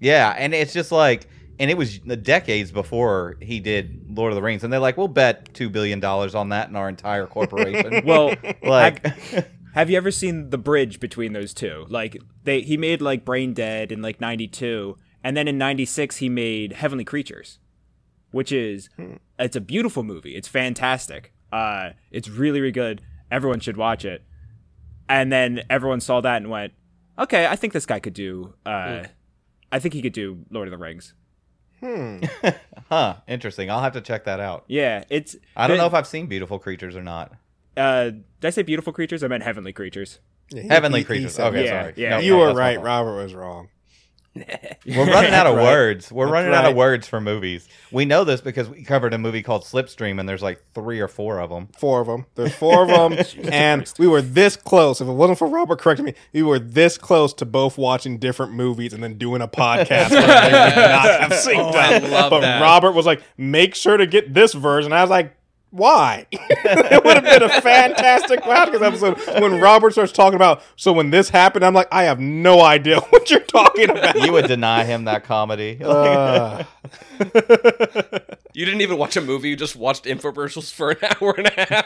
Yeah, 0.00 0.34
and 0.36 0.54
it's 0.54 0.72
just 0.72 0.92
like, 0.92 1.26
and 1.58 1.70
it 1.70 1.76
was 1.76 1.98
the 2.00 2.16
decades 2.16 2.70
before 2.70 3.36
he 3.40 3.58
did 3.60 4.16
Lord 4.16 4.30
of 4.32 4.36
the 4.36 4.42
Rings, 4.42 4.62
and 4.62 4.72
they're 4.72 4.78
like, 4.80 4.96
we'll 4.96 5.08
bet 5.08 5.52
two 5.54 5.68
billion 5.68 5.98
dollars 6.00 6.34
on 6.34 6.50
that 6.50 6.68
in 6.68 6.76
our 6.76 6.88
entire 6.88 7.26
corporation. 7.26 8.02
Well, 8.06 8.34
like, 8.62 9.04
Have 9.74 9.90
you 9.90 9.96
ever 9.96 10.10
seen 10.10 10.50
the 10.50 10.58
bridge 10.58 11.00
between 11.00 11.32
those 11.32 11.52
two? 11.52 11.84
Like 11.88 12.16
they 12.44 12.62
he 12.62 12.76
made 12.76 13.02
like 13.02 13.24
Brain 13.24 13.54
Dead 13.54 13.92
in 13.92 14.02
like 14.02 14.20
92 14.20 14.96
and 15.22 15.36
then 15.36 15.46
in 15.48 15.58
96 15.58 16.16
he 16.16 16.28
made 16.28 16.72
Heavenly 16.72 17.04
Creatures, 17.04 17.58
which 18.30 18.50
is 18.50 18.88
it's 19.38 19.56
a 19.56 19.60
beautiful 19.60 20.02
movie. 20.02 20.34
It's 20.36 20.48
fantastic. 20.48 21.32
Uh 21.52 21.90
it's 22.10 22.28
really 22.28 22.60
really 22.60 22.72
good. 22.72 23.02
Everyone 23.30 23.60
should 23.60 23.76
watch 23.76 24.04
it. 24.04 24.24
And 25.08 25.30
then 25.30 25.62
everyone 25.68 26.00
saw 26.00 26.20
that 26.22 26.36
and 26.38 26.50
went, 26.50 26.72
"Okay, 27.18 27.46
I 27.46 27.56
think 27.56 27.72
this 27.72 27.86
guy 27.86 27.98
could 28.00 28.14
do 28.14 28.54
uh 28.66 29.04
I 29.70 29.78
think 29.78 29.94
he 29.94 30.02
could 30.02 30.12
do 30.12 30.44
Lord 30.50 30.68
of 30.68 30.72
the 30.72 30.78
Rings." 30.78 31.14
Hmm. 31.80 32.18
huh? 32.88 33.16
Interesting. 33.28 33.70
I'll 33.70 33.82
have 33.82 33.92
to 33.92 34.00
check 34.00 34.24
that 34.24 34.40
out. 34.40 34.64
Yeah, 34.66 35.04
it's 35.10 35.36
I 35.56 35.66
don't 35.68 35.76
the- 35.76 35.82
know 35.82 35.86
if 35.86 35.94
I've 35.94 36.06
seen 36.08 36.26
Beautiful 36.26 36.58
Creatures 36.58 36.96
or 36.96 37.02
not. 37.02 37.32
uh, 37.76 38.04
did 38.10 38.24
I 38.44 38.50
say 38.50 38.62
beautiful 38.62 38.92
creatures? 38.92 39.22
I 39.22 39.28
meant 39.28 39.44
heavenly 39.44 39.72
creatures. 39.72 40.18
Yeah, 40.50 40.62
he- 40.62 40.68
Heavenly 40.68 40.98
he- 41.00 41.02
he 41.02 41.06
creatures. 41.06 41.34
said 41.34 41.48
Okay, 41.54 41.64
Yeah, 41.66 41.82
sorry. 41.82 41.94
yeah, 41.96 42.10
No, 42.10 42.18
You 42.18 42.32
no, 42.32 42.38
were 42.38 42.54
right. 42.54 42.76
fault. 42.76 42.86
Robert 42.86 43.16
was 43.22 43.34
wrong. 43.34 43.68
We're 44.86 45.06
running 45.06 45.32
out 45.32 45.46
of 45.46 45.56
Right. 45.56 45.62
words. 45.64 46.10
We're 46.12 46.28
running 46.28 46.52
out 46.52 46.64
of 46.64 46.74
words 46.76 47.06
for 47.06 47.20
movies. 47.20 47.68
We 47.92 48.04
know 48.04 48.24
this 48.24 48.40
because 48.40 48.68
we 48.68 48.82
covered 48.84 49.12
a 49.14 49.18
movie 49.18 49.42
called 49.42 49.64
Slipstream, 49.64 50.18
and 50.20 50.28
there's 50.28 50.42
like 50.42 50.62
three 50.74 51.00
or 51.00 51.08
four 51.08 51.40
of 51.40 51.50
them. 51.50 51.68
Four 51.78 52.00
of 52.00 52.06
them. 52.06 52.26
There's 52.34 52.54
four 52.54 52.82
of 52.82 52.88
them, 52.88 53.24
and 53.52 53.92
we 53.98 54.06
were 54.06 54.22
this 54.22 54.56
close. 54.56 55.00
If 55.00 55.08
it 55.08 55.12
wasn't 55.12 55.38
for 55.38 55.48
Robert 55.48 55.78
correcting 55.80 56.06
me, 56.06 56.14
we 56.32 56.42
were 56.42 56.58
this 56.58 56.98
close 56.98 57.32
to 57.34 57.44
both 57.44 57.76
watching 57.78 58.18
different 58.18 58.52
movies 58.52 58.92
and 58.92 59.02
then 59.02 59.18
doing 59.18 59.40
a 59.42 59.48
podcast. 59.48 60.10
where 60.10 60.20
they 60.20 60.26
would 60.26 60.88
not 60.88 61.20
have 61.20 61.32
synced 61.32 61.58
Oh, 61.58 61.76
I 61.76 61.96
up. 61.96 62.02
love 62.10 62.30
but 62.30 62.40
that. 62.40 62.60
Robert 62.62 62.92
was 62.92 63.06
like, 63.06 63.22
"Make 63.36 63.74
sure 63.74 63.96
to 63.96 64.06
get 64.06 64.34
this 64.34 64.52
version." 64.54 64.92
I 64.92 65.02
was 65.02 65.10
like. 65.10 65.34
Why? 65.70 66.26
it 66.32 67.04
would 67.04 67.14
have 67.16 67.24
been 67.24 67.42
a 67.42 67.60
fantastic 67.60 68.40
podcast 68.40 68.80
episode 68.82 69.18
when 69.42 69.60
Robert 69.60 69.90
starts 69.92 70.12
talking 70.12 70.36
about. 70.36 70.62
So 70.76 70.92
when 70.94 71.10
this 71.10 71.28
happened, 71.28 71.62
I'm 71.64 71.74
like, 71.74 71.88
I 71.92 72.04
have 72.04 72.18
no 72.18 72.62
idea 72.62 73.00
what 73.10 73.30
you're 73.30 73.40
talking 73.40 73.90
about. 73.90 74.16
You 74.18 74.32
would 74.32 74.46
deny 74.46 74.84
him 74.84 75.04
that 75.04 75.24
comedy. 75.24 75.78
Uh, 75.88 76.64
You 78.54 78.64
didn't 78.64 78.80
even 78.80 78.96
watch 78.98 79.16
a 79.16 79.20
movie. 79.20 79.50
You 79.50 79.56
just 79.56 79.76
watched 79.76 80.04
infomercials 80.04 80.72
for 80.72 80.90
an 80.92 80.96
hour 81.02 81.34
and 81.36 81.46
a 81.46 81.50
half. 81.52 81.84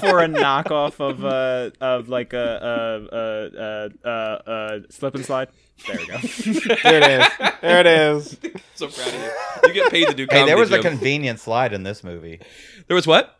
for 0.00 0.20
a 0.22 0.26
knockoff 0.28 0.98
of 1.00 1.24
uh 1.24 1.70
of 1.80 2.08
like 2.08 2.32
a 2.32 2.38
uh 2.40 3.14
uh 3.14 3.88
uh 4.04 4.08
uh, 4.08 4.50
uh 4.50 4.80
slip 4.90 5.14
and 5.14 5.24
slide. 5.24 5.48
There 5.86 5.96
we 5.98 6.06
go. 6.06 6.18
there 6.82 7.02
it 7.02 7.22
is. 7.22 7.50
There 7.60 7.80
it 7.80 7.86
is. 7.86 8.36
so 8.74 8.88
proud 8.88 9.08
of 9.08 9.14
you. 9.14 9.68
You 9.68 9.74
get 9.74 9.90
paid 9.90 10.08
to 10.08 10.14
do 10.14 10.26
comedy. 10.26 10.40
hey, 10.40 10.46
there 10.46 10.56
was 10.56 10.70
a 10.72 10.80
Jim. 10.80 10.92
convenient 10.92 11.40
slide 11.40 11.72
in 11.72 11.82
this 11.82 12.02
movie. 12.02 12.40
there 12.86 12.94
was 12.94 13.06
what? 13.06 13.38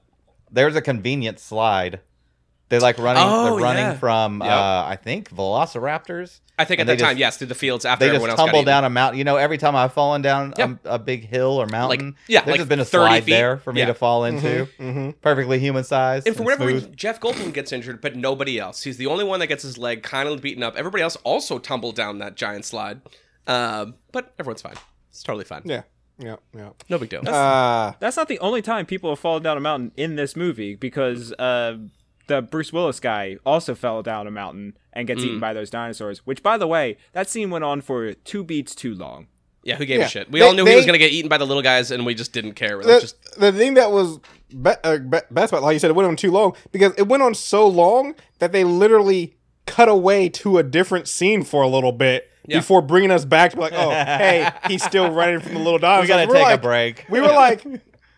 There 0.51 0.67
was 0.67 0.77
a 0.77 0.83
convenient 0.83 1.39
slide. 1.39 2.01
They 2.75 2.81
like 2.81 2.99
running. 2.99 3.23
Oh, 3.25 3.45
they're 3.57 3.63
running 3.65 3.83
yeah. 3.85 3.95
from 3.95 4.41
Yep. 4.41 4.51
uh, 4.51 4.85
I 4.87 4.97
think 4.97 5.31
Velociraptors. 5.31 6.41
I 6.59 6.65
think 6.65 6.81
at 6.81 6.87
they 6.87 6.95
that 6.97 7.03
time, 7.05 7.19
yes, 7.19 7.37
through 7.37 7.49
the 7.49 7.55
fields 7.55 7.85
after 7.85 8.05
They 8.05 8.11
everyone 8.11 8.29
just 8.31 8.39
else 8.39 8.47
got 8.47 8.53
tumble 8.53 8.61
eaten. 8.61 8.67
down 8.67 8.85
a 8.85 8.91
mountain. 8.91 9.19
You 9.19 9.25
know, 9.25 9.37
every 9.37 9.59
time 9.59 9.75
I've 9.75 9.93
fallen 9.93 10.23
down 10.23 10.55
Yep. 10.57 10.71
a, 10.85 10.91
a 10.95 10.99
big 11.01 11.27
hill 11.29 11.61
or 11.61 11.67
mountain, 11.67 12.15
yeah, 12.29 12.41
there's 12.43 12.53
like 12.53 12.59
just 12.61 12.69
been 12.69 12.79
a 12.81 12.85
slide 12.85 13.25
feet. 13.25 13.33
there 13.33 13.57
for 13.59 13.73
me 13.73 13.81
Yeah. 13.81 13.87
to 13.87 13.95
fall 13.95 14.25
into. 14.25 14.69
Mm-hmm. 14.79 15.11
Perfectly 15.21 15.59
human 15.59 15.83
sized. 15.85 16.27
And 16.29 16.37
for 16.37 16.45
whatever 16.45 16.65
smooth. 16.65 16.75
reason, 16.75 16.95
Jeff 16.97 17.19
Goldblum 17.21 17.53
gets 17.53 17.73
injured, 17.73 18.01
but 18.01 18.15
nobody 18.15 18.59
else. 18.59 18.83
He's 18.85 18.97
the 18.99 19.07
only 19.07 19.25
one 19.25 19.41
that 19.41 19.49
gets 19.49 19.63
his 19.65 19.79
leg 19.79 20.03
kind 20.05 20.29
of 20.29 20.41
beaten 20.43 20.63
up. 20.63 20.77
Everybody 20.77 21.03
else 21.03 21.17
also 21.25 21.59
tumbled 21.59 21.97
down 21.97 22.19
that 22.19 22.37
giant 22.37 22.65
slide. 22.65 23.01
Um, 23.47 23.95
but 24.13 24.33
everyone's 24.39 24.63
fine. 24.63 24.77
It's 25.11 25.23
totally 25.23 25.45
fine. 25.45 25.63
Yeah. 25.65 25.83
Yeah. 26.19 26.37
Yeah. 26.57 26.71
No 26.89 26.99
big 26.99 27.09
deal. 27.09 27.29
Uh, 27.29 27.93
That's 27.99 28.17
not 28.17 28.29
the 28.29 28.39
only 28.39 28.63
time 28.63 28.87
people 28.87 29.11
have 29.11 29.19
fallen 29.19 29.43
down 29.43 29.57
a 29.57 29.61
mountain 29.61 29.91
in 29.97 30.15
this 30.15 30.37
movie 30.37 30.77
because 30.77 31.33
uh 31.33 31.79
the 32.27 32.41
Bruce 32.43 32.73
Willis 32.73 33.01
guy 33.01 33.37
also 33.45 33.75
fell 33.75 34.03
down 34.03 34.27
a 34.27 34.31
mountain 34.31 34.77
and 34.93 35.07
gets 35.07 35.23
eaten 35.23 35.41
by 35.41 35.53
those 35.53 35.71
dinosaurs. 35.71 36.21
Which, 36.27 36.43
by 36.43 36.57
the 36.59 36.67
way, 36.67 36.97
that 37.13 37.29
scene 37.29 37.51
went 37.51 37.65
on 37.65 37.81
for 37.81 38.13
two 38.15 38.45
beats 38.45 38.75
too 38.75 38.95
long. 38.95 39.27
yeah, 39.67 39.77
who 39.77 39.87
gave 39.87 39.99
Yeah. 40.01 40.05
a 40.05 40.09
shit? 40.09 40.31
We 40.31 40.41
They- 40.41 40.47
all 40.47 40.53
knew 40.53 40.67
he 40.67 40.77
was 40.77 40.85
going 40.85 40.93
to 40.93 40.99
get 40.99 41.11
eaten 41.11 41.29
by 41.31 41.39
the 41.39 41.47
little 41.47 41.63
guys, 41.63 41.91
and 41.91 42.05
we 42.05 42.15
just 42.15 42.35
didn't 42.35 42.53
care. 42.53 42.83
The, 42.83 43.01
just 43.01 43.41
the 43.41 43.51
thing 43.51 43.75
that 43.75 43.91
was 43.91 44.19
be, 44.51 44.71
uh, 44.85 44.99
be, 44.99 45.19
best 45.31 45.53
about, 45.55 45.63
like 45.63 45.73
you 45.73 45.79
said, 45.79 45.89
it 45.91 45.95
went 45.95 46.07
on 46.07 46.17
too 46.17 46.31
long 46.31 46.55
because 46.71 46.93
it 46.99 47.09
went 47.09 47.23
on 47.23 47.33
so 47.35 47.67
long 47.67 48.15
that 48.41 48.53
they 48.53 48.63
literally 48.63 49.37
cut 49.67 49.89
away 49.89 50.29
to 50.29 50.59
a 50.59 50.63
different 50.63 51.09
scene 51.09 51.43
for 51.45 51.63
a 51.63 51.67
little 51.69 51.93
bit 51.93 52.31
Yeah. 52.47 52.59
before 52.59 52.83
bringing 52.83 53.11
us 53.11 53.25
back 53.25 53.53
to 53.53 53.57
be 53.57 53.63
like, 53.63 53.73
oh, 53.75 53.89
hey, 53.91 54.51
he's 54.69 54.85
still 54.85 55.11
running 55.11 55.41
from 55.41 55.55
the 55.55 55.61
little 55.61 55.79
dinosaurs. 55.81 56.03
we 56.03 56.09
gotta 56.09 56.29
We're 56.29 56.35
take 56.35 56.45
like- 56.45 56.59
a 56.59 56.63
break. 56.63 57.07
We 57.09 57.21
were 57.23 57.29
like, 57.29 57.65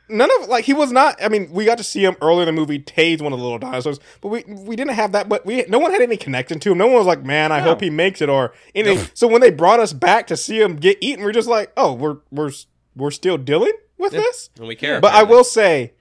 none 0.09 0.29
of 0.41 0.49
like 0.49 0.65
he 0.65 0.73
was 0.73 0.93
not. 0.93 1.23
I 1.23 1.29
mean, 1.29 1.51
we 1.51 1.65
got 1.65 1.79
to 1.79 1.85
see 1.85 2.05
him 2.05 2.17
earlier 2.21 2.43
in 2.43 2.47
the 2.47 2.53
movie 2.53 2.79
tase 2.79 3.21
one 3.21 3.33
of 3.33 3.39
the 3.39 3.45
little 3.45 3.59
dinosaurs, 3.59 3.99
but 4.21 4.29
we 4.29 4.45
we 4.47 4.77
didn't 4.77 4.95
have 4.95 5.13
that. 5.13 5.29
But 5.29 5.45
we 5.47 5.65
no 5.69 5.79
one 5.79 5.93
had 5.93 6.03
any 6.03 6.17
connection 6.17 6.61
to 6.61 6.73
him. 6.73 6.79
No 6.79 6.87
one 6.87 6.97
was 6.97 7.07
like, 7.07 7.25
man, 7.25 7.53
I 7.53 7.61
hope 7.61 7.81
he 7.81 7.91
makes 7.91 8.21
it 8.21 8.29
or 8.29 8.53
anything. 8.75 9.09
So 9.15 9.27
when 9.27 9.41
they 9.41 9.51
brought 9.51 9.81
us 9.81 9.93
back 9.93 10.27
to 10.29 10.37
see 10.37 10.61
him 10.61 10.77
get 10.77 10.99
eaten, 11.01 11.25
we're 11.25 11.33
just 11.33 11.49
like, 11.49 11.73
oh, 11.77 11.93
we're 11.93 12.19
we're 12.31 12.51
we're 12.95 13.11
still 13.11 13.39
dealing 13.39 13.73
with 13.99 14.13
this. 14.13 14.51
and 14.59 14.67
we 14.67 14.77
care. 14.77 15.01
But 15.01 15.15
I 15.15 15.23
will 15.23 15.45
say, 15.45 15.93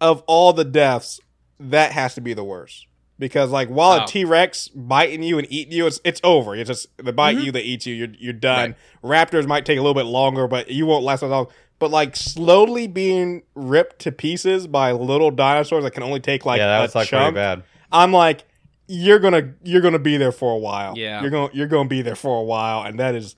of 0.00 0.22
all 0.26 0.52
the 0.52 0.64
deaths, 0.64 1.20
that 1.60 1.92
has 1.92 2.14
to 2.14 2.20
be 2.20 2.34
the 2.34 2.44
worst. 2.44 2.86
Because 3.18 3.50
like 3.50 3.68
while 3.68 4.00
Oh. 4.00 4.04
a 4.04 4.06
T 4.06 4.24
Rex 4.24 4.68
biting 4.68 5.24
you 5.24 5.38
and 5.38 5.46
eating 5.50 5.72
you, 5.72 5.86
it's 5.86 6.00
it's 6.04 6.20
over. 6.22 6.54
It's 6.54 6.68
just 6.68 6.86
they 6.98 7.10
bite 7.10 7.36
mm-hmm. 7.36 7.46
you, 7.46 7.52
they 7.52 7.62
eat 7.62 7.84
you, 7.84 7.94
you're 7.94 8.14
you're 8.18 8.32
done. 8.32 8.76
Raptors 9.02 9.46
might 9.46 9.66
take 9.66 9.76
a 9.76 9.82
little 9.82 9.94
bit 9.94 10.06
longer, 10.06 10.46
but 10.46 10.70
you 10.70 10.86
won't 10.86 11.02
last 11.04 11.24
as 11.24 11.30
long. 11.30 11.48
But 11.78 11.90
like 11.90 12.16
slowly 12.16 12.86
being 12.88 13.42
ripped 13.54 14.00
to 14.00 14.12
pieces 14.12 14.66
by 14.66 14.92
little 14.92 15.30
dinosaurs 15.30 15.84
that 15.84 15.92
can 15.92 16.02
only 16.02 16.20
take 16.20 16.44
like 16.44 16.58
yeah, 16.58 16.66
that 16.66 16.78
a 16.78 16.82
was 16.82 16.94
like 16.94 17.08
chunk. 17.08 17.22
pretty 17.22 17.34
bad. 17.34 17.62
I'm 17.92 18.12
like, 18.12 18.44
you're 18.88 19.18
gonna 19.20 19.54
you're 19.62 19.80
gonna 19.80 19.98
be 19.98 20.16
there 20.16 20.32
for 20.32 20.52
a 20.52 20.58
while. 20.58 20.94
Yeah. 20.96 21.20
you're 21.20 21.30
gonna 21.30 21.50
you're 21.52 21.66
gonna 21.68 21.88
be 21.88 22.02
there 22.02 22.16
for 22.16 22.40
a 22.40 22.42
while, 22.42 22.82
and 22.82 22.98
that 22.98 23.14
is 23.14 23.36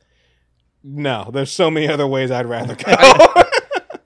no. 0.82 1.28
There's 1.32 1.52
so 1.52 1.70
many 1.70 1.88
other 1.88 2.06
ways 2.06 2.30
I'd 2.30 2.46
rather 2.46 2.74
go. 2.74 2.84
I 2.86 3.44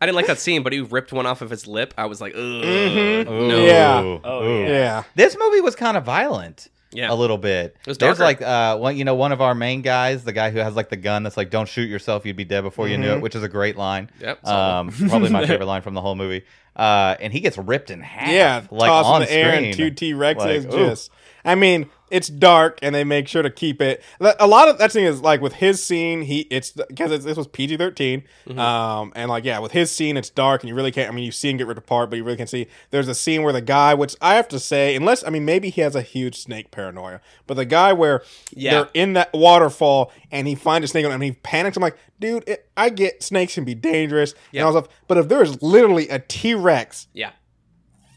didn't 0.01 0.15
like 0.17 0.27
that 0.27 0.41
scene, 0.41 0.63
but 0.63 0.73
he 0.73 0.81
ripped 0.81 1.13
one 1.13 1.27
off 1.27 1.41
of 1.41 1.51
his 1.51 1.67
lip. 1.67 1.95
I 1.97 2.07
was 2.07 2.21
like, 2.21 2.35
ugh. 2.35 2.41
Mhm. 2.41 3.27
No. 3.49 3.65
Yeah. 3.65 4.19
Oh, 4.25 4.43
ooh. 4.45 4.65
yeah. 4.67 5.05
This 5.15 5.37
movie 5.39 5.61
was 5.61 5.77
kind 5.77 5.97
of 5.97 6.05
violent. 6.05 6.69
Yeah. 6.95 7.13
A 7.13 7.15
little 7.15 7.37
bit. 7.39 7.77
It 7.81 7.87
was 7.89 7.99
There's 7.99 8.19
darker. 8.19 8.25
like 8.25 8.43
uh 8.43 8.79
one 8.79 8.97
you 8.97 9.05
know, 9.05 9.15
one 9.17 9.33
of 9.33 9.41
our 9.41 9.55
main 9.55 9.83
guys, 9.83 10.25
the 10.25 10.33
guy 10.33 10.51
who 10.51 10.59
has 10.61 10.75
like 10.77 10.89
the 10.89 10.97
gun 10.97 11.23
that's 11.25 11.37
like, 11.37 11.51
Don't 11.51 11.69
shoot 11.69 11.89
yourself, 11.91 12.25
you'd 12.25 12.37
be 12.37 12.45
dead 12.45 12.63
before 12.63 12.89
you 12.89 12.97
knew 12.97 13.07
Mm-hmm. 13.09 13.19
it, 13.19 13.23
which 13.23 13.35
is 13.35 13.43
a 13.43 13.49
great 13.49 13.77
line. 13.77 14.11
Yep. 14.21 14.47
Um 14.47 14.89
probably 15.09 15.31
my 15.31 15.47
favorite 15.47 15.67
line 15.67 15.83
from 15.83 15.95
the 15.95 16.01
whole 16.01 16.15
movie. 16.15 16.45
Uh 16.77 17.17
and 17.21 17.33
he 17.33 17.41
gets 17.41 17.59
ripped 17.59 17.91
in 17.91 18.01
half. 18.01 18.29
Yeah, 18.31 18.63
like 18.71 18.89
toss 18.89 19.07
on 19.07 19.23
in 19.23 19.29
the 19.29 19.35
air 19.35 19.53
screen. 19.53 19.65
and 19.67 19.77
two 19.77 19.91
T 19.91 20.13
Rexes. 20.13 20.65
Like, 20.65 20.75
ooh. 20.75 20.87
just, 20.89 21.11
I 21.45 21.55
mean, 21.55 21.91
it's 22.11 22.29
dark 22.29 22.79
and 22.81 22.95
they 22.95 23.03
make 23.05 23.27
sure 23.29 23.43
to 23.43 23.51
keep 23.51 23.83
it. 23.83 24.03
A 24.21 24.47
lot 24.47 24.69
of 24.69 24.79
that 24.79 24.93
thing 24.93 25.05
is 25.05 25.21
like 25.21 25.41
with 25.41 25.55
his 25.55 25.85
scene, 25.85 26.23
he 26.23 26.41
it's 26.51 26.71
because 26.71 27.25
this 27.25 27.37
was 27.37 27.47
PG 27.49 27.77
13 27.77 28.23
Mm-hmm. 28.47 28.59
um, 28.59 29.13
and 29.17 29.29
like 29.29 29.45
yeah, 29.45 29.59
with 29.59 29.73
his 29.73 29.91
scene, 29.91 30.17
it's 30.17 30.31
dark 30.31 30.63
and 30.63 30.69
you 30.69 30.75
really 30.75 30.93
can't. 30.93 31.11
I 31.11 31.15
mean, 31.15 31.25
you 31.25 31.33
see 31.33 31.51
him 31.51 31.57
get 31.57 31.67
ripped 31.67 31.79
apart, 31.79 32.09
but 32.11 32.17
you 32.17 32.25
really 32.25 32.37
can't 32.37 32.49
see. 32.49 32.67
There's 32.91 33.09
a 33.09 33.15
scene 33.15 33.43
where 33.43 33.53
the 33.53 33.61
guy, 33.61 33.95
which 33.95 34.15
I 34.21 34.35
have 34.37 34.49
to 34.49 34.61
say, 34.61 34.95
unless 34.97 35.25
I 35.25 35.31
mean 35.31 35.45
maybe 35.45 35.71
he 35.71 35.81
has 35.81 35.95
a 35.97 36.03
huge 36.03 36.37
snake 36.41 36.71
paranoia, 36.71 37.21
but 37.47 37.55
the 37.55 37.65
guy 37.65 37.93
where 37.93 38.23
Yeah. 38.55 38.71
they're 38.71 38.89
in 38.95 39.13
that 39.15 39.33
waterfall 39.33 40.13
and 40.31 40.47
he 40.47 40.55
finds 40.55 40.85
a 40.85 40.89
snake 40.89 41.05
and 41.05 41.23
he 41.23 41.33
panics. 41.33 41.77
I'm 41.77 41.83
like, 41.83 41.99
dude, 42.21 42.49
it, 42.49 42.69
I 42.77 42.91
get 42.91 43.23
snakes 43.23 43.55
can 43.55 43.65
be 43.65 43.75
dangerous 43.75 44.35
Yeah. 44.53 44.61
and 44.63 44.67
all 44.77 44.83
stuff, 44.83 44.93
but 45.09 45.19
if 45.19 45.29
there 45.29 45.43
is 45.43 45.61
literally 45.63 46.09
a 46.09 46.19
T 46.21 46.55
Rex 46.55 47.09
Yeah. 47.13 47.31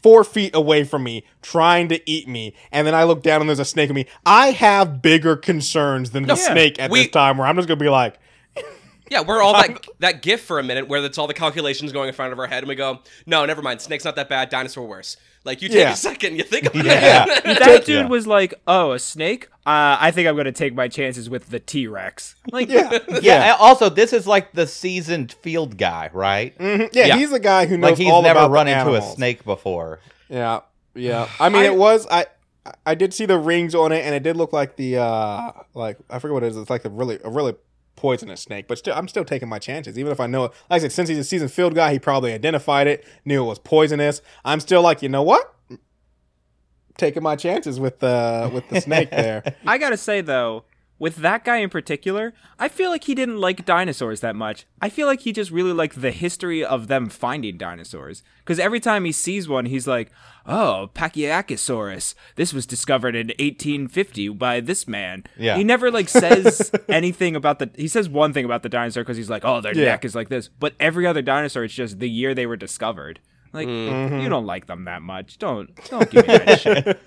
Four 0.02 0.24
feet 0.24 0.54
away 0.54 0.84
from 0.84 1.02
me 1.02 1.24
trying 1.42 1.88
to 1.88 2.10
eat 2.10 2.28
me 2.28 2.54
and 2.72 2.86
then 2.86 2.94
i 2.94 3.04
look 3.04 3.22
down 3.22 3.40
and 3.40 3.48
there's 3.48 3.58
a 3.58 3.64
snake 3.64 3.88
on 3.90 3.94
me 3.96 4.06
i 4.26 4.50
have 4.52 5.02
bigger 5.02 5.36
concerns 5.36 6.10
than 6.10 6.24
the 6.24 6.34
Yeah. 6.34 6.52
snake 6.52 6.78
at 6.78 6.90
We- 6.90 7.02
this 7.02 7.10
time 7.10 7.38
where 7.38 7.46
i'm 7.46 7.56
just 7.56 7.68
gonna 7.68 7.76
be 7.80 7.88
like 7.88 8.18
Yeah, 9.10 9.22
we're 9.22 9.40
all 9.42 9.52
that 9.54 9.86
that 10.00 10.22
gif 10.22 10.40
for 10.42 10.58
a 10.58 10.62
minute 10.62 10.88
where 10.88 11.02
it's 11.04 11.18
all 11.18 11.26
the 11.26 11.34
calculations 11.34 11.92
going 11.92 12.08
in 12.08 12.14
front 12.14 12.32
of 12.32 12.38
our 12.38 12.46
head, 12.46 12.58
and 12.58 12.68
we 12.68 12.74
go, 12.74 13.00
"No, 13.26 13.44
never 13.46 13.62
mind. 13.62 13.80
Snake's 13.80 14.04
not 14.04 14.16
that 14.16 14.28
bad. 14.28 14.48
Dinosaur 14.50 14.86
worse." 14.86 15.16
Like 15.44 15.62
you 15.62 15.68
take 15.68 15.78
Yeah. 15.78 15.92
a 15.92 15.96
second, 15.96 16.36
you 16.36 16.42
think 16.42 16.66
about 16.66 16.84
Yeah. 16.84 17.24
it. 17.28 17.44
That 17.60 17.84
dude 17.86 17.94
Yeah. 17.96 18.06
was 18.08 18.26
like, 18.26 18.54
"Oh, 18.66 18.92
a 18.92 18.98
snake? 18.98 19.48
Uh, 19.64 19.96
I 20.00 20.10
think 20.10 20.28
I'm 20.28 20.36
gonna 20.36 20.52
take 20.52 20.74
my 20.74 20.88
chances 20.88 21.30
with 21.30 21.48
the 21.50 21.58
T 21.60 21.86
Rex." 21.86 22.34
Like, 22.52 22.68
yeah 22.68 22.98
Yeah, 23.22 23.42
and 23.52 23.56
also 23.60 23.88
this 23.88 24.12
is 24.12 24.26
like 24.26 24.52
the 24.52 24.66
seasoned 24.66 25.32
field 25.32 25.78
guy, 25.78 26.10
right? 26.12 26.58
Mhm. 26.58 26.90
yeah, 26.92 27.06
Yeah. 27.06 27.16
he's 27.16 27.30
the 27.30 27.38
guy 27.40 27.66
who 27.66 27.76
knows 27.78 27.90
Like 27.92 27.98
he's 27.98 28.10
all 28.10 28.22
never 28.22 28.40
about 28.40 28.50
run 28.50 28.66
the 28.66 28.78
into 28.78 28.94
a 28.94 29.02
snake 29.02 29.44
before. 29.44 30.00
yeah 30.28 30.60
yeah 30.94 31.28
i 31.38 31.48
mean 31.48 31.62
I- 31.62 31.66
it 31.66 31.76
was 31.76 32.06
i 32.10 32.26
i 32.84 32.94
did 32.96 33.14
see 33.14 33.24
the 33.24 33.38
rings 33.38 33.74
on 33.74 33.92
it 33.92 34.04
and 34.04 34.14
it 34.14 34.22
did 34.24 34.36
look 34.36 34.52
like 34.52 34.74
the 34.76 34.96
uh 34.98 35.52
like 35.74 35.96
i 36.10 36.18
forget 36.18 36.34
what 36.34 36.42
it 36.42 36.48
is 36.48 36.56
it's 36.56 36.68
like 36.70 36.84
a 36.84 36.88
really 36.88 37.18
a 37.22 37.30
really 37.30 37.54
poisonous 37.98 38.40
snake 38.40 38.68
but 38.68 38.78
still 38.78 38.94
i'm 38.94 39.08
still 39.08 39.24
taking 39.24 39.48
my 39.48 39.58
chances. 39.58 39.98
Even 39.98 40.12
if 40.12 40.20
i 40.20 40.26
know 40.26 40.44
it 40.44 40.52
like 40.70 40.78
i 40.78 40.82
said 40.82 40.92
since 40.92 41.08
he's 41.08 41.18
a 41.18 41.24
seasoned 41.24 41.50
field 41.52 41.74
guy 41.74 41.92
he 41.92 41.98
probably 41.98 42.32
identified 42.32 42.86
it 42.86 43.04
knew 43.24 43.42
it 43.44 43.46
was 43.46 43.58
poisonous. 43.58 44.22
I'm 44.44 44.60
still 44.60 44.82
like 44.82 45.02
you 45.02 45.08
know 45.08 45.22
what? 45.22 45.54
Taking 46.96 47.22
my 47.22 47.36
chances 47.36 47.78
with 47.78 47.98
the 47.98 48.50
with 48.54 48.68
the 48.68 48.80
snake 48.80 49.10
there. 49.22 49.42
I 49.66 49.78
gotta 49.78 49.96
say 49.96 50.20
though, 50.20 50.64
with 50.98 51.16
that 51.16 51.44
guy 51.44 51.58
in 51.58 51.70
particular, 51.70 52.34
I 52.58 52.68
feel 52.68 52.90
like 52.90 53.04
he 53.04 53.14
didn't 53.14 53.38
like 53.38 53.64
dinosaurs 53.64 54.20
that 54.20 54.34
much. 54.34 54.66
I 54.82 54.88
feel 54.88 55.06
like 55.06 55.20
he 55.20 55.32
just 55.32 55.50
really 55.50 55.72
liked 55.72 56.00
the 56.00 56.10
history 56.10 56.64
of 56.64 56.88
them 56.88 57.08
finding 57.08 57.56
dinosaurs. 57.56 58.22
Because 58.40 58.58
every 58.58 58.80
time 58.80 59.04
he 59.04 59.12
sees 59.12 59.48
one, 59.48 59.66
he's 59.66 59.86
like, 59.86 60.10
"Oh, 60.46 60.90
Pachycephalosaurus. 60.94 62.14
This 62.36 62.52
was 62.52 62.66
discovered 62.66 63.14
in 63.14 63.28
1850 63.28 64.30
by 64.30 64.60
this 64.60 64.88
man." 64.88 65.24
Yeah. 65.38 65.56
He 65.56 65.64
never 65.64 65.90
like 65.90 66.08
says 66.08 66.70
anything 66.88 67.36
about 67.36 67.58
the. 67.58 67.70
He 67.76 67.88
says 67.88 68.08
one 68.08 68.32
thing 68.32 68.44
about 68.44 68.62
the 68.62 68.68
dinosaur 68.68 69.04
because 69.04 69.16
he's 69.16 69.30
like, 69.30 69.44
"Oh, 69.44 69.60
their 69.60 69.76
Yeah. 69.76 69.84
neck 69.86 70.04
is 70.04 70.14
like 70.14 70.28
this," 70.28 70.48
but 70.48 70.74
every 70.80 71.06
other 71.06 71.22
dinosaur, 71.22 71.64
it's 71.64 71.74
just 71.74 71.98
the 71.98 72.10
year 72.10 72.34
they 72.34 72.46
were 72.46 72.56
discovered. 72.56 73.20
Like, 73.52 73.68
mm-hmm. 73.68 74.20
you 74.20 74.28
don't 74.28 74.46
like 74.46 74.66
them 74.66 74.84
that 74.84 75.02
much. 75.02 75.38
Don't 75.38 75.70
don't 75.88 76.10
give 76.10 76.26
me 76.26 76.36
that 76.38 76.60
shit. 76.60 77.00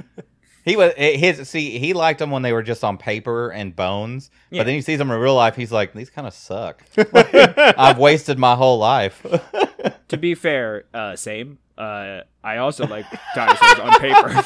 He 0.64 0.76
was 0.76 0.94
his 0.96 1.50
see 1.50 1.80
he 1.80 1.94
liked 1.94 2.20
them 2.20 2.30
when 2.32 2.42
they 2.44 2.54
were 2.54 2.62
just 2.64 2.84
on 2.84 2.98
paper 2.98 3.50
and 3.50 3.76
bones, 3.76 4.30
Yeah. 4.52 4.60
but 4.62 4.66
then 4.66 4.76
he 4.76 4.82
sees 4.82 4.98
them 5.00 5.10
in 5.12 5.20
real 5.20 5.36
life. 5.36 5.56
He's 5.56 5.72
like, 5.72 5.94
these 5.94 6.10
kind 6.10 6.28
of 6.28 6.34
suck. 6.34 6.84
I've 7.14 7.98
wasted 7.98 8.38
my 8.38 8.56
whole 8.56 8.78
life. 8.78 9.26
to 10.10 10.18
be 10.18 10.36
fair, 10.36 10.86
uh, 10.94 11.16
same. 11.16 11.58
Uh, 11.78 12.22
I 12.44 12.58
also 12.58 12.86
like 12.86 13.06
dinosaurs 13.34 13.80
on 13.80 14.00
paper. 14.00 14.44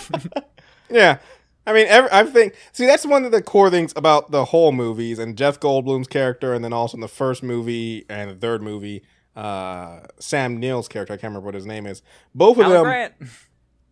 Yeah. 0.89 1.17
I 1.67 1.73
mean, 1.73 1.87
every, 1.87 2.09
I 2.11 2.23
think. 2.23 2.53
See, 2.71 2.85
that's 2.85 3.05
one 3.05 3.25
of 3.25 3.31
the 3.31 3.41
core 3.41 3.69
things 3.71 3.91
about 3.95 4.29
the 4.31 4.45
whole 4.45 4.71
movies 4.71 5.17
and 5.19 5.35
Jeff 5.35 5.59
Goldblum's 5.59 6.07
character, 6.07 6.53
and 6.53 6.63
then 6.63 6.71
also 6.73 6.95
in 6.95 7.01
the 7.01 7.07
first 7.07 7.41
movie 7.41 8.05
and 8.07 8.29
the 8.29 8.35
third 8.35 8.61
movie, 8.61 9.01
uh, 9.35 10.01
Sam 10.19 10.59
Neill's 10.59 10.87
character. 10.87 11.13
I 11.13 11.17
can't 11.17 11.31
remember 11.31 11.47
what 11.47 11.55
his 11.55 11.65
name 11.65 11.87
is. 11.87 12.03
Both 12.35 12.57
of 12.59 12.65
Alan 12.65 12.73
them 12.75 12.83
Grant. 12.83 13.13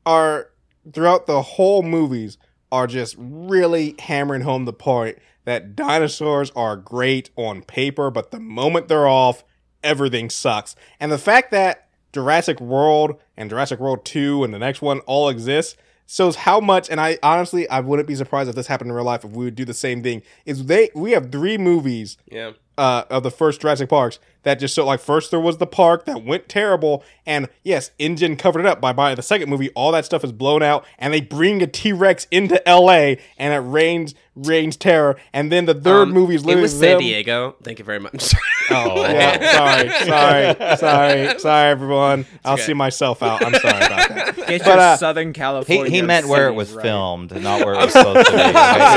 are 0.06 0.50
throughout 0.92 1.28
the 1.28 1.42
whole 1.42 1.84
movies 1.84 2.38
are 2.72 2.88
just 2.88 3.16
really 3.18 3.96
hammering 4.00 4.42
home 4.42 4.66
the 4.66 4.74
point 4.74 5.18
that 5.46 5.76
dinosaurs 5.76 6.52
are 6.56 6.76
great 6.76 7.30
on 7.36 7.62
paper, 7.62 8.10
but 8.10 8.32
the 8.32 8.40
moment 8.40 8.88
they're 8.88 9.08
off, 9.08 9.44
everything 9.84 10.30
sucks. 10.30 10.76
And 11.00 11.12
the 11.12 11.18
fact 11.18 11.52
that 11.52 11.88
Jurassic 12.14 12.60
World 12.62 13.20
and 13.36 13.50
Jurassic 13.50 13.80
World 13.80 14.06
2 14.06 14.44
and 14.44 14.54
the 14.54 14.60
next 14.60 14.82
one 14.82 15.00
all 15.02 15.30
exist 15.30 15.78
shows 16.06 16.36
how 16.38 16.60
much 16.60 16.90
and 16.90 17.00
I 17.00 17.18
honestly 17.24 17.68
I 17.70 17.80
wouldn't 17.80 18.08
be 18.08 18.16
surprised 18.16 18.50
if 18.50 18.56
this 18.56 18.68
happened 18.68 18.90
in 18.90 18.96
real 18.96 19.06
life 19.06 19.24
if 19.24 19.32
we 19.32 19.46
would 19.46 19.56
do 19.56 19.66
the 19.66 19.74
same 19.74 20.04
thing. 20.04 20.22
Is 20.46 20.66
they 20.66 20.90
we 20.94 21.12
have 21.12 21.32
three 21.32 21.58
movies 21.58 22.18
Yeah. 22.32 22.52
uh, 22.78 23.04
of 23.10 23.24
the 23.24 23.32
first 23.32 23.62
Jurassic 23.62 23.90
Parks 23.90 24.20
that 24.44 24.56
just 24.60 24.76
so 24.76 24.86
like 24.86 25.00
first 25.00 25.32
there 25.32 25.40
was 25.40 25.58
the 25.58 25.68
park 25.68 26.06
that 26.06 26.24
went 26.24 26.48
terrible 26.48 27.04
and 27.26 27.48
yes 27.64 27.92
InGen 28.00 28.38
covered 28.38 28.60
it 28.62 28.66
up 28.66 28.80
by 28.82 28.94
by 28.94 29.16
the 29.16 29.22
second 29.22 29.50
movie 29.50 29.70
all 29.72 29.92
that 29.92 30.06
stuff 30.06 30.24
is 30.24 30.32
blown 30.32 30.62
out 30.64 30.86
and 31.00 31.14
they 31.14 31.22
bring 31.22 31.62
a 31.62 31.68
T-Rex 31.68 32.28
into 32.32 32.62
LA 32.68 33.16
and 33.38 33.54
it 33.54 33.60
rains 33.60 34.14
rains 34.36 34.76
terror 34.76 35.16
and 35.32 35.52
then 35.52 35.66
the 35.66 35.74
third 35.76 36.04
Um, 36.08 36.12
movie 36.12 36.36
is 36.36 36.46
It 36.46 36.56
was 36.58 36.72
San 36.72 36.92
them- 36.94 37.00
Diego. 37.02 37.56
Thank 37.64 37.80
you 37.80 37.86
very 37.86 38.00
much. 38.00 38.34
Oh, 38.72 38.96
yeah, 39.04 39.52
sorry, 39.52 39.90
sorry, 40.08 40.78
sorry, 40.78 41.40
sorry, 41.40 41.70
everyone. 41.72 42.26
I'll 42.46 42.54
okay. 42.54 42.62
see 42.64 42.74
myself 42.74 43.22
out. 43.22 43.44
I'm 43.46 43.54
sorry 43.56 43.86
about 43.86 44.10
that. 44.10 44.36
Get 44.38 44.62
But, 44.64 44.68
your 44.68 44.80
uh, 44.80 44.96
Southern 44.98 45.34
California. 45.34 45.92
he 45.92 46.02
meant 46.02 46.30
where 46.30 46.48
it 46.48 46.54
was 46.54 46.72
right. 46.72 46.82
filmed, 46.82 47.32
not 47.44 47.66
where 47.66 47.74
it 47.76 47.78
was 47.84 47.92
supposed 47.92 48.26
to 48.28 48.32
be. 48.32 48.38
Okay? 48.40 48.50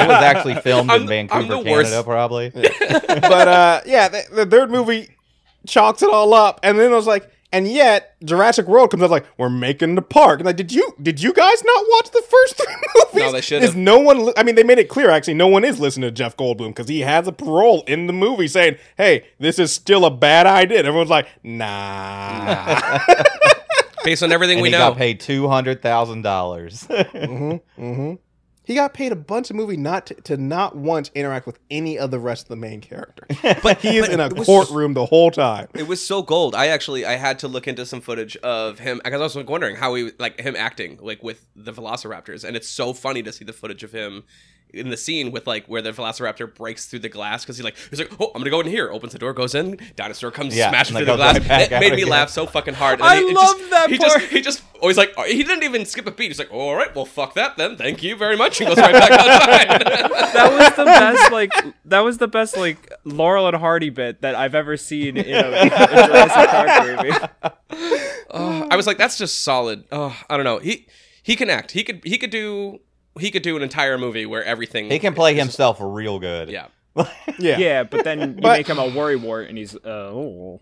It 0.04 0.08
was 0.08 0.22
actually 0.22 0.54
filmed 0.54 0.88
I'm- 0.92 1.02
in 1.02 1.08
Vancouver, 1.08 1.48
the 1.48 1.58
worst. 1.68 1.90
Canada, 1.90 2.04
probably. 2.04 2.50
but 2.50 3.48
uh, 3.48 3.80
yeah, 3.86 4.08
the, 4.08 4.22
the 4.32 4.46
third 4.46 4.70
movie 4.70 5.08
chalks 5.66 6.02
it 6.02 6.10
all 6.10 6.32
up, 6.34 6.60
and 6.62 6.78
then 6.78 6.92
I 6.92 6.96
was 6.96 7.06
like, 7.06 7.30
and 7.52 7.68
yet 7.68 8.16
Jurassic 8.24 8.66
World 8.66 8.90
comes 8.90 9.02
out 9.04 9.10
like, 9.10 9.24
we're 9.38 9.48
making 9.48 9.94
the 9.94 10.02
park. 10.02 10.40
And 10.40 10.46
like, 10.46 10.56
did 10.56 10.72
you 10.72 10.92
did 11.00 11.22
you 11.22 11.32
guys 11.32 11.62
not 11.64 11.84
watch 11.90 12.10
the 12.10 12.22
first 12.28 12.56
three 12.62 12.74
movies? 12.96 13.14
No, 13.26 13.32
they 13.32 13.40
should 13.40 13.62
Is 13.62 13.74
no 13.76 13.98
one? 14.00 14.26
li- 14.26 14.32
I 14.36 14.42
mean, 14.42 14.56
they 14.56 14.64
made 14.64 14.78
it 14.78 14.88
clear 14.88 15.10
actually. 15.10 15.34
No 15.34 15.46
one 15.46 15.64
is 15.64 15.78
listening 15.78 16.08
to 16.08 16.12
Jeff 16.12 16.36
Goldblum 16.36 16.68
because 16.68 16.88
he 16.88 17.00
has 17.00 17.26
a 17.28 17.32
parole 17.32 17.82
in 17.86 18.08
the 18.08 18.12
movie 18.12 18.48
saying, 18.48 18.76
"Hey, 18.96 19.26
this 19.38 19.58
is 19.58 19.72
still 19.72 20.04
a 20.04 20.10
bad 20.10 20.46
idea." 20.46 20.78
And 20.80 20.88
everyone's 20.88 21.08
like, 21.10 21.28
"Nah." 21.44 22.98
Based 24.04 24.22
on 24.22 24.30
everything 24.32 24.58
And 24.58 24.62
we 24.62 24.68
he 24.68 24.72
know. 24.72 24.90
got 24.90 24.96
paid 24.98 25.18
two 25.20 25.48
hundred 25.48 25.82
thousand 25.82 26.22
dollars. 26.22 26.86
Mm-hmm, 26.88 27.82
mm-hmm. 27.82 28.14
He 28.66 28.74
got 28.74 28.94
paid 28.94 29.12
a 29.12 29.16
bunch 29.16 29.48
of 29.48 29.54
movie 29.54 29.76
not 29.76 30.06
to, 30.06 30.14
to 30.22 30.36
not 30.36 30.74
once 30.74 31.12
interact 31.14 31.46
with 31.46 31.60
any 31.70 31.96
of 31.96 32.10
the 32.10 32.18
rest 32.18 32.46
of 32.46 32.48
the 32.48 32.56
main 32.56 32.80
characters. 32.80 33.38
But 33.62 33.78
he 33.78 33.98
is 33.98 34.08
but 34.08 34.14
in 34.14 34.20
a 34.20 34.28
courtroom 34.28 34.94
the 34.94 35.06
whole 35.06 35.30
time. 35.30 35.68
It 35.72 35.86
was 35.86 36.04
so 36.04 36.20
gold. 36.20 36.54
I 36.56 36.66
actually 36.66 37.04
I 37.06 37.14
had 37.14 37.38
to 37.40 37.48
look 37.48 37.68
into 37.68 37.86
some 37.86 38.00
footage 38.00 38.36
of 38.38 38.80
him 38.80 39.00
because 39.04 39.20
I 39.20 39.22
was 39.22 39.36
like, 39.36 39.48
wondering 39.48 39.76
how 39.76 39.94
he 39.94 40.10
like 40.18 40.40
him 40.40 40.56
acting 40.56 40.98
like 41.00 41.22
with 41.22 41.46
the 41.54 41.72
Velociraptors, 41.72 42.42
and 42.42 42.56
it's 42.56 42.68
so 42.68 42.92
funny 42.92 43.22
to 43.22 43.32
see 43.32 43.44
the 43.44 43.52
footage 43.52 43.84
of 43.84 43.92
him 43.92 44.24
in 44.74 44.90
the 44.90 44.96
scene 44.96 45.30
with 45.32 45.46
like 45.46 45.66
where 45.66 45.80
the 45.80 45.92
Velociraptor 45.92 46.54
breaks 46.54 46.86
through 46.86 46.98
the 46.98 47.08
glass 47.08 47.44
because 47.44 47.56
he 47.56 47.62
like 47.62 47.76
he's 47.90 47.98
like 47.98 48.12
oh 48.20 48.30
I'm 48.34 48.40
gonna 48.40 48.50
go 48.50 48.60
in 48.60 48.66
here 48.66 48.90
opens 48.90 49.12
the 49.12 49.18
door 49.18 49.32
goes 49.32 49.54
in 49.54 49.78
dinosaur 49.94 50.30
comes 50.30 50.54
Yeah, 50.56 50.68
smashing 50.70 50.96
through 50.96 51.06
the 51.06 51.16
glass 51.16 51.38
right 51.38 51.48
back 51.48 51.72
it 51.72 51.80
made 51.80 51.92
me 51.92 52.02
again. 52.02 52.08
laugh 52.08 52.30
so 52.30 52.46
fucking 52.46 52.74
hard. 52.74 53.00
I 53.00 53.16
it 53.20 53.34
love 53.34 53.56
just, 53.58 53.70
that 53.70 53.90
he 53.90 53.96
part. 53.98 54.10
just 54.20 54.26
he 54.26 54.40
just 54.42 54.62
always 54.82 54.96
like 54.98 55.14
oh, 55.16 55.24
he 55.24 55.42
didn't 55.42 55.62
even 55.64 55.86
skip 55.86 56.06
a 56.06 56.10
beat 56.10 56.26
he's 56.28 56.38
like 56.38 56.52
all 56.52 56.74
right 56.74 56.94
well 56.94 57.06
fuck 57.06 57.34
that 57.34 57.56
then 57.56 57.76
thank 57.76 58.02
you 58.02 58.16
very 58.16 58.36
much 58.36 58.60
and 58.60 58.68
goes 58.68 58.76
right 58.78 58.92
back 58.92 59.10
outside. 59.12 60.12
That 60.36 60.52
was 60.52 60.76
the 60.76 60.84
best, 60.84 61.32
like 61.32 61.52
that 61.86 62.00
was 62.00 62.18
the 62.18 62.28
best, 62.28 62.56
like 62.58 62.92
Laurel 63.04 63.46
and 63.48 63.56
Hardy 63.56 63.88
bit 63.88 64.20
that 64.20 64.34
I've 64.34 64.54
ever 64.54 64.76
seen 64.76 65.16
in 65.16 65.34
a, 65.34 65.48
a 65.62 65.68
Jurassic 65.70 66.50
Park 66.50 66.86
movie. 66.86 67.56
Oh, 68.30 68.66
I 68.70 68.76
was 68.76 68.86
like, 68.86 68.98
that's 68.98 69.16
just 69.16 69.42
solid. 69.44 69.84
Oh, 69.90 70.14
I 70.28 70.36
don't 70.36 70.44
know. 70.44 70.58
He 70.58 70.86
he 71.22 71.36
can 71.36 71.48
act. 71.48 71.70
He 71.72 71.84
could 71.84 72.02
he 72.04 72.18
could 72.18 72.30
do 72.30 72.80
he 73.18 73.30
could 73.30 73.42
do 73.42 73.56
an 73.56 73.62
entire 73.62 73.98
movie 73.98 74.26
where 74.26 74.44
everything 74.44 74.90
he 74.90 74.98
can 74.98 75.14
play 75.14 75.32
is- 75.34 75.38
himself 75.38 75.78
real 75.80 76.18
good. 76.18 76.48
Yeah. 76.50 76.66
Yeah. 77.38 77.58
Yeah, 77.58 77.82
but 77.82 78.04
then 78.04 78.20
you 78.20 78.26
But- 78.28 78.56
make 78.56 78.66
him 78.66 78.78
a 78.78 78.88
worrywart, 78.88 79.48
and 79.50 79.58
he's 79.58 79.74
uh, 79.76 79.80
oh. 79.84 80.60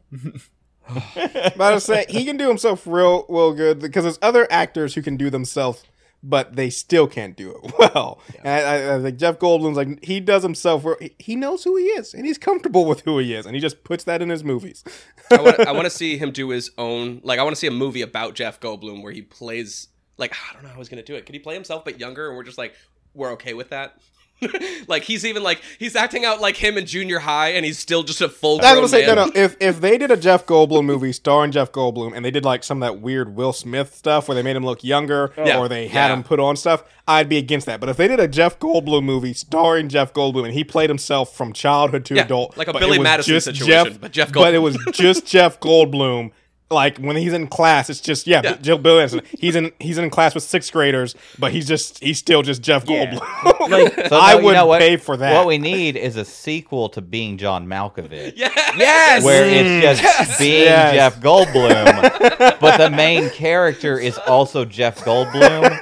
But 1.15 1.61
I 1.61 1.73
was 1.75 1.85
saying 1.85 2.07
he 2.09 2.25
can 2.25 2.37
do 2.37 2.49
himself 2.49 2.87
real 2.87 3.25
real 3.29 3.53
good 3.55 3.79
because 3.81 4.05
there's 4.05 4.19
other 4.21 4.47
actors 4.51 4.95
who 4.95 5.03
can 5.03 5.17
do 5.17 5.31
themselves, 5.31 5.83
but 6.23 6.57
they 6.57 6.69
still 6.71 7.07
can't 7.07 7.37
do 7.37 7.53
it 7.63 7.73
well. 7.79 8.21
And 8.43 8.49
I, 8.49 8.61
I, 8.61 8.97
I 8.97 9.03
think 9.03 9.19
Jeff 9.19 9.39
Goldblum's 9.39 9.77
like 9.77 10.05
he 10.05 10.21
does 10.21 10.43
himself 10.43 10.83
where 10.85 10.97
he- 11.01 11.15
he 11.19 11.37
knows 11.37 11.65
who 11.65 11.77
he 11.77 11.85
is 11.85 12.13
and 12.13 12.27
he's 12.27 12.37
comfortable 12.39 12.85
with 12.85 13.01
who 13.03 13.19
he 13.19 13.33
is, 13.35 13.47
and 13.47 13.55
he 13.55 13.61
just 13.61 13.85
puts 13.85 14.05
that 14.05 14.21
in 14.21 14.29
his 14.29 14.45
movies. 14.45 14.85
I 15.31 15.73
want 15.73 15.85
to 15.85 15.91
see 15.91 16.19
him 16.19 16.33
do 16.33 16.51
his 16.51 16.71
own 16.77 17.21
like 17.25 17.39
I 17.39 17.45
want 17.45 17.55
to 17.55 17.61
see 17.61 17.67
a 17.69 17.71
movie 17.73 18.03
about 18.03 18.35
Jeff 18.35 18.61
Goldblum 18.61 19.03
where 19.03 19.13
he 19.13 19.23
plays 19.23 19.89
like 20.17 20.33
ah, 20.35 20.49
I 20.51 20.55
don't 20.55 20.63
know 20.63 20.69
how 20.71 20.77
he's 20.79 20.89
gonna 20.89 21.03
do 21.03 21.15
it. 21.15 21.27
Could 21.27 21.35
he 21.35 21.39
play 21.41 21.55
himself 21.55 21.85
but 21.85 21.99
younger 22.01 22.29
and 22.29 22.37
we're 22.37 22.45
just 22.45 22.59
like 22.59 22.75
we're 23.15 23.33
okay 23.33 23.55
with 23.55 23.71
that? 23.71 23.97
like 24.89 25.05
he's 25.05 25.25
even 25.25 25.45
like 25.45 25.63
he's 25.79 25.95
acting 25.95 26.25
out 26.25 26.41
like 26.41 26.57
him 26.57 26.77
in 26.77 26.85
junior 26.87 27.21
high 27.21 27.51
and 27.51 27.65
he's 27.65 27.79
still 27.79 28.03
just 28.03 28.21
a 28.21 28.29
full 28.29 28.61
I 28.61 28.73
was 28.79 28.91
gonna 28.93 29.05
say 29.05 29.07
no, 29.07 29.27
no. 29.27 29.33
If 29.33 29.57
if 29.61 29.81
they 29.81 29.97
did 29.97 30.11
a 30.11 30.17
Jeff 30.17 30.45
Goldblum 30.45 30.85
movie 30.85 31.13
starring 31.13 31.53
Jeff 31.53 31.71
Goldblum 31.71 32.15
and 32.15 32.25
they 32.25 32.33
did 32.33 32.45
like 32.45 32.65
some 32.65 32.83
of 32.83 32.87
that 32.87 33.01
weird 33.01 33.37
Will 33.37 33.53
Smith 33.53 33.95
stuff 33.95 34.27
where 34.29 34.35
they 34.35 34.43
made 34.43 34.57
him 34.57 34.65
look 34.65 34.83
younger 34.83 35.33
Yeah. 35.39 35.59
or 35.59 35.69
they 35.69 35.87
had 35.87 36.09
Yeah. 36.09 36.15
him 36.15 36.25
put 36.25 36.41
on 36.41 36.57
stuff, 36.57 36.83
I'd 37.07 37.29
be 37.29 37.39
against 37.39 37.67
that. 37.67 37.79
But 37.79 37.89
if 37.89 37.97
they 37.97 38.09
did 38.09 38.19
a 38.19 38.27
Jeff 38.27 38.59
Goldblum 38.59 39.05
movie 39.05 39.35
starring 39.35 39.89
Jeff 39.89 40.13
Goldblum 40.13 40.45
and 40.47 40.53
he 40.53 40.65
played 40.65 40.91
himself 40.91 41.35
from 41.35 41.53
childhood 41.53 42.05
to 42.07 42.17
Yeah, 42.17 42.23
adult, 42.25 42.57
like 42.57 42.67
a 42.69 42.73
Billy 42.73 42.99
Madison 42.99 43.41
situation, 43.41 43.99
but 44.01 44.11
Jeff 44.11 44.33
but 44.33 44.53
it 44.53 44.59
was 44.59 44.77
just 44.93 45.27
Jeff 45.27 45.61
Goldblum. 45.61 46.33
Like 46.71 46.99
when 46.99 47.15
he's 47.17 47.33
in 47.35 47.47
class, 47.47 47.91
it's 47.91 48.01
just 48.01 48.27
yeah, 48.27 48.41
Yeah. 48.43 48.57
Jill 48.57 48.79
Bill 48.79 48.99
Anderson. 48.99 49.23
He's 49.39 49.55
in 49.55 49.71
he's 49.79 49.99
in 49.99 50.09
class 50.11 50.35
with 50.35 50.45
sixth 50.45 50.73
graders, 50.73 51.15
but 51.39 51.53
he's 51.53 51.69
just 51.69 52.03
he's 52.03 52.19
still 52.19 52.43
just 52.43 52.63
Jeff 52.63 52.85
Yeah. 52.89 53.15
Goldblum. 53.15 53.69
Like, 53.71 53.95
So, 54.09 54.19
I 54.19 54.33
no, 54.33 54.39
you 54.41 54.45
would 54.47 54.53
know 54.55 54.67
what? 54.67 54.81
pay 54.81 54.97
for 54.97 55.17
that. 55.17 55.33
What 55.35 55.47
we 55.47 55.59
need 55.59 55.97
is 55.97 56.17
a 56.17 56.25
sequel 56.25 56.89
to 56.91 57.01
Being 57.01 57.39
John 57.39 57.67
Malkovich. 57.67 58.35
Yeah. 58.37 58.51
yes, 58.77 59.23
Where 59.25 59.45
it's 59.47 60.01
mm. 60.01 60.03
just 60.03 60.39
being 60.39 60.65
Yes. 60.65 60.95
Jeff 60.95 61.21
Goldblum, 61.23 62.61
but 62.61 62.77
the 62.79 62.91
main 62.91 63.31
character 63.31 63.99
is 63.99 64.19
also 64.27 64.65
Jeff 64.65 65.01
Goldblum. 65.05 65.79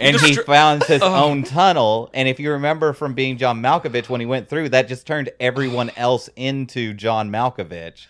And 0.00 0.16
he 0.20 0.34
Just- 0.34 0.46
found 0.46 0.84
his 0.84 1.02
oh. 1.02 1.12
own 1.24 1.42
tunnel. 1.42 2.10
And 2.14 2.28
if 2.28 2.38
you 2.38 2.52
remember 2.52 2.92
from 2.92 3.14
being 3.14 3.36
John 3.36 3.60
Malkovich, 3.60 4.08
when 4.08 4.20
he 4.20 4.26
went 4.26 4.48
through, 4.48 4.68
that 4.70 4.86
just 4.88 5.06
turned 5.06 5.30
everyone 5.40 5.90
else 5.96 6.30
into 6.36 6.94
John 6.94 7.30
Malkovich. 7.30 8.06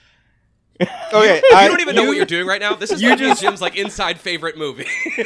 okay, 1.12 1.40
You 1.42 1.56
I- 1.56 1.66
don't 1.68 1.80
even 1.80 1.96
know 1.96 2.04
what 2.04 2.16
you're 2.16 2.24
doing 2.26 2.46
right 2.46 2.60
now. 2.60 2.74
This 2.74 2.90
is 2.92 3.02
You 3.02 3.10
like 3.10 3.18
just- 3.18 3.40
Jim's 3.42 3.60
like 3.60 3.76
inside 3.76 4.18
favorite 4.20 4.56
movie. 4.56 4.86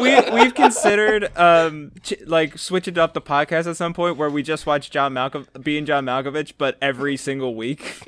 we 0.00 0.20
we've 0.32 0.54
considered 0.54 1.36
um 1.36 1.92
ch- 2.02 2.14
like 2.26 2.56
switching 2.58 2.98
up 2.98 3.14
the 3.14 3.20
podcast 3.20 3.66
at 3.68 3.76
some 3.76 3.92
point 3.94 4.16
where 4.16 4.30
we 4.30 4.42
just 4.42 4.66
watch 4.66 4.90
John 4.90 5.12
Malcolm 5.14 5.46
being 5.62 5.84
John 5.86 6.04
Malkovich, 6.06 6.52
but 6.56 6.76
every 6.80 7.16
single 7.16 7.54
week. 7.54 8.00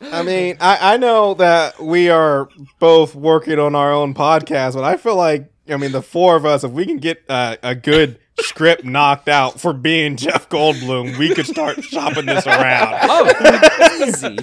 I 0.00 0.22
mean, 0.24 0.56
I, 0.60 0.94
I 0.94 0.96
know 0.98 1.34
that 1.34 1.80
we 1.80 2.10
are 2.10 2.48
both 2.78 3.14
working 3.14 3.58
on 3.58 3.74
our 3.74 3.92
own 3.92 4.14
podcast, 4.14 4.74
but 4.74 4.84
I 4.84 4.96
feel 4.96 5.16
like, 5.16 5.50
I 5.68 5.76
mean, 5.76 5.92
the 5.92 6.02
four 6.02 6.36
of 6.36 6.44
us, 6.44 6.64
if 6.64 6.72
we 6.72 6.84
can 6.84 6.98
get 6.98 7.22
uh, 7.28 7.56
a 7.62 7.74
good 7.74 8.18
script 8.42 8.84
knocked 8.84 9.28
out 9.28 9.60
for 9.60 9.72
being 9.72 10.16
Jeff 10.16 10.48
Goldblum, 10.48 11.18
we 11.18 11.34
could 11.34 11.46
start 11.46 11.82
shopping 11.84 12.26
this 12.26 12.46
around. 12.46 12.98
Oh, 13.02 14.02
easy. 14.06 14.38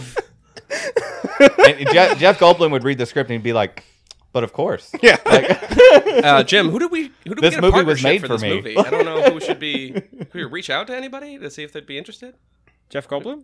And 1.68 1.88
Jeff, 1.92 2.18
Jeff 2.20 2.40
Goldblum 2.40 2.72
would 2.72 2.84
read 2.84 2.98
the 2.98 3.06
script 3.06 3.30
and 3.30 3.38
he'd 3.40 3.44
be 3.44 3.54
like, 3.54 3.84
but 4.34 4.44
of 4.44 4.54
course. 4.54 4.92
Yeah. 5.02 5.18
Uh, 6.24 6.44
Jim, 6.44 6.70
who 6.70 6.80
did 6.80 6.92
we 6.92 7.12
who 7.28 7.36
did 7.36 7.38
This 7.44 7.56
we 7.56 7.62
get 7.62 7.64
a 7.64 7.72
movie 7.72 7.84
was 7.86 8.04
made 8.04 8.22
for 8.22 8.28
for 8.28 8.34
this 8.34 8.42
me. 8.44 8.56
movie? 8.56 8.78
I 8.78 8.90
don't 8.90 9.06
know 9.06 9.22
who 9.32 9.40
should 9.40 9.60
be. 9.60 9.92
Could 9.92 10.34
we 10.34 10.44
reach 10.44 10.70
out 10.70 10.88
to 10.88 10.96
anybody 10.96 11.38
to 11.40 11.50
see 11.50 11.64
if 11.64 11.72
they'd 11.72 11.86
be 11.86 11.98
interested? 11.98 12.36
Jeff 12.90 13.08
Goldblum. 13.08 13.44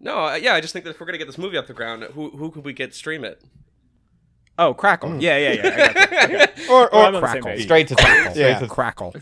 No, 0.00 0.26
uh, 0.26 0.34
yeah, 0.36 0.54
I 0.54 0.60
just 0.60 0.72
think 0.72 0.84
that 0.84 0.92
if 0.92 1.00
we're 1.00 1.06
gonna 1.06 1.18
get 1.18 1.26
this 1.26 1.38
movie 1.38 1.56
off 1.58 1.66
the 1.66 1.74
ground, 1.74 2.02
who 2.14 2.30
who 2.30 2.50
could 2.50 2.64
we 2.64 2.72
get 2.72 2.94
stream 2.94 3.24
it? 3.24 3.42
Oh, 4.58 4.74
Crackle. 4.74 5.20
Yeah, 5.22 5.36
yeah, 5.38 5.52
yeah. 5.52 5.62
I 5.62 5.92
got. 5.92 6.08
Okay. 6.28 6.46
Or, 6.68 6.88
Well, 6.92 7.02
or 7.02 7.04
I'm 7.06 7.14
on 7.14 7.20
the 7.22 7.32
same 7.32 7.42
Crackle. 7.42 7.62
Straight 7.62 7.88
to 7.88 7.94
Crackle. 7.96 8.32
Straight 8.32 8.48
Yeah. 8.48 8.58
to 8.58 8.66
Crackle. 8.66 9.14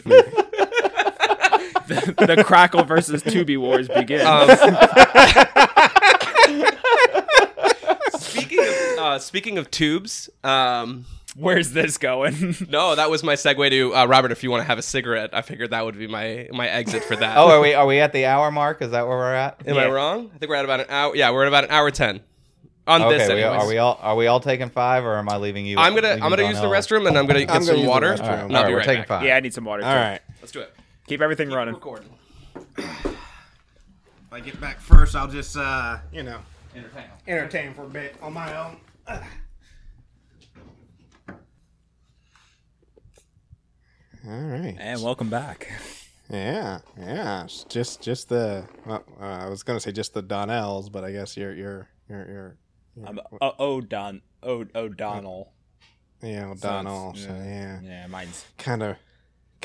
The, 1.89 2.35
the 2.37 2.45
Crackle 2.45 2.85
versus 2.85 3.23
Tubi 3.23 3.59
wars 3.59 3.89
begin. 3.89 4.27
Um, 4.27 4.49
speaking 8.19 8.59
of 8.61 8.67
uh, 8.99 9.19
speaking 9.19 9.59
of 9.59 9.71
tubes, 9.71 10.31
um, 10.45 11.05
Where's 11.39 11.73
this 11.73 11.99
going? 11.99 12.57
No, 12.71 12.95
that 12.95 13.11
was 13.11 13.23
my 13.23 13.35
segue 13.35 13.69
to 13.71 13.95
uh, 13.95 14.07
Robert. 14.07 14.33
If 14.33 14.43
you 14.43 14.51
want 14.51 14.63
to 14.63 14.67
have 14.67 14.79
a 14.79 14.83
cigarette, 14.83 15.31
I 15.35 15.43
figured 15.43 15.69
that 15.71 15.85
would 15.85 15.99
be 15.99 16.07
my 16.07 16.49
my 16.53 16.67
exit 16.67 17.05
for 17.05 17.15
that. 17.17 17.37
Oh, 17.37 17.51
are 17.51 17.61
we 17.61 17.75
are 17.75 17.85
we 17.87 18.01
at 18.01 18.13
the 18.15 18.25
hour 18.25 18.51
mark? 18.51 18.81
Is 18.81 18.93
that 18.93 19.07
where 19.07 19.19
we're 19.19 19.35
at? 19.35 19.61
am 19.67 19.77
I 19.77 19.87
wrong? 19.87 20.31
I 20.35 20.39
think 20.39 20.49
we're 20.49 20.57
at 20.57 20.65
about 20.65 20.81
an 20.81 20.87
hour. 20.89 21.15
Yeah, 21.15 21.31
we're 21.33 21.43
at 21.43 21.49
about 21.49 21.65
an 21.65 21.71
hour 21.71 21.91
ten 21.91 22.21
on 22.87 23.03
Okay, 23.03 23.19
this. 23.19 23.29
we, 23.29 23.43
anyways. 23.43 23.63
are 23.63 23.69
we 23.69 23.77
all 23.79 23.99
are 24.01 24.17
we 24.17 24.29
all 24.29 24.41
taking 24.41 24.71
five, 24.71 25.05
or 25.05 25.19
am 25.19 25.29
I 25.29 25.37
leaving 25.37 25.67
you? 25.67 25.77
I'm 25.79 25.95
gonna 25.95 26.13
I'm 26.13 26.21
gonna 26.31 26.49
use 26.49 26.61
the 26.61 26.69
restroom 26.69 27.07
and 27.07 27.19
I'm 27.19 27.27
gonna 27.27 27.41
get 27.41 27.51
I'm 27.51 27.67
gonna 27.67 27.79
some 27.81 27.87
water. 27.87 28.15
restroom. 28.15 28.21
All 28.23 28.29
right, 28.31 28.39
and 28.45 28.57
I'll 28.57 28.63
right, 28.63 28.69
be 28.69 28.73
we're 28.73 28.79
right 28.79 28.87
taking 28.87 29.01
back. 29.03 29.09
five. 29.09 29.23
yeah, 29.25 29.37
I 29.37 29.41
need 29.41 29.53
some 29.53 29.65
water. 29.65 29.85
All 29.85 29.93
too. 29.93 29.99
right. 29.99 30.21
Let's 30.41 30.53
do 30.53 30.61
it. 30.61 30.75
Keep 31.07 31.21
everything 31.21 31.51
running. 31.51 31.75
Recording. 31.75 32.11
If 32.77 33.17
I 34.33 34.41
get 34.41 34.61
back 34.61 34.81
first, 34.81 35.15
I'll 35.15 35.29
just, 35.29 35.57
uh, 35.57 35.99
you 36.13 36.25
know, 36.25 36.41
Entertain. 36.75 37.05
entertain 37.29 37.75
for 37.75 37.85
a 37.85 37.89
bit 37.89 38.17
on 38.21 38.33
my 38.33 38.57
own. 38.59 38.77
All 39.09 39.21
right. 44.33 44.77
And 44.79 45.01
welcome 45.03 45.31
back. 45.31 45.71
Yeah, 46.29 46.81
yeah. 46.99 47.45
It's 47.45 47.63
just, 47.65 48.03
just 48.03 48.29
the. 48.29 48.67
Well, 48.85 49.05
uh, 49.21 49.25
I 49.25 49.49
was 49.49 49.63
gonna 49.63 49.79
say 49.79 49.93
just 49.93 50.13
the 50.13 50.23
Donnells, 50.25 50.91
but 50.91 51.05
I 51.05 51.13
guess 51.13 51.37
you're, 51.37 51.55
you're, 51.55 51.89
you're, 52.09 52.29
you're, 52.29 52.57
I'm 53.07 53.21
oh, 53.41 53.53
O'Don 53.61 54.23
O 54.43 54.65
O'Donnell. 54.75 55.53
you 56.23 56.33
know, 56.41 56.55
So 56.57 56.69
Donnell. 56.69 57.15
So 57.15 57.29
yeah, 57.29 57.79
Yeah, 57.81 58.07
mine's 58.09 58.45
kind 58.59 58.83
of, 58.83 58.97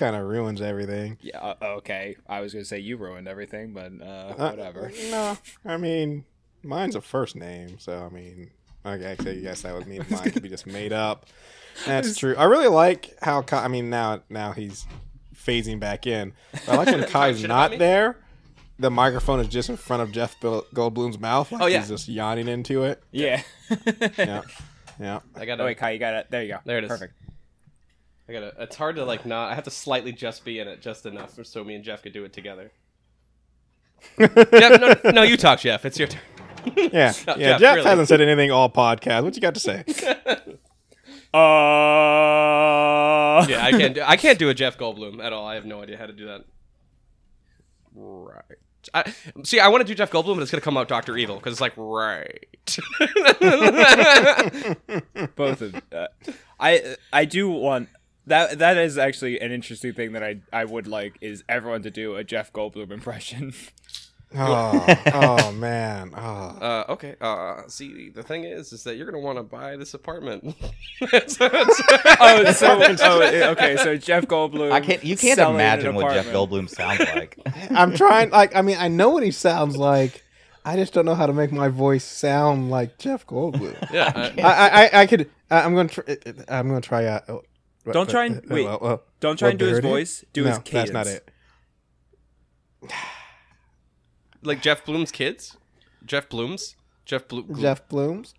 kind 0.01 0.15
of 0.15 0.25
ruins 0.27 0.61
everything. 0.61 1.17
yeah. 1.21 1.37
Uh, 1.39 1.55
okay, 1.77 2.15
I 2.27 2.41
was 2.41 2.53
gonna 2.53 2.65
say 2.65 2.79
you 2.79 2.97
ruined 2.97 3.27
everything, 3.27 3.71
but 3.73 3.91
uh, 4.01 4.33
Uh, 4.37 4.49
whatever. 4.49 4.91
no, 5.11 5.37
I 5.63 5.77
mean, 5.77 6.25
mine's 6.63 6.95
a 6.95 7.01
first 7.01 7.35
name, 7.35 7.77
so 7.79 8.09
I 8.11 8.13
mean, 8.13 8.49
okay, 8.85 9.05
actually, 9.05 9.39
yes, 9.39 9.61
that 9.61 9.73
would 9.75 9.85
mean 9.87 10.03
mine 10.09 10.31
could 10.31 10.41
be 10.43 10.49
just 10.49 10.65
made 10.65 10.91
up. 10.91 11.27
That's 11.85 12.17
true. 12.17 12.35
I 12.35 12.45
really 12.45 12.67
like 12.67 13.15
how 13.21 13.41
Kai, 13.43 13.63
I 13.63 13.67
mean 13.67 13.89
now 13.89 14.21
now 14.29 14.51
he's 14.53 14.85
phasing 15.35 15.79
back 15.79 16.05
in. 16.07 16.33
I 16.67 16.75
like 16.75 16.87
when 16.87 17.03
Kai's 17.07 17.43
not 17.43 17.77
there. 17.77 18.17
The 18.79 18.89
microphone 18.89 19.39
is 19.39 19.47
just 19.47 19.69
in 19.69 19.77
front 19.77 20.01
of 20.01 20.11
Jeff 20.11 20.39
Goldblum's 20.39 21.19
mouth. 21.19 21.51
Like 21.51 21.61
Oh, 21.61 21.65
yeah. 21.67 21.79
he's 21.79 21.89
just 21.89 22.07
yawning 22.09 22.47
into 22.47 22.83
it. 22.83 23.01
Yeah. 23.11 23.43
Yeah, 24.17 24.41
yeah. 24.99 25.19
I 25.35 25.45
got 25.45 25.53
oh 25.53 25.57
to 25.57 25.63
wait, 25.65 25.77
Kai, 25.77 25.91
you 25.91 25.99
got 25.99 26.15
it. 26.15 26.27
There 26.31 26.41
you 26.41 26.49
go. 26.53 26.59
There 26.65 26.79
it 26.79 26.85
is. 26.85 26.89
Perfect. 26.89 27.13
I 28.29 28.33
got 28.33 28.39
to 28.39 28.53
It's 28.59 28.75
hard 28.75 28.95
to 28.97 29.05
like 29.05 29.25
not. 29.25 29.51
I 29.51 29.55
have 29.55 29.63
to 29.65 29.71
slightly 29.71 30.11
just 30.11 30.45
be 30.45 30.59
in 30.59 30.67
it 30.67 30.81
just 30.81 31.05
enough 31.05 31.37
so 31.43 31.63
me 31.63 31.75
and 31.75 31.83
Jeff 31.83 32.03
could 32.03 32.13
do 32.13 32.23
it 32.23 32.33
together. 32.33 32.71
Jeff, 34.17 34.81
no, 34.81 34.95
no, 35.11 35.21
you 35.23 35.37
talk, 35.37 35.59
Jeff. 35.59 35.85
It's 35.85 35.99
your 35.99 36.07
turn. 36.07 36.21
Yeah, 36.75 36.83
yeah. 36.91 37.11
Jeff, 37.13 37.59
Jeff, 37.59 37.75
really. 37.77 37.89
hasn't 37.89 38.07
said 38.07 38.21
anything 38.21 38.51
all 38.51 38.69
podcast. 38.69 39.23
What 39.23 39.33
you 39.35 39.41
got 39.41 39.55
to 39.55 39.59
say? 39.59 39.83
Uh. 41.33 41.37
Yeah, 43.47 43.63
I 43.63 43.71
can't. 43.71 43.95
Do, 43.95 44.01
I 44.05 44.17
can't 44.17 44.37
do 44.37 44.49
a 44.49 44.53
Jeff 44.53 44.77
Goldblum 44.77 45.23
at 45.23 45.31
all. 45.31 45.47
I 45.47 45.55
have 45.55 45.63
no 45.65 45.81
idea 45.81 45.97
how 45.97 46.05
to 46.05 46.11
do 46.11 46.25
that. 46.25 46.43
Right. 47.95 48.43
I, 48.93 49.13
see, 49.43 49.61
I 49.61 49.69
want 49.69 49.79
to 49.81 49.87
do 49.87 49.95
Jeff 49.95 50.11
Goldblum, 50.11 50.35
but 50.35 50.41
it's 50.41 50.51
gonna 50.51 50.59
come 50.59 50.75
out 50.75 50.89
Doctor 50.89 51.15
Evil 51.17 51.37
because 51.37 51.53
it's 51.53 51.61
like 51.61 51.71
right. 51.77 52.45
both 55.37 55.61
of 55.61 55.75
uh, 55.93 56.07
I 56.59 56.95
I 57.13 57.23
do 57.25 57.49
want 57.49 57.87
that 58.27 58.59
that 58.59 58.77
is 58.77 58.97
actually 58.97 59.39
an 59.39 59.51
interesting 59.51 59.93
thing 59.93 60.13
that 60.13 60.23
I 60.23 60.41
I 60.53 60.65
would 60.65 60.87
like 60.87 61.17
is 61.21 61.43
everyone 61.49 61.81
to 61.83 61.91
do 61.91 62.15
a 62.15 62.23
Jeff 62.23 62.51
Goldblum 62.53 62.91
impression. 62.91 63.53
Oh, 64.33 64.95
oh 65.13 65.51
man. 65.51 66.13
Oh. 66.15 66.21
uh, 66.21 66.85
okay. 66.87 67.15
Uh, 67.19 67.63
see, 67.67 68.07
the 68.11 68.23
thing 68.23 68.45
is, 68.45 68.71
is 68.71 68.81
that 68.85 68.95
you're 68.95 69.05
gonna 69.05 69.19
want 69.21 69.37
to 69.37 69.43
buy 69.43 69.75
this 69.75 69.93
apartment. 69.93 70.55
So 71.27 71.45
it's- 71.47 71.81
oh, 72.21 72.51
so 72.53 72.81
oh, 73.01 73.49
okay, 73.51 73.75
so 73.75 73.97
Jeff 73.97 74.27
Goldblum. 74.27 74.71
I 74.71 74.79
can't. 74.79 75.03
You 75.03 75.17
can't 75.17 75.37
imagine 75.37 75.95
what 75.95 76.13
Jeff. 76.13 76.27
Goldblum 76.27 76.69
sounds 76.69 76.99
like. 76.99 77.37
I'm 77.71 77.93
trying. 77.93 78.29
Like, 78.29 78.55
I 78.55 78.61
mean, 78.61 78.77
I 78.79 78.87
know 78.87 79.09
what 79.09 79.23
he 79.23 79.31
sounds 79.31 79.75
like. 79.75 80.23
I 80.63 80.77
just 80.77 80.93
don't 80.93 81.03
know 81.05 81.15
how 81.15 81.25
to 81.25 81.33
make 81.33 81.51
my 81.51 81.67
voice 81.67 82.05
sound 82.05 82.69
like 82.69 82.97
Jeff 82.99 83.27
Goldblum. 83.27 83.75
yeah. 83.91 84.13
I- 84.15 84.41
I, 84.41 84.85
I, 84.85 85.01
I 85.01 85.07
could. 85.07 85.29
I, 85.49 85.61
I'm 85.63 85.75
gonna. 85.75 85.89
Try, 85.89 86.03
I'm 86.47 86.69
gonna 86.69 86.79
try. 86.79 87.19
What- 87.27 87.43
Don't 87.91 88.09
try 88.09 88.25
and- 88.25 88.37
uh, 88.37 88.41
wait. 88.49 88.65
well, 88.65 88.79
well, 88.81 89.03
Don't 89.19 89.37
try 89.37 89.47
well, 89.47 89.51
and 89.51 89.59
do 89.59 89.65
his 89.65 89.73
there 89.73 89.79
it 89.79 89.85
is. 89.85 89.91
voice. 89.91 90.25
Do 90.33 90.43
no, 90.43 90.49
his 90.49 90.59
cadence. 90.59 90.91
that's 90.91 90.93
not 90.93 91.07
it. 91.07 91.31
like 94.43 94.61
Jeff 94.61 94.85
Bloom's 94.85 95.11
kids. 95.11 95.57
Jeff 96.05 96.29
Bloom's. 96.29 96.75
Jeff 97.05 97.27
Blue. 97.27 97.45
Jeff 97.59 97.87
Blooms. 97.89 98.33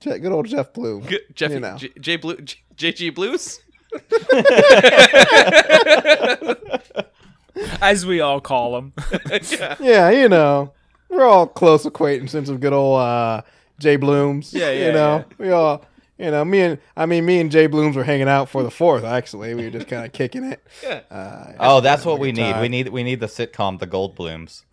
Je- 0.00 0.18
Good 0.18 0.32
old 0.32 0.46
Jeff 0.46 0.72
Bloom. 0.72 1.06
G- 1.06 1.20
Jeff. 1.34 1.50
you 1.52 1.60
know. 1.60 1.76
J, 1.76 1.90
J 2.00 2.16
Blue. 2.16 2.36
J, 2.36 2.56
JG 2.76 3.14
Blues. 3.14 3.60
As 7.82 8.06
we 8.06 8.20
all 8.20 8.40
call 8.40 8.76
him. 8.78 8.92
yeah. 9.50 9.76
Yeah, 9.80 10.10
you 10.10 10.28
know, 10.28 10.72
we're 11.08 11.24
all 11.24 11.46
close 11.46 11.84
acquaintances 11.84 12.48
of 12.48 12.60
good 12.60 12.72
old 12.72 13.00
uh, 13.00 13.42
Jay 13.78 13.96
Blooms. 13.96 14.54
Yeah, 14.54 14.70
yeah, 14.70 14.86
You 14.86 14.92
know, 14.92 15.24
we 15.38 15.50
all. 15.50 15.84
You 16.20 16.30
know, 16.30 16.44
me 16.44 16.60
and 16.60 16.78
I 16.96 17.06
mean, 17.06 17.24
me 17.24 17.40
and 17.40 17.50
Jay 17.50 17.66
Blooms 17.66 17.96
were 17.96 18.04
hanging 18.04 18.28
out 18.28 18.48
for 18.50 18.62
the 18.62 18.70
fourth. 18.70 19.04
Actually, 19.04 19.54
we 19.54 19.64
were 19.64 19.70
just 19.70 19.88
kind 19.88 20.04
of 20.04 20.12
kicking 20.20 20.44
it. 20.44 20.62
Yeah. 20.82 21.00
Uh, 21.10 21.52
Oh, 21.58 21.80
that's 21.80 22.04
what 22.04 22.18
we 22.18 22.30
need. 22.32 22.52
time. 22.52 22.60
We 22.60 22.68
need 22.68 22.88
we 22.88 23.02
need 23.02 23.20
the 23.20 23.26
sitcom 23.26 23.78
The 23.78 23.86
Goldblums. 23.86 24.62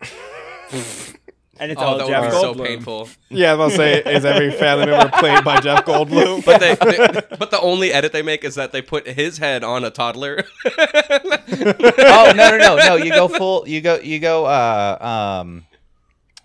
and 1.60 1.72
it's 1.72 1.80
Oh, 1.80 1.84
all 1.84 1.98
that 1.98 2.06
Jeff 2.08 2.22
would 2.24 2.30
be 2.30 2.36
Goldblum. 2.36 2.56
so 2.58 2.64
painful. 2.64 3.08
yeah, 3.30 3.52
I 3.52 3.54
was 3.54 3.76
gonna 3.76 3.76
say, 4.02 4.02
is 4.14 4.24
every 4.26 4.50
family 4.52 4.86
member 4.86 5.10
played 5.18 5.42
by 5.42 5.60
Jeff 5.60 5.84
Goldblum? 5.86 6.44
But 6.44 6.60
they, 6.60 6.74
they- 6.74 7.36
but 7.38 7.50
the 7.50 7.60
only 7.62 7.92
edit 7.92 8.12
they 8.12 8.22
make 8.22 8.44
is 8.44 8.56
that 8.56 8.72
they 8.72 8.82
put 8.82 9.06
his 9.08 9.38
head 9.38 9.64
on 9.64 9.84
a 9.84 9.90
toddler. 9.90 10.44
oh 10.66 12.32
no 12.36 12.50
no 12.50 12.58
no 12.58 12.76
no! 12.76 12.94
You 12.96 13.10
go 13.10 13.28
full. 13.28 13.66
You 13.66 13.80
go 13.80 13.96
you 14.00 14.18
go. 14.18 14.44
Uh, 14.46 15.38
um, 15.42 15.64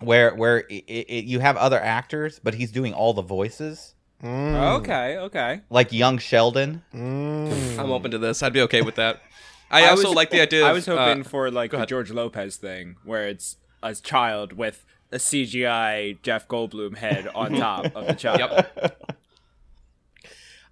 where 0.00 0.34
where 0.34 0.58
it, 0.68 0.84
it, 0.88 1.24
you 1.24 1.40
have 1.40 1.56
other 1.56 1.80
actors, 1.80 2.40
but 2.42 2.54
he's 2.54 2.72
doing 2.72 2.92
all 2.92 3.14
the 3.14 3.22
voices, 3.22 3.93
Mm, 4.24 4.76
Okay, 4.78 5.18
okay. 5.18 5.60
like 5.70 5.92
young 5.92 6.18
Sheldon. 6.18 6.82
mm. 6.94 7.78
I'm 7.78 7.90
open 7.92 8.10
to 8.12 8.18
this. 8.18 8.42
I'd 8.42 8.52
be 8.54 8.62
okay 8.62 8.80
with 8.82 8.94
that. 8.94 9.20
I, 9.70 9.84
I 9.84 9.88
also 9.90 10.08
was- 10.08 10.14
like 10.16 10.30
the 10.30 10.40
idea. 10.40 10.62
Of, 10.62 10.66
I 10.68 10.72
was 10.72 10.86
hoping 10.86 11.20
uh, 11.20 11.24
for 11.24 11.50
like 11.50 11.70
the 11.72 11.76
ahead. 11.78 11.88
George 11.88 12.10
Lopez 12.10 12.56
thing, 12.56 12.96
where 13.04 13.28
it's 13.28 13.56
a 13.82 13.94
child 13.94 14.52
with 14.54 14.84
a 15.12 15.16
CGI 15.16 16.20
Jeff 16.22 16.48
Goldblum 16.48 16.96
head 16.96 17.28
on 17.34 17.54
top 17.58 17.94
of 17.94 18.06
the 18.06 18.14
child. 18.14 18.38
Yep. 18.40 19.13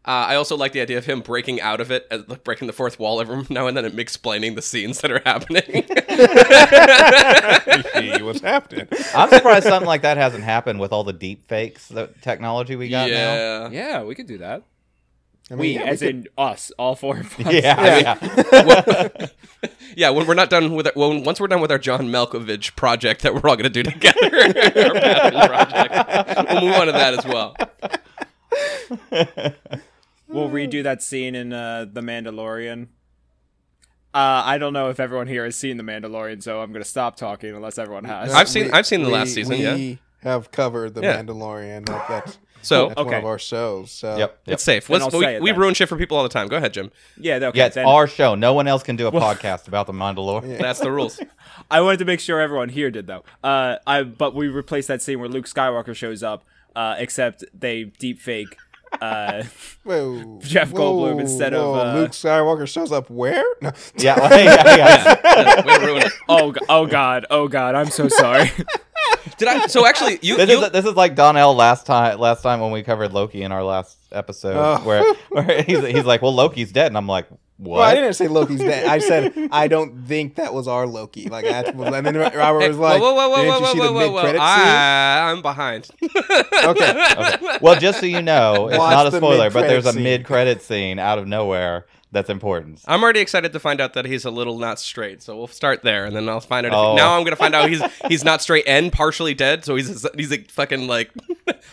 Uh, 0.05 0.27
I 0.31 0.35
also 0.35 0.57
like 0.57 0.73
the 0.73 0.81
idea 0.81 0.99
of 0.99 1.07
him 1.07 1.21
breaking 1.21 1.61
out 1.61 1.81
of 1.81 1.93
it, 1.93 2.09
uh, 2.11 2.19
like 2.27 2.43
breaking 2.43 2.67
the 2.67 2.73
fourth 2.73 2.99
wall 2.99 3.21
every 3.21 3.47
now 3.51 3.69
and 3.69 3.77
then, 3.77 3.85
and 3.85 4.01
explaining 4.01 4.57
the 4.57 4.63
scenes 4.63 5.01
that 5.01 5.13
are 5.13 5.23
happening. 5.25 5.63
Hey, 7.95 8.21
what's 8.23 8.41
happening? 8.41 8.89
I'm 9.15 9.29
surprised 9.29 9.65
something 9.67 9.87
like 9.87 10.03
that 10.03 10.17
hasn't 10.17 10.43
happened 10.45 10.81
with 10.81 10.93
all 10.93 11.05
the 11.05 11.13
deep 11.13 11.47
fakes, 11.47 11.87
the 11.89 12.09
technology 12.21 12.75
we 12.77 12.89
got 12.89 13.09
now. 13.09 13.15
yeah. 13.15 13.69
Yeah, 13.71 14.03
we 14.03 14.15
could 14.17 14.27
do 14.27 14.39
that. 14.39 14.65
I 15.51 15.55
mean, 15.55 15.61
we, 15.61 15.75
yeah, 15.75 15.83
as 15.83 16.01
could- 16.01 16.09
in 16.09 16.27
us, 16.39 16.73
all 16.79 16.95
four 16.97 17.19
of 17.19 17.39
us. 17.41 17.53
Yeah, 17.53 17.99
Yeah. 17.99 18.19
yeah. 18.53 19.27
Yeah, 19.95 20.09
when 20.11 20.27
we're 20.27 20.33
not 20.35 20.49
done 20.51 20.73
with 20.75 20.87
it, 20.87 20.97
when 20.97 21.23
once 21.23 21.39
we're 21.39 21.47
done 21.49 21.61
with 21.61 21.71
our 21.71 21.79
John 21.79 22.09
Malkovich 22.09 22.75
project 22.75 23.23
that 23.23 23.35
we're 23.35 23.49
all 23.49 23.57
going 23.57 23.65
to 23.65 23.71
do 23.71 23.83
together, 23.83 24.19
our 24.25 25.49
project, 25.49 26.51
we'll 26.51 26.61
move 26.63 26.75
on 26.75 26.87
to 26.87 26.93
that 26.93 27.15
as 27.15 27.25
well. 27.27 27.55
We'll 30.33 30.49
redo 30.49 30.83
that 30.83 31.03
scene 31.03 31.35
in 31.35 31.53
uh, 31.53 31.87
The 31.93 32.01
Mandalorian. 32.01 32.85
Uh, 34.15 34.43
I 34.45 34.59
don't 34.59 34.73
know 34.73 34.89
if 34.89 34.99
everyone 35.01 35.27
here 35.27 35.45
has 35.45 35.57
seen 35.57 35.77
The 35.77 35.83
Mandalorian, 35.83 36.43
so 36.43 36.61
I'm 36.61 36.73
going 36.73 36.83
to 36.83 36.89
stop 36.89 37.17
talking 37.17 37.55
unless 37.55 37.79
everyone 37.79 38.05
has. 38.05 38.33
I've 38.33 38.49
seen- 38.49 38.71
I've 38.73 38.87
seen 38.87 39.03
the 39.03 39.09
last 39.11 39.35
season, 39.35 39.59
We 39.59 39.63
yeah. 39.63 39.95
have 40.23 40.51
covered 40.51 40.95
the 40.95 41.03
Yeah. 41.03 41.23
Mandalorian. 41.23 41.85
That, 41.87 42.09
that's 42.09 42.39
So 42.63 42.89
that's 42.89 42.97
one 42.99 43.07
Okay. 43.09 43.19
of 43.19 43.25
our 43.27 43.39
shows. 43.39 43.91
So 43.91 44.17
Yep. 44.17 44.19
yep. 44.47 44.55
it's 44.55 44.63
safe. 44.63 44.89
Let's, 44.89 45.13
we 45.15 45.27
it 45.27 45.43
we 45.43 45.53
ruin 45.53 45.75
shit 45.75 45.89
for 45.89 45.97
people 45.97 46.17
all 46.17 46.23
the 46.23 46.29
time. 46.29 46.49
Go 46.49 46.57
ahead, 46.57 46.73
Jim. 46.73 46.91
yeah, 47.19 47.35
okay. 47.37 47.51
Yeah, 47.59 47.67
it's 47.67 47.75
then 47.75 47.87
our 47.87 48.07
show. 48.07 48.35
No 48.35 48.55
one 48.55 48.67
else 48.69 48.83
can 48.83 48.97
do 48.97 49.07
a 49.09 49.13
podcast 49.27 49.69
about 49.69 49.87
the 49.87 49.93
Mandalorian. 49.93 50.59
That's 50.59 50.81
the 50.81 50.91
rules. 50.93 51.21
I 51.71 51.81
wanted 51.83 51.99
to 51.99 52.05
make 52.07 52.21
sure 52.21 52.41
everyone 52.41 52.69
here 52.71 52.91
did 52.91 53.07
though. 53.07 53.25
Uh, 53.45 53.77
I 53.87 54.03
but 54.05 54.35
we 54.35 54.49
replaced 54.49 54.89
that 54.89 55.03
scene 55.03 55.19
where 55.21 55.29
Luke 55.29 55.47
Skywalker 55.47 55.95
shows 55.95 56.23
up, 56.23 56.45
uh, 56.77 56.95
except 56.99 57.45
they 57.53 57.85
deep 57.85 58.21
fake. 58.21 58.57
Uh, 59.01 59.43
Whoa, 59.85 60.39
Jeff 60.43 60.71
Goldblum 60.71 61.15
whoa, 61.15 61.19
instead 61.19 61.55
of, 61.55 61.75
uh, 61.77 61.95
Luke 61.95 62.13
Skywalker 62.13 62.69
shows 62.69 62.93
up 62.93 63.11
where? 63.11 63.45
No. 63.61 63.73
Yeah, 63.97 64.17
well, 64.19 64.45
yeah, 64.45 64.77
yeah. 64.77 65.67
Way 65.67 65.79
to 65.79 65.87
ruin 65.87 66.03
it. 66.03 66.13
oh, 66.29 66.53
g- 66.53 66.61
oh 66.69 66.87
God, 66.87 67.27
oh 67.31 67.49
God, 67.49 67.75
I'm 67.75 67.91
so 67.91 68.07
sorry. 68.09 68.51
Did 69.39 69.49
I? 69.49 69.67
So 69.67 69.85
actually, 69.87 70.19
you, 70.23 70.37
This 70.37 70.51
you 70.51 70.63
is 70.63 70.71
this 70.71 70.85
is 70.85 70.95
like 70.95 71.15
Donnell 71.17 71.55
last 71.55 71.87
time 71.87 72.19
last 72.19 72.43
time 72.43 72.61
when 72.61 72.71
we 72.71 72.83
covered 72.83 73.13
Loki 73.13 73.43
in 73.43 73.51
our 73.51 73.65
last 73.65 73.97
episode, 74.13 74.57
Oh. 74.57 74.81
where 74.87 75.15
where 75.31 75.63
he's, 75.63 75.85
he's 75.85 76.05
like, 76.05 76.23
well, 76.23 76.35
Loki's 76.35 76.71
dead, 76.71 76.87
and 76.87 76.97
I'm 76.97 77.09
like, 77.09 77.27
what? 77.63 77.79
Well, 77.79 77.83
I 77.89 77.95
didn't 77.95 78.15
say 78.15 78.27
Loki's 78.29 78.59
dead. 78.61 78.87
I 78.87 78.99
said 78.99 79.33
I 79.53 79.69
don't 79.69 80.05
think 80.07 80.35
that 80.35 80.53
was 80.53 80.67
our 80.67 80.87
Loki. 80.87 81.29
Like, 81.29 81.45
I, 81.45 81.61
and 81.61 81.79
then 82.07 82.17
Robert 82.35 82.69
was 82.69 82.77
like, 82.77 83.01
whoa, 83.01 83.15
whoa, 83.15 83.29
whoa, 83.29 83.37
"Didn't 83.37 83.63
whoa, 83.63 83.73
you 83.75 83.81
whoa, 83.81 83.93
whoa, 83.93 84.11
whoa, 84.11 84.23
whoa. 84.23 84.31
I, 84.33 84.37
ah, 84.41 85.27
I'm 85.31 85.43
behind. 85.43 85.89
Okay, 86.65 86.65
Okay. 86.65 87.59
Well, 87.63 87.79
just 87.79 88.01
so 88.01 88.07
you 88.07 88.21
know, 88.23 88.69
it's 88.69 88.79
Watch 88.79 88.93
not 88.93 89.07
a 89.07 89.11
the 89.11 89.17
spoiler, 89.19 89.51
but 89.51 89.69
there's 89.69 89.87
a 89.87 89.93
scene. 89.93 90.03
mid-credit 90.03 90.63
scene 90.63 90.99
out 90.99 91.19
of 91.19 91.27
nowhere 91.29 91.87
that's 92.11 92.29
important. 92.29 92.81
I'm 92.87 93.03
already 93.03 93.21
excited 93.21 93.53
to 93.55 93.61
find 93.61 93.81
out 93.81 93.95
that 93.95 94.05
he's 94.05 94.25
a 94.27 94.31
little 94.31 94.59
not 94.59 94.79
straight. 94.79 95.23
So 95.23 95.37
we'll 95.37 95.47
start 95.47 95.83
there, 95.83 96.05
and 96.05 96.15
then 96.15 96.29
I'll 96.29 96.41
find 96.41 96.67
out. 96.67 96.73
If 96.73 96.77
Oh. 96.79 96.95
now 96.97 97.17
I'm 97.17 97.25
gonna 97.25 97.37
find 97.37 97.55
out 97.55 97.71
he's 97.71 97.83
he's 98.09 98.23
not 98.25 98.43
straight 98.43 98.65
and 98.67 98.93
partially 98.93 99.33
dead. 99.35 99.65
So 99.65 99.77
he's 99.77 100.07
he's 100.17 100.31
a 100.33 100.39
fucking 100.43 100.87
like 100.89 101.11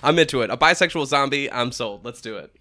I'm 0.02 0.18
into 0.18 0.42
it. 0.42 0.50
A 0.50 0.56
bisexual 0.58 1.08
zombie. 1.08 1.52
I'm 1.52 1.72
sold. 1.74 2.06
Let's 2.06 2.22
do 2.22 2.38
it. 2.38 2.52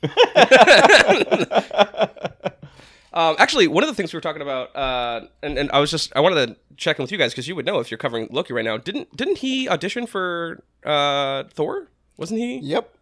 Um, 3.13 3.37
actually, 3.39 3.69
one 3.69 3.83
of 3.85 3.89
the 3.89 3.95
things 3.95 4.13
we 4.13 4.17
were 4.17 4.23
talking 4.23 4.43
about, 4.43 4.75
uh, 4.77 5.27
and, 5.43 5.59
and 5.59 5.71
I 5.73 5.81
was 5.81 5.91
just 5.91 6.13
I 6.17 6.21
wanted 6.21 6.47
to 6.49 6.57
check 6.77 6.99
in 6.99 7.03
with 7.03 7.13
you 7.13 7.19
guys 7.19 7.33
because 7.33 7.49
you 7.49 7.57
would 7.57 7.67
know 7.67 7.79
if 7.81 7.91
you're 7.91 7.99
covering 7.99 8.29
Loki 8.31 8.53
right 8.53 8.65
now. 8.65 8.77
Didn't 8.77 9.17
didn't 9.17 9.39
he 9.39 9.69
audition 9.69 10.07
for 10.07 10.63
uh, 10.85 11.45
Thor? 11.55 11.89
Wasn't 12.17 12.39
he? 12.41 12.59
yep, 12.59 12.93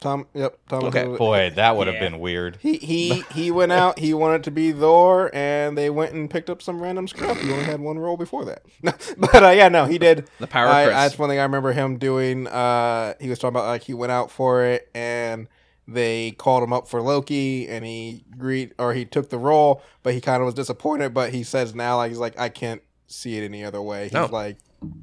Tom. 0.00 0.26
Yep, 0.34 0.58
Tom. 0.68 0.84
Okay. 0.84 1.04
Boy, 1.06 1.50
that 1.56 1.76
would 1.76 1.86
have 1.86 1.94
Yeah. 1.96 2.10
been 2.10 2.18
weird. 2.20 2.58
He 2.60 2.76
he 2.76 3.22
he 3.32 3.50
went 3.50 3.72
out. 3.72 3.98
He 3.98 4.12
wanted 4.14 4.44
to 4.44 4.50
be 4.50 4.72
Thor, 4.72 5.30
and 5.34 5.76
they 5.78 5.90
went 5.90 6.12
and 6.12 6.28
picked 6.30 6.50
up 6.50 6.60
some 6.62 6.80
random 6.82 7.08
scrub. 7.08 7.36
He 7.38 7.50
only 7.50 7.64
had 7.64 7.80
one 7.80 7.98
role 7.98 8.16
before 8.16 8.44
that. 8.44 8.62
No, 8.82 8.92
but 9.18 9.42
uh, 9.42 9.50
yeah, 9.50 9.68
no, 9.68 9.86
he 9.86 9.98
did. 9.98 10.28
The 10.38 10.46
power 10.46 10.66
of 10.66 10.72
I, 10.74 10.84
Chris. 10.84 10.94
That's 10.96 11.18
one 11.18 11.28
thing 11.30 11.38
I 11.38 11.42
remember 11.42 11.72
him 11.72 11.98
doing. 11.98 12.46
Uh, 12.46 13.14
he 13.20 13.28
was 13.30 13.38
talking 13.38 13.54
about 13.56 13.66
like 13.66 13.82
he 13.82 13.94
went 13.94 14.12
out 14.12 14.30
for 14.30 14.64
it, 14.64 14.88
and 14.94 15.48
they 15.88 16.32
called 16.32 16.62
him 16.62 16.72
up 16.72 16.88
for 16.88 17.00
Loki, 17.00 17.68
and 17.68 17.84
he 17.84 18.24
agreed 18.32 18.74
or 18.78 18.94
he 18.94 19.04
took 19.04 19.30
the 19.30 19.38
role, 19.38 19.82
but 20.02 20.14
he 20.14 20.20
kind 20.20 20.40
of 20.42 20.46
was 20.46 20.54
disappointed. 20.54 21.14
But 21.14 21.32
he 21.32 21.42
says 21.42 21.74
now, 21.74 21.96
like 21.98 22.10
he's 22.10 22.18
like, 22.18 22.38
I 22.38 22.48
can't 22.48 22.82
see 23.06 23.36
it 23.38 23.44
any 23.44 23.64
other 23.64 23.80
way. 23.82 24.04
He's 24.04 24.12
No. 24.12 24.26
like. 24.26 24.58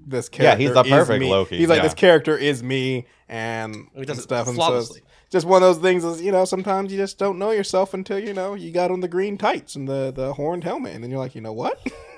This 0.05 0.29
character. 0.29 0.61
Yeah, 0.61 0.67
he's 0.67 0.75
the 0.75 0.83
perfect 0.83 1.19
me. 1.19 1.29
Loki, 1.31 1.57
He's 1.57 1.67
like, 1.67 1.77
yeah. 1.77 1.83
this 1.83 1.95
character 1.95 2.37
is 2.37 2.61
me, 2.61 3.07
and, 3.27 3.75
He 3.95 4.05
does 4.05 4.17
and 4.17 4.19
it 4.19 4.21
stuff. 4.21 4.47
And 4.47 4.55
so 4.55 4.85
just 5.31 5.47
one 5.47 5.63
of 5.63 5.67
those 5.75 5.81
things 5.81 6.03
is 6.03 6.21
you 6.21 6.31
know 6.31 6.45
sometimes 6.45 6.91
you 6.91 6.97
just 6.97 7.17
don't 7.17 7.39
know 7.39 7.49
yourself 7.49 7.95
until 7.95 8.19
you 8.19 8.33
know 8.33 8.53
you 8.53 8.71
got 8.71 8.91
on 8.91 8.99
the 8.99 9.07
green 9.07 9.35
tights 9.35 9.75
and 9.75 9.89
the 9.89 10.13
the 10.15 10.33
horned 10.33 10.63
helmet 10.63 10.93
and 10.93 11.03
then 11.03 11.09
you're 11.09 11.19
like 11.19 11.33
you 11.33 11.41
know 11.41 11.51
what 11.51 11.79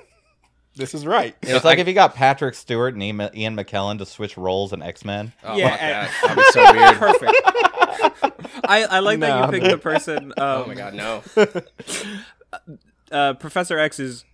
this 0.76 0.94
is 0.94 1.04
right 1.06 1.34
It's 1.42 1.64
like 1.64 1.78
if 1.78 1.88
you 1.88 1.94
got 1.94 2.14
Patrick 2.14 2.54
Stewart 2.54 2.94
and 2.94 3.02
Ian 3.02 3.20
Ian 3.34 3.56
McKellen 3.56 3.98
to 3.98 4.06
switch 4.06 4.36
roles 4.36 4.72
in 4.72 4.82
X 4.82 5.04
Men. 5.04 5.32
Oh, 5.42 5.56
Yeah, 5.56 5.70
fuck 5.70 5.80
and- 5.82 5.92
that. 5.92 6.10
That'd 6.22 6.36
be 6.36 6.44
so 6.52 6.72
weird. 6.72 6.96
Perfect. 7.20 8.62
I, 8.68 8.84
I 8.84 8.98
like 9.00 9.20
that 9.20 9.44
you 9.46 9.50
picked 9.60 9.70
the 9.70 9.78
person. 9.78 10.32
Um, 10.38 10.42
Oh 10.46 10.64
my 10.66 10.74
god, 10.74 10.94
no. 10.94 11.22
uh, 13.12 13.34
Professor 13.34 13.78
X 13.78 13.98
is 14.00 14.24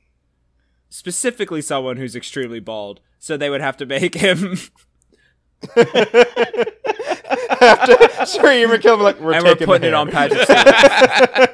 specifically 0.88 1.62
someone 1.62 1.96
who's 1.96 2.14
extremely 2.16 2.60
bald, 2.60 3.00
so 3.18 3.36
they 3.36 3.50
would 3.50 3.60
have 3.60 3.76
to 3.78 3.86
make 3.86 4.14
him. 4.14 4.56
sure 8.26 8.52
you're 8.52 8.78
killing 8.78 9.02
like 9.02 9.20
we're 9.20 9.34
and 9.34 9.44
we're 9.44 9.54
putting 9.56 9.82
the 9.82 9.88
it 9.88 9.94
on 9.94 10.08
hair. 10.08 10.28
Patrick 10.28 10.44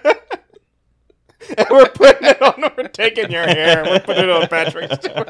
Stewart. 0.03 0.18
And 1.59 1.67
we're 1.71 1.89
putting 1.89 2.29
it 2.29 2.41
on 2.43 2.73
we're 2.77 2.89
taking 2.89 3.31
your 3.31 3.47
hair 3.47 3.81
and 3.83 3.91
we're 3.91 4.01
putting 4.01 4.25
it 4.25 4.31
on 4.31 4.47
Patrick 4.49 4.93
Stewart. 4.93 5.29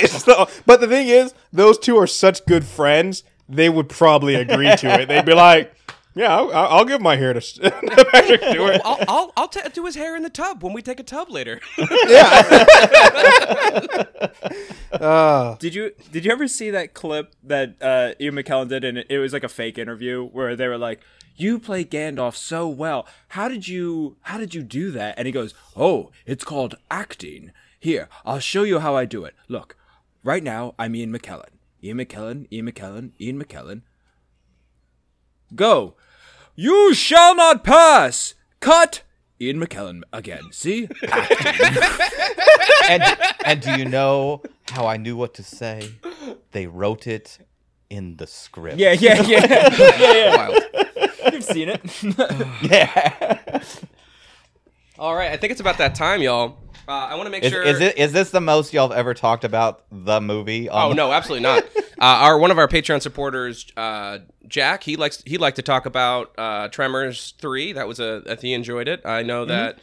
So- 0.08 0.48
but 0.66 0.80
the 0.80 0.86
thing 0.86 1.08
is 1.08 1.34
those 1.52 1.78
two 1.78 1.96
are 1.98 2.06
such 2.06 2.44
good 2.46 2.64
friends 2.64 3.24
they 3.48 3.68
would 3.68 3.88
probably 3.88 4.34
agree 4.36 4.74
to 4.76 5.00
it. 5.00 5.08
They'd 5.08 5.24
be 5.24 5.34
like 5.34 5.74
yeah 6.14 6.36
I'll, 6.36 6.52
I'll 6.52 6.84
give 6.84 7.00
my 7.00 7.16
hair 7.16 7.32
to, 7.32 7.40
to 7.60 7.70
Patrick 8.12 8.42
Stewart. 8.42 8.80
I'll 8.84 8.98
I'll, 9.08 9.32
I'll 9.36 9.48
ta 9.48 9.68
do 9.72 9.84
his 9.86 9.94
hair 9.96 10.16
in 10.16 10.22
the 10.22 10.30
tub 10.30 10.62
when 10.62 10.72
we 10.72 10.82
take 10.82 11.00
a 11.00 11.04
tub 11.04 11.30
later. 11.30 11.60
yeah. 12.08 12.42
Uh, 14.92 15.56
Did 15.56 15.74
you 15.74 15.92
did 16.10 16.24
you 16.24 16.32
ever 16.32 16.46
see 16.48 16.70
that 16.70 16.94
clip 16.94 17.34
that 17.44 17.76
uh, 17.80 18.12
Ian 18.20 18.34
McKellen 18.34 18.68
did, 18.68 18.84
and 18.84 18.98
it, 18.98 19.06
it 19.08 19.18
was 19.18 19.32
like 19.32 19.44
a 19.44 19.48
fake 19.48 19.78
interview 19.78 20.24
where 20.26 20.56
they 20.56 20.66
were 20.68 20.76
like, 20.78 21.00
"You 21.40 21.58
play 21.58 21.84
Gandalf 21.84 22.34
so 22.34 22.68
well. 22.68 23.06
How 23.28 23.48
did 23.48 23.68
you 23.68 24.16
how 24.22 24.38
did 24.38 24.54
you 24.54 24.62
do 24.62 24.90
that?" 24.92 25.14
And 25.18 25.26
he 25.26 25.32
goes, 25.32 25.54
"Oh, 25.76 26.10
it's 26.26 26.44
called 26.44 26.76
acting. 26.90 27.52
Here, 27.78 28.08
I'll 28.24 28.40
show 28.40 28.62
you 28.62 28.80
how 28.80 28.94
I 28.94 29.04
do 29.04 29.24
it. 29.24 29.34
Look, 29.48 29.76
right 30.22 30.42
now 30.42 30.74
I'm 30.78 30.94
Ian 30.94 31.12
McKellen. 31.12 31.58
Ian 31.82 31.98
McKellen. 31.98 32.46
Ian 32.52 32.70
McKellen. 32.70 33.12
Ian 33.20 33.42
McKellen. 33.42 33.82
Go. 35.54 35.96
You 36.54 36.94
shall 36.94 37.34
not 37.34 37.64
pass. 37.64 38.34
Cut." 38.60 39.02
Ian 39.40 39.58
McKellen 39.58 40.02
again. 40.12 40.52
See? 40.52 40.86
and 42.88 43.02
and 43.44 43.60
do 43.62 43.72
you 43.78 43.86
know 43.86 44.42
how 44.70 44.86
I 44.86 44.98
knew 44.98 45.16
what 45.16 45.32
to 45.34 45.42
say? 45.42 45.94
They 46.52 46.66
wrote 46.66 47.06
it 47.06 47.38
in 47.88 48.16
the 48.16 48.26
script. 48.26 48.78
Yeah, 48.78 48.92
yeah, 48.92 49.22
yeah. 49.22 49.46
yeah, 49.78 50.48
yeah. 50.68 50.82
Wild. 51.56 51.80
You've 51.82 51.90
seen 51.92 52.18
it. 52.20 52.46
yeah. 52.70 53.60
All 54.98 55.14
right, 55.14 55.30
I 55.32 55.36
think 55.36 55.50
it's 55.50 55.60
about 55.60 55.78
that 55.78 55.94
time, 55.94 56.20
y'all. 56.20 56.58
Uh, 56.86 56.92
I 56.92 57.14
want 57.14 57.26
to 57.26 57.30
make 57.30 57.44
Is, 57.44 57.52
sure. 57.52 57.62
is 57.62 57.80
it 57.80 57.96
is 57.98 58.12
this 58.12 58.30
the 58.30 58.40
most 58.40 58.72
y'all 58.74 58.88
have 58.88 58.98
ever 58.98 59.14
talked 59.14 59.44
about 59.44 59.84
the 59.92 60.20
movie? 60.20 60.68
Oh 60.68 60.90
on- 60.90 60.96
no, 60.96 61.12
absolutely 61.12 61.42
not. 61.44 61.64
Uh, 62.00 62.04
our 62.22 62.38
one 62.38 62.50
of 62.50 62.56
our 62.56 62.66
Patreon 62.66 63.02
supporters, 63.02 63.66
uh, 63.76 64.20
Jack, 64.48 64.82
he 64.84 64.96
likes 64.96 65.22
he 65.26 65.36
liked 65.36 65.56
to 65.56 65.62
talk 65.62 65.84
about 65.84 66.30
uh, 66.38 66.66
Tremors 66.68 67.34
three. 67.38 67.74
That 67.74 67.86
was 67.86 68.00
a, 68.00 68.22
if 68.24 68.40
he 68.40 68.54
enjoyed 68.54 68.88
it. 68.88 69.02
I 69.04 69.22
know 69.22 69.44
that. 69.44 69.74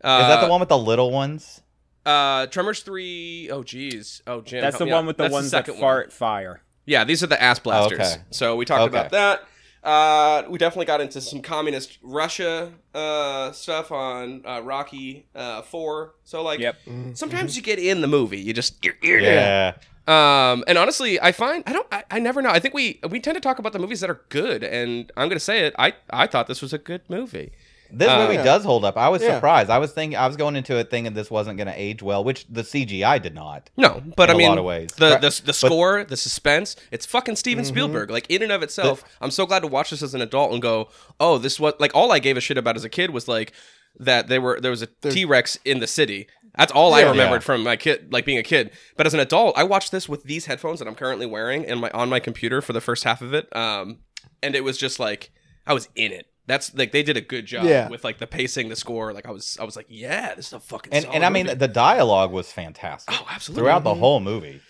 Uh, 0.00 0.20
Is 0.22 0.28
that 0.28 0.44
the 0.44 0.48
one 0.48 0.60
with 0.60 0.68
the 0.68 0.78
little 0.78 1.10
ones? 1.10 1.60
Uh, 2.04 2.46
Tremors 2.46 2.82
three 2.84 3.50
oh 3.50 3.64
geez. 3.64 4.22
Oh 4.28 4.42
Jim. 4.42 4.60
That's 4.60 4.78
the 4.78 4.84
one 4.84 4.94
out. 4.94 5.06
with 5.08 5.16
the 5.16 5.24
That's 5.24 5.32
ones 5.32 5.50
that 5.50 5.66
second 5.66 5.74
one. 5.74 5.80
fart 5.80 6.12
fire. 6.12 6.62
Yeah, 6.84 7.02
these 7.02 7.24
are 7.24 7.26
the 7.26 7.42
ass 7.42 7.58
blasters. 7.58 7.98
Okay. 7.98 8.14
So 8.30 8.54
we 8.54 8.64
talked 8.64 8.82
Okay. 8.82 8.96
about 8.96 9.10
that. 9.10 9.42
Uh, 9.86 10.42
we 10.50 10.58
definitely 10.58 10.84
got 10.86 11.00
into 11.00 11.20
some 11.20 11.40
communist 11.40 11.98
Russia 12.02 12.72
uh, 12.92 13.52
stuff 13.52 13.92
on 13.92 14.42
uh, 14.44 14.60
Rocky 14.60 15.26
uh, 15.34 15.62
Four. 15.62 16.14
So 16.24 16.42
like, 16.42 16.58
Yep. 16.58 16.76
sometimes 17.14 17.56
you 17.56 17.62
get 17.62 17.78
in 17.78 18.00
the 18.00 18.08
movie, 18.08 18.40
you 18.40 18.52
just 18.52 18.84
you're, 18.84 18.96
you're 19.00 19.20
Yeah. 19.20 19.74
Um, 20.08 20.64
and 20.68 20.76
honestly, 20.78 21.20
I 21.20 21.32
find 21.32 21.64
I 21.66 21.72
don't 21.72 21.86
I, 21.92 22.04
I 22.10 22.18
never 22.18 22.42
know. 22.42 22.50
I 22.50 22.58
think 22.60 22.74
we 22.74 23.00
we 23.10 23.20
tend 23.20 23.34
to 23.36 23.40
talk 23.40 23.58
about 23.58 23.72
the 23.72 23.78
movies 23.80 24.00
that 24.00 24.10
are 24.10 24.20
good, 24.28 24.62
and 24.62 25.10
I'm 25.16 25.28
gonna 25.28 25.40
say 25.40 25.66
it. 25.66 25.74
I 25.78 25.94
I 26.10 26.26
thought 26.26 26.46
this 26.46 26.62
was 26.62 26.72
a 26.72 26.78
good 26.78 27.02
movie. 27.08 27.50
This 27.90 28.08
Uh, 28.08 28.18
movie 28.18 28.34
Yeah. 28.34 28.42
does 28.44 28.64
hold 28.64 28.84
up. 28.84 28.96
I 28.96 29.08
was 29.08 29.22
Yeah. 29.22 29.34
surprised. 29.36 29.70
I 29.70 29.78
was 29.78 29.92
thinking 29.92 30.16
I 30.18 30.26
was 30.26 30.36
going 30.36 30.56
into 30.56 30.76
it 30.76 30.90
thinking 30.90 31.14
this 31.14 31.30
wasn't 31.30 31.56
going 31.56 31.66
to 31.68 31.74
age 31.80 32.02
well, 32.02 32.22
which 32.24 32.46
the 32.48 32.62
CGI 32.64 33.18
did 33.18 33.34
not. 33.34 33.70
No, 33.76 34.02
but 34.16 34.28
In 34.28 34.30
I 34.30 34.34
a 34.34 34.36
mean, 34.38 34.48
lot 34.50 34.58
of 34.58 34.64
ways. 34.64 34.90
the 34.96 35.10
Right. 35.12 35.20
the, 35.20 35.42
the 35.44 35.52
score, 35.52 36.04
the 36.04 36.16
suspense, 36.16 36.76
it's 36.90 37.06
fucking 37.06 37.36
Steven 37.36 37.64
Spielberg. 37.64 38.10
Like 38.10 38.26
in 38.28 38.42
and 38.42 38.52
of 38.52 38.62
itself, 38.62 39.04
I'm 39.20 39.30
so 39.30 39.46
glad 39.46 39.60
to 39.60 39.66
watch 39.68 39.90
this 39.90 40.02
as 40.02 40.14
an 40.14 40.20
adult 40.22 40.52
and 40.52 40.60
go, 40.62 40.88
oh, 41.20 41.38
this 41.38 41.58
was 41.60 41.74
like 41.78 41.92
all 41.94 42.12
I 42.12 42.18
gave 42.18 42.36
a 42.36 42.40
shit 42.40 42.58
about 42.58 42.76
as 42.76 42.84
a 42.84 42.88
kid 42.88 43.10
was 43.10 43.28
like 43.28 43.52
that 43.98 44.28
there 44.28 44.40
were 44.40 44.60
there 44.60 44.70
was 44.70 44.82
a 44.82 44.86
T 44.86 45.24
Rex 45.24 45.58
in 45.64 45.80
the 45.80 45.86
city. 45.86 46.26
That's 46.56 46.72
all 46.72 46.94
I 46.94 47.02
remembered 47.02 47.42
Yeah. 47.42 47.46
from 47.46 47.62
my 47.62 47.76
kid, 47.76 48.12
like 48.12 48.24
being 48.24 48.38
a 48.38 48.42
kid. 48.42 48.70
But 48.96 49.06
as 49.06 49.12
an 49.14 49.20
adult, 49.20 49.58
I 49.58 49.62
watched 49.62 49.92
this 49.92 50.08
with 50.08 50.24
these 50.24 50.46
headphones 50.46 50.78
that 50.78 50.88
I'm 50.88 50.94
currently 50.94 51.26
wearing 51.26 51.66
and 51.66 51.80
my 51.80 51.90
on 51.90 52.08
my 52.08 52.18
computer 52.20 52.62
for 52.62 52.72
the 52.72 52.80
first 52.80 53.04
half 53.04 53.20
of 53.22 53.34
it. 53.34 53.54
Um, 53.54 53.98
and 54.42 54.54
it 54.54 54.64
was 54.64 54.76
just 54.78 54.98
like 54.98 55.30
I 55.66 55.72
was 55.74 55.88
in 55.94 56.12
it. 56.12 56.26
That's 56.46 56.72
like 56.74 56.92
they 56.92 57.02
did 57.02 57.16
a 57.16 57.20
good 57.20 57.44
job 57.46 57.64
Yeah. 57.64 57.88
with 57.88 58.04
like 58.04 58.18
the 58.18 58.26
pacing, 58.26 58.68
the 58.68 58.76
score. 58.76 59.12
Like 59.12 59.26
I 59.26 59.32
was, 59.32 59.56
I 59.60 59.64
was 59.64 59.74
like, 59.76 59.86
yeah, 59.88 60.34
this 60.34 60.46
is 60.48 60.52
a 60.52 60.60
fucking. 60.60 60.92
And 60.92 61.02
solid 61.04 61.14
and 61.16 61.24
I 61.24 61.28
mean 61.30 61.58
the 61.58 61.66
dialogue 61.68 62.30
was 62.32 62.52
fantastic. 62.52 63.12
oh, 63.18 63.26
absolutely. 63.30 63.62
Throughout 63.62 63.82
the 63.84 63.94
whole 63.94 64.20
movie. 64.20 64.60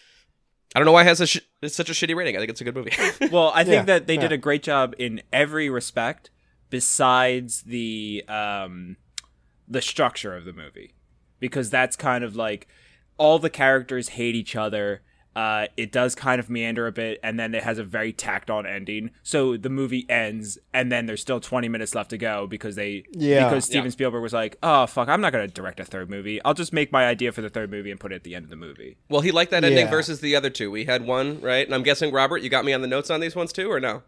I 0.75 0.79
don't 0.79 0.87
know 0.87 0.93
why 0.93 1.03
it 1.03 1.07
has 1.07 1.21
a 1.21 1.27
sh- 1.27 1.41
it's 1.63 1.75
such 1.77 1.89
a 1.89 1.93
shitty 1.93 2.15
rating. 2.17 2.37
I 2.37 2.39
think 2.39 2.51
it's 2.51 2.61
a 2.61 2.65
good 2.65 2.75
movie. 2.75 2.93
Well, 3.31 3.51
I 3.55 3.63
think 3.65 3.75
Yeah, 3.75 3.83
that 3.83 4.07
they 4.07 4.15
yeah. 4.15 4.21
did 4.23 4.33
a 4.33 4.37
great 4.39 4.63
job 4.63 4.95
in 4.99 5.23
every 5.33 5.69
respect, 5.71 6.31
besides 6.71 7.63
the 7.63 8.25
um, 8.29 8.97
the 9.69 9.81
structure 9.83 10.37
of 10.37 10.45
the 10.45 10.53
movie, 10.53 10.95
because 11.41 11.71
that's 11.71 11.97
kind 11.97 12.23
of 12.25 12.37
like 12.37 12.69
all 13.19 13.39
the 13.39 13.51
characters 13.51 14.11
hate 14.11 14.35
each 14.35 14.55
other. 14.57 15.03
Uh, 15.37 15.67
it 15.77 15.93
does 15.93 16.15
kind 16.15 16.41
of 16.41 16.49
meander 16.49 16.87
a 16.87 16.93
bit, 16.93 17.21
and 17.23 17.39
then 17.39 17.55
it 17.55 17.63
has 17.63 17.79
a 17.79 17.85
very 17.85 18.11
tacked 18.11 18.51
on 18.51 18.65
ending. 18.67 19.11
So 19.23 19.59
the 19.59 19.69
movie 19.69 20.07
ends, 20.09 20.57
and 20.73 20.91
then 20.91 21.05
there's 21.05 21.21
still 21.21 21.41
20 21.41 21.69
minutes 21.69 21.95
left 21.95 22.09
to 22.11 22.17
go 22.19 22.47
because 22.47 22.75
they 22.75 23.05
Yeah. 23.13 23.45
because 23.49 23.67
Steven 23.67 23.85
Yeah. 23.85 23.91
Spielberg 23.91 24.23
was 24.23 24.33
like, 24.33 24.57
oh 24.63 24.87
fuck, 24.87 25.09
I'm 25.11 25.21
not 25.21 25.33
gonna 25.35 25.47
direct 25.47 25.79
a 25.79 25.85
third 25.85 26.09
movie. 26.09 26.43
I'll 26.43 26.55
just 26.55 26.73
make 26.73 26.91
my 26.91 27.05
idea 27.05 27.33
for 27.33 27.43
the 27.43 27.51
third 27.51 27.71
movie 27.71 27.91
and 27.91 28.01
put 28.01 28.13
it 28.13 28.17
at 28.17 28.25
the 28.25 28.35
end 28.35 28.45
of 28.45 28.51
the 28.51 28.57
movie. 28.57 28.97
well, 29.11 29.21
he 29.21 29.31
liked 29.31 29.51
that 29.51 29.63
ending 29.63 29.85
Yeah. 29.85 29.91
versus 29.91 30.21
the 30.21 30.35
other 30.35 30.49
two. 30.49 30.71
We 30.71 30.87
had 30.87 31.07
one 31.07 31.39
right, 31.43 31.67
and 31.67 31.75
I'm 31.75 31.83
guessing 31.83 32.13
Robert, 32.15 32.39
you 32.39 32.49
got 32.49 32.65
me 32.65 32.73
on 32.73 32.81
the 32.81 32.89
notes 32.89 33.11
on 33.11 33.21
these 33.21 33.37
ones 33.37 33.53
too, 33.53 33.71
or 33.71 33.79
no? 33.79 34.03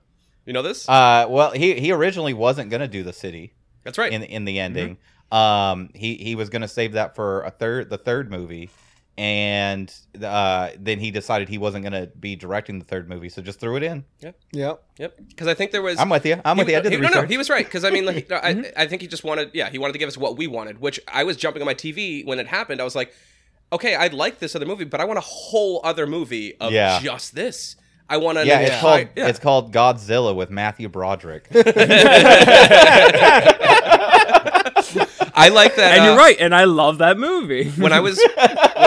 You 0.47 0.55
know 0.55 0.63
this? 0.63 0.89
Uh, 0.89 1.27
well, 1.29 1.51
he 1.51 1.75
he 1.79 1.93
originally 1.93 2.33
wasn't 2.33 2.71
going 2.71 2.81
to 2.81 2.89
do 2.89 3.03
the 3.03 3.13
city 3.13 3.53
That's 3.85 3.99
right. 3.99 4.11
in 4.11 4.23
in 4.23 4.47
the 4.47 4.59
ending. 4.59 4.97
Um, 5.31 5.91
he 5.95 6.15
he 6.15 6.35
was 6.35 6.49
going 6.49 6.63
to 6.63 6.69
save 6.69 6.93
that 6.93 7.15
for 7.15 7.43
a 7.43 7.51
third 7.51 7.91
the 7.91 7.99
third 7.99 8.31
movie, 8.31 8.71
and 9.19 9.93
uh, 10.23 10.71
then 10.79 11.01
he 11.01 11.11
decided 11.11 11.49
he 11.49 11.59
wasn't 11.59 11.83
going 11.83 11.93
to 11.93 12.07
be 12.19 12.37
directing 12.37 12.79
the 12.79 12.85
third 12.85 13.09
movie, 13.09 13.29
so 13.29 13.43
just 13.43 13.59
threw 13.59 13.75
it 13.75 13.83
in. 13.83 14.05
Yep. 14.21 14.39
Yep. 14.53 14.83
Yep. 14.99 15.17
Because 15.29 15.49
I 15.49 15.55
think 15.55 15.73
there 15.73 15.83
was. 15.83 15.99
I'm 15.99 16.09
with 16.09 16.25
you. 16.25 16.41
I'm 16.45 16.57
with 16.57 16.69
he, 16.69 16.75
you. 16.75 16.79
I 16.79 16.83
did 16.83 16.93
he- 16.93 16.99
the 16.99 17.03
no, 17.03 17.09
no, 17.23 17.27
he 17.27 17.37
was 17.37 17.51
right. 17.51 17.65
Because 17.65 17.85
I 17.85 17.91
mean, 17.91 18.07
like, 18.07 18.31
no, 18.31 18.37
I, 18.43 18.55
Mm-hmm. 18.55 18.79
I 18.81 18.87
think 18.87 19.03
he 19.03 19.09
just 19.09 19.25
wanted, 19.25 19.51
yeah, 19.55 19.71
he 19.71 19.79
wanted 19.79 19.95
to 19.95 19.99
give 19.99 20.07
us 20.09 20.17
what 20.17 20.37
we 20.39 20.47
wanted. 20.47 20.81
Which 20.81 21.01
I 21.09 21.25
was 21.25 21.37
jumping 21.37 21.61
on 21.61 21.67
my 21.67 21.75
TV 21.75 22.25
when 22.25 22.39
it 22.39 22.47
happened. 22.47 22.81
I 22.81 22.85
was 22.85 22.95
like, 22.95 23.13
okay, 23.73 23.97
I 23.97 24.07
like 24.07 24.39
this 24.39 24.55
other 24.55 24.67
movie, 24.67 24.85
but 24.85 25.01
I 25.01 25.05
want 25.05 25.19
a 25.19 25.23
whole 25.23 25.81
other 25.83 26.07
movie 26.07 26.55
of 26.61 26.71
Yeah. 26.73 27.01
just 27.01 27.35
this. 27.35 27.75
I 28.09 28.17
want 28.19 28.39
to. 28.39 28.47
yeah, 28.47 28.61
it's 28.61 28.81
called 28.81 29.09
yeah. 29.17 29.27
it's 29.27 29.39
called 29.41 29.73
Godzilla 29.75 30.35
with 30.35 30.49
Matthew 30.49 30.89
Broderick. 30.89 31.49
I 35.35 35.51
like 35.51 35.77
that. 35.77 35.93
And 35.93 36.01
uh, 36.03 36.05
you're 36.07 36.17
right, 36.17 36.37
and 36.41 36.55
I 36.55 36.65
love 36.65 36.99
that 36.99 37.19
movie. 37.19 37.71
when 37.73 37.93
I 37.93 38.01
was 38.01 38.19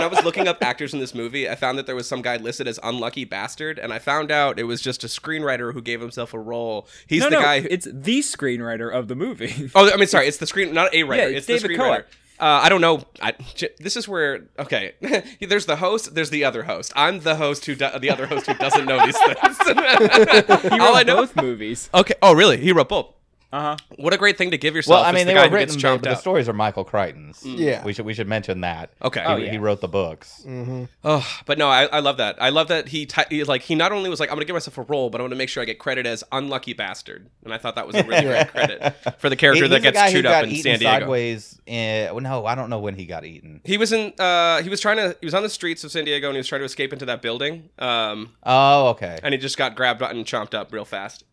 when 0.02 0.12
I 0.12 0.16
was 0.16 0.26
looking 0.26 0.48
up 0.48 0.64
actors 0.64 0.94
in 0.94 1.00
this 1.00 1.14
movie, 1.14 1.48
I 1.48 1.56
found 1.56 1.78
that 1.78 1.86
there 1.86 1.96
was 1.96 2.08
some 2.08 2.22
guy 2.22 2.38
listed 2.38 2.68
as 2.68 2.80
unlucky 2.82 3.24
bastard, 3.24 3.78
and 3.78 3.94
I 3.94 4.00
found 4.00 4.32
out 4.32 4.60
it 4.60 4.64
was 4.64 4.82
just 4.82 5.04
a 5.04 5.08
screenwriter 5.08 5.74
who 5.74 5.82
gave 5.82 6.02
himself 6.02 6.34
a 6.34 6.40
role. 6.40 6.88
He's 7.06 7.22
no, 7.22 7.30
the 7.30 7.36
no, 7.36 7.42
guy. 7.42 7.62
Who, 7.62 7.68
it's 7.70 7.88
the 7.92 8.20
screenwriter 8.22 8.92
of 8.92 9.08
the 9.08 9.16
movie. 9.16 9.70
oh, 9.76 9.92
I 9.92 9.98
mean, 9.98 10.08
sorry, 10.08 10.28
it's 10.28 10.38
the 10.38 10.48
screen, 10.48 10.74
not 10.74 10.94
a 10.94 11.04
writer. 11.04 11.30
Yeah, 11.30 11.38
it's 11.38 11.46
David 11.46 11.70
the 11.70 11.76
screenwriter. 11.76 12.06
Uh, 12.40 12.62
I 12.64 12.70
don't 12.70 12.82
know. 12.82 13.04
I, 13.22 13.34
this 13.80 13.96
is 13.96 14.08
where 14.08 14.48
okay. 14.58 14.94
there's 15.42 15.68
the 15.68 15.76
host. 15.76 16.16
There's 16.16 16.32
the 16.32 16.44
other 16.44 16.64
host. 16.64 16.92
I'm 16.96 17.20
the 17.20 17.36
host 17.36 17.68
who 17.68 17.76
do, 17.76 17.88
the 18.00 18.10
other 18.10 18.26
host 18.26 18.48
who 18.48 18.56
doesn't 18.56 18.86
know 18.86 19.06
these 19.06 19.18
things. 19.18 19.58
He 20.72 20.80
All 20.80 20.80
wrote 20.80 20.96
I 20.96 21.04
know. 21.04 21.18
both 21.18 21.36
movies. 21.36 21.90
Okay. 21.94 22.16
Oh, 22.24 22.34
really? 22.34 22.58
He 22.58 22.72
wrote 22.72 22.90
both. 22.90 23.14
Uh 23.54 23.62
huh. 23.62 23.78
What 23.98 24.14
a 24.14 24.18
great 24.18 24.38
thing 24.38 24.52
to 24.52 24.58
give 24.58 24.76
yourself. 24.76 25.02
well, 25.02 25.06
I 25.06 25.12
mean, 25.12 25.28
the 25.28 25.34
they 25.34 25.40
guy 25.40 25.48
were 25.48 25.56
written, 25.56 25.76
but 25.76 25.82
chomped 25.82 26.04
the 26.04 26.12
up. 26.12 26.20
stories 26.20 26.48
are 26.48 26.54
Michael 26.54 26.84
Crichton's. 26.86 27.46
Yeah. 27.46 27.84
we 27.84 27.92
should 27.94 28.06
we 28.06 28.14
should 28.14 28.28
mention 28.28 28.62
that. 28.62 28.92
Okay. 29.02 29.20
he, 29.22 29.26
Oh, 29.28 29.38
he 29.38 29.58
wrote 29.58 29.82
the 29.82 29.88
books. 29.90 30.46
Oh, 31.04 31.28
but 31.46 31.58
no, 31.58 31.68
I, 31.68 31.86
I 31.86 32.00
love 32.00 32.18
that. 32.18 32.42
I 32.42 32.50
love 32.50 32.70
that 32.70 32.88
he, 32.88 33.06
ti 33.06 33.22
he 33.30 33.44
like 33.44 33.62
he 33.64 33.76
not 33.76 33.92
only 33.92 34.10
was 34.10 34.20
like 34.20 34.30
I'm 34.30 34.36
gonna 34.36 34.46
give 34.46 34.54
myself 34.54 34.78
a 34.78 34.84
role, 34.84 35.10
but 35.10 35.20
I'm 35.20 35.26
gonna 35.26 35.36
make 35.36 35.50
sure 35.50 35.62
I 35.62 35.66
get 35.66 35.80
credit 35.80 36.06
as 36.06 36.24
unlucky 36.32 36.74
bastard, 36.74 37.30
and 37.44 37.54
I 37.54 37.58
thought 37.58 37.76
that 37.76 37.86
was 37.88 37.96
a 37.96 38.04
really 38.04 38.22
great 38.28 38.48
credit 38.50 38.96
for 39.20 39.30
the 39.30 39.36
character 39.36 39.64
He- 39.66 39.70
that 39.70 39.76
the 39.78 39.82
gets 39.82 39.98
guy 39.98 40.08
who 40.08 40.14
chewed 40.18 40.24
got 40.24 40.34
up 40.36 40.44
in 40.46 40.50
eaten 40.52 40.64
San 40.64 40.80
Diego. 40.80 41.00
sideways. 41.00 41.60
In, 41.66 42.14
well, 42.14 42.22
no, 42.22 42.46
I 42.46 42.56
don't 42.56 42.70
know 42.70 42.80
when 42.80 42.96
he 42.96 43.06
got 43.06 43.26
eaten. 43.26 43.62
He 43.64 43.78
was 43.78 43.92
in. 43.92 44.14
Uh, 44.20 44.62
he 44.62 44.70
was 44.70 44.80
trying 44.80 44.98
to. 44.98 45.16
He 45.20 45.26
was 45.28 45.34
on 45.34 45.44
the 45.44 45.50
streets 45.50 45.84
of 45.84 45.92
San 45.92 46.06
Diego, 46.06 46.28
and 46.28 46.36
he 46.36 46.40
was 46.40 46.48
trying 46.48 46.62
to 46.62 46.66
escape 46.66 46.94
into 46.94 47.06
that 47.06 47.22
building. 47.22 47.70
Um, 47.80 48.32
Oh, 48.44 48.90
okay, 48.90 49.20
and 49.24 49.34
he 49.34 49.38
just 49.38 49.58
got 49.58 49.76
grabbed 49.76 50.02
and 50.02 50.26
chomped 50.26 50.54
up 50.54 50.72
real 50.72 50.86
fast. 50.86 51.24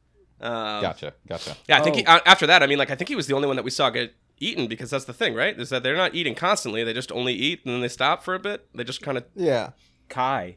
Um, 0.40 0.82
gotcha, 0.82 1.15
gotcha. 1.28 1.56
Yeah, 1.69 1.78
I 1.78 1.82
think 1.82 2.05
Oh. 2.09 2.16
a- 2.16 2.28
after 2.28 2.47
that, 2.47 2.62
I 2.62 2.66
mean, 2.66 2.78
like 2.78 2.90
I 2.90 2.94
think 2.94 3.09
he 3.09 3.16
was 3.16 3.27
the 3.27 3.35
only 3.35 3.47
one 3.48 3.56
that 3.56 3.65
we 3.65 3.70
saw 3.70 3.90
get 3.90 4.15
eaten 4.39 4.69
because 4.69 4.90
that's 4.90 5.05
the 5.05 5.12
thing, 5.12 5.35
right? 5.35 5.59
Is 5.59 5.69
that 5.70 5.82
they're 5.82 5.97
not 5.97 6.15
eating 6.15 6.35
constantly; 6.35 6.85
they 6.85 6.93
just 6.93 7.10
only 7.12 7.32
eat 7.35 7.60
and 7.65 7.74
then 7.74 7.81
they 7.81 7.89
stop 7.89 8.23
for 8.23 8.35
a 8.35 8.39
bit. 8.39 8.69
They 8.74 8.85
just 8.85 9.02
kind 9.02 9.19
of. 9.19 9.24
Yeah. 9.35 9.70
Kai. 10.09 10.56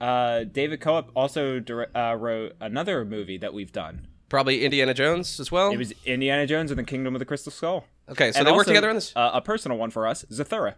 Uh, 0.00 0.44
David 0.44 0.80
Koepp 0.80 1.06
also 1.14 1.60
dir- 1.60 1.96
uh, 1.96 2.14
wrote 2.18 2.52
another 2.60 3.04
movie 3.04 3.38
that 3.38 3.54
we've 3.54 3.72
done. 3.72 4.08
Probably 4.28 4.64
Indiana 4.64 4.92
Jones 4.92 5.38
as 5.38 5.52
well. 5.52 5.70
It 5.70 5.76
was 5.78 5.92
Indiana 6.04 6.46
Jones 6.46 6.70
and 6.70 6.78
the 6.78 6.84
Kingdom 6.84 7.14
of 7.14 7.20
the 7.20 7.24
Crystal 7.24 7.52
Skull. 7.52 7.84
okay, 8.08 8.32
so 8.32 8.38
And 8.40 8.48
they 8.48 8.52
work 8.52 8.66
together 8.66 8.88
on 8.88 8.96
this. 8.96 9.12
Uh, 9.14 9.30
a 9.32 9.40
personal 9.40 9.78
one 9.78 9.90
for 9.90 10.06
us, 10.06 10.24
Zathura. 10.32 10.74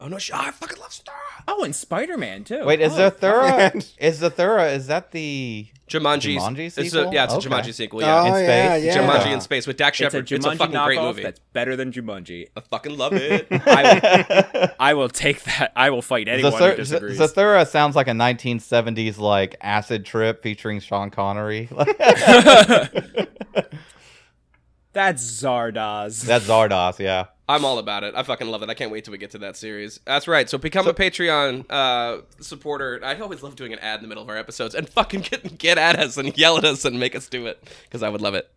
Oh 0.00 0.06
no, 0.06 0.16
sh- 0.18 0.30
I 0.32 0.52
fucking 0.52 0.78
love 0.78 0.92
Star. 0.92 1.14
Oh, 1.48 1.64
and 1.64 1.74
Spider 1.74 2.16
Man 2.16 2.44
too. 2.44 2.64
Wait, 2.64 2.80
is 2.80 2.92
oh, 2.92 3.10
Zathura? 3.10 3.72
God. 3.72 3.84
Is 3.98 4.20
Zathura? 4.20 4.72
Is 4.76 4.86
that 4.86 5.10
the? 5.10 5.66
Jumanji. 5.88 6.36
Jumanji 6.36 6.66
It's 6.66 6.76
a, 6.78 6.84
sequel? 6.84 7.12
yeah, 7.14 7.24
it's 7.24 7.34
a 7.34 7.38
Jumanji 7.38 7.72
sequel. 7.74 8.00
Oh, 8.04 8.06
yeah, 8.06 8.22
Oh, 8.22 8.26
In 8.26 8.44
yeah, 8.44 8.76
space? 8.76 8.84
yeah. 8.84 8.96
Jumanji 8.98 9.32
in 9.32 9.40
space 9.40 9.66
with 9.66 9.76
Dax 9.78 9.98
It's 10.00 10.14
a 10.14 10.18
Shepard. 10.18 10.30
It's 10.32 10.46
a, 10.46 10.54
fucking 10.54 10.84
great 10.84 11.00
movie. 11.00 11.22
that's 11.22 11.40
better 11.54 11.74
than 11.76 11.90
Jumanji. 11.92 12.48
I 12.54 12.60
fucking 12.60 12.96
love 12.96 13.14
it. 13.14 13.48
I 13.66 14.44
will, 14.54 14.68
I 14.78 14.94
will 14.94 15.08
take 15.08 15.42
that. 15.44 15.72
I 15.74 15.88
will 15.90 16.02
fight 16.02 16.28
anyone 16.28 16.52
who 16.52 16.58
Zathura, 16.58 16.76
disagrees. 16.76 17.18
Zathura 17.18 17.66
sounds 17.66 17.96
like 17.96 18.06
a 18.06 18.12
1970s 18.12 19.18
like 19.18 19.56
acid 19.62 20.04
trip 20.04 20.42
featuring 20.42 20.78
Sean 20.80 21.10
Connery. 21.10 21.68
That's 24.92 25.22
Zardoz. 25.42 26.22
That's 26.22 26.46
Zardoz, 26.46 26.98
yeah. 26.98 27.26
I'm 27.48 27.64
all 27.64 27.78
about 27.78 28.04
it. 28.04 28.14
I 28.14 28.22
fucking 28.22 28.46
love 28.46 28.62
it. 28.62 28.68
I 28.68 28.74
can't 28.74 28.90
wait 28.90 29.04
till 29.04 29.12
we 29.12 29.18
get 29.18 29.30
to 29.30 29.38
that 29.38 29.56
series. 29.56 30.00
That's 30.04 30.28
right. 30.28 30.50
So 30.50 30.58
become 30.58 30.86
a 30.86 30.92
Patreon 30.92 31.64
uh, 31.70 32.22
supporter. 32.40 33.00
I 33.02 33.18
always 33.20 33.42
love 33.42 33.56
doing 33.56 33.72
an 33.72 33.78
ad 33.78 34.00
in 34.00 34.02
the 34.02 34.08
middle 34.08 34.22
of 34.22 34.28
our 34.28 34.36
episodes 34.36 34.74
and 34.74 34.88
fucking 34.88 35.22
get 35.22 35.56
get 35.56 35.78
at 35.78 35.98
us 35.98 36.18
and 36.18 36.36
yell 36.36 36.58
at 36.58 36.64
us 36.64 36.84
and 36.84 37.00
make 37.00 37.14
us 37.14 37.26
do 37.26 37.46
it 37.46 37.66
because 37.84 38.02
I 38.02 38.10
would 38.10 38.20
love 38.20 38.34
it. 38.34 38.50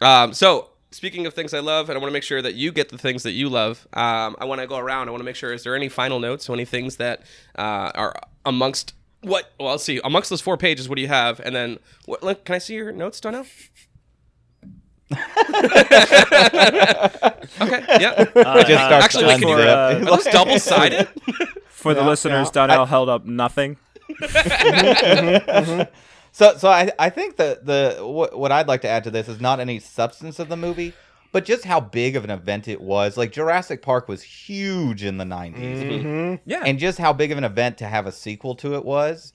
Um, 0.00 0.32
so 0.32 0.70
speaking 0.90 1.26
of 1.26 1.34
things 1.34 1.52
I 1.54 1.60
love, 1.60 1.88
and 1.88 1.96
I 1.96 2.00
want 2.00 2.10
to 2.10 2.12
make 2.14 2.22
sure 2.22 2.40
that 2.42 2.54
you 2.54 2.72
get 2.72 2.88
the 2.88 2.98
things 2.98 3.22
that 3.22 3.32
you 3.32 3.48
love. 3.48 3.86
Um, 3.92 4.36
I 4.38 4.44
want 4.46 4.60
to 4.60 4.66
go 4.66 4.78
around. 4.78 5.08
I 5.08 5.10
want 5.10 5.20
to 5.20 5.24
make 5.26 5.36
sure 5.36 5.52
is 5.52 5.62
there 5.62 5.76
any 5.76 5.88
final 5.88 6.20
notes, 6.20 6.48
or 6.48 6.54
any 6.54 6.64
things 6.64 6.96
that 6.96 7.22
uh, 7.56 7.92
are 7.94 8.14
amongst 8.46 8.94
what? 9.20 9.52
Well, 9.60 9.72
let's 9.72 9.84
see. 9.84 10.00
Amongst 10.02 10.30
those 10.30 10.40
four 10.40 10.56
pages, 10.56 10.88
what 10.88 10.96
do 10.96 11.02
you 11.02 11.08
have? 11.08 11.40
And 11.40 11.54
then 11.54 11.78
what? 12.06 12.44
Can 12.44 12.54
I 12.54 12.58
see 12.58 12.74
your 12.74 12.92
notes, 12.92 13.20
Donnell? 13.20 13.46
Okay. 17.60 17.86
Yeah. 18.00 18.24
Uh, 18.40 18.64
Just 18.64 18.84
starts 18.84 19.04
actually, 19.04 19.22
to 19.22 19.28
wait, 19.28 19.40
can 19.40 19.48
you- 19.48 19.54
unzip. 19.56 19.66
uh, 19.66 19.96
Are 19.96 20.04
those 20.16 20.24
double 20.26 20.58
sided? 20.58 21.08
For 21.68 21.94
the 21.94 22.00
Yeah, 22.00 22.08
listeners, 22.08 22.48
yeah. 22.48 22.52
Donnell 22.66 22.86
held 22.86 23.08
up 23.08 23.24
nothing. 23.24 23.76
So, 26.32 26.56
so 26.56 26.68
I, 26.68 26.90
I 26.98 27.10
think 27.10 27.36
that 27.38 27.66
the 27.66 27.98
what, 28.02 28.38
what 28.38 28.52
I'd 28.52 28.68
like 28.68 28.82
to 28.82 28.88
add 28.88 29.02
to 29.04 29.10
this 29.10 29.28
is 29.28 29.40
not 29.40 29.58
any 29.60 29.80
substance 29.80 30.38
of 30.38 30.48
the 30.48 30.56
movie, 30.56 30.92
but 31.32 31.44
just 31.44 31.64
how 31.64 31.80
big 31.80 32.14
of 32.16 32.22
an 32.24 32.30
event 32.30 32.68
it 32.68 32.80
was. 32.80 33.16
Like 33.16 33.32
Jurassic 33.32 33.82
Park 33.82 34.06
was 34.08 34.22
huge 34.22 35.02
in 35.02 35.16
the 35.18 35.24
90s 35.24 35.54
Mm-hmm. 35.82 36.34
Yeah. 36.48 36.62
and 36.64 36.78
just 36.78 36.98
how 36.98 37.12
big 37.12 37.32
of 37.32 37.38
an 37.38 37.44
event 37.44 37.78
to 37.78 37.86
have 37.86 38.06
a 38.06 38.12
sequel 38.12 38.54
to 38.56 38.74
it 38.76 38.84
was. 38.84 39.32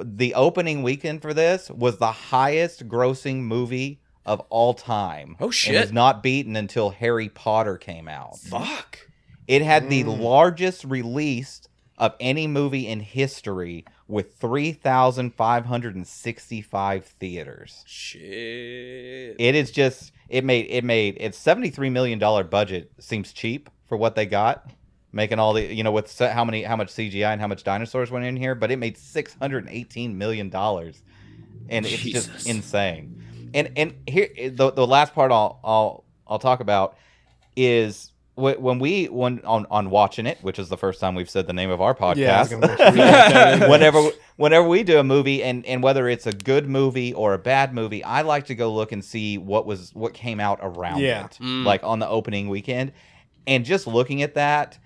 The 0.00 0.34
opening 0.34 0.82
weekend 0.84 1.22
for 1.22 1.34
this 1.34 1.70
was 1.70 1.98
the 1.98 2.12
highest 2.12 2.86
grossing 2.86 3.38
movie 3.40 4.00
of 4.28 4.40
all 4.50 4.74
time. 4.74 5.36
Oh, 5.40 5.50
shit! 5.50 5.74
It 5.74 5.80
was 5.80 5.92
not 5.92 6.22
beaten 6.22 6.54
until 6.54 6.90
Harry 6.90 7.30
Potter 7.30 7.78
came 7.78 8.06
out. 8.06 8.38
Fuck. 8.38 9.08
It 9.48 9.62
had 9.62 9.88
the 9.88 10.04
mm. 10.04 10.20
largest 10.20 10.84
release 10.84 11.62
of 11.96 12.14
any 12.20 12.46
movie 12.46 12.86
in 12.86 13.00
history 13.00 13.86
with 14.06 14.34
3,565 14.34 17.06
theaters. 17.06 17.82
Shit. 17.86 19.36
It 19.38 19.54
is 19.54 19.70
just 19.70 20.12
it 20.28 20.44
made 20.44 20.66
it 20.68 20.84
made 20.84 21.16
its 21.18 21.38
73 21.38 21.88
million 21.88 22.18
dollar 22.18 22.44
budget 22.44 22.92
seems 22.98 23.32
cheap 23.32 23.70
for 23.86 23.96
what 23.96 24.14
they 24.14 24.26
got. 24.26 24.70
Making 25.10 25.38
all 25.38 25.54
the 25.54 25.74
you 25.74 25.82
know 25.82 25.92
with 25.92 26.18
how 26.18 26.44
many 26.44 26.64
how 26.64 26.76
much 26.76 26.88
CGI 26.88 27.32
and 27.32 27.40
how 27.40 27.48
much 27.48 27.64
dinosaurs 27.64 28.10
went 28.10 28.26
in 28.26 28.36
here, 28.36 28.54
but 28.54 28.70
it 28.70 28.76
made 28.76 28.98
618 28.98 30.18
million 30.18 30.50
dollars. 30.50 31.02
And 31.70 31.86
it's 31.86 32.02
just 32.02 32.46
insane. 32.46 33.24
And 33.54 33.70
and 33.76 33.94
here 34.06 34.28
the 34.50 34.70
the 34.72 34.86
last 34.86 35.14
part 35.14 35.32
I'll 35.32 35.60
I'll 35.64 36.04
I'll 36.26 36.38
talk 36.38 36.60
about 36.60 36.96
is 37.56 38.12
when 38.34 38.78
we 38.78 39.06
when 39.06 39.40
on 39.44 39.66
on 39.70 39.90
watching 39.90 40.24
it, 40.26 40.38
which 40.42 40.58
is 40.60 40.68
the 40.68 40.76
first 40.76 41.00
time 41.00 41.14
we've 41.16 41.28
said 41.30 41.46
the 41.48 41.52
name 41.52 41.70
of 41.70 41.80
our 41.80 41.96
Yeah. 42.14 42.36
I 42.36 42.40
was 42.42 42.48
podcast. 42.48 42.60
gonna 42.60 42.76
sure 42.76 42.90
we 42.92 42.96
got 42.98 43.32
that 43.32 43.62
in. 43.64 43.70
whenever 43.70 44.10
whenever 44.36 44.68
we 44.68 44.84
do 44.84 44.98
a 44.98 45.04
movie 45.04 45.42
and 45.42 45.66
and 45.66 45.82
whether 45.82 46.08
it's 46.08 46.26
a 46.26 46.32
good 46.32 46.68
movie 46.68 47.12
or 47.12 47.34
a 47.34 47.38
bad 47.38 47.74
movie, 47.74 48.04
I 48.04 48.22
like 48.22 48.46
to 48.46 48.54
go 48.54 48.72
look 48.72 48.92
and 48.92 49.04
see 49.04 49.38
what 49.38 49.66
was 49.66 49.90
what 49.94 50.14
came 50.14 50.38
out 50.38 50.60
around 50.62 51.00
Yeah. 51.00 51.24
it, 51.24 51.38
Mm. 51.40 51.64
like 51.64 51.82
on 51.82 51.98
the 51.98 52.08
opening 52.08 52.48
weekend, 52.48 52.92
and 53.46 53.64
just 53.64 53.88
looking 53.88 54.22
at 54.22 54.34
that, 54.34 54.78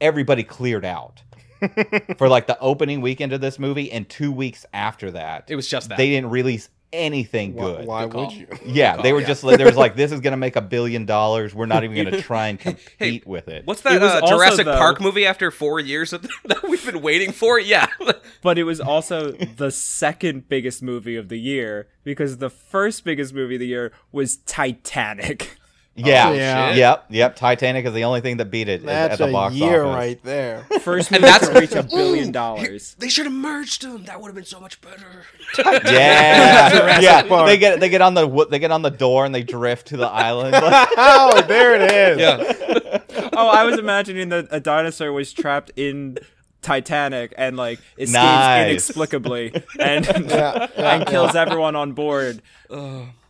everybody 0.00 0.42
cleared 0.44 0.84
out 0.84 1.22
for 2.18 2.28
like 2.28 2.46
the 2.46 2.58
opening 2.60 3.00
weekend 3.00 3.32
of 3.32 3.40
this 3.40 3.58
movie, 3.58 3.90
and 3.90 4.08
two 4.08 4.30
weeks 4.30 4.66
after 4.74 5.10
that, 5.12 5.44
It 5.48 5.56
was 5.56 5.68
just 5.68 5.88
that. 5.88 5.96
they 5.98 6.08
didn't 6.10 6.30
release 6.30 6.68
anything 6.92 7.54
Why, 7.54 7.64
good. 7.64 7.86
why 7.86 8.02
Good 8.04 8.12
call. 8.12 8.24
would 8.26 8.34
you? 8.34 8.46
Yeah, 8.66 8.96
Good 8.96 9.04
they 9.04 9.12
were 9.12 9.20
yeah. 9.20 9.26
just 9.26 9.44
like, 9.44 9.56
there 9.58 9.66
was 9.66 9.76
like, 9.76 9.94
this 9.96 10.12
is 10.12 10.20
gonna 10.20 10.36
make 10.36 10.56
a 10.56 10.60
billion 10.60 11.04
dollars. 11.06 11.54
We're 11.54 11.66
not 11.66 11.84
even 11.84 11.96
gonna 12.04 12.22
try 12.22 12.48
and 12.48 12.58
compete 12.58 13.26
with 13.26 13.48
it. 13.48 13.66
What's 13.66 13.80
It 13.80 13.84
that 13.84 14.00
was 14.00 14.10
uh, 14.12 14.20
also, 14.22 14.36
Jurassic 14.36 14.64
though- 14.66 14.78
Park 14.78 15.00
movie 15.00 15.26
after 15.26 15.50
four 15.50 15.80
years 15.80 16.12
of, 16.12 16.22
that 16.46 16.62
we've 16.68 16.84
been 16.84 17.02
waiting 17.02 17.32
for? 17.32 17.58
Yeah. 17.60 17.86
but 18.42 18.58
it 18.58 18.64
was 18.64 18.80
also 18.80 19.32
the 19.32 19.70
second 19.70 20.48
biggest 20.48 20.82
movie 20.82 21.16
of 21.16 21.28
the 21.28 21.38
year 21.38 21.88
because 22.04 22.38
the 22.38 22.50
first 22.50 23.04
biggest 23.04 23.34
movie 23.34 23.56
of 23.56 23.60
the 23.60 23.66
year 23.66 23.92
was 24.12 24.36
Titanic. 24.38 25.56
Yeah, 25.98 26.28
Oh, 26.28 26.32
Yeah. 26.32 26.72
yep, 26.74 27.04
yep. 27.10 27.36
Titanic 27.36 27.84
is 27.84 27.92
the 27.92 28.04
only 28.04 28.20
thing 28.20 28.36
that 28.38 28.46
beat 28.50 28.68
it 28.68 28.80
at- 28.82 28.86
That's 28.86 29.12
at 29.14 29.18
the 29.18 29.28
a 29.28 29.32
box 29.32 29.54
year 29.54 29.84
office. 29.84 29.96
right 29.96 30.22
there. 30.24 30.66
First 30.80 31.10
And 31.12 31.20
movie 31.22 31.32
that's- 31.32 31.48
to 31.52 31.60
reach 31.60 31.72
a 31.72 31.82
billion 31.82 32.30
dollars. 32.42 32.94
they 32.98 33.08
should 33.08 33.26
have 33.26 33.34
merged 33.34 33.82
them. 33.82 34.04
That 34.04 34.20
would 34.20 34.28
have 34.28 34.34
been 34.36 34.44
so 34.44 34.60
much 34.60 34.80
better. 34.80 35.24
Yeah, 35.58 36.70
Jurassic 36.70 37.02
yeah. 37.30 37.44
They 37.46 37.58
get 37.58 37.80
they 37.80 37.88
get 37.88 38.02
on 38.02 38.14
the 38.14 38.46
they 38.50 38.58
get 38.58 38.70
on 38.70 38.82
the 38.82 38.90
door 38.90 39.24
and 39.24 39.34
they 39.34 39.42
drift 39.42 39.88
to 39.88 39.96
the 39.96 40.06
island. 40.08 40.54
Oh, 40.60 41.42
there 41.48 41.74
it 41.74 41.90
is. 41.92 42.18
Yeah. 42.20 42.98
oh, 43.32 43.48
I 43.48 43.64
was 43.64 43.78
imagining 43.78 44.28
that 44.28 44.48
a 44.50 44.60
dinosaur 44.60 45.12
was 45.12 45.32
trapped 45.32 45.70
in 45.76 46.18
Titanic 46.62 47.32
and 47.38 47.56
like 47.56 47.78
escapes 47.96 48.12
Nice. 48.12 48.68
inexplicably 48.70 49.52
and 49.80 50.04
Yeah, 50.06 50.66
yeah, 50.76 50.94
and 50.96 51.06
kills 51.06 51.34
everyone 51.34 51.76
on 51.76 51.92
board 51.92 52.42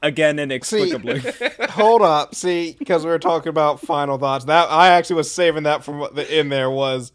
again 0.03 0.37
See, 0.37 0.43
inexplicably. 0.43 1.23
hold 1.71 2.03
up. 2.03 2.35
See, 2.35 2.75
because 2.79 3.05
we 3.05 3.11
were 3.11 3.19
talking 3.19 3.51
about 3.51 3.81
final 3.81 4.19
thoughts. 4.19 4.47
That 4.47 4.69
I 4.71 4.89
actually 4.89 5.17
was 5.17 5.31
saving 5.31 5.65
that 5.65 5.85
from 5.85 5.99
what 5.99 6.15
the 6.15 6.39
in 6.39 6.49
there 6.49 6.71
was 6.71 7.13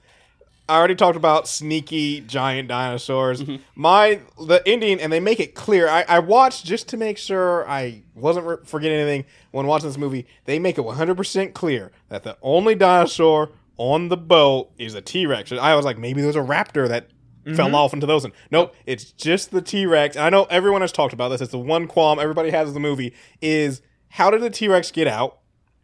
I 0.69 0.77
already 0.77 0.95
talked 0.95 1.18
about 1.18 1.48
sneaky 1.48 2.22
giant 2.22 2.69
dinosaurs. 2.69 3.41
Mm-hmm. 3.41 3.57
My 3.76 4.22
the 4.40 4.61
Indian, 4.69 4.99
and 5.02 5.11
they 5.11 5.19
make 5.19 5.41
it 5.41 5.56
clear. 5.56 5.90
I, 5.90 6.06
I 6.07 6.19
watched 6.19 6.65
just 6.65 6.88
to 6.90 6.98
make 6.98 7.18
sure 7.18 7.68
I 7.68 8.03
wasn't 8.15 8.45
re- 8.45 8.56
forgetting 8.64 8.98
anything 8.98 9.26
when 9.52 9.68
watching 9.68 9.90
this 9.90 9.98
movie. 9.98 10.26
They 10.45 10.60
make 10.60 10.77
it 10.77 10.81
100 10.81 11.18
percent 11.18 11.53
clear 11.53 11.91
that 12.07 12.23
the 12.23 12.38
only 12.41 12.76
dinosaur 12.76 13.49
on 13.77 14.09
the 14.09 14.17
boat 14.17 14.71
is 14.77 14.93
a 14.93 15.01
T 15.01 15.25
Rex. 15.25 15.51
I 15.51 15.75
was 15.75 15.85
like, 15.85 15.97
maybe 15.97 16.21
there's 16.21 16.35
a 16.35 16.39
raptor 16.39 16.87
that 16.87 17.09
fell 17.55 17.67
mm-hmm. 17.67 17.75
off 17.75 17.93
into 17.93 18.05
those. 18.05 18.23
And 18.23 18.33
Nope, 18.51 18.73
it's 18.85 19.11
just 19.11 19.51
the 19.51 19.61
T 19.61 19.85
Rex. 19.85 20.15
And 20.15 20.25
I 20.25 20.29
know 20.29 20.45
everyone 20.49 20.81
has 20.81 20.91
talked 20.91 21.13
about 21.13 21.29
this. 21.29 21.41
It's 21.41 21.51
the 21.51 21.59
one 21.59 21.87
qualm 21.87 22.19
everybody 22.19 22.51
has 22.51 22.67
in 22.67 22.73
the 22.73 22.79
movie 22.79 23.13
is 23.41 23.81
how 24.09 24.29
did 24.29 24.41
the 24.41 24.49
T 24.49 24.67
Rex 24.67 24.91
get 24.91 25.07
out? 25.07 25.39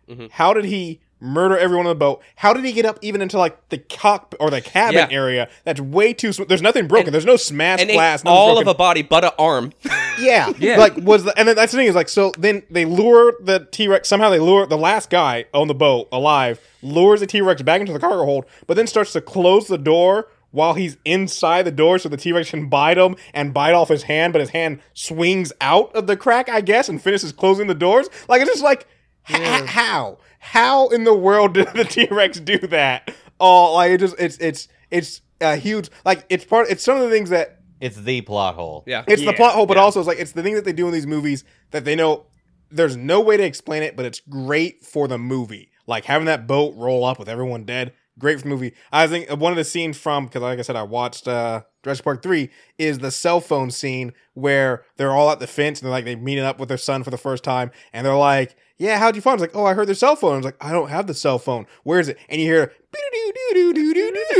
Mm-hmm. 0.07 0.27
How 0.31 0.53
did 0.53 0.65
he 0.65 1.01
murder 1.19 1.57
everyone 1.57 1.85
on 1.85 1.91
the 1.91 1.95
boat? 1.99 2.21
How 2.35 2.53
did 2.53 2.63
he 2.65 2.71
get 2.71 2.85
up 2.85 2.97
even 3.01 3.21
into 3.21 3.37
like 3.37 3.69
the 3.69 3.77
cockpit 3.77 4.39
or 4.41 4.49
the 4.49 4.61
cabin 4.61 4.95
Yeah. 4.95 5.07
area? 5.09 5.49
That's 5.65 5.79
way 5.81 6.13
too. 6.13 6.31
Sm- 6.33 6.43
There's 6.47 6.61
nothing 6.61 6.87
broken. 6.87 7.11
There's 7.11 7.25
no 7.25 7.35
smashed 7.35 7.87
glass. 7.87 8.23
all 8.25 8.49
nothing's 8.49 8.61
of 8.69 8.75
a 8.75 8.77
body 8.77 9.01
but 9.01 9.23
an 9.25 9.31
arm. 9.39 9.73
yeah, 10.19 10.51
Yeah. 10.59 10.77
Like 10.77 10.95
was 10.97 11.23
the 11.23 11.37
and 11.37 11.47
then 11.47 11.55
that's 11.55 11.71
the 11.71 11.77
thing 11.77 11.87
is 11.87 11.95
like 11.95 12.09
so 12.09 12.31
then 12.37 12.63
they 12.69 12.85
lure 12.85 13.33
the 13.41 13.67
T 13.71 13.87
Rex 13.87 14.07
somehow 14.07 14.29
they 14.29 14.39
lure 14.39 14.65
the 14.65 14.77
last 14.77 15.09
guy 15.09 15.45
on 15.53 15.67
the 15.67 15.73
boat 15.75 16.07
alive 16.11 16.59
lures 16.81 17.19
the 17.19 17.27
T 17.27 17.41
Rex 17.41 17.61
back 17.61 17.81
into 17.81 17.93
the 17.93 17.99
cargo 17.99 18.23
hold, 18.25 18.45
but 18.67 18.75
then 18.75 18.87
starts 18.87 19.13
to 19.13 19.21
close 19.21 19.67
the 19.67 19.77
door. 19.77 20.27
While 20.51 20.73
he's 20.73 20.97
inside 21.05 21.61
the 21.61 21.71
door, 21.71 21.99
so 21.99 22.09
the 22.09 22.17
T 22.17 22.31
Rex 22.33 22.49
can 22.49 22.69
bite 22.69 22.97
him 22.97 23.15
and 23.35 23.53
bite 23.53 23.73
off 23.75 23.87
his 23.89 24.01
hand, 24.01 24.33
but 24.33 24.39
his 24.39 24.49
hand 24.49 24.79
swings 24.95 25.53
out 25.61 25.95
of 25.95 26.07
the 26.07 26.17
crack, 26.17 26.49
I 26.49 26.61
guess, 26.61 26.89
and 26.89 26.99
finishes 26.99 27.31
closing 27.31 27.67
the 27.67 27.75
doors. 27.75 28.09
Like 28.27 28.41
it's 28.41 28.49
just 28.49 28.63
like, 28.63 28.87
h- 29.29 29.35
h- 29.39 29.65
how, 29.69 30.17
how 30.39 30.87
in 30.89 31.03
the 31.03 31.13
world 31.13 31.53
did 31.55 31.67
the 31.73 31.85
T 31.85 32.07
Rex 32.09 32.39
do 32.39 32.57
that? 32.57 33.13
Oh, 33.39 33.73
like 33.73 33.91
it 33.91 33.99
just, 33.99 34.15
it's, 34.19 34.37
it's, 34.37 34.67
it's 34.91 35.21
a 35.41 35.55
huge, 35.55 35.89
like 36.05 36.25
it's 36.29 36.43
part, 36.45 36.69
it's 36.69 36.83
some 36.83 36.97
of 36.97 37.03
the 37.03 37.09
things 37.09 37.29
that 37.29 37.59
It's 37.79 37.95
the 37.95 38.21
plot 38.21 38.55
hole. 38.55 38.83
Yeah. 38.87 39.03
it's 39.07 39.23
the 39.23 39.33
plot 39.33 39.53
hole, 39.53 39.65
but 39.65 39.77
yeah. 39.77 39.83
also 39.83 39.99
it's 39.99 40.07
like 40.07 40.19
it's 40.19 40.33
the 40.33 40.43
thing 40.43 40.55
that 40.55 40.65
they 40.65 40.73
do 40.73 40.87
in 40.87 40.93
these 40.93 41.07
movies 41.07 41.43
that 41.71 41.85
they 41.85 41.95
know 41.95 42.25
there's 42.71 42.97
no 42.97 43.19
way 43.21 43.37
to 43.37 43.43
explain 43.43 43.83
it, 43.83 43.95
but 43.95 44.05
it's 44.05 44.19
great 44.29 44.85
for 44.85 45.07
the 45.07 45.17
movie. 45.17 45.71
Like 45.87 46.05
having 46.05 46.25
that 46.25 46.45
boat 46.47 46.75
roll 46.75 47.03
up 47.03 47.17
with 47.17 47.27
everyone 47.29 47.63
dead, 47.63 47.93
great 48.19 48.37
for 48.37 48.43
the 48.43 48.49
movie. 48.49 48.73
I 48.91 49.07
think 49.07 49.29
one 49.31 49.51
of 49.51 49.57
the 49.57 49.63
scenes 49.63 49.97
from 49.97 50.25
because 50.25 50.41
like 50.41 50.59
I 50.59 50.61
said, 50.61 50.75
I 50.75 50.83
watched 50.83 51.27
uh 51.27 51.61
Jurassic 51.83 52.03
Park 52.03 52.21
three 52.21 52.49
is 52.77 52.99
the 52.99 53.11
cell 53.11 53.39
phone 53.39 53.71
scene 53.71 54.13
where 54.33 54.83
they're 54.97 55.11
all 55.13 55.31
at 55.31 55.39
the 55.39 55.47
fence 55.47 55.79
and 55.79 55.85
they're 55.85 55.91
like 55.91 56.05
they 56.05 56.15
meeting 56.15 56.43
up 56.43 56.59
with 56.59 56.69
their 56.69 56.77
son 56.77 57.03
for 57.03 57.09
the 57.09 57.17
first 57.17 57.43
time 57.43 57.71
and 57.93 58.05
they're 58.05 58.15
like, 58.15 58.55
"Yeah, 58.79 58.97
how'd 58.97 59.15
you 59.15 59.21
find?" 59.21 59.35
It's 59.35 59.41
like, 59.41 59.55
"Oh, 59.55 59.65
I 59.65 59.75
heard 59.75 59.87
their 59.87 59.93
cell 59.95 60.15
phone." 60.15 60.33
I 60.33 60.37
was 60.37 60.45
like, 60.45 60.55
"I 60.59 60.71
don't 60.71 60.89
have 60.89 61.05
the 61.05 61.13
cell 61.13 61.37
phone. 61.37 61.67
Where 61.83 61.99
is 61.99 62.07
it?" 62.07 62.17
And 62.29 62.41
you 62.41 62.47
hear. 62.47 62.73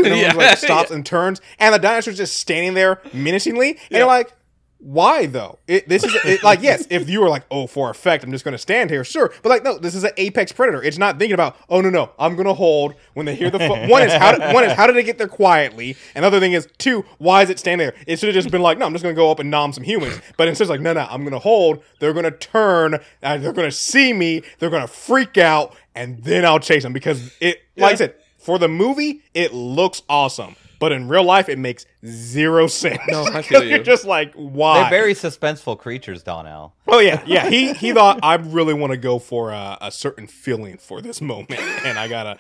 And 0.06 0.18
Yeah. 0.18 0.34
like 0.34 0.58
stops 0.58 0.92
and 0.92 1.06
turns, 1.06 1.42
and 1.60 1.74
the 1.76 1.80
dinosaur's 1.80 2.18
just 2.18 2.38
standing 2.38 2.74
there 2.74 3.02
menacingly, 3.14 3.72
and 3.72 3.98
you're 3.98 4.08
like, 4.08 4.34
why 4.80 5.26
though? 5.26 5.60
It, 5.68 5.90
this 5.90 6.04
is 6.04 6.16
it, 6.24 6.42
like 6.42 6.62
yes, 6.62 6.88
if 6.90 7.10
you 7.10 7.20
were 7.22 7.30
like, 7.30 7.44
oh, 7.52 7.68
for 7.68 7.90
effect, 7.90 8.24
I'm 8.24 8.32
just 8.32 8.46
going 8.46 8.54
to 8.54 8.58
stand 8.58 8.90
here, 8.90 9.04
sure. 9.04 9.32
But 9.44 9.50
like, 9.50 9.64
no, 9.64 9.78
this 9.78 9.94
is 9.94 10.06
an 10.06 10.12
apex 10.18 10.54
predator. 10.54 10.82
It's 10.82 10.98
not 10.98 11.20
thinking 11.20 11.34
about, 11.34 11.58
oh 11.70 11.82
no, 11.82 11.90
no, 11.90 12.12
I'm 12.18 12.36
going 12.36 12.48
to 12.48 12.54
hold 12.54 12.96
when 13.14 13.26
they 13.26 13.36
hear 13.36 13.50
the 13.50 13.60
fo- 13.60 13.88
one 13.88 14.04
is 14.04 14.14
how 14.14 14.32
did, 14.32 14.54
one 14.54 14.64
is 14.64 14.72
how 14.72 14.88
did 14.88 14.96
it 14.96 15.04
get 15.04 15.18
there 15.18 15.28
quietly, 15.28 15.98
and 16.16 16.24
the 16.24 16.28
other 16.28 16.40
thing 16.40 16.54
is 16.54 16.68
two, 16.78 17.04
why 17.18 17.44
is 17.44 17.50
it 17.50 17.60
standing 17.60 17.88
there? 17.88 17.96
It 18.08 18.20
should 18.20 18.28
have 18.28 18.36
just 18.36 18.52
been 18.52 18.62
like, 18.62 18.78
no, 18.78 18.86
I'm 18.86 18.94
just 18.94 19.04
going 19.04 19.14
to 19.14 19.20
go 19.20 19.30
up 19.30 19.40
and 19.40 19.52
nom 19.52 19.74
some 19.74 19.84
humans. 19.84 20.20
But 20.38 20.48
instead, 20.48 20.64
it's 20.64 20.70
like, 20.70 20.82
no, 20.82 20.94
no, 20.94 21.02
I'm 21.02 21.22
going 21.22 21.34
to 21.34 21.40
hold. 21.40 21.84
They're 22.00 22.14
going 22.14 22.24
to 22.24 22.32
turn, 22.32 23.00
uh, 23.22 23.38
they're 23.38 23.54
going 23.54 23.70
to 23.70 23.76
see 23.76 24.14
me, 24.14 24.44
they're 24.60 24.70
going 24.70 24.82
to 24.82 24.88
freak 24.88 25.38
out, 25.38 25.76
and 25.94 26.24
then 26.24 26.46
I'll 26.46 26.60
chase 26.60 26.84
them 26.84 26.94
because 26.94 27.36
it, 27.42 27.62
like 27.76 27.94
I 27.94 27.96
said, 27.96 28.16
for 28.40 28.58
the 28.58 28.68
movie, 28.68 29.22
it 29.34 29.54
looks 29.54 30.02
awesome. 30.10 30.56
But 30.80 30.94
in 30.94 31.10
real 31.10 31.26
life, 31.26 31.50
it 31.50 31.60
makes 31.60 31.86
zero 32.06 32.68
sense. 32.68 33.02
No, 33.10 33.26
I 33.26 33.42
feel 33.44 33.64
you. 33.64 33.72
You're 33.72 33.84
just 33.84 34.06
like, 34.06 34.34
why? 34.34 34.82
They're 34.82 34.90
very 34.90 35.14
suspenseful 35.14 35.78
creatures, 35.78 36.24
Donnell. 36.24 36.74
Oh 36.88 37.00
yeah, 37.00 37.22
yeah. 37.26 37.50
He 37.50 37.74
he 37.74 37.92
thought 37.92 38.20
I 38.24 38.36
really 38.36 38.74
want 38.74 38.92
to 38.92 38.98
go 38.98 39.20
for 39.20 39.52
a, 39.52 39.78
a 39.82 39.92
certain 39.92 40.26
feeling 40.28 40.78
for 40.78 41.02
this 41.02 41.20
moment, 41.20 41.60
and 41.60 42.00
I 42.00 42.08
gotta 42.08 42.38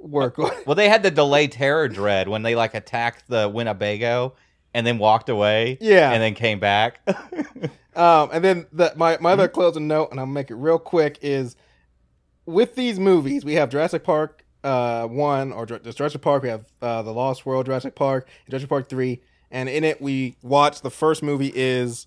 work. 0.00 0.38
Well, 0.38 0.76
they 0.76 0.88
had 0.88 1.02
the 1.02 1.10
delay 1.10 1.48
terror 1.48 1.88
dread 1.88 2.28
when 2.28 2.42
they 2.42 2.54
like 2.54 2.74
attacked 2.74 3.24
the 3.28 3.48
Winnebago 3.48 4.34
and 4.72 4.86
then 4.86 4.98
walked 4.98 5.28
away. 5.28 5.78
Yeah. 5.80 6.12
And 6.12 6.22
then 6.22 6.34
came 6.34 6.60
back. 6.60 7.00
Um, 7.96 8.30
and 8.32 8.44
then 8.44 8.66
the, 8.72 8.92
my 8.96 9.18
my 9.20 9.32
other 9.32 9.48
closing 9.48 9.88
note, 9.88 10.12
and 10.12 10.20
I'll 10.20 10.24
make 10.26 10.50
it 10.50 10.54
real 10.54 10.78
quick, 10.78 11.18
is 11.22 11.56
with 12.46 12.76
these 12.76 13.00
movies 13.00 13.44
we 13.44 13.54
have 13.54 13.68
Jurassic 13.68 14.04
Park 14.04 14.39
uh 14.64 15.06
one 15.06 15.52
or 15.52 15.66
Jur- 15.66 15.78
Jurassic 15.78 16.20
Park. 16.20 16.42
We 16.42 16.48
have 16.48 16.64
uh, 16.82 17.02
the 17.02 17.12
Lost 17.12 17.46
World, 17.46 17.66
Jurassic 17.66 17.94
Park, 17.94 18.28
Jurassic 18.48 18.68
Park 18.68 18.88
three, 18.88 19.20
and 19.50 19.68
in 19.68 19.84
it 19.84 20.00
we 20.00 20.36
watch 20.42 20.82
the 20.82 20.90
first 20.90 21.22
movie 21.22 21.52
is 21.54 22.06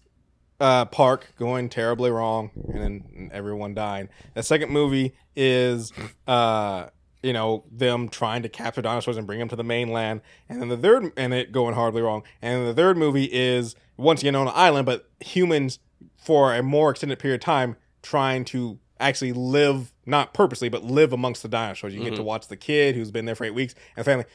uh, 0.59 0.85
Park 0.85 1.33
going 1.37 1.69
terribly 1.69 2.09
wrong 2.09 2.51
and 2.71 2.81
then 2.81 3.29
everyone 3.33 3.73
dying. 3.73 4.09
The 4.33 4.43
second 4.43 4.71
movie 4.71 5.13
is 5.35 5.91
uh, 6.27 6.87
you 7.21 7.33
know 7.33 7.63
them 7.71 8.09
trying 8.09 8.43
to 8.43 8.49
capture 8.49 8.81
dinosaurs 8.81 9.17
and 9.17 9.25
bring 9.25 9.39
them 9.39 9.49
to 9.49 9.55
the 9.55 9.63
mainland, 9.63 10.21
and 10.49 10.61
then 10.61 10.69
the 10.69 10.77
third 10.77 11.11
and 11.17 11.33
it 11.33 11.51
going 11.51 11.75
horribly 11.75 12.01
wrong. 12.01 12.23
And 12.41 12.67
the 12.67 12.73
third 12.73 12.97
movie 12.97 13.29
is 13.31 13.75
once 13.97 14.21
again 14.21 14.35
on 14.35 14.47
an 14.47 14.53
island, 14.55 14.85
but 14.85 15.09
humans 15.19 15.79
for 16.17 16.53
a 16.53 16.63
more 16.63 16.91
extended 16.91 17.19
period 17.19 17.41
of 17.41 17.45
time 17.45 17.75
trying 18.01 18.45
to 18.45 18.79
actually 18.99 19.33
live 19.33 19.92
not 20.05 20.33
purposely 20.33 20.69
but 20.69 20.83
live 20.83 21.13
amongst 21.13 21.43
the 21.43 21.49
dinosaurs. 21.49 21.93
You 21.93 22.03
get 22.03 22.15
to 22.15 22.23
watch 22.23 22.47
the 22.47 22.57
kid 22.57 22.95
who's 22.95 23.11
been 23.11 23.25
there 23.25 23.35
for 23.35 23.45
eight 23.45 23.53
weeks 23.53 23.75
and 23.95 24.05
family. 24.05 24.25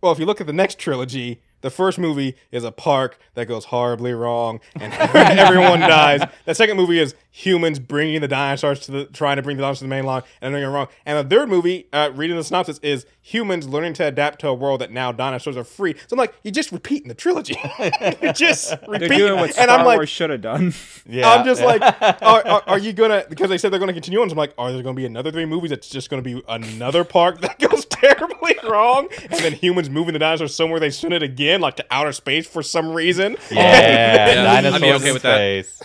Well, 0.00 0.12
if 0.12 0.18
you 0.18 0.26
look 0.26 0.40
at 0.40 0.46
the 0.46 0.52
next 0.52 0.78
trilogy, 0.78 1.42
the 1.60 1.70
first 1.70 1.98
movie 1.98 2.34
is 2.50 2.64
a 2.64 2.72
park 2.72 3.18
that 3.34 3.46
goes 3.46 3.66
horribly 3.66 4.12
wrong 4.12 4.60
and 4.74 4.92
everyone 5.14 5.80
dies. 5.80 6.20
The 6.44 6.54
second 6.54 6.76
movie 6.76 6.98
is 6.98 7.14
humans 7.30 7.78
bringing 7.78 8.20
the 8.20 8.28
dinosaurs 8.28 8.80
to 8.80 8.92
the, 8.92 9.04
trying 9.06 9.36
to 9.36 9.42
bring 9.42 9.56
the 9.56 9.62
dinosaurs 9.62 9.78
to 9.78 9.84
the 9.84 9.90
main 9.90 10.04
line 10.04 10.22
and 10.40 10.52
doing 10.52 10.64
it 10.64 10.66
wrong. 10.66 10.88
And 11.06 11.24
the 11.24 11.36
third 11.36 11.48
movie, 11.48 11.86
uh, 11.92 12.10
reading 12.14 12.36
the 12.36 12.44
synopsis, 12.44 12.78
is 12.80 13.06
humans 13.24 13.68
learning 13.68 13.94
to 13.94 14.04
adapt 14.06 14.40
to 14.40 14.48
a 14.48 14.54
world 14.54 14.80
that 14.80 14.90
now 14.90 15.12
dinosaurs 15.12 15.56
are 15.56 15.62
free. 15.64 15.94
So 15.94 16.14
I'm 16.14 16.18
like, 16.18 16.34
you're 16.42 16.50
just 16.52 16.72
repeating 16.72 17.06
the 17.08 17.14
trilogy. 17.14 17.56
you're 18.20 18.32
just 18.32 18.70
They're 18.80 18.88
repeating. 18.88 19.18
doing 19.18 19.36
what 19.36 19.44
and 19.46 19.54
Star 19.54 19.78
I'm 19.78 19.86
like, 19.86 19.96
Wars 19.98 20.08
should 20.08 20.30
have 20.30 20.40
done. 20.40 20.74
yeah. 21.06 21.30
I'm 21.30 21.44
just 21.44 21.62
like, 21.62 21.80
are, 22.22 22.46
are, 22.46 22.62
are 22.66 22.78
you 22.78 22.92
gonna? 22.92 23.24
Because 23.28 23.48
they 23.48 23.58
said 23.58 23.72
they're 23.72 23.80
gonna 23.80 23.92
continue 23.92 24.20
on. 24.20 24.28
So 24.28 24.32
I'm 24.32 24.38
like, 24.38 24.52
are 24.58 24.72
there 24.72 24.82
gonna 24.82 24.94
be 24.94 25.06
another 25.06 25.30
three 25.30 25.46
movies 25.46 25.70
that's 25.70 25.88
just 25.88 26.10
gonna 26.10 26.22
be 26.22 26.42
another 26.48 27.04
park 27.04 27.40
that 27.42 27.58
goes 27.60 27.84
terribly 27.86 28.56
wrong, 28.68 29.08
and 29.30 29.40
then 29.40 29.52
humans 29.52 29.88
moving 29.88 30.12
the 30.14 30.18
dinosaurs 30.18 30.54
somewhere 30.54 30.80
they 30.80 30.90
shouldn't 30.90 31.22
again, 31.22 31.60
like 31.60 31.76
to 31.76 31.86
outer 31.90 32.12
space 32.12 32.46
for 32.46 32.62
some 32.62 32.92
reason? 32.92 33.36
yeah. 33.50 34.60
Yeah, 34.62 34.70
I'd 34.74 34.80
be 34.82 34.92
okay 34.92 35.08
in 35.08 35.14
with 35.14 35.22
that. 35.22 35.36
space. 35.66 35.82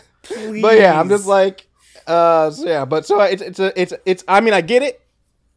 But 0.62 0.78
yeah, 0.78 1.00
I'm 1.00 1.08
just 1.08 1.28
like, 1.28 1.68
uh, 2.08 2.50
so 2.52 2.66
yeah. 2.66 2.86
But 2.86 3.06
so 3.06 3.22
it's 3.22 3.42
it's 3.42 3.60
a, 3.60 3.80
it's 3.80 3.94
it's. 4.06 4.24
I 4.28 4.42
mean, 4.42 4.54
I 4.54 4.62
get 4.62 4.82
it. 4.84 5.02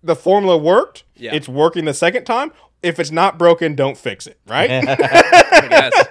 The 0.02 0.16
formula 0.16 0.56
worked. 0.56 1.04
Yeah. 1.16 1.34
It's 1.34 1.48
working 1.48 1.84
the 1.84 1.94
second 1.94 2.24
time. 2.24 2.52
If 2.82 2.98
it's 2.98 3.10
not 3.10 3.38
broken, 3.38 3.74
don't 3.74 3.98
fix 3.98 4.26
it. 4.26 4.38
Right? 4.46 4.70
I 4.88 5.66
guess. 5.68 6.08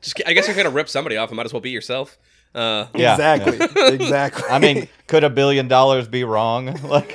Just, 0.00 0.22
I 0.26 0.32
guess 0.32 0.46
you're 0.46 0.56
gonna 0.56 0.70
rip 0.70 0.88
somebody 0.88 1.16
off. 1.16 1.30
You 1.30 1.36
might 1.36 1.44
as 1.46 1.52
well 1.52 1.60
be 1.60 1.70
yourself. 1.70 2.16
Uh, 2.54 2.86
Yeah. 2.94 3.12
exactly. 3.14 3.58
Exactly. 3.94 4.44
I 4.48 4.58
mean, 4.58 4.88
could 5.06 5.24
a 5.24 5.30
billion 5.30 5.68
dollars 5.68 6.08
be 6.08 6.24
wrong? 6.24 6.66
Like, 6.82 7.12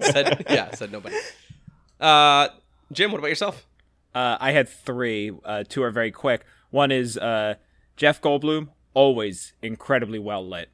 said, 0.00 0.44
yeah, 0.48 0.70
said 0.74 0.92
nobody. 0.92 1.16
Uh, 2.00 2.48
Jim, 2.92 3.10
what 3.12 3.18
about 3.18 3.28
yourself? 3.28 3.66
Uh, 4.14 4.36
I 4.40 4.52
had 4.52 4.68
three. 4.68 5.30
Uh, 5.44 5.64
two 5.68 5.82
are 5.82 5.90
very 5.90 6.10
quick. 6.10 6.44
One 6.70 6.90
is 6.90 7.18
uh, 7.18 7.56
Jeff 7.96 8.20
Goldblum, 8.22 8.68
always 8.94 9.52
incredibly 9.62 10.18
well 10.18 10.46
lit. 10.46 10.70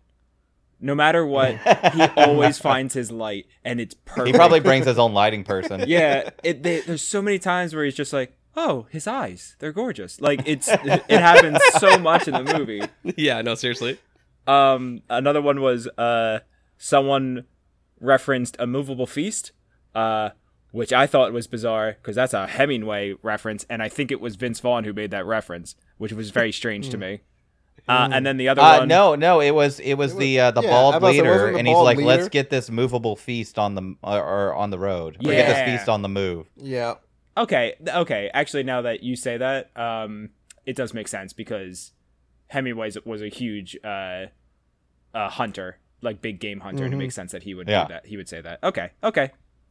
No 0.82 0.94
matter 0.94 1.24
what, 1.24 1.56
he 1.94 2.02
always 2.16 2.58
finds 2.58 2.92
his 2.92 3.10
light, 3.12 3.46
and 3.64 3.80
it's 3.80 3.94
perfect. 4.04 4.26
he 4.26 4.32
probably 4.32 4.60
brings 4.60 4.84
his 4.86 4.98
own 4.98 5.14
lighting 5.22 5.44
person. 5.44 5.84
yeah. 5.86 6.30
It, 6.42 6.62
they, 6.62 6.80
there's 6.80 7.02
so 7.02 7.22
many 7.22 7.38
times 7.38 7.74
where 7.74 7.84
he's 7.84 7.94
just 7.94 8.12
like, 8.12 8.36
"Oh, 8.56 8.86
his 8.90 9.06
eyes, 9.06 9.54
they're 9.60 9.72
gorgeous." 9.72 10.20
Like 10.20 10.42
it's 10.44 10.68
it 10.68 11.08
happens 11.08 11.58
so 11.78 11.98
much 11.98 12.26
in 12.28 12.34
the 12.34 12.58
movie. 12.58 12.82
Yeah, 13.16 13.40
no, 13.42 13.54
seriously. 13.54 13.98
Um, 14.46 15.02
another 15.08 15.40
one 15.40 15.60
was 15.60 15.86
uh, 15.96 16.40
someone 16.78 17.44
referenced 18.00 18.56
a 18.58 18.66
movable 18.66 19.06
feast, 19.06 19.52
uh, 19.94 20.30
which 20.72 20.92
I 20.92 21.06
thought 21.06 21.32
was 21.32 21.46
bizarre 21.46 21.92
because 21.92 22.16
that's 22.16 22.34
a 22.34 22.46
Hemingway 22.48 23.14
reference, 23.22 23.64
and 23.70 23.82
I 23.82 23.88
think 23.88 24.10
it 24.10 24.20
was 24.20 24.34
Vince 24.36 24.58
Vaughn 24.58 24.82
who 24.84 24.92
made 24.92 25.12
that 25.12 25.26
reference, 25.26 25.76
which 25.98 26.12
was 26.12 26.30
very 26.30 26.50
strange 26.50 26.88
to 26.90 26.98
me. 26.98 27.20
Uh, 27.88 28.08
and 28.12 28.24
then 28.24 28.36
the 28.36 28.48
other 28.48 28.62
Uh, 28.62 28.78
one, 28.80 28.88
no, 28.88 29.14
no, 29.16 29.40
it 29.40 29.50
was 29.50 29.80
it 29.80 29.94
was 29.94 30.14
the 30.16 30.38
uh, 30.38 30.50
the 30.52 30.62
yeah, 30.62 30.68
I 30.68 30.70
bald 30.70 30.94
was 30.94 30.98
about 30.98 31.08
to 31.08 31.14
say, 31.14 31.22
leader, 31.22 31.52
the 31.52 31.58
and 31.58 31.66
he's 31.66 31.74
bald 31.74 31.84
like, 31.84 31.98
"Let's 31.98 32.28
get 32.28 32.48
this 32.48 32.70
movable 32.70 33.16
feast 33.16 33.58
on 33.58 33.74
the 33.74 33.94
or, 34.02 34.18
or 34.22 34.54
on 34.54 34.70
the 34.70 34.78
road, 34.78 35.16
or 35.18 35.30
get 35.32 35.48
this 35.48 35.78
feast 35.78 35.88
on 35.88 36.02
the 36.02 36.08
move." 36.08 36.46
yeah. 36.56 36.94
Okay, 37.36 37.74
okay. 37.88 38.30
Actually, 38.34 38.62
now 38.64 38.82
that 38.82 39.02
you 39.02 39.16
say 39.16 39.38
that, 39.38 39.70
um, 39.76 40.30
it 40.66 40.76
does 40.76 40.92
make 40.92 41.08
sense 41.08 41.32
because 41.32 41.92
Hemingway 42.48 42.90
was 43.06 43.22
a 43.22 43.28
huge 43.28 43.74
uh, 43.82 44.26
uh, 45.14 45.28
hunter, 45.30 45.78
like 46.02 46.20
big 46.20 46.40
game 46.40 46.60
hunter, 46.60 46.84
and 46.84 46.92
it 46.92 46.98
makes 46.98 47.14
sense 47.14 47.32
that 47.32 47.42
he 47.42 47.54
would 47.54 47.68
Yeah. 47.68 47.84
do 47.84 47.94
that. 47.94 48.06
He 48.06 48.16
would 48.18 48.28
say 48.28 48.42
that. 48.42 48.58
Okay, 48.62 48.90
okay. 49.02 49.30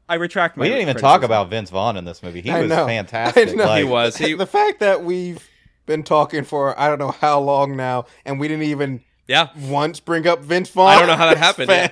I 0.10 0.16
retract 0.16 0.58
my. 0.58 0.64
We 0.64 0.70
didn't 0.70 0.82
even 0.82 0.98
talk 0.98 1.22
about 1.24 1.50
Vince 1.52 1.70
Vaughn 1.70 1.96
in 1.98 2.04
this 2.04 2.24
movie. 2.24 2.42
He 2.42 2.50
I 2.50 2.62
was 2.62 2.70
know. 2.70 2.86
fantastic. 2.88 3.50
I 3.50 3.52
know. 3.54 3.66
Like, 3.66 3.84
He 3.84 3.90
was. 3.90 4.18
He, 4.18 4.34
the 4.34 4.48
fact 4.48 4.80
that 4.80 5.04
we've 5.04 5.48
been 5.92 6.04
talking 6.04 6.44
for 6.46 6.80
I 6.80 6.88
don't 6.88 7.00
know 7.00 7.12
how 7.12 7.40
long 7.40 7.76
now, 7.76 8.06
and 8.26 8.40
we 8.40 8.48
didn't 8.48 8.64
even 8.64 9.02
yeah. 9.28 9.50
once 9.68 10.00
bring 10.00 10.26
up 10.26 10.40
Vince 10.42 10.70
Vaughn. 10.70 10.88
I 10.88 11.00
don't 11.00 11.08
know 11.08 11.18
how 11.18 11.34
that 11.34 11.38
happened, 11.38 11.92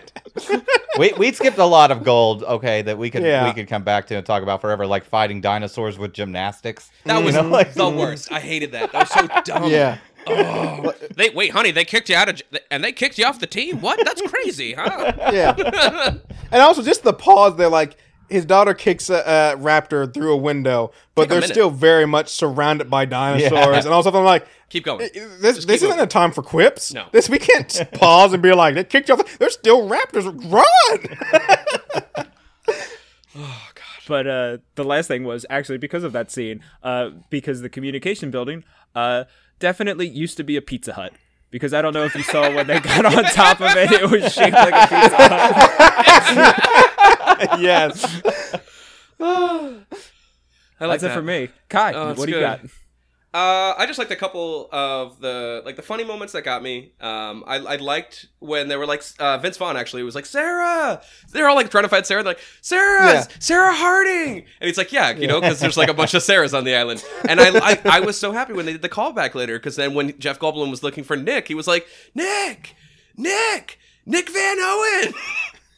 we 0.97 1.11
we 1.17 1.31
skipped 1.34 1.57
a 1.57 1.65
lot 1.65 1.91
of 1.91 2.03
gold. 2.03 2.43
Okay, 2.43 2.81
that 2.84 2.97
we 2.97 3.09
could 3.09 3.23
Yeah. 3.23 3.45
we 3.45 3.53
could 3.53 3.67
come 3.67 3.84
back 3.84 4.07
to 4.07 4.15
and 4.15 4.26
talk 4.26 4.41
about 4.41 4.61
forever, 4.61 4.88
like 4.88 5.03
fighting 5.03 5.41
dinosaurs 5.41 5.97
with 5.97 6.13
gymnastics. 6.13 6.89
That 7.03 7.23
was 7.23 7.35
know, 7.35 7.43
like- 7.43 7.73
the 7.73 7.89
worst. 7.89 8.31
I 8.31 8.39
hated 8.39 8.71
that. 8.71 8.93
That 8.93 9.09
was 9.09 9.09
so 9.09 9.41
dumb. 9.59 9.69
yeah. 9.69 9.97
Oh. 10.27 10.93
They 11.15 11.30
wait, 11.30 11.51
honey. 11.51 11.71
They 11.71 11.85
kicked 11.85 12.09
you 12.09 12.15
out 12.15 12.30
of, 12.30 12.41
and 12.71 12.84
they 12.84 12.91
kicked 12.93 13.17
you 13.17 13.26
off 13.26 13.39
the 13.39 13.47
team. 13.47 13.81
What? 13.81 13.99
That's 14.05 14.21
crazy, 14.21 14.73
huh? 14.73 15.13
Yeah. 15.34 16.15
and 16.51 16.61
also 16.61 16.84
just 16.84 17.03
the 17.03 17.13
pause 17.13 17.55
They're 17.57 17.67
like 17.69 17.97
his 18.30 18.45
daughter 18.45 18.73
kicks 18.73 19.10
a, 19.10 19.15
a 19.15 19.57
raptor 19.57 20.11
through 20.14 20.34
a 20.34 20.38
window, 20.38 20.91
but 21.15 21.23
Take 21.23 21.30
they're 21.30 21.41
still 21.41 21.69
very 21.69 22.06
much 22.06 22.30
surrounded 22.30 22.89
by 22.89 23.06
dinosaurs. 23.06 23.51
Yeah. 23.51 23.80
And 23.80 23.88
also, 23.88 24.11
I'm 24.11 24.23
like, 24.23 24.47
Keep 24.69 24.85
going. 24.85 24.99
This, 24.99 25.56
Just 25.56 25.68
this 25.68 25.81
keep 25.81 25.89
isn't 25.89 25.99
a 25.99 26.07
time 26.07 26.31
for 26.31 26.43
quips. 26.43 26.93
No. 26.93 27.07
This 27.11 27.27
we 27.27 27.39
can't 27.39 27.81
pause 27.93 28.34
and 28.34 28.43
be 28.43 28.53
like, 28.53 28.76
they 28.76 28.84
kicked 28.84 29.10
you 29.10 29.15
off. 29.15 29.39
There's 29.39 29.53
still 29.53 29.89
raptors. 29.89 30.26
Run. 30.51 32.27
Oh 33.35 33.68
god. 33.76 33.84
But 34.07 34.27
uh, 34.27 34.57
the 34.73 34.84
last 34.84 35.07
thing 35.07 35.23
was 35.23 35.45
actually 35.51 35.77
because 35.77 36.03
of 36.03 36.14
that 36.14 36.31
scene, 36.31 36.61
uh, 36.81 37.11
because 37.30 37.61
the 37.61 37.69
communication 37.69 38.31
building 38.31 38.64
uh, 38.95 39.26
definitely 39.60 40.07
used 40.07 40.35
to 40.38 40.43
be 40.43 40.57
a 40.57 40.64
Pizza 40.64 40.93
Hut. 40.93 41.14
Because 41.51 41.72
I 41.72 41.84
don't 41.84 41.93
know 41.93 42.06
if 42.06 42.15
you 42.15 42.23
saw 42.23 42.53
when 42.53 42.65
they 42.65 42.80
got 42.80 43.06
on 43.06 43.23
top 43.26 43.61
of 43.61 43.69
it, 43.77 43.91
it 43.91 44.10
was 44.10 44.34
shaped 44.34 44.53
like 44.53 44.73
a 44.73 44.88
Pizza 44.88 45.15
Hut. 45.15 46.85
yes. 47.60 48.22
I 49.20 50.86
like 50.86 50.99
That's 51.02 51.03
it 51.03 51.14
for 51.14 51.22
me. 51.22 51.49
Kai, 51.68 51.94
Oh, 51.94 52.06
what 52.07 52.11
it's 52.11 52.22
do 52.26 52.30
you 52.32 52.36
good. 52.38 52.41
got? 52.41 52.60
Uh, 53.32 53.76
I 53.78 53.86
just 53.86 53.99
liked 53.99 54.10
a 54.10 54.16
couple 54.16 54.68
of 54.72 55.20
the 55.20 55.61
like 55.64 55.76
the 55.76 55.84
funny 55.84 56.03
moments 56.03 56.34
that 56.34 56.41
got 56.44 56.64
me. 56.64 56.94
Um, 56.99 57.44
I, 57.45 57.57
I 57.57 57.76
liked 57.76 58.26
when 58.40 58.70
they 58.70 58.76
were 58.76 58.88
like 58.88 59.03
uh, 59.20 59.38
Vince 59.38 59.56
Vaughn 59.57 59.78
actually 59.78 60.02
was 60.02 60.16
like 60.16 60.26
Sarah. 60.26 60.99
They're 61.32 61.48
all 61.48 61.56
like 61.56 61.70
trying 61.70 61.84
to 61.84 61.90
find 61.90 62.03
Sarah. 62.07 62.24
They're 62.24 62.32
like 62.34 62.41
Sarah, 62.61 63.06
Yeah. 63.06 63.24
Sarah 63.38 63.72
Harding, 63.76 64.38
and 64.60 64.68
he's 64.68 64.80
like, 64.80 64.91
yeah, 64.91 65.11
you 65.11 65.28
know, 65.28 65.40
because 65.40 65.60
there's 65.60 65.78
like 65.78 65.90
a 65.90 65.94
bunch 65.94 66.16
of 66.16 66.24
Sarahs 66.24 66.57
on 66.57 66.64
the 66.64 66.76
island. 66.76 67.06
And 67.28 67.40
I, 67.40 67.52
I 67.74 67.80
I 67.86 67.99
was 67.99 68.18
so 68.20 68.32
happy 68.32 68.53
when 68.53 68.66
they 68.66 68.72
did 68.72 68.82
the 68.82 68.90
callback 68.90 69.36
later 69.36 69.60
because 69.60 69.76
then 69.76 69.94
when 69.94 70.18
Jeff 70.18 70.40
Goldblum 70.40 70.72
was 70.72 70.82
looking 70.82 71.03
for 71.03 71.16
Nick, 71.16 71.48
he 71.48 71.53
was 71.53 71.68
like 71.68 71.86
Nick, 72.16 72.76
Nick, 73.16 73.78
Nick 74.07 74.28
Van 74.32 74.57
Owen. 74.60 75.14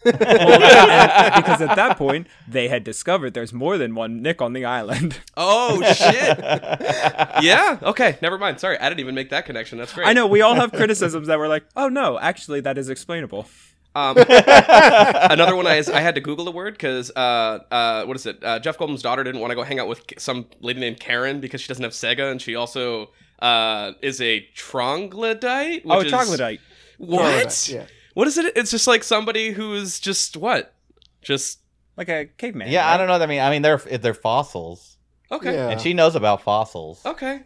Well, 0.03 0.13
and- 0.21 1.35
because 1.35 1.61
at 1.61 1.75
that 1.75 1.97
point, 1.97 2.27
they 2.47 2.67
had 2.67 2.83
discovered 2.83 3.33
there's 3.33 3.53
more 3.53 3.77
than 3.77 3.95
one 3.95 4.21
Nick 4.21 4.41
on 4.41 4.53
the 4.53 4.65
island. 4.65 5.19
Oh 5.37 5.81
shit. 5.93 6.39
yeah. 7.41 7.77
Okay. 7.81 8.17
Never 8.21 8.37
mind. 8.37 8.59
Sorry, 8.59 8.77
I 8.77 8.89
didn't 8.89 8.99
even 9.01 9.15
make 9.15 9.29
that 9.29 9.45
connection. 9.45 9.77
That's 9.77 9.93
great. 9.93 10.07
I 10.07 10.13
know 10.13 10.27
we 10.27 10.41
all 10.41 10.55
have 10.55 10.71
criticisms 10.71 11.27
that 11.27 11.37
were 11.39 11.47
like, 11.47 11.65
oh 11.75 11.87
no, 11.89 12.19
actually 12.19 12.61
that 12.61 12.77
is 12.77 12.89
explainable. 12.89 13.47
Um, 13.93 14.15
another 14.17 15.53
one 15.55 15.67
is 15.67 15.89
I 15.89 15.99
had 15.99 16.15
to 16.15 16.21
Google 16.21 16.45
the 16.45 16.51
word 16.51 16.75
because 16.75 17.11
uh, 17.15 17.59
uh, 17.69 18.05
what 18.05 18.15
is 18.15 18.25
it? 18.25 18.41
Uh, 18.41 18.57
Jeff 18.59 18.77
Goldblum's 18.77 19.01
daughter 19.01 19.23
didn't 19.23 19.41
want 19.41 19.51
to 19.51 19.55
go 19.55 19.63
hang 19.63 19.79
out 19.79 19.87
with 19.89 20.01
some 20.17 20.45
lady 20.61 20.79
named 20.79 20.99
Karen 21.01 21.41
because 21.41 21.59
she 21.59 21.67
doesn't 21.67 21.83
have 21.83 21.91
Sega, 21.91 22.31
and 22.31 22.41
she 22.41 22.55
also 22.55 23.09
uh, 23.39 23.91
is 24.01 24.21
a 24.21 24.41
troglodyte. 24.55 25.81
Oh, 25.85 25.99
is- 26.01 26.09
troglodyte. 26.09 26.61
What? 26.99 27.69
Yeah. 27.71 27.85
What 28.13 28.27
is 28.27 28.37
it? 28.37 28.53
It's 28.55 28.71
just 28.71 28.87
like 28.87 29.03
somebody 29.03 29.51
who's 29.51 29.99
just 29.99 30.35
what? 30.37 30.73
Just 31.21 31.59
Like 31.97 32.09
a 32.09 32.25
caveman. 32.37 32.69
yeah, 32.71 32.85
right? 32.85 32.93
I 32.93 32.97
don't 32.97 33.07
know. 33.07 33.13
what 33.13 33.21
I 33.21 33.25
mean, 33.27 33.41
I 33.41 33.49
mean, 33.49 33.61
they're 33.61 33.77
they're 33.77 34.13
fossils, 34.13 34.97
okay. 35.31 35.53
Yeah. 35.53 35.69
and 35.69 35.79
she 35.81 35.93
knows 35.93 36.15
about 36.15 36.41
fossils. 36.41 37.05
Okay. 37.05 37.41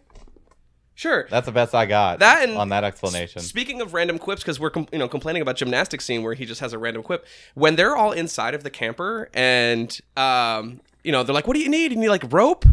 Sure. 0.98 1.28
That's 1.30 1.46
the 1.46 1.52
best 1.52 1.76
I 1.76 1.86
got. 1.86 2.20
That 2.20 2.48
and- 2.48 2.58
on 2.58 2.70
that 2.70 2.86
explanation. 2.86 3.42
Speaking 3.42 3.82
of 3.82 3.94
random 3.94 4.18
quips, 4.18 4.42
because 4.44 4.60
we're 4.62 4.70
com- 4.70 4.88
you 4.94 4.98
know 5.00 5.10
complaining 5.10 5.42
about 5.42 5.58
gymnastics 5.58 6.06
scene 6.06 6.24
where 6.24 6.34
he 6.36 6.46
just 6.46 6.62
has 6.62 6.72
a 6.72 6.78
random 6.80 7.04
quip. 7.04 7.26
When 7.54 7.76
they're 7.76 7.96
all 7.98 8.14
inside 8.14 8.54
of 8.54 8.64
the 8.64 8.70
camper 8.70 9.30
and 9.34 10.00
um, 10.16 10.80
you 11.04 11.12
know 11.12 11.24
they're 11.24 11.36
like, 11.36 11.48
"What 11.48 11.56
do 11.56 11.60
you 11.62 11.70
need? 11.70 11.92
You 11.92 11.98
need 11.98 12.08
like 12.10 12.32
rope." 12.32 12.66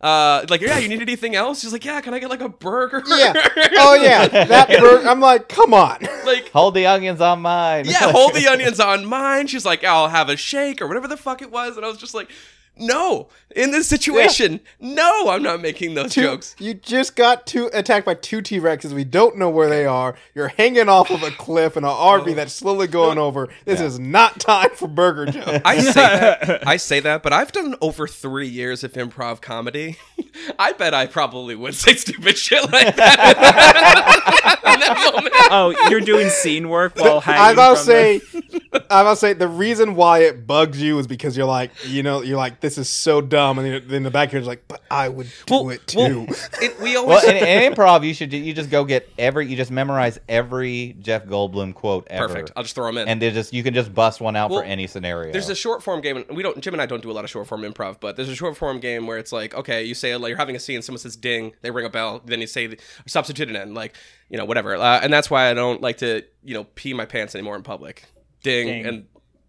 Uh, 0.00 0.46
like 0.48 0.60
yeah, 0.60 0.78
you 0.78 0.88
need 0.88 1.02
anything 1.02 1.34
else? 1.34 1.62
He's 1.62 1.72
like, 1.72 1.84
yeah. 1.84 2.00
Can 2.00 2.14
I 2.14 2.20
get 2.20 2.30
like 2.30 2.40
a 2.40 2.48
burger? 2.48 3.02
Yeah. 3.06 3.32
Oh 3.78 3.94
yeah. 4.00 4.28
That 4.46 4.68
bird. 4.68 5.06
I'm 5.06 5.18
like, 5.20 5.48
come 5.48 5.74
on. 5.74 6.06
like 6.24 6.50
Hold 6.50 6.74
the 6.74 6.86
onions 6.86 7.20
on 7.20 7.42
mine. 7.42 7.84
yeah, 7.86 7.98
hold 8.12 8.34
the 8.34 8.46
onions 8.46 8.78
on 8.78 9.04
mine. 9.04 9.48
She's 9.48 9.64
like, 9.66 9.82
I'll 9.84 10.08
have 10.08 10.28
a 10.28 10.36
shake 10.36 10.80
or 10.80 10.86
whatever 10.86 11.08
the 11.08 11.16
fuck 11.16 11.42
it 11.42 11.50
was, 11.50 11.76
and 11.76 11.84
I 11.84 11.88
was 11.88 11.98
just 11.98 12.14
like, 12.14 12.30
no. 12.78 13.28
In 13.56 13.70
this 13.70 13.88
situation, 13.88 14.60
no, 14.78 15.30
I'm 15.30 15.42
not 15.42 15.60
making 15.62 15.94
those 15.94 16.12
Two- 16.12 16.22
jokes. 16.22 16.54
You 16.58 16.74
just 16.74 17.16
got 17.16 17.46
two 17.46 17.70
attacked 17.72 18.04
by 18.06 18.14
two 18.14 18.40
T 18.42 18.60
Rexes. 18.60 18.92
We 18.92 19.04
don't 19.04 19.36
know 19.38 19.48
where 19.48 19.68
they 19.68 19.86
are. 19.86 20.14
You're 20.34 20.48
hanging 20.48 20.88
off 20.88 21.10
of 21.10 21.22
a 21.22 21.30
cliff 21.30 21.76
in 21.76 21.84
an 21.84 21.90
RV 21.94 22.34
that's 22.34 22.52
slowly 22.52 22.86
going 22.86 23.16
over. 23.18 23.48
This 23.64 23.80
is 23.80 23.98
not 23.98 24.38
time 24.38 24.70
for 24.74 24.86
burger 24.86 25.26
jokes. 25.26 25.60
I 25.64 25.78
say 25.80 25.92
that. 25.92 26.68
I 26.68 26.76
say 26.76 27.00
that, 27.00 27.22
but 27.22 27.32
I've 27.32 27.50
done 27.52 27.74
over 27.80 28.06
three 28.06 28.48
years 28.48 28.84
of 28.84 28.92
improv 28.92 29.40
comedy. 29.40 29.96
I 30.58 30.72
bet 30.72 30.92
I 30.94 31.06
probably 31.06 31.54
would 31.56 31.74
say 31.74 31.94
stupid 31.94 32.36
shit 32.38 32.70
like 32.70 32.94
that 32.96 34.58
in 34.64 34.80
that 34.80 35.12
moment. 35.14 35.34
Oh, 35.50 35.88
you're 35.90 36.00
doing 36.00 36.28
scene 36.28 36.68
work 36.68 36.96
while 36.96 37.20
hanging. 37.20 37.40
I 37.40 37.52
will 37.68 37.74
from 37.76 37.84
say, 37.84 38.18
the- 38.18 38.86
I 38.90 39.02
will 39.02 39.16
say, 39.16 39.32
the 39.32 39.48
reason 39.48 39.94
why 39.94 40.20
it 40.20 40.46
bugs 40.46 40.80
you 40.80 40.98
is 40.98 41.06
because 41.06 41.36
you're 41.36 41.46
like, 41.46 41.70
you 41.86 42.02
know, 42.02 42.22
you're 42.22 42.36
like, 42.36 42.60
this 42.60 42.67
is 42.76 42.88
so 42.90 43.20
dumb, 43.22 43.58
and 43.58 43.66
then 43.66 43.94
in 43.94 44.02
the 44.02 44.10
back 44.10 44.32
you're 44.32 44.42
like, 44.42 44.64
but 44.68 44.82
I 44.90 45.08
would 45.08 45.28
do 45.46 45.54
Well, 45.54 45.70
it 45.70 45.94
well, 45.96 46.26
too. 46.26 46.26
it, 46.60 46.78
we 46.80 46.96
always 46.96 47.22
Well, 47.24 47.30
in, 47.34 47.36
in 47.36 47.72
improv, 47.72 48.04
you 48.06 48.12
should 48.12 48.32
you 48.32 48.52
just 48.52 48.68
go 48.68 48.84
get 48.84 49.08
every 49.18 49.46
you 49.46 49.56
just 49.56 49.70
memorize 49.70 50.18
every 50.28 50.96
Jeff 51.00 51.24
Goldblum 51.24 51.72
quote 51.74 52.06
ever. 52.10 52.28
perfect. 52.28 52.52
I'll 52.56 52.64
just 52.64 52.74
throw 52.74 52.86
them 52.86 52.98
in. 52.98 53.08
and 53.08 53.22
they 53.22 53.30
just 53.30 53.54
you 53.54 53.62
can 53.62 53.72
just 53.72 53.94
bust 53.94 54.20
one 54.20 54.36
out 54.36 54.50
Well, 54.50 54.60
for 54.60 54.66
any 54.66 54.86
scenario. 54.86 55.32
There's 55.32 55.48
a 55.48 55.54
short 55.54 55.82
form 55.82 56.00
game. 56.02 56.18
and 56.18 56.36
We 56.36 56.42
don't. 56.42 56.60
Jim 56.60 56.74
and 56.74 56.82
I 56.82 56.86
don't 56.86 57.02
do 57.02 57.10
a 57.10 57.14
lot 57.14 57.24
of 57.24 57.30
short 57.30 57.46
form 57.46 57.62
improv, 57.62 58.00
but 58.00 58.16
there's 58.16 58.28
a 58.28 58.34
short 58.34 58.56
form 58.56 58.80
game 58.80 59.06
where 59.06 59.16
it's 59.18 59.32
like, 59.32 59.54
okay, 59.54 59.84
you 59.84 59.94
say 59.94 60.14
like 60.16 60.28
you're 60.30 60.36
having 60.36 60.56
a 60.56 60.60
scene, 60.60 60.82
someone 60.82 60.98
says 60.98 61.16
ding, 61.16 61.52
they 61.62 61.70
ring 61.70 61.86
a 61.86 61.90
bell, 61.90 62.20
then 62.24 62.40
you 62.40 62.46
say 62.48 62.66
the, 62.66 62.78
substitute 63.06 63.48
it 63.48 63.56
in, 63.56 63.72
like 63.74 63.94
you 64.28 64.36
know 64.36 64.44
whatever. 64.44 64.74
Uh, 64.76 65.00
and 65.02 65.12
that's 65.12 65.30
why 65.30 65.48
I 65.50 65.54
don't 65.54 65.80
like 65.80 65.98
to 65.98 66.24
you 66.42 66.54
know 66.54 66.64
pee 66.74 66.92
my 66.94 67.04
pants 67.06 67.34
anymore 67.36 67.54
in 67.56 67.62
public. 67.62 68.04
Ding, 68.42 68.66
Ding. 68.66 68.86
and 68.86 69.06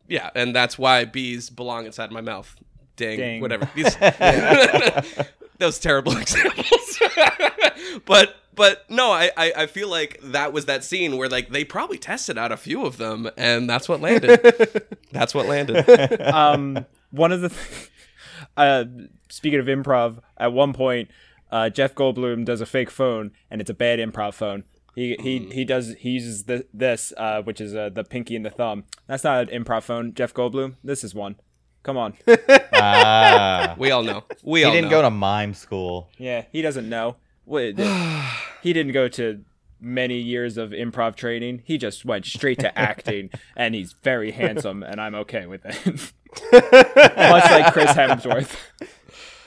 yeah, 0.08 0.30
and 0.36 0.56
that's 0.56 0.78
why 0.78 1.06
bees 1.06 1.50
belong 1.50 1.86
inside 1.86 2.12
my 2.12 2.22
mouth. 2.22 2.56
Ding, 3.00 3.18
Ding. 3.18 3.42
whatever. 3.42 3.70
These 3.76 3.96
those 5.58 5.80
terrible 5.80 6.16
examples. 6.18 7.00
but 8.06 8.36
but 8.56 8.90
no, 8.90 9.12
I, 9.12 9.32
I 9.38 9.54
I 9.58 9.66
feel 9.68 9.90
like 9.90 10.20
that 10.22 10.54
was 10.54 10.66
that 10.66 10.84
scene 10.84 11.18
where 11.18 11.30
like 11.30 11.50
they 11.50 11.64
probably 11.64 11.98
tested 11.98 12.38
out 12.38 12.52
a 12.52 12.58
few 12.58 12.86
of 12.86 12.98
them, 12.98 13.30
and 13.38 13.70
that's 13.70 13.88
what 13.90 14.02
landed. 14.02 14.86
that's 15.12 15.34
what 15.34 15.46
landed. 15.48 16.22
um, 16.22 16.86
one 17.12 17.32
of 17.32 17.42
the 17.42 17.50
th- 17.50 17.92
uh, 18.58 18.84
speaking 19.30 19.60
of 19.60 19.66
improv, 19.68 20.20
at 20.38 20.52
one 20.54 20.74
point, 20.74 21.10
uh, 21.52 21.70
Jeff 21.70 21.96
Goldblum 21.96 22.46
does 22.46 22.62
a 22.62 22.66
fake 22.66 22.92
phone, 22.92 23.32
and 23.50 23.62
it's 23.62 23.70
a 23.70 23.74
bad 23.74 24.00
improv 24.00 24.34
phone. 24.34 24.64
He 24.96 25.16
he 25.22 25.40
he 25.52 25.64
does 25.66 25.96
he 26.00 26.10
uses 26.12 26.44
th- 26.44 26.68
this, 26.74 27.14
uh, 27.16 27.42
which 27.44 27.62
is 27.62 27.76
uh, 27.76 27.90
the 27.90 28.04
pinky 28.04 28.36
and 28.36 28.46
the 28.46 28.50
thumb. 28.50 28.84
That's 29.08 29.24
not 29.24 29.50
an 29.50 29.64
improv 29.64 29.84
phone, 29.84 30.14
Jeff 30.14 30.34
Goldblum. 30.34 30.76
This 30.84 31.04
is 31.04 31.14
one. 31.16 31.36
Come 31.84 31.98
on. 31.98 32.14
ah. 32.74 33.76
We 33.78 33.92
all 33.92 34.04
know. 34.04 34.24
We 34.44 34.64
all 34.64 34.72
He 34.72 34.78
didn't 34.78 34.92
know. 34.92 34.98
go 34.98 35.02
to 35.04 35.10
mime 35.10 35.54
school. 35.54 36.10
Yeah, 36.18 36.44
he 36.52 36.62
doesn't 36.62 36.88
know. 36.90 37.16
Wait, 37.46 37.80
he 38.62 38.74
didn't 38.74 38.92
go 38.92 39.08
to 39.10 39.44
many 39.82 40.18
years 40.20 40.58
of 40.58 40.72
improv 40.72 41.16
training. 41.16 41.62
He 41.66 41.78
just 41.78 42.04
went 42.06 42.26
straight 42.26 42.60
to 42.60 42.78
acting, 42.80 43.30
and 43.56 43.74
he's 43.76 43.96
very 44.04 44.32
handsome, 44.32 44.84
and 44.84 45.00
I'm 45.02 45.16
okay 45.16 45.46
with 45.46 45.62
it. 45.66 45.76
Much 46.52 47.52
like 47.52 47.74
Chris 47.74 47.92
Hemsworth. 47.92 48.56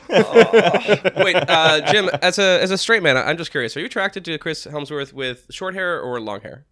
Wait, 0.09 1.36
uh, 1.36 1.80
Jim, 1.92 2.09
as 2.20 2.38
a 2.38 2.60
as 2.62 2.70
a 2.70 2.78
straight 2.78 3.02
man, 3.02 3.16
I'm 3.16 3.36
just 3.36 3.50
curious. 3.50 3.76
Are 3.76 3.80
you 3.80 3.86
attracted 3.86 4.24
to 4.26 4.38
Chris 4.38 4.66
Hemsworth 4.66 5.12
with 5.12 5.46
short 5.50 5.74
hair 5.74 6.00
or 6.00 6.20
long 6.20 6.40
hair? 6.40 6.66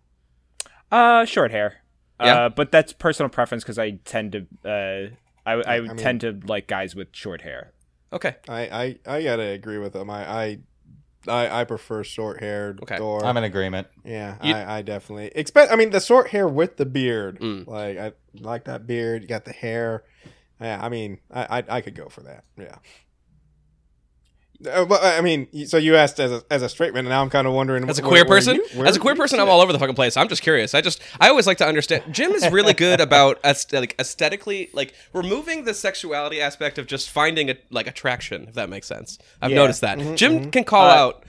Uh, 0.91 1.25
short 1.25 1.51
hair. 1.51 1.77
Yeah? 2.21 2.35
Uh, 2.47 2.49
but 2.51 2.71
that's 2.73 2.93
personal 2.93 3.31
preference 3.31 3.63
because 3.65 3.79
I 3.79 3.93
tend 4.05 4.33
to, 4.33 4.69
uh, 4.69 5.15
I, 5.47 5.53
I, 5.77 5.81
mean- 5.81 5.97
tend 5.97 6.21
to 6.23 6.41
like 6.47 6.67
guys 6.67 6.95
with 6.95 7.09
short 7.13 7.43
hair. 7.43 7.73
Okay. 8.13 8.37
I, 8.49 8.97
I, 9.07 9.17
I 9.19 9.23
gotta 9.23 9.45
agree 9.51 9.79
with 9.79 9.95
him. 9.95 10.11
I, 10.11 10.29
I, 10.31 10.59
I, 11.29 11.61
I 11.61 11.65
prefer 11.65 12.03
short 12.03 12.41
hair. 12.41 12.77
Okay. 12.83 12.99
Or, 12.99 13.25
I'm 13.25 13.37
in 13.37 13.45
agreement. 13.45 13.87
yeah, 14.05 14.37
You- 14.43 14.55
I, 14.55 14.79
I 14.79 14.83
definitely 14.83 15.31
expect. 15.35 15.71
I 15.73 15.77
mean, 15.77 15.91
the 15.91 16.01
short 16.01 16.29
hair 16.29 16.49
with 16.49 16.77
the 16.77 16.87
beard. 16.87 17.39
Mm. 17.41 17.67
Like 17.67 17.99
I 17.99 18.13
like 18.35 18.65
that 18.65 18.87
beard. 18.87 19.23
You 19.23 19.29
got 19.29 19.45
the 19.45 19.53
hair. 19.53 20.05
Yeah, 20.61 20.79
I 20.83 20.89
mean, 20.89 21.19
I, 21.33 21.59
I, 21.61 21.65
I 21.77 21.81
could 21.81 21.95
go 21.95 22.09
for 22.09 22.23
that. 22.23 22.45
Yeah. 22.59 22.77
Uh, 24.67 24.85
well, 24.89 25.01
I 25.03 25.23
mean, 25.23 25.49
so 25.67 25.79
you 25.79 25.97
asked 25.97 26.21
as 26.21 26.31
a, 26.33 26.43
as 26.51 26.61
a 26.63 26.69
straight 26.69 26.93
man, 26.93 27.01
and 27.07 27.09
now 27.09 27.23
I'm 27.23 27.31
kind 27.31 27.47
of 27.47 27.55
wondering. 27.55 27.89
As 27.89 27.99
a 27.99 28.03
queer 28.03 28.25
where 28.25 28.37
person, 28.37 28.57
you- 28.57 28.85
as 28.85 28.95
a 28.97 29.01
queer 29.01 29.15
person. 29.15 29.41
I'm 29.41 29.49
all 29.49 29.61
over 29.63 29.73
the 29.73 29.79
fucking 29.79 29.95
place. 29.95 30.17
I'm 30.19 30.29
just 30.29 30.43
curious. 30.43 30.75
I 30.75 30.83
just, 30.83 31.01
I 31.19 31.29
always 31.31 31.47
like 31.47 31.57
to 31.59 31.67
understand. 31.67 32.13
Jim 32.13 32.33
is 32.33 32.47
really 32.51 32.75
good 32.75 33.01
about 33.09 33.43
like 33.73 33.95
aesthetically, 33.99 34.69
like 34.75 34.93
removing 35.15 35.65
the 35.65 35.73
sexuality 35.73 36.41
aspect 36.43 36.77
of 36.79 36.87
just 36.87 37.09
finding 37.11 37.49
a 37.49 37.57
like 37.71 37.87
attraction. 37.87 38.47
If 38.49 38.55
that 38.55 38.69
makes 38.69 38.87
sense, 38.87 39.19
I've 39.41 39.51
Yeah. 39.51 39.57
noticed 39.57 39.81
that 39.81 40.17
Jim 40.17 40.51
can 40.51 40.65
call 40.65 40.87
Uh, 40.91 40.95
out 40.95 41.25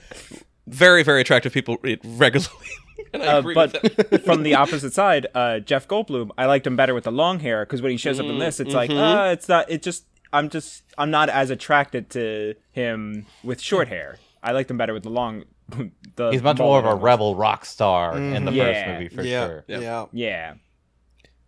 very, 0.66 1.02
very 1.02 1.20
attractive 1.22 1.52
people 1.52 1.78
regularly, 1.82 2.50
and 3.14 3.22
I 3.22 3.26
Uh, 3.28 3.38
agree 3.38 3.54
but 3.54 3.82
with 3.82 3.96
that. 4.10 4.24
from 4.26 4.42
the 4.42 4.54
opposite 4.56 4.92
side, 4.92 5.26
uh, 5.34 5.58
Jeff 5.60 5.88
Goldblum, 5.88 6.30
I 6.36 6.44
liked 6.46 6.66
him 6.66 6.76
better 6.76 6.94
with 6.94 7.04
the 7.04 7.10
long 7.12 7.40
hair 7.40 7.64
because 7.64 7.80
when 7.82 7.90
he 7.92 7.96
shows 7.96 8.20
up 8.20 8.26
in 8.26 8.38
this, 8.38 8.60
it's 8.60 8.74
like, 8.74 8.90
uh, 8.90 9.30
it's 9.32 9.48
not. 9.48 9.70
It 9.70 9.82
just, 9.82 10.04
I'm 10.32 10.48
just, 10.48 10.82
I'm 10.96 11.10
not 11.10 11.28
as 11.28 11.50
attracted 11.50 12.10
to 12.10 12.54
him 12.72 13.26
with 13.44 13.60
short 13.60 13.88
hair. 13.88 14.18
I 14.42 14.52
liked 14.52 14.70
him 14.70 14.76
better 14.78 14.94
with 14.94 15.02
the 15.04 15.10
long. 15.10 15.44
The 16.16 16.30
He's 16.30 16.42
much 16.42 16.58
more 16.58 16.78
of 16.78 16.84
a 16.84 16.88
mullet. 16.88 17.02
rebel 17.02 17.34
rock 17.36 17.64
star 17.64 18.18
in 18.18 18.44
the 18.44 18.52
Yeah. 18.52 18.64
first 18.64 18.86
movie 18.86 19.08
for 19.08 19.22
yeah, 19.22 19.46
sure. 19.46 19.64
yeah, 19.68 20.06
Yeah, 20.12 20.54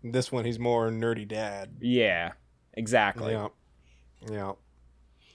This 0.02 0.32
one, 0.32 0.46
he's 0.46 0.58
more 0.58 0.88
nerdy 0.90 1.28
dad. 1.28 1.76
yeah, 1.80 2.32
exactly. 2.72 3.32
Yeah, 3.32 3.48
yeah. 4.30 4.52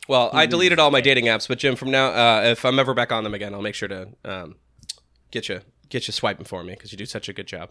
Well, 0.08 0.32
I 0.34 0.48
deleted 0.48 0.80
all 0.80 0.90
my 0.90 1.02
dating 1.02 1.26
apps, 1.26 1.48
but 1.48 1.60
Jim, 1.60 1.76
from 1.76 1.92
now, 1.92 2.08
uh, 2.08 2.42
if 2.46 2.66
I'm 2.66 2.80
ever 2.80 2.96
back 2.96 3.12
on 3.12 3.24
them 3.24 3.36
again, 3.36 3.54
I'll 3.54 3.62
make 3.62 3.76
sure 3.76 3.90
to 3.90 4.08
um, 4.26 4.56
get 5.30 5.48
you 5.50 5.62
get 5.90 6.08
you 6.08 6.12
swiping 6.12 6.46
for 6.46 6.64
me 6.64 6.74
because 6.74 6.92
you 6.92 6.98
do 6.98 7.06
such 7.06 7.30
a 7.30 7.34
good 7.34 7.46
job. 7.48 7.70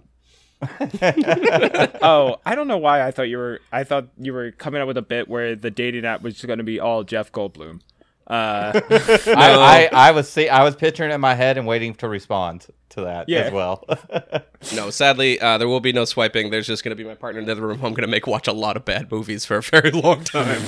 Oh, 2.03 2.41
I 2.45 2.55
don't 2.55 2.69
know 2.69 2.79
why 2.79 3.03
I 3.07 3.11
thought 3.11 3.29
you 3.29 3.39
were. 3.39 3.61
I 3.73 3.85
thought 3.85 4.09
you 4.19 4.33
were 4.33 4.51
coming 4.53 4.81
up 4.81 4.89
with 4.89 4.97
a 4.97 5.03
bit 5.03 5.29
where 5.29 5.55
the 5.57 5.71
dating 5.71 6.05
app 6.05 6.23
was 6.23 6.43
going 6.45 6.59
to 6.59 6.65
be 6.65 6.81
all 6.81 7.05
Jeff 7.05 7.31
Goldblum. 7.33 7.81
Uh, 8.27 8.73
I, 8.91 9.89
I, 9.91 9.91
I 10.09 10.11
was 10.11 10.29
see, 10.29 10.49
I 10.49 10.63
was 10.65 10.77
picturing 10.77 11.11
it 11.11 11.15
in 11.15 11.21
my 11.21 11.35
head 11.35 11.57
and 11.59 11.67
waiting 11.67 11.95
to 11.97 12.09
respond 12.09 12.67
to 12.91 13.03
that 13.03 13.29
Yeah. 13.29 13.41
as 13.41 13.53
well. 13.53 13.85
No, 14.75 14.91
sadly, 14.91 15.41
uh, 15.41 15.59
there 15.59 15.69
will 15.69 15.81
be 15.81 15.93
no 15.93 16.05
swiping. 16.05 16.51
There's 16.51 16.67
just 16.67 16.85
going 16.85 16.97
to 16.97 17.03
be 17.03 17.09
my 17.09 17.15
partner 17.15 17.41
in 17.41 17.47
the 17.47 17.53
other 17.53 17.63
room. 17.67 17.79
who 17.79 17.87
I'm 17.87 17.95
going 17.95 18.03
to 18.07 18.11
make 18.11 18.27
watch 18.27 18.47
a 18.49 18.53
lot 18.53 18.77
of 18.77 18.85
bad 18.85 19.11
movies 19.11 19.45
for 19.47 19.57
a 19.59 19.63
very 19.63 19.91
long 19.93 20.25
time. 20.25 20.61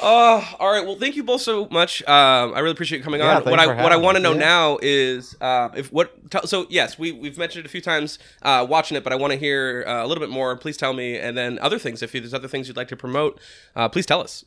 Oh, 0.00 0.56
all 0.60 0.70
right. 0.72 0.84
Well, 0.84 0.96
thank 0.96 1.16
you 1.16 1.22
both 1.24 1.40
so 1.40 1.66
much. 1.70 2.02
Um, 2.02 2.54
I 2.54 2.60
really 2.60 2.72
appreciate 2.72 2.98
you 2.98 3.04
coming 3.04 3.20
Yeah, 3.20 3.38
on. 3.38 3.44
What 3.44 3.58
I 3.58 3.82
what 3.82 3.92
I 3.92 3.96
want 3.96 4.16
to 4.16 4.22
know 4.22 4.32
Yeah. 4.32 4.38
now 4.38 4.78
is 4.82 5.36
uh, 5.40 5.70
if 5.76 5.92
what. 5.92 6.30
T- 6.30 6.46
so 6.46 6.66
yes, 6.70 6.98
we 6.98 7.12
we've 7.12 7.38
mentioned 7.38 7.64
it 7.64 7.68
a 7.68 7.70
few 7.70 7.80
times 7.80 8.18
uh, 8.42 8.66
watching 8.68 8.96
it, 8.96 9.04
but 9.04 9.12
I 9.12 9.16
want 9.16 9.32
to 9.32 9.38
hear 9.38 9.84
uh, 9.86 10.04
a 10.04 10.06
little 10.06 10.20
bit 10.22 10.30
more. 10.30 10.56
Please 10.56 10.76
tell 10.76 10.92
me, 10.92 11.16
and 11.18 11.36
then 11.36 11.58
other 11.60 11.78
things. 11.78 12.02
If 12.02 12.12
there's 12.12 12.34
other 12.34 12.48
things 12.48 12.68
you'd 12.68 12.76
like 12.76 12.88
to 12.88 12.96
promote, 12.96 13.40
uh, 13.76 13.88
please 13.88 14.06
tell 14.06 14.20
us. 14.20 14.44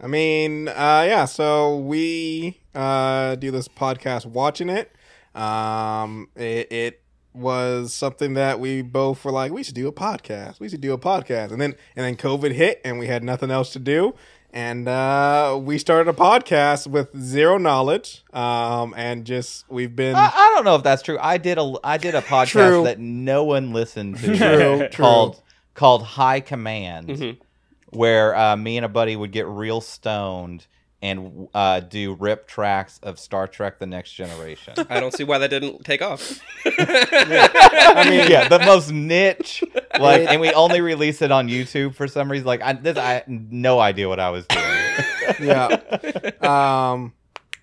I 0.00 0.06
mean, 0.06 0.68
uh, 0.68 1.04
yeah. 1.08 1.24
So 1.24 1.76
we 1.78 2.60
uh, 2.74 3.34
do 3.34 3.50
this 3.50 3.68
podcast, 3.68 4.26
watching 4.26 4.68
it. 4.68 4.92
Um, 5.34 6.28
it, 6.36 6.70
it 6.72 7.02
was 7.34 7.92
something 7.94 8.34
that 8.34 8.58
we 8.58 8.82
both 8.82 9.24
were 9.24 9.30
like, 9.30 9.52
we 9.52 9.62
should 9.62 9.74
do 9.74 9.86
a 9.88 9.92
podcast. 9.92 10.58
We 10.60 10.68
should 10.68 10.80
do 10.80 10.92
a 10.92 10.98
podcast, 10.98 11.50
and 11.52 11.60
then 11.60 11.74
and 11.96 12.04
then 12.04 12.16
COVID 12.16 12.52
hit, 12.52 12.80
and 12.84 12.98
we 12.98 13.06
had 13.08 13.22
nothing 13.22 13.50
else 13.50 13.72
to 13.72 13.78
do, 13.78 14.14
and 14.50 14.88
uh, 14.88 15.58
we 15.62 15.78
started 15.78 16.08
a 16.10 16.14
podcast 16.14 16.86
with 16.86 17.08
zero 17.20 17.58
knowledge, 17.58 18.24
um, 18.32 18.94
and 18.96 19.24
just 19.24 19.64
we've 19.68 19.94
been 19.94 20.14
I, 20.16 20.30
I 20.34 20.52
don't 20.54 20.64
know 20.64 20.76
if 20.76 20.82
that's 20.82 21.02
true. 21.02 21.18
I 21.20 21.38
did 21.38 21.58
a 21.58 21.74
I 21.84 21.98
did 21.98 22.14
a 22.14 22.22
podcast 22.22 22.48
True. 22.50 22.84
that 22.84 22.98
no 22.98 23.44
one 23.44 23.72
listened 23.72 24.16
to. 24.18 24.26
True, 24.36 24.78
true. 24.78 24.88
Called 24.90 25.42
called 25.74 26.02
High 26.02 26.40
Command, 26.40 27.08
Mhm. 27.08 27.36
where 27.90 28.34
uh, 28.36 28.56
me 28.56 28.76
and 28.76 28.84
a 28.86 28.88
buddy 28.88 29.16
would 29.16 29.32
get 29.32 29.46
real 29.46 29.80
stoned 29.80 30.66
and 31.00 31.48
uh, 31.54 31.80
do 31.80 32.14
rip 32.14 32.48
tracks 32.48 32.98
of 33.02 33.18
Star 33.18 33.46
Trek: 33.46 33.78
The 33.78 33.86
Next 33.86 34.12
Generation. 34.12 34.74
I 34.90 35.00
don't 35.00 35.14
see 35.14 35.24
why 35.24 35.38
that 35.38 35.48
didn't 35.48 35.84
take 35.84 36.02
off. 36.02 36.40
I 36.66 38.06
mean, 38.08 38.30
yeah, 38.30 38.48
the 38.48 38.58
most 38.60 38.90
niche. 38.90 39.62
Like, 39.98 40.28
and 40.28 40.40
we 40.40 40.52
only 40.52 40.80
release 40.80 41.22
it 41.22 41.30
on 41.30 41.48
YouTube 41.48 41.94
for 41.94 42.08
some 42.08 42.30
reason. 42.30 42.46
Like, 42.46 42.62
I, 42.62 42.72
this, 42.72 42.96
I 42.96 43.22
no 43.26 43.78
idea 43.78 44.08
what 44.08 44.20
I 44.20 44.30
was 44.30 44.46
doing. 44.46 44.64
yeah. 45.48 45.80
Um, 46.40 47.12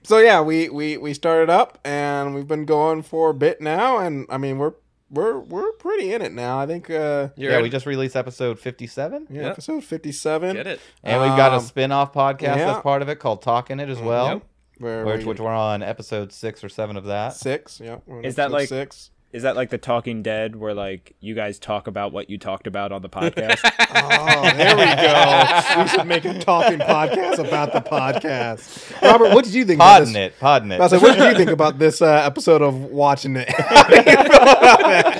so 0.04 0.20
yeah, 0.20 0.42
we, 0.42 0.70
we 0.70 0.98
we 0.98 1.14
started 1.14 1.50
up 1.50 1.80
and 1.84 2.36
we've 2.36 2.48
been 2.48 2.66
going 2.66 3.02
for 3.02 3.32
a 3.32 3.34
bit 3.34 3.60
now, 3.60 3.98
and 3.98 4.28
I 4.30 4.38
mean 4.38 4.60
we're 4.60 4.74
we're 5.16 5.40
we're 5.40 5.72
pretty 5.74 6.14
in 6.14 6.22
it 6.22 6.32
now. 6.34 6.60
I 6.60 6.68
think 6.68 6.90
uh, 6.90 7.30
You're 7.36 7.52
yeah, 7.52 7.58
in. 7.58 7.64
we 7.64 7.70
just 7.70 7.86
released 7.86 8.16
episode 8.16 8.60
fifty-seven. 8.60 9.28
yeah, 9.30 9.42
Yep. 9.44 9.52
episode 9.54 9.84
fifty 9.84 10.12
seven. 10.12 10.56
get 10.56 10.68
it. 10.68 10.80
And 11.04 11.22
we've 11.22 11.36
got 11.38 11.54
a 11.54 11.56
Um, 11.58 11.62
spin-off 11.62 12.14
podcast 12.14 12.42
yeah. 12.58 12.66
that's 12.66 12.84
part 12.84 13.02
of 13.02 13.10
it 13.10 13.16
called 13.20 13.42
Talking 13.42 13.80
It 13.80 13.90
as 13.90 14.00
well, 14.00 14.28
Yep. 14.28 14.44
Where 14.78 15.06
which, 15.06 15.20
we, 15.22 15.26
which 15.28 15.40
we're 15.40 15.50
on 15.54 15.82
episode 15.82 16.32
six 16.34 16.64
or 16.64 16.70
seven 16.70 16.98
of 16.98 17.06
that. 17.06 17.34
six. 17.34 17.80
Yeah, 17.80 17.98
we're 18.06 18.18
on 18.20 18.26
Is 18.26 18.36
that 18.36 18.52
episode 18.52 18.54
like- 18.58 18.70
six? 18.70 19.12
Is 19.36 19.44
that 19.44 19.58
like 19.58 19.70
the 19.70 19.78
Talking 19.78 20.24
Dead, 20.24 20.56
where 20.56 20.74
like 20.74 21.14
you 21.20 21.36
guys 21.36 21.60
talk 21.60 21.88
about 21.88 22.14
what 22.14 22.30
you 22.30 22.38
talked 22.38 22.68
about 22.68 22.94
on 22.94 23.02
the 23.02 23.10
podcast? 23.22 23.60
Oh, 23.94 24.44
there 24.56 24.78
we 24.78 24.86
go. 24.86 25.82
we 25.82 25.90
should 25.90 26.08
make 26.08 26.24
a 26.24 26.40
talking 26.40 26.80
podcast 26.80 27.46
about 27.46 27.74
the 27.74 27.82
podcast. 27.82 29.02
Robert, 29.02 29.34
what 29.34 29.44
did 29.44 29.54
you 29.54 29.66
think? 29.66 29.80
about 29.80 30.06
this? 30.06 30.16
it, 30.16 30.40
podding 30.40 30.72
it. 30.72 30.76
I 30.76 30.84
was 30.84 30.94
like, 30.94 31.02
what 31.02 31.18
did 31.18 31.32
you 31.32 31.36
think 31.38 31.50
about 31.50 31.78
this 31.78 32.02
uh, 32.02 32.24
episode 32.26 32.62
of 32.62 32.76
watching 32.76 33.36
it? 33.36 33.50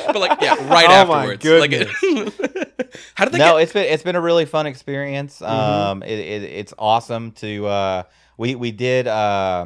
But 0.06 0.16
like, 0.16 0.40
yeah, 0.42 0.54
right 0.72 0.86
Oh 0.88 1.08
my 1.08 1.34
afterwards. 1.34 1.44
Like, 1.44 1.72
how 3.16 3.26
did 3.26 3.34
they 3.34 3.38
no, 3.40 3.56
get? 3.58 3.64
it's 3.64 3.74
been 3.74 3.86
it's 3.86 4.04
been 4.04 4.16
a 4.16 4.22
really 4.22 4.46
fun 4.46 4.66
experience. 4.66 5.40
Mm-hmm. 5.40 5.52
Um, 5.52 6.04
it, 6.04 6.20
it, 6.20 6.44
it's 6.44 6.74
awesome 6.80 7.34
to 7.34 7.66
uh, 7.68 8.04
we 8.38 8.56
we 8.56 8.72
did 8.72 9.08
uh, 9.08 9.66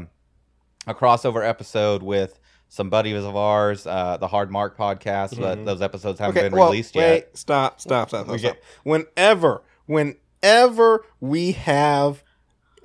a 0.87 0.95
crossover 0.95 1.47
episode 1.47 2.01
with 2.01 2.39
some 2.69 2.89
buddies 2.89 3.23
of 3.25 3.35
ours, 3.35 3.85
uh, 3.85 4.17
the 4.17 4.27
Hard 4.27 4.51
Mark 4.51 4.77
podcast. 4.77 5.39
But 5.39 5.65
those 5.65 5.81
episodes 5.81 6.19
haven't 6.19 6.35
Mm-hmm. 6.35 6.37
Okay, 6.39 6.49
been 6.49 6.57
well, 6.57 6.69
released 6.69 6.95
wait, 6.95 7.15
yet. 7.15 7.37
stop, 7.37 7.81
stop, 7.81 8.09
stop, 8.09 8.25
stop, 8.25 8.31
We 8.33 8.37
stop. 8.39 8.57
Whenever, 8.83 9.63
whenever 9.87 11.05
we 11.19 11.51
have, 11.53 12.23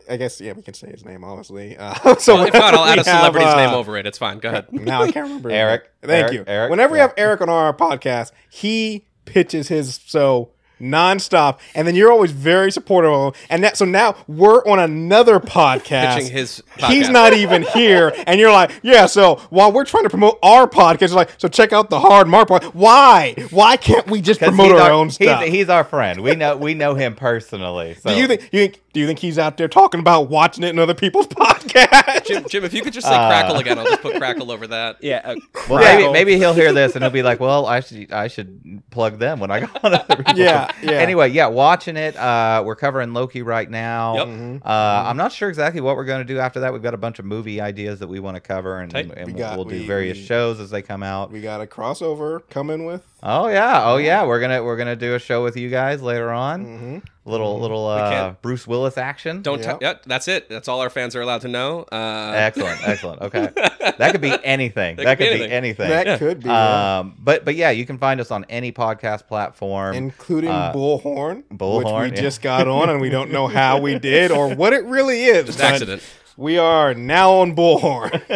I 0.09 0.17
guess, 0.17 0.41
yeah, 0.41 0.53
we 0.53 0.63
can 0.63 0.75
say 0.75 0.91
his 0.91 1.05
name, 1.05 1.23
obviously. 1.25 1.77
Uh, 1.79 2.17
so 2.17 2.35
Well, 2.35 2.47
if 2.47 2.55
not, 2.55 2.75
I'll 2.75 2.85
add 2.85 2.99
a 2.99 3.05
celebrity's 3.05 3.49
have, 3.49 3.57
name 3.59 3.71
uh, 3.71 3.77
over 3.79 3.97
it. 3.97 4.07
It's 4.07 4.19
fine. 4.19 4.39
Go 4.39 4.49
ahead. 4.49 4.67
Now 4.73 5.03
I 5.03 5.11
can't 5.13 5.27
remember. 5.27 5.51
Eric. 5.51 5.91
Thank 6.03 6.11
Eric, 6.13 6.33
you. 6.33 6.45
Eric, 6.47 6.71
Whenever 6.71 6.93
we 6.95 6.99
have 6.99 7.15
Eric 7.17 7.41
on 7.41 7.49
our 7.49 7.73
podcast, 7.75 8.33
he 8.51 9.07
pitches 9.27 9.69
his 9.69 10.01
so 10.07 10.51
nonstop, 10.85 11.59
and 11.75 11.87
then 11.87 11.95
you're 11.95 12.13
always 12.13 12.31
very 12.31 12.71
supportive 12.71 13.13
of 13.13 13.35
him. 13.35 13.43
And 13.51 13.65
that, 13.65 13.77
so 13.77 13.85
now 13.85 14.17
we're 14.27 14.65
on 14.67 14.79
another 14.79 15.41
podcast. 15.41 16.17
Pitching 16.17 16.33
his 16.33 16.63
He's 16.79 17.09
not 17.09 17.33
even 17.33 17.63
here, 17.63 18.13
and 18.27 18.39
you're 18.39 18.53
like, 18.53 18.71
yeah. 18.83 19.07
So 19.07 19.37
while 19.51 19.73
we're 19.73 19.85
trying 19.85 20.05
to 20.05 20.11
promote 20.11 20.39
our 20.43 20.69
podcast, 20.69 21.09
you're 21.09 21.17
like, 21.17 21.31
so 21.39 21.49
check 21.49 21.73
out 21.73 21.91
the 21.91 22.01
Hard 22.01 22.29
Mark 22.29 22.49
podcast. 22.49 22.75
Why? 22.75 23.35
Why 23.51 23.77
can't 23.77 24.07
we 24.09 24.21
just 24.21 24.41
promote 24.41 24.73
our, 24.73 24.81
our- 24.81 24.91
own 24.91 25.11
stuff? 25.11 25.43
He's, 25.43 25.53
he's 25.53 25.69
our 25.69 25.85
friend. 25.85 26.23
We 26.23 26.35
know 26.35 26.57
we 26.57 26.75
know 26.75 26.95
him 26.95 27.15
personally. 27.15 27.95
So. 27.95 28.11
do 28.11 28.17
you 28.17 28.27
think? 28.27 28.49
You 28.53 28.61
think? 28.61 28.81
Do 28.95 29.01
you 29.01 29.07
think 29.07 29.19
he's 29.19 29.39
out 29.39 29.57
there 29.59 29.69
talking 29.69 30.01
about 30.01 30.31
watching 30.31 30.65
it 30.65 30.71
in 30.71 30.79
other 30.79 30.95
people's 30.95 31.27
podcasts? 31.29 32.25
Jim, 32.27 32.45
Jim, 32.49 32.65
if 32.65 32.73
you 32.73 32.81
could 32.81 32.93
just 32.93 33.07
say 33.07 33.13
Uh, 33.15 33.29
crackle 33.29 33.57
again, 33.57 33.79
I'll 33.79 33.85
just 33.85 34.01
put 34.03 34.17
crackle 34.17 34.51
over 34.51 34.67
that. 34.69 34.97
yeah. 35.03 35.21
Uh, 35.25 35.35
Well, 35.69 35.81
maybe 35.83 36.13
maybe 36.13 36.37
he'll 36.39 36.53
hear 36.55 36.73
this 36.75 36.95
and 36.95 37.03
he'll 37.03 37.11
be 37.11 37.23
like, 37.23 37.41
"Well, 37.41 37.65
I 37.67 37.81
should 37.81 38.13
I 38.13 38.29
should 38.29 38.83
plug 38.91 39.19
them 39.19 39.41
when 39.41 39.51
I 39.51 39.61
go 39.61 39.67
on 39.83 39.93
Yeah, 40.37 40.71
yeah. 40.83 40.91
Anyway, 40.93 41.31
yeah, 41.31 41.47
watching 41.47 41.97
it. 41.97 42.17
Uh, 42.17 42.63
we're 42.67 42.77
covering 42.77 43.15
Loki 43.15 43.41
right 43.43 43.69
now. 43.71 44.17
Yep. 44.17 44.27
Mm-hmm. 44.29 44.57
Uh, 44.67 44.71
I'm 45.09 45.17
not 45.17 45.33
sure 45.33 45.49
exactly 45.49 45.81
what 45.81 45.97
we're 45.97 46.05
going 46.05 46.19
to 46.27 46.33
do 46.33 46.39
after 46.39 46.61
that. 46.61 46.73
We've 46.75 46.83
got 46.83 46.93
a 46.93 46.99
bunch 46.99 47.19
of 47.19 47.25
movie 47.25 47.61
ideas 47.63 47.99
that 48.01 48.09
we 48.09 48.21
want 48.21 48.35
to 48.37 48.41
cover, 48.43 48.79
and, 48.79 48.91
Tight. 48.91 49.11
and 49.17 49.27
We 49.29 49.33
we'll, 49.33 49.57
we'll 49.57 49.65
do 49.65 49.81
we- 49.81 49.87
various 49.87 50.19
we- 50.19 50.25
shows 50.25 50.61
as 50.61 50.69
they 50.71 50.83
come 50.83 51.03
out. 51.03 51.31
we 51.33 51.41
got 51.41 51.61
a 51.63 51.67
crossover 51.67 52.47
coming 52.51 52.85
with. 52.85 53.03
Oh 53.27 53.49
yeah, 53.49 53.87
oh 53.87 53.97
yeah, 53.97 54.27
we're 54.27 54.39
gonna 54.39 54.63
we're 54.63 54.77
gonna 54.77 54.97
do 54.97 55.15
a 55.15 55.19
show 55.19 55.43
with 55.43 55.57
you 55.57 55.71
guys 55.71 56.03
later 56.03 56.31
on. 56.31 56.67
Mm-hmm. 56.67 56.99
Little 57.25 57.59
little 57.59 57.87
uh, 57.87 58.35
Bruce 58.43 58.67
Willis 58.67 58.99
action. 58.99 59.41
Don't. 59.41 59.61
Yeah. 59.61 59.73
T- 59.73 59.79
yeah, 59.81 59.95
that's 60.05 60.29
it. 60.29 60.51
That's 60.51 60.69
all 60.69 60.81
our 60.81 60.91
fans 60.91 61.17
are 61.17 61.23
allowed 61.23 61.41
to 61.41 61.49
know. 61.49 61.87
Uh, 61.91 62.33
Excellent, 62.35 62.87
excellent. 62.87 63.23
Okay, 63.23 63.49
that 63.97 64.13
could 64.13 64.21
be 64.21 64.37
anything. 64.45 64.97
That 64.97 65.05
That, 65.05 65.19
could 65.19 65.29
could 65.31 65.39
be 65.39 65.47
be 65.47 65.51
anything. 65.51 65.89
That 65.89 66.19
could 66.19 66.43
be. 66.43 66.51
Um, 66.51 67.17
but 67.19 67.47
but 67.47 67.55
yeah, 67.55 67.71
you 67.71 67.87
can 67.87 67.97
find 67.97 68.21
us 68.21 68.31
on 68.31 68.45
any 68.51 68.73
podcast 68.73 69.27
platform. 69.27 69.95
including 69.95 70.51
uh, 70.51 70.75
Bullhorn, 70.75 71.45
Bullhorn, 71.45 71.79
which 71.79 72.11
we 72.11 72.17
yeah. 72.17 72.23
just 72.23 72.43
got 72.43 72.69
on, 72.69 72.91
and 72.91 73.01
we 73.01 73.09
don't 73.09 73.31
know 73.31 73.47
how 73.47 73.81
we 73.81 73.99
did 73.99 74.31
or 74.31 74.55
what 74.55 74.75
it 74.75 74.85
really 74.85 75.25
is. 75.25 75.47
just 75.47 75.59
but 75.59 75.73
accident. 75.73 76.03
We 76.37 76.59
are 76.59 76.95
now 76.95 77.33
on 77.35 77.55
Bullhorn. 77.55 78.13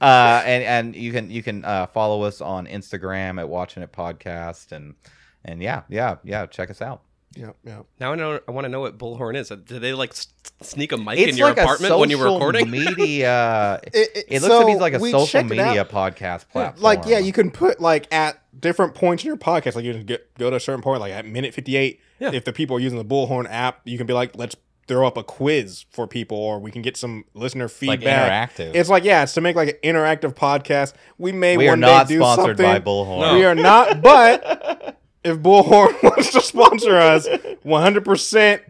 uh, 0.00 0.42
and 0.44 0.64
and 0.64 0.96
you 0.96 1.12
can 1.12 1.30
you 1.30 1.42
can 1.42 1.64
uh, 1.64 1.86
follow 1.86 2.22
us 2.22 2.40
on 2.40 2.66
Instagram 2.66 3.38
at 3.40 3.48
Watching 3.48 3.82
It 3.82 3.92
Podcast 3.92 4.72
and 4.72 4.94
and 5.44 5.62
yeah 5.62 5.82
yeah 5.88 6.16
yeah 6.24 6.46
check 6.46 6.70
us 6.70 6.80
out. 6.82 7.02
Yep, 7.36 7.56
yep. 7.64 7.86
Now 7.98 8.12
I 8.12 8.14
know. 8.14 8.38
I 8.46 8.52
want 8.52 8.64
to 8.64 8.68
know 8.68 8.80
what 8.80 8.96
bullhorn 8.96 9.34
is. 9.36 9.48
Did 9.48 9.66
they 9.66 9.92
like 9.92 10.10
s- 10.10 10.28
sneak 10.62 10.92
a 10.92 10.96
mic 10.96 11.18
It's 11.18 11.32
in 11.32 11.36
your 11.36 11.48
like 11.48 11.58
apartment 11.58 11.98
when 11.98 12.08
you 12.08 12.16
were 12.16 12.26
social 12.26 12.36
recording? 12.38 12.70
media. 12.70 13.80
It- 13.92 13.94
it, 13.94 14.24
it- 14.28 14.42
looks 14.42 14.52
like 14.54 14.62
so 14.62 14.66
he's 14.68 14.78
like 14.78 14.92
a 14.94 15.00
social 15.00 15.42
media 15.42 15.84
podcast 15.84 16.48
platform. 16.50 16.82
Like, 16.82 17.06
yeah, 17.06 17.18
you 17.18 17.32
can 17.32 17.50
put 17.50 17.80
like 17.80 18.12
at 18.14 18.40
different 18.60 18.94
points 18.94 19.24
in 19.24 19.28
your 19.28 19.36
podcast, 19.36 19.74
like 19.74 19.84
you 19.84 19.92
can 19.94 20.04
get 20.06 20.32
go 20.38 20.48
to 20.48 20.54
a 20.56 20.60
certain 20.60 20.80
point, 20.82 21.00
like 21.00 21.12
at 21.12 21.26
minute 21.26 21.54
fifty 21.54 21.76
eight. 21.76 22.00
Yeah. 22.20 22.30
If 22.32 22.44
the 22.44 22.52
people 22.52 22.76
are 22.76 22.80
using 22.80 22.98
the 22.98 23.04
Bullhorn 23.04 23.46
app, 23.50 23.80
you 23.84 23.98
can 23.98 24.06
be 24.06 24.12
like, 24.12 24.36
let's 24.38 24.54
throw 24.86 25.06
up 25.06 25.16
a 25.16 25.22
quiz 25.24 25.84
for 25.90 26.06
people, 26.06 26.36
or 26.36 26.58
we 26.58 26.70
can 26.70 26.82
get 26.82 26.96
some 26.96 27.24
listener 27.34 27.64
like 27.64 27.70
feedback. 28.00 28.50
interactive. 28.50 28.74
It's 28.74 28.88
like 28.88 29.04
yeah, 29.04 29.22
it's 29.22 29.34
to 29.34 29.40
make 29.40 29.56
like 29.56 29.68
an 29.82 29.94
interactive 29.94 30.34
podcast. 30.34 30.94
We 31.18 31.32
may 31.32 31.56
we 31.56 31.66
are 31.68 31.72
one 31.72 31.80
not 31.80 32.08
day 32.08 32.14
do 32.14 32.20
sponsored 32.20 32.58
something. 32.58 32.64
by 32.66 32.80
Bullhorn. 32.80 33.20
No. 33.20 33.34
We 33.34 33.44
are 33.44 33.54
not, 33.54 34.02
but 34.02 34.98
if 35.24 35.38
Bullhorn 35.38 36.02
wants 36.02 36.32
to 36.32 36.40
sponsor 36.40 36.96
us, 36.96 37.26
one 37.62 37.82
hundred 37.82 38.04
percent 38.04 38.62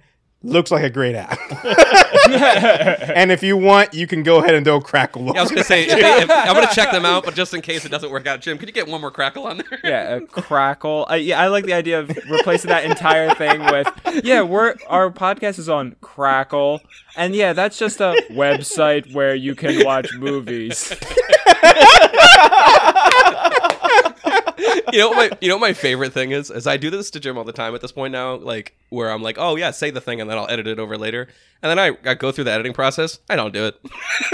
looks 0.45 0.71
like 0.71 0.85
a 0.85 0.91
great 0.91 1.15
app. 1.15 1.39
and 3.17 3.33
if 3.33 3.43
you 3.43 3.57
want, 3.57 3.95
you 3.95 4.07
can 4.07 4.23
go 4.23 4.39
ahead 4.39 4.55
and 4.55 4.65
do 4.65 4.75
a 4.75 4.81
Crackle. 4.81 5.27
Yeah, 5.27 5.41
I 5.41 5.43
was 5.43 5.51
gonna 5.51 5.65
say 5.65 5.85
if 5.85 5.99
if, 5.99 6.31
I'm 6.31 6.55
gonna 6.55 6.69
check 6.73 6.93
them 6.93 7.05
out, 7.05 7.25
but 7.25 7.35
just 7.35 7.55
in 7.55 7.63
case 7.63 7.85
it 7.85 7.89
doesn't 7.89 8.11
work 8.11 8.27
out, 8.27 8.41
Jim, 8.41 8.59
could 8.59 8.69
you 8.69 8.75
get 8.75 8.87
one 8.87 9.01
more 9.01 9.11
crackle 9.11 9.47
on 9.47 9.59
there? 9.59 9.81
yeah, 9.83 10.17
a 10.17 10.21
crackle. 10.21 11.07
Uh, 11.11 11.15
yeah, 11.15 11.41
I 11.41 11.49
like 11.49 11.65
the 11.65 11.73
idea 11.73 12.01
of 12.01 12.09
replacing 12.29 12.69
that 12.69 12.85
entire 12.85 13.35
thing 13.35 13.65
with 13.65 13.89
yeah, 14.25 14.43
we're 14.43 14.77
our 14.89 15.11
podcast 15.11 15.59
is 15.59 15.69
on 15.69 15.97
Crackle, 16.01 16.81
and 17.17 17.35
yeah, 17.35 17.53
that's 17.53 17.79
just 17.79 18.01
a 18.01 18.23
website 18.31 19.13
where 19.15 19.35
you 19.35 19.55
can 19.55 19.85
watch 19.85 20.13
movies. 20.15 20.93
you 24.93 24.99
know 24.99 25.11
what 25.11 25.31
my 25.31 25.39
you 25.41 25.49
know 25.49 25.57
what 25.57 25.61
my 25.61 25.73
favorite 25.73 26.13
thing 26.13 26.31
is 26.31 26.51
is 26.51 26.67
I 26.67 26.77
do 26.77 26.91
this 26.91 27.11
to 27.13 27.21
Jim 27.21 27.37
all 27.37 27.45
the 27.45 27.53
time 27.53 27.75
at 27.75 27.81
this 27.81 27.93
point 27.93 28.13
now, 28.13 28.37
like 28.37 28.77
where 28.91 29.11
I'm 29.11 29.23
like, 29.23 29.37
oh 29.39 29.57
yeah, 29.57 29.71
say 29.71 29.91
the 29.91 30.01
thing 30.01 30.21
and 30.21 30.29
then 30.31 30.39
I'll 30.39 30.49
edit 30.49 30.67
it 30.67 30.79
over 30.79 30.97
later, 30.97 31.29
and 31.63 31.71
then 31.71 31.79
I, 31.79 31.97
I 32.09 32.15
go 32.15 32.33
through 32.33 32.45
the 32.45 32.53
editing 32.53 32.73
process. 32.73 33.19
I 33.29 33.37
don't 33.37 33.53
do 33.53 33.67
it. 33.67 33.81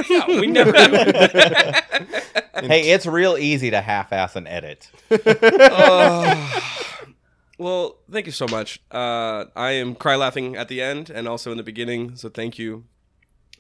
we 0.29 0.47
never. 0.47 0.73
hey, 2.67 2.91
it's 2.91 3.07
real 3.07 3.37
easy 3.39 3.71
to 3.71 3.81
half-ass 3.81 4.37
an 4.37 4.47
edit. 4.47 4.91
Well, 7.59 7.99
thank 8.11 8.25
you 8.25 8.33
so 8.33 8.47
much. 8.49 8.81
Uh, 8.91 9.45
I 9.55 9.73
am 9.73 9.95
cry 9.95 10.17
laughing 10.17 10.57
at 10.57 10.69
the 10.69 10.81
end 10.81 11.11
and 11.11 11.29
also 11.29 11.51
in 11.51 11.59
the 11.59 11.63
beginning, 11.63 12.17
so 12.17 12.31
thank 12.31 12.59
you. 12.59 12.85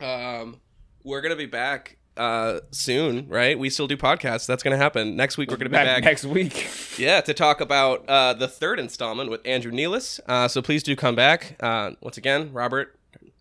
Um, 0.00 0.62
we're 1.04 1.20
gonna 1.20 1.36
be 1.36 1.44
back 1.44 1.98
uh, 2.20 2.60
soon, 2.70 3.26
right? 3.28 3.58
We 3.58 3.70
still 3.70 3.86
do 3.86 3.96
podcasts. 3.96 4.46
That's 4.46 4.62
gonna 4.62 4.76
happen 4.76 5.16
next 5.16 5.38
week. 5.38 5.50
We're 5.50 5.56
gonna 5.56 5.70
be 5.70 5.74
Back 5.74 5.86
back 5.86 6.04
next 6.04 6.24
week. 6.24 6.68
Yeah, 6.98 7.22
to 7.22 7.32
talk 7.32 7.60
about 7.62 8.04
uh, 8.08 8.34
the 8.34 8.46
third 8.46 8.78
installment 8.78 9.30
with 9.30 9.40
Andrew 9.46 9.72
Nealis. 9.72 10.20
Uh, 10.28 10.48
so 10.48 10.60
please 10.60 10.82
do 10.82 10.94
come 10.94 11.14
back. 11.14 11.56
Uh, 11.60 11.92
once 12.02 12.18
again, 12.18 12.52
Robert, 12.52 12.94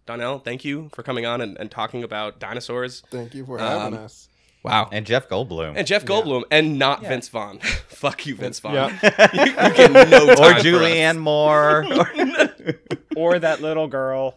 Donnell, 0.06 0.40
thank 0.40 0.64
you 0.64 0.90
for 0.94 1.04
coming 1.04 1.26
on 1.26 1.42
and, 1.42 1.58
and 1.60 1.70
talking 1.70 2.04
about 2.04 2.40
dinosaurs. 2.40 3.04
Thank 3.12 3.36
you 3.36 3.46
for 3.46 3.58
having 3.60 3.98
Um, 3.98 4.06
us. 4.06 4.30
Wow. 4.64 4.90
And 4.92 5.06
Jeff 5.06 5.28
Goldblum. 5.30 5.74
And 5.76 5.86
Jeff 5.88 6.06
Goldblum, 6.06 6.44
and 6.52 6.78
not 6.80 7.02
Vince 7.02 7.28
Vaughn. 7.30 7.60
Fuck 7.88 8.26
you, 8.26 8.36
Vince 8.36 8.60
Vaughn. 8.60 8.74
Yeah. 8.76 8.90
you, 9.34 9.46
you 9.46 9.74
get 9.76 9.92
no 10.10 10.28
time 10.28 10.30
or 10.30 10.36
for 10.36 10.60
Julianne 10.62 11.18
Moore. 11.18 11.86
or 13.16 13.40
that 13.40 13.62
little 13.62 13.88
girl. 13.88 14.36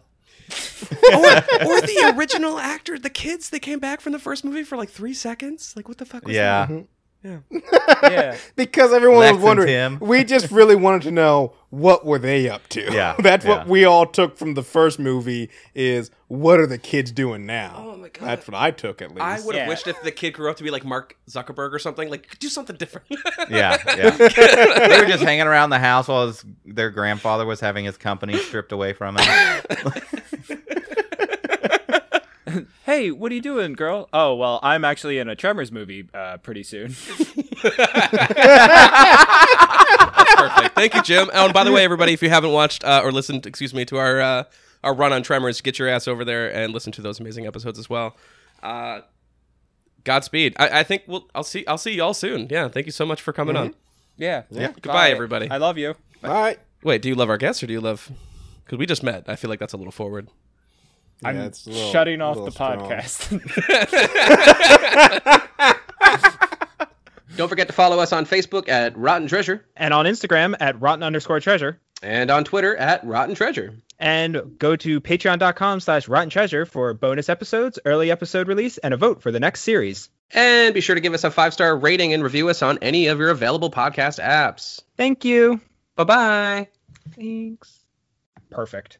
Us. 0.49 0.83
or, 0.91 1.65
or 1.67 1.81
the 1.81 2.13
original 2.15 2.59
actor, 2.59 2.97
the 2.97 3.09
kids 3.09 3.49
that 3.49 3.59
came 3.59 3.79
back 3.79 4.01
from 4.01 4.13
the 4.13 4.19
first 4.19 4.43
movie 4.43 4.63
for 4.63 4.77
like 4.77 4.89
three 4.89 5.13
seconds. 5.13 5.73
Like, 5.75 5.87
what 5.87 5.97
the 5.97 6.05
fuck 6.05 6.25
was 6.25 6.35
yeah. 6.35 6.65
that? 6.65 6.73
Mm-hmm. 6.73 6.85
Yeah. 8.03 8.37
because 8.55 8.91
everyone 8.93 9.19
Lex 9.19 9.35
was 9.35 9.43
wondering. 9.43 9.99
We 9.99 10.23
just 10.23 10.51
really 10.51 10.75
wanted 10.75 11.03
to 11.03 11.11
know 11.11 11.53
what 11.69 12.05
were 12.05 12.19
they 12.19 12.49
up 12.49 12.67
to. 12.69 12.91
Yeah, 12.93 13.15
that's 13.19 13.45
yeah. 13.45 13.57
what 13.59 13.67
we 13.67 13.85
all 13.85 14.05
took 14.05 14.37
from 14.37 14.53
the 14.55 14.63
first 14.63 14.99
movie. 14.99 15.49
Is 15.73 16.11
what 16.27 16.59
are 16.59 16.67
the 16.67 16.77
kids 16.77 17.11
doing 17.11 17.45
now? 17.45 17.75
Oh 17.77 17.97
my 17.97 18.09
God. 18.09 18.25
That's 18.27 18.47
what 18.47 18.55
I 18.55 18.71
took 18.71 19.01
at 19.01 19.09
least. 19.11 19.21
I 19.21 19.39
would 19.45 19.55
have 19.55 19.65
Yeah. 19.65 19.69
wished 19.69 19.87
if 19.87 20.01
the 20.01 20.11
kid 20.11 20.31
grew 20.31 20.49
up 20.49 20.57
to 20.57 20.63
be 20.63 20.69
like 20.71 20.83
Mark 20.85 21.17
Zuckerberg 21.29 21.71
or 21.73 21.79
something, 21.79 22.09
like 22.09 22.37
do 22.39 22.49
something 22.49 22.75
different. 22.75 23.07
Yeah, 23.49 23.77
yeah. 23.87 24.09
they 24.17 24.99
were 24.99 25.07
just 25.07 25.23
hanging 25.23 25.47
around 25.47 25.69
the 25.69 25.79
house 25.79 26.07
while 26.07 26.27
his, 26.27 26.43
their 26.65 26.89
grandfather 26.89 27.45
was 27.45 27.59
having 27.59 27.85
his 27.85 27.97
company 27.97 28.37
stripped 28.37 28.71
away 28.71 28.93
from 28.93 29.17
him. 29.17 30.63
Hey, 32.85 33.11
what 33.11 33.31
are 33.31 33.35
you 33.35 33.41
doing, 33.41 33.73
girl? 33.73 34.09
Oh, 34.11 34.35
well, 34.35 34.59
I'm 34.61 34.83
actually 34.83 35.17
in 35.17 35.29
a 35.29 35.35
Tremors 35.35 35.71
movie 35.71 36.07
uh, 36.13 36.37
pretty 36.37 36.63
soon. 36.63 36.89
Perfect. 40.35 40.75
Thank 40.75 40.93
you, 40.95 41.01
Jim. 41.01 41.29
Oh, 41.33 41.45
and 41.45 41.53
by 41.53 41.63
the 41.63 41.71
way, 41.71 41.83
everybody, 41.83 42.13
if 42.13 42.21
you 42.21 42.29
haven't 42.29 42.51
watched 42.51 42.83
uh, 42.83 43.01
or 43.03 43.11
listened, 43.11 43.45
excuse 43.45 43.73
me, 43.73 43.85
to 43.85 43.97
our 43.97 44.19
uh, 44.21 44.43
our 44.83 44.93
run 44.93 45.13
on 45.13 45.23
Tremors, 45.23 45.61
get 45.61 45.79
your 45.79 45.87
ass 45.87 46.07
over 46.07 46.25
there 46.25 46.53
and 46.53 46.73
listen 46.73 46.91
to 46.93 47.01
those 47.01 47.19
amazing 47.19 47.45
episodes 47.47 47.79
as 47.79 47.89
well. 47.89 48.17
Uh, 48.61 49.01
Godspeed. 50.03 50.55
I, 50.57 50.79
I 50.79 50.83
think 50.83 51.03
we'll. 51.07 51.27
I'll 51.33 51.43
see. 51.43 51.65
I'll 51.67 51.77
see 51.77 51.93
y'all 51.93 52.13
soon. 52.13 52.47
Yeah. 52.49 52.67
Thank 52.67 52.85
you 52.85 52.91
so 52.91 53.05
much 53.05 53.21
for 53.21 53.31
coming 53.33 53.55
on. 53.55 53.73
Yeah. 54.17 54.43
Yeah. 54.49 54.67
Goodbye, 54.73 54.93
Bye. 54.93 55.09
everybody. 55.11 55.49
I 55.49 55.57
love 55.57 55.77
you. 55.77 55.95
all 56.23 56.31
right. 56.31 56.59
Wait. 56.83 57.01
Do 57.01 57.09
you 57.09 57.15
love 57.15 57.29
our 57.29 57.37
guests 57.37 57.63
or 57.63 57.67
do 57.67 57.73
you 57.73 57.81
love? 57.81 58.11
Because 58.65 58.77
we 58.77 58.85
just 58.85 59.03
met. 59.03 59.25
I 59.27 59.35
feel 59.35 59.49
like 59.49 59.59
that's 59.59 59.73
a 59.73 59.77
little 59.77 59.91
forward. 59.91 60.27
I'm 61.23 61.35
Yeah, 61.37 61.43
little- 61.65 61.91
shutting 61.91 62.21
off 62.21 62.35
the 62.43 62.51
strong. 62.51 62.79
podcast. 62.79 63.39
Don't 67.35 67.49
forget 67.49 67.65
to 67.67 67.73
follow 67.73 67.99
us 67.99 68.13
on 68.13 68.25
Facebook 68.27 68.69
at 68.69 68.95
Rotten 68.95 69.27
Treasure 69.27 69.65
and 69.75 69.91
on 69.93 70.05
Instagram 70.05 70.55
at 70.59 70.79
rotten 70.79 71.01
underscore 71.01 71.39
treasure. 71.39 71.79
and 72.03 72.29
on 72.29 72.43
Twitter 72.43 72.75
at 72.75 73.03
Rotten 73.05 73.33
Treasure. 73.33 73.73
And 73.97 74.55
go 74.59 74.75
to 74.75 75.01
patreon.com 75.01 75.79
slash 75.79 76.07
rotten 76.07 76.29
treasure 76.29 76.65
for 76.67 76.93
bonus 76.93 77.29
episodes, 77.29 77.79
early 77.85 78.11
episode 78.11 78.47
release, 78.47 78.77
and 78.77 78.93
a 78.93 78.97
vote 78.97 79.21
for 79.23 79.31
the 79.31 79.39
next 79.39 79.61
series. 79.61 80.09
And 80.31 80.73
be 80.75 80.81
sure 80.81 80.93
to 80.95 81.01
give 81.01 81.13
us 81.15 81.23
a 81.23 81.31
five 81.31 81.53
star 81.53 81.75
rating 81.77 82.13
and 82.13 82.21
review 82.23 82.49
us 82.49 82.61
on 82.61 82.77
any 82.81 83.07
of 83.07 83.17
your 83.19 83.29
available 83.29 83.71
podcast 83.71 84.21
apps. 84.21 84.81
Thank 84.97 85.25
you. 85.25 85.59
Bye 85.95 86.03
bye. 86.03 86.67
Thanks. 87.15 87.79
Perfect. 88.51 88.97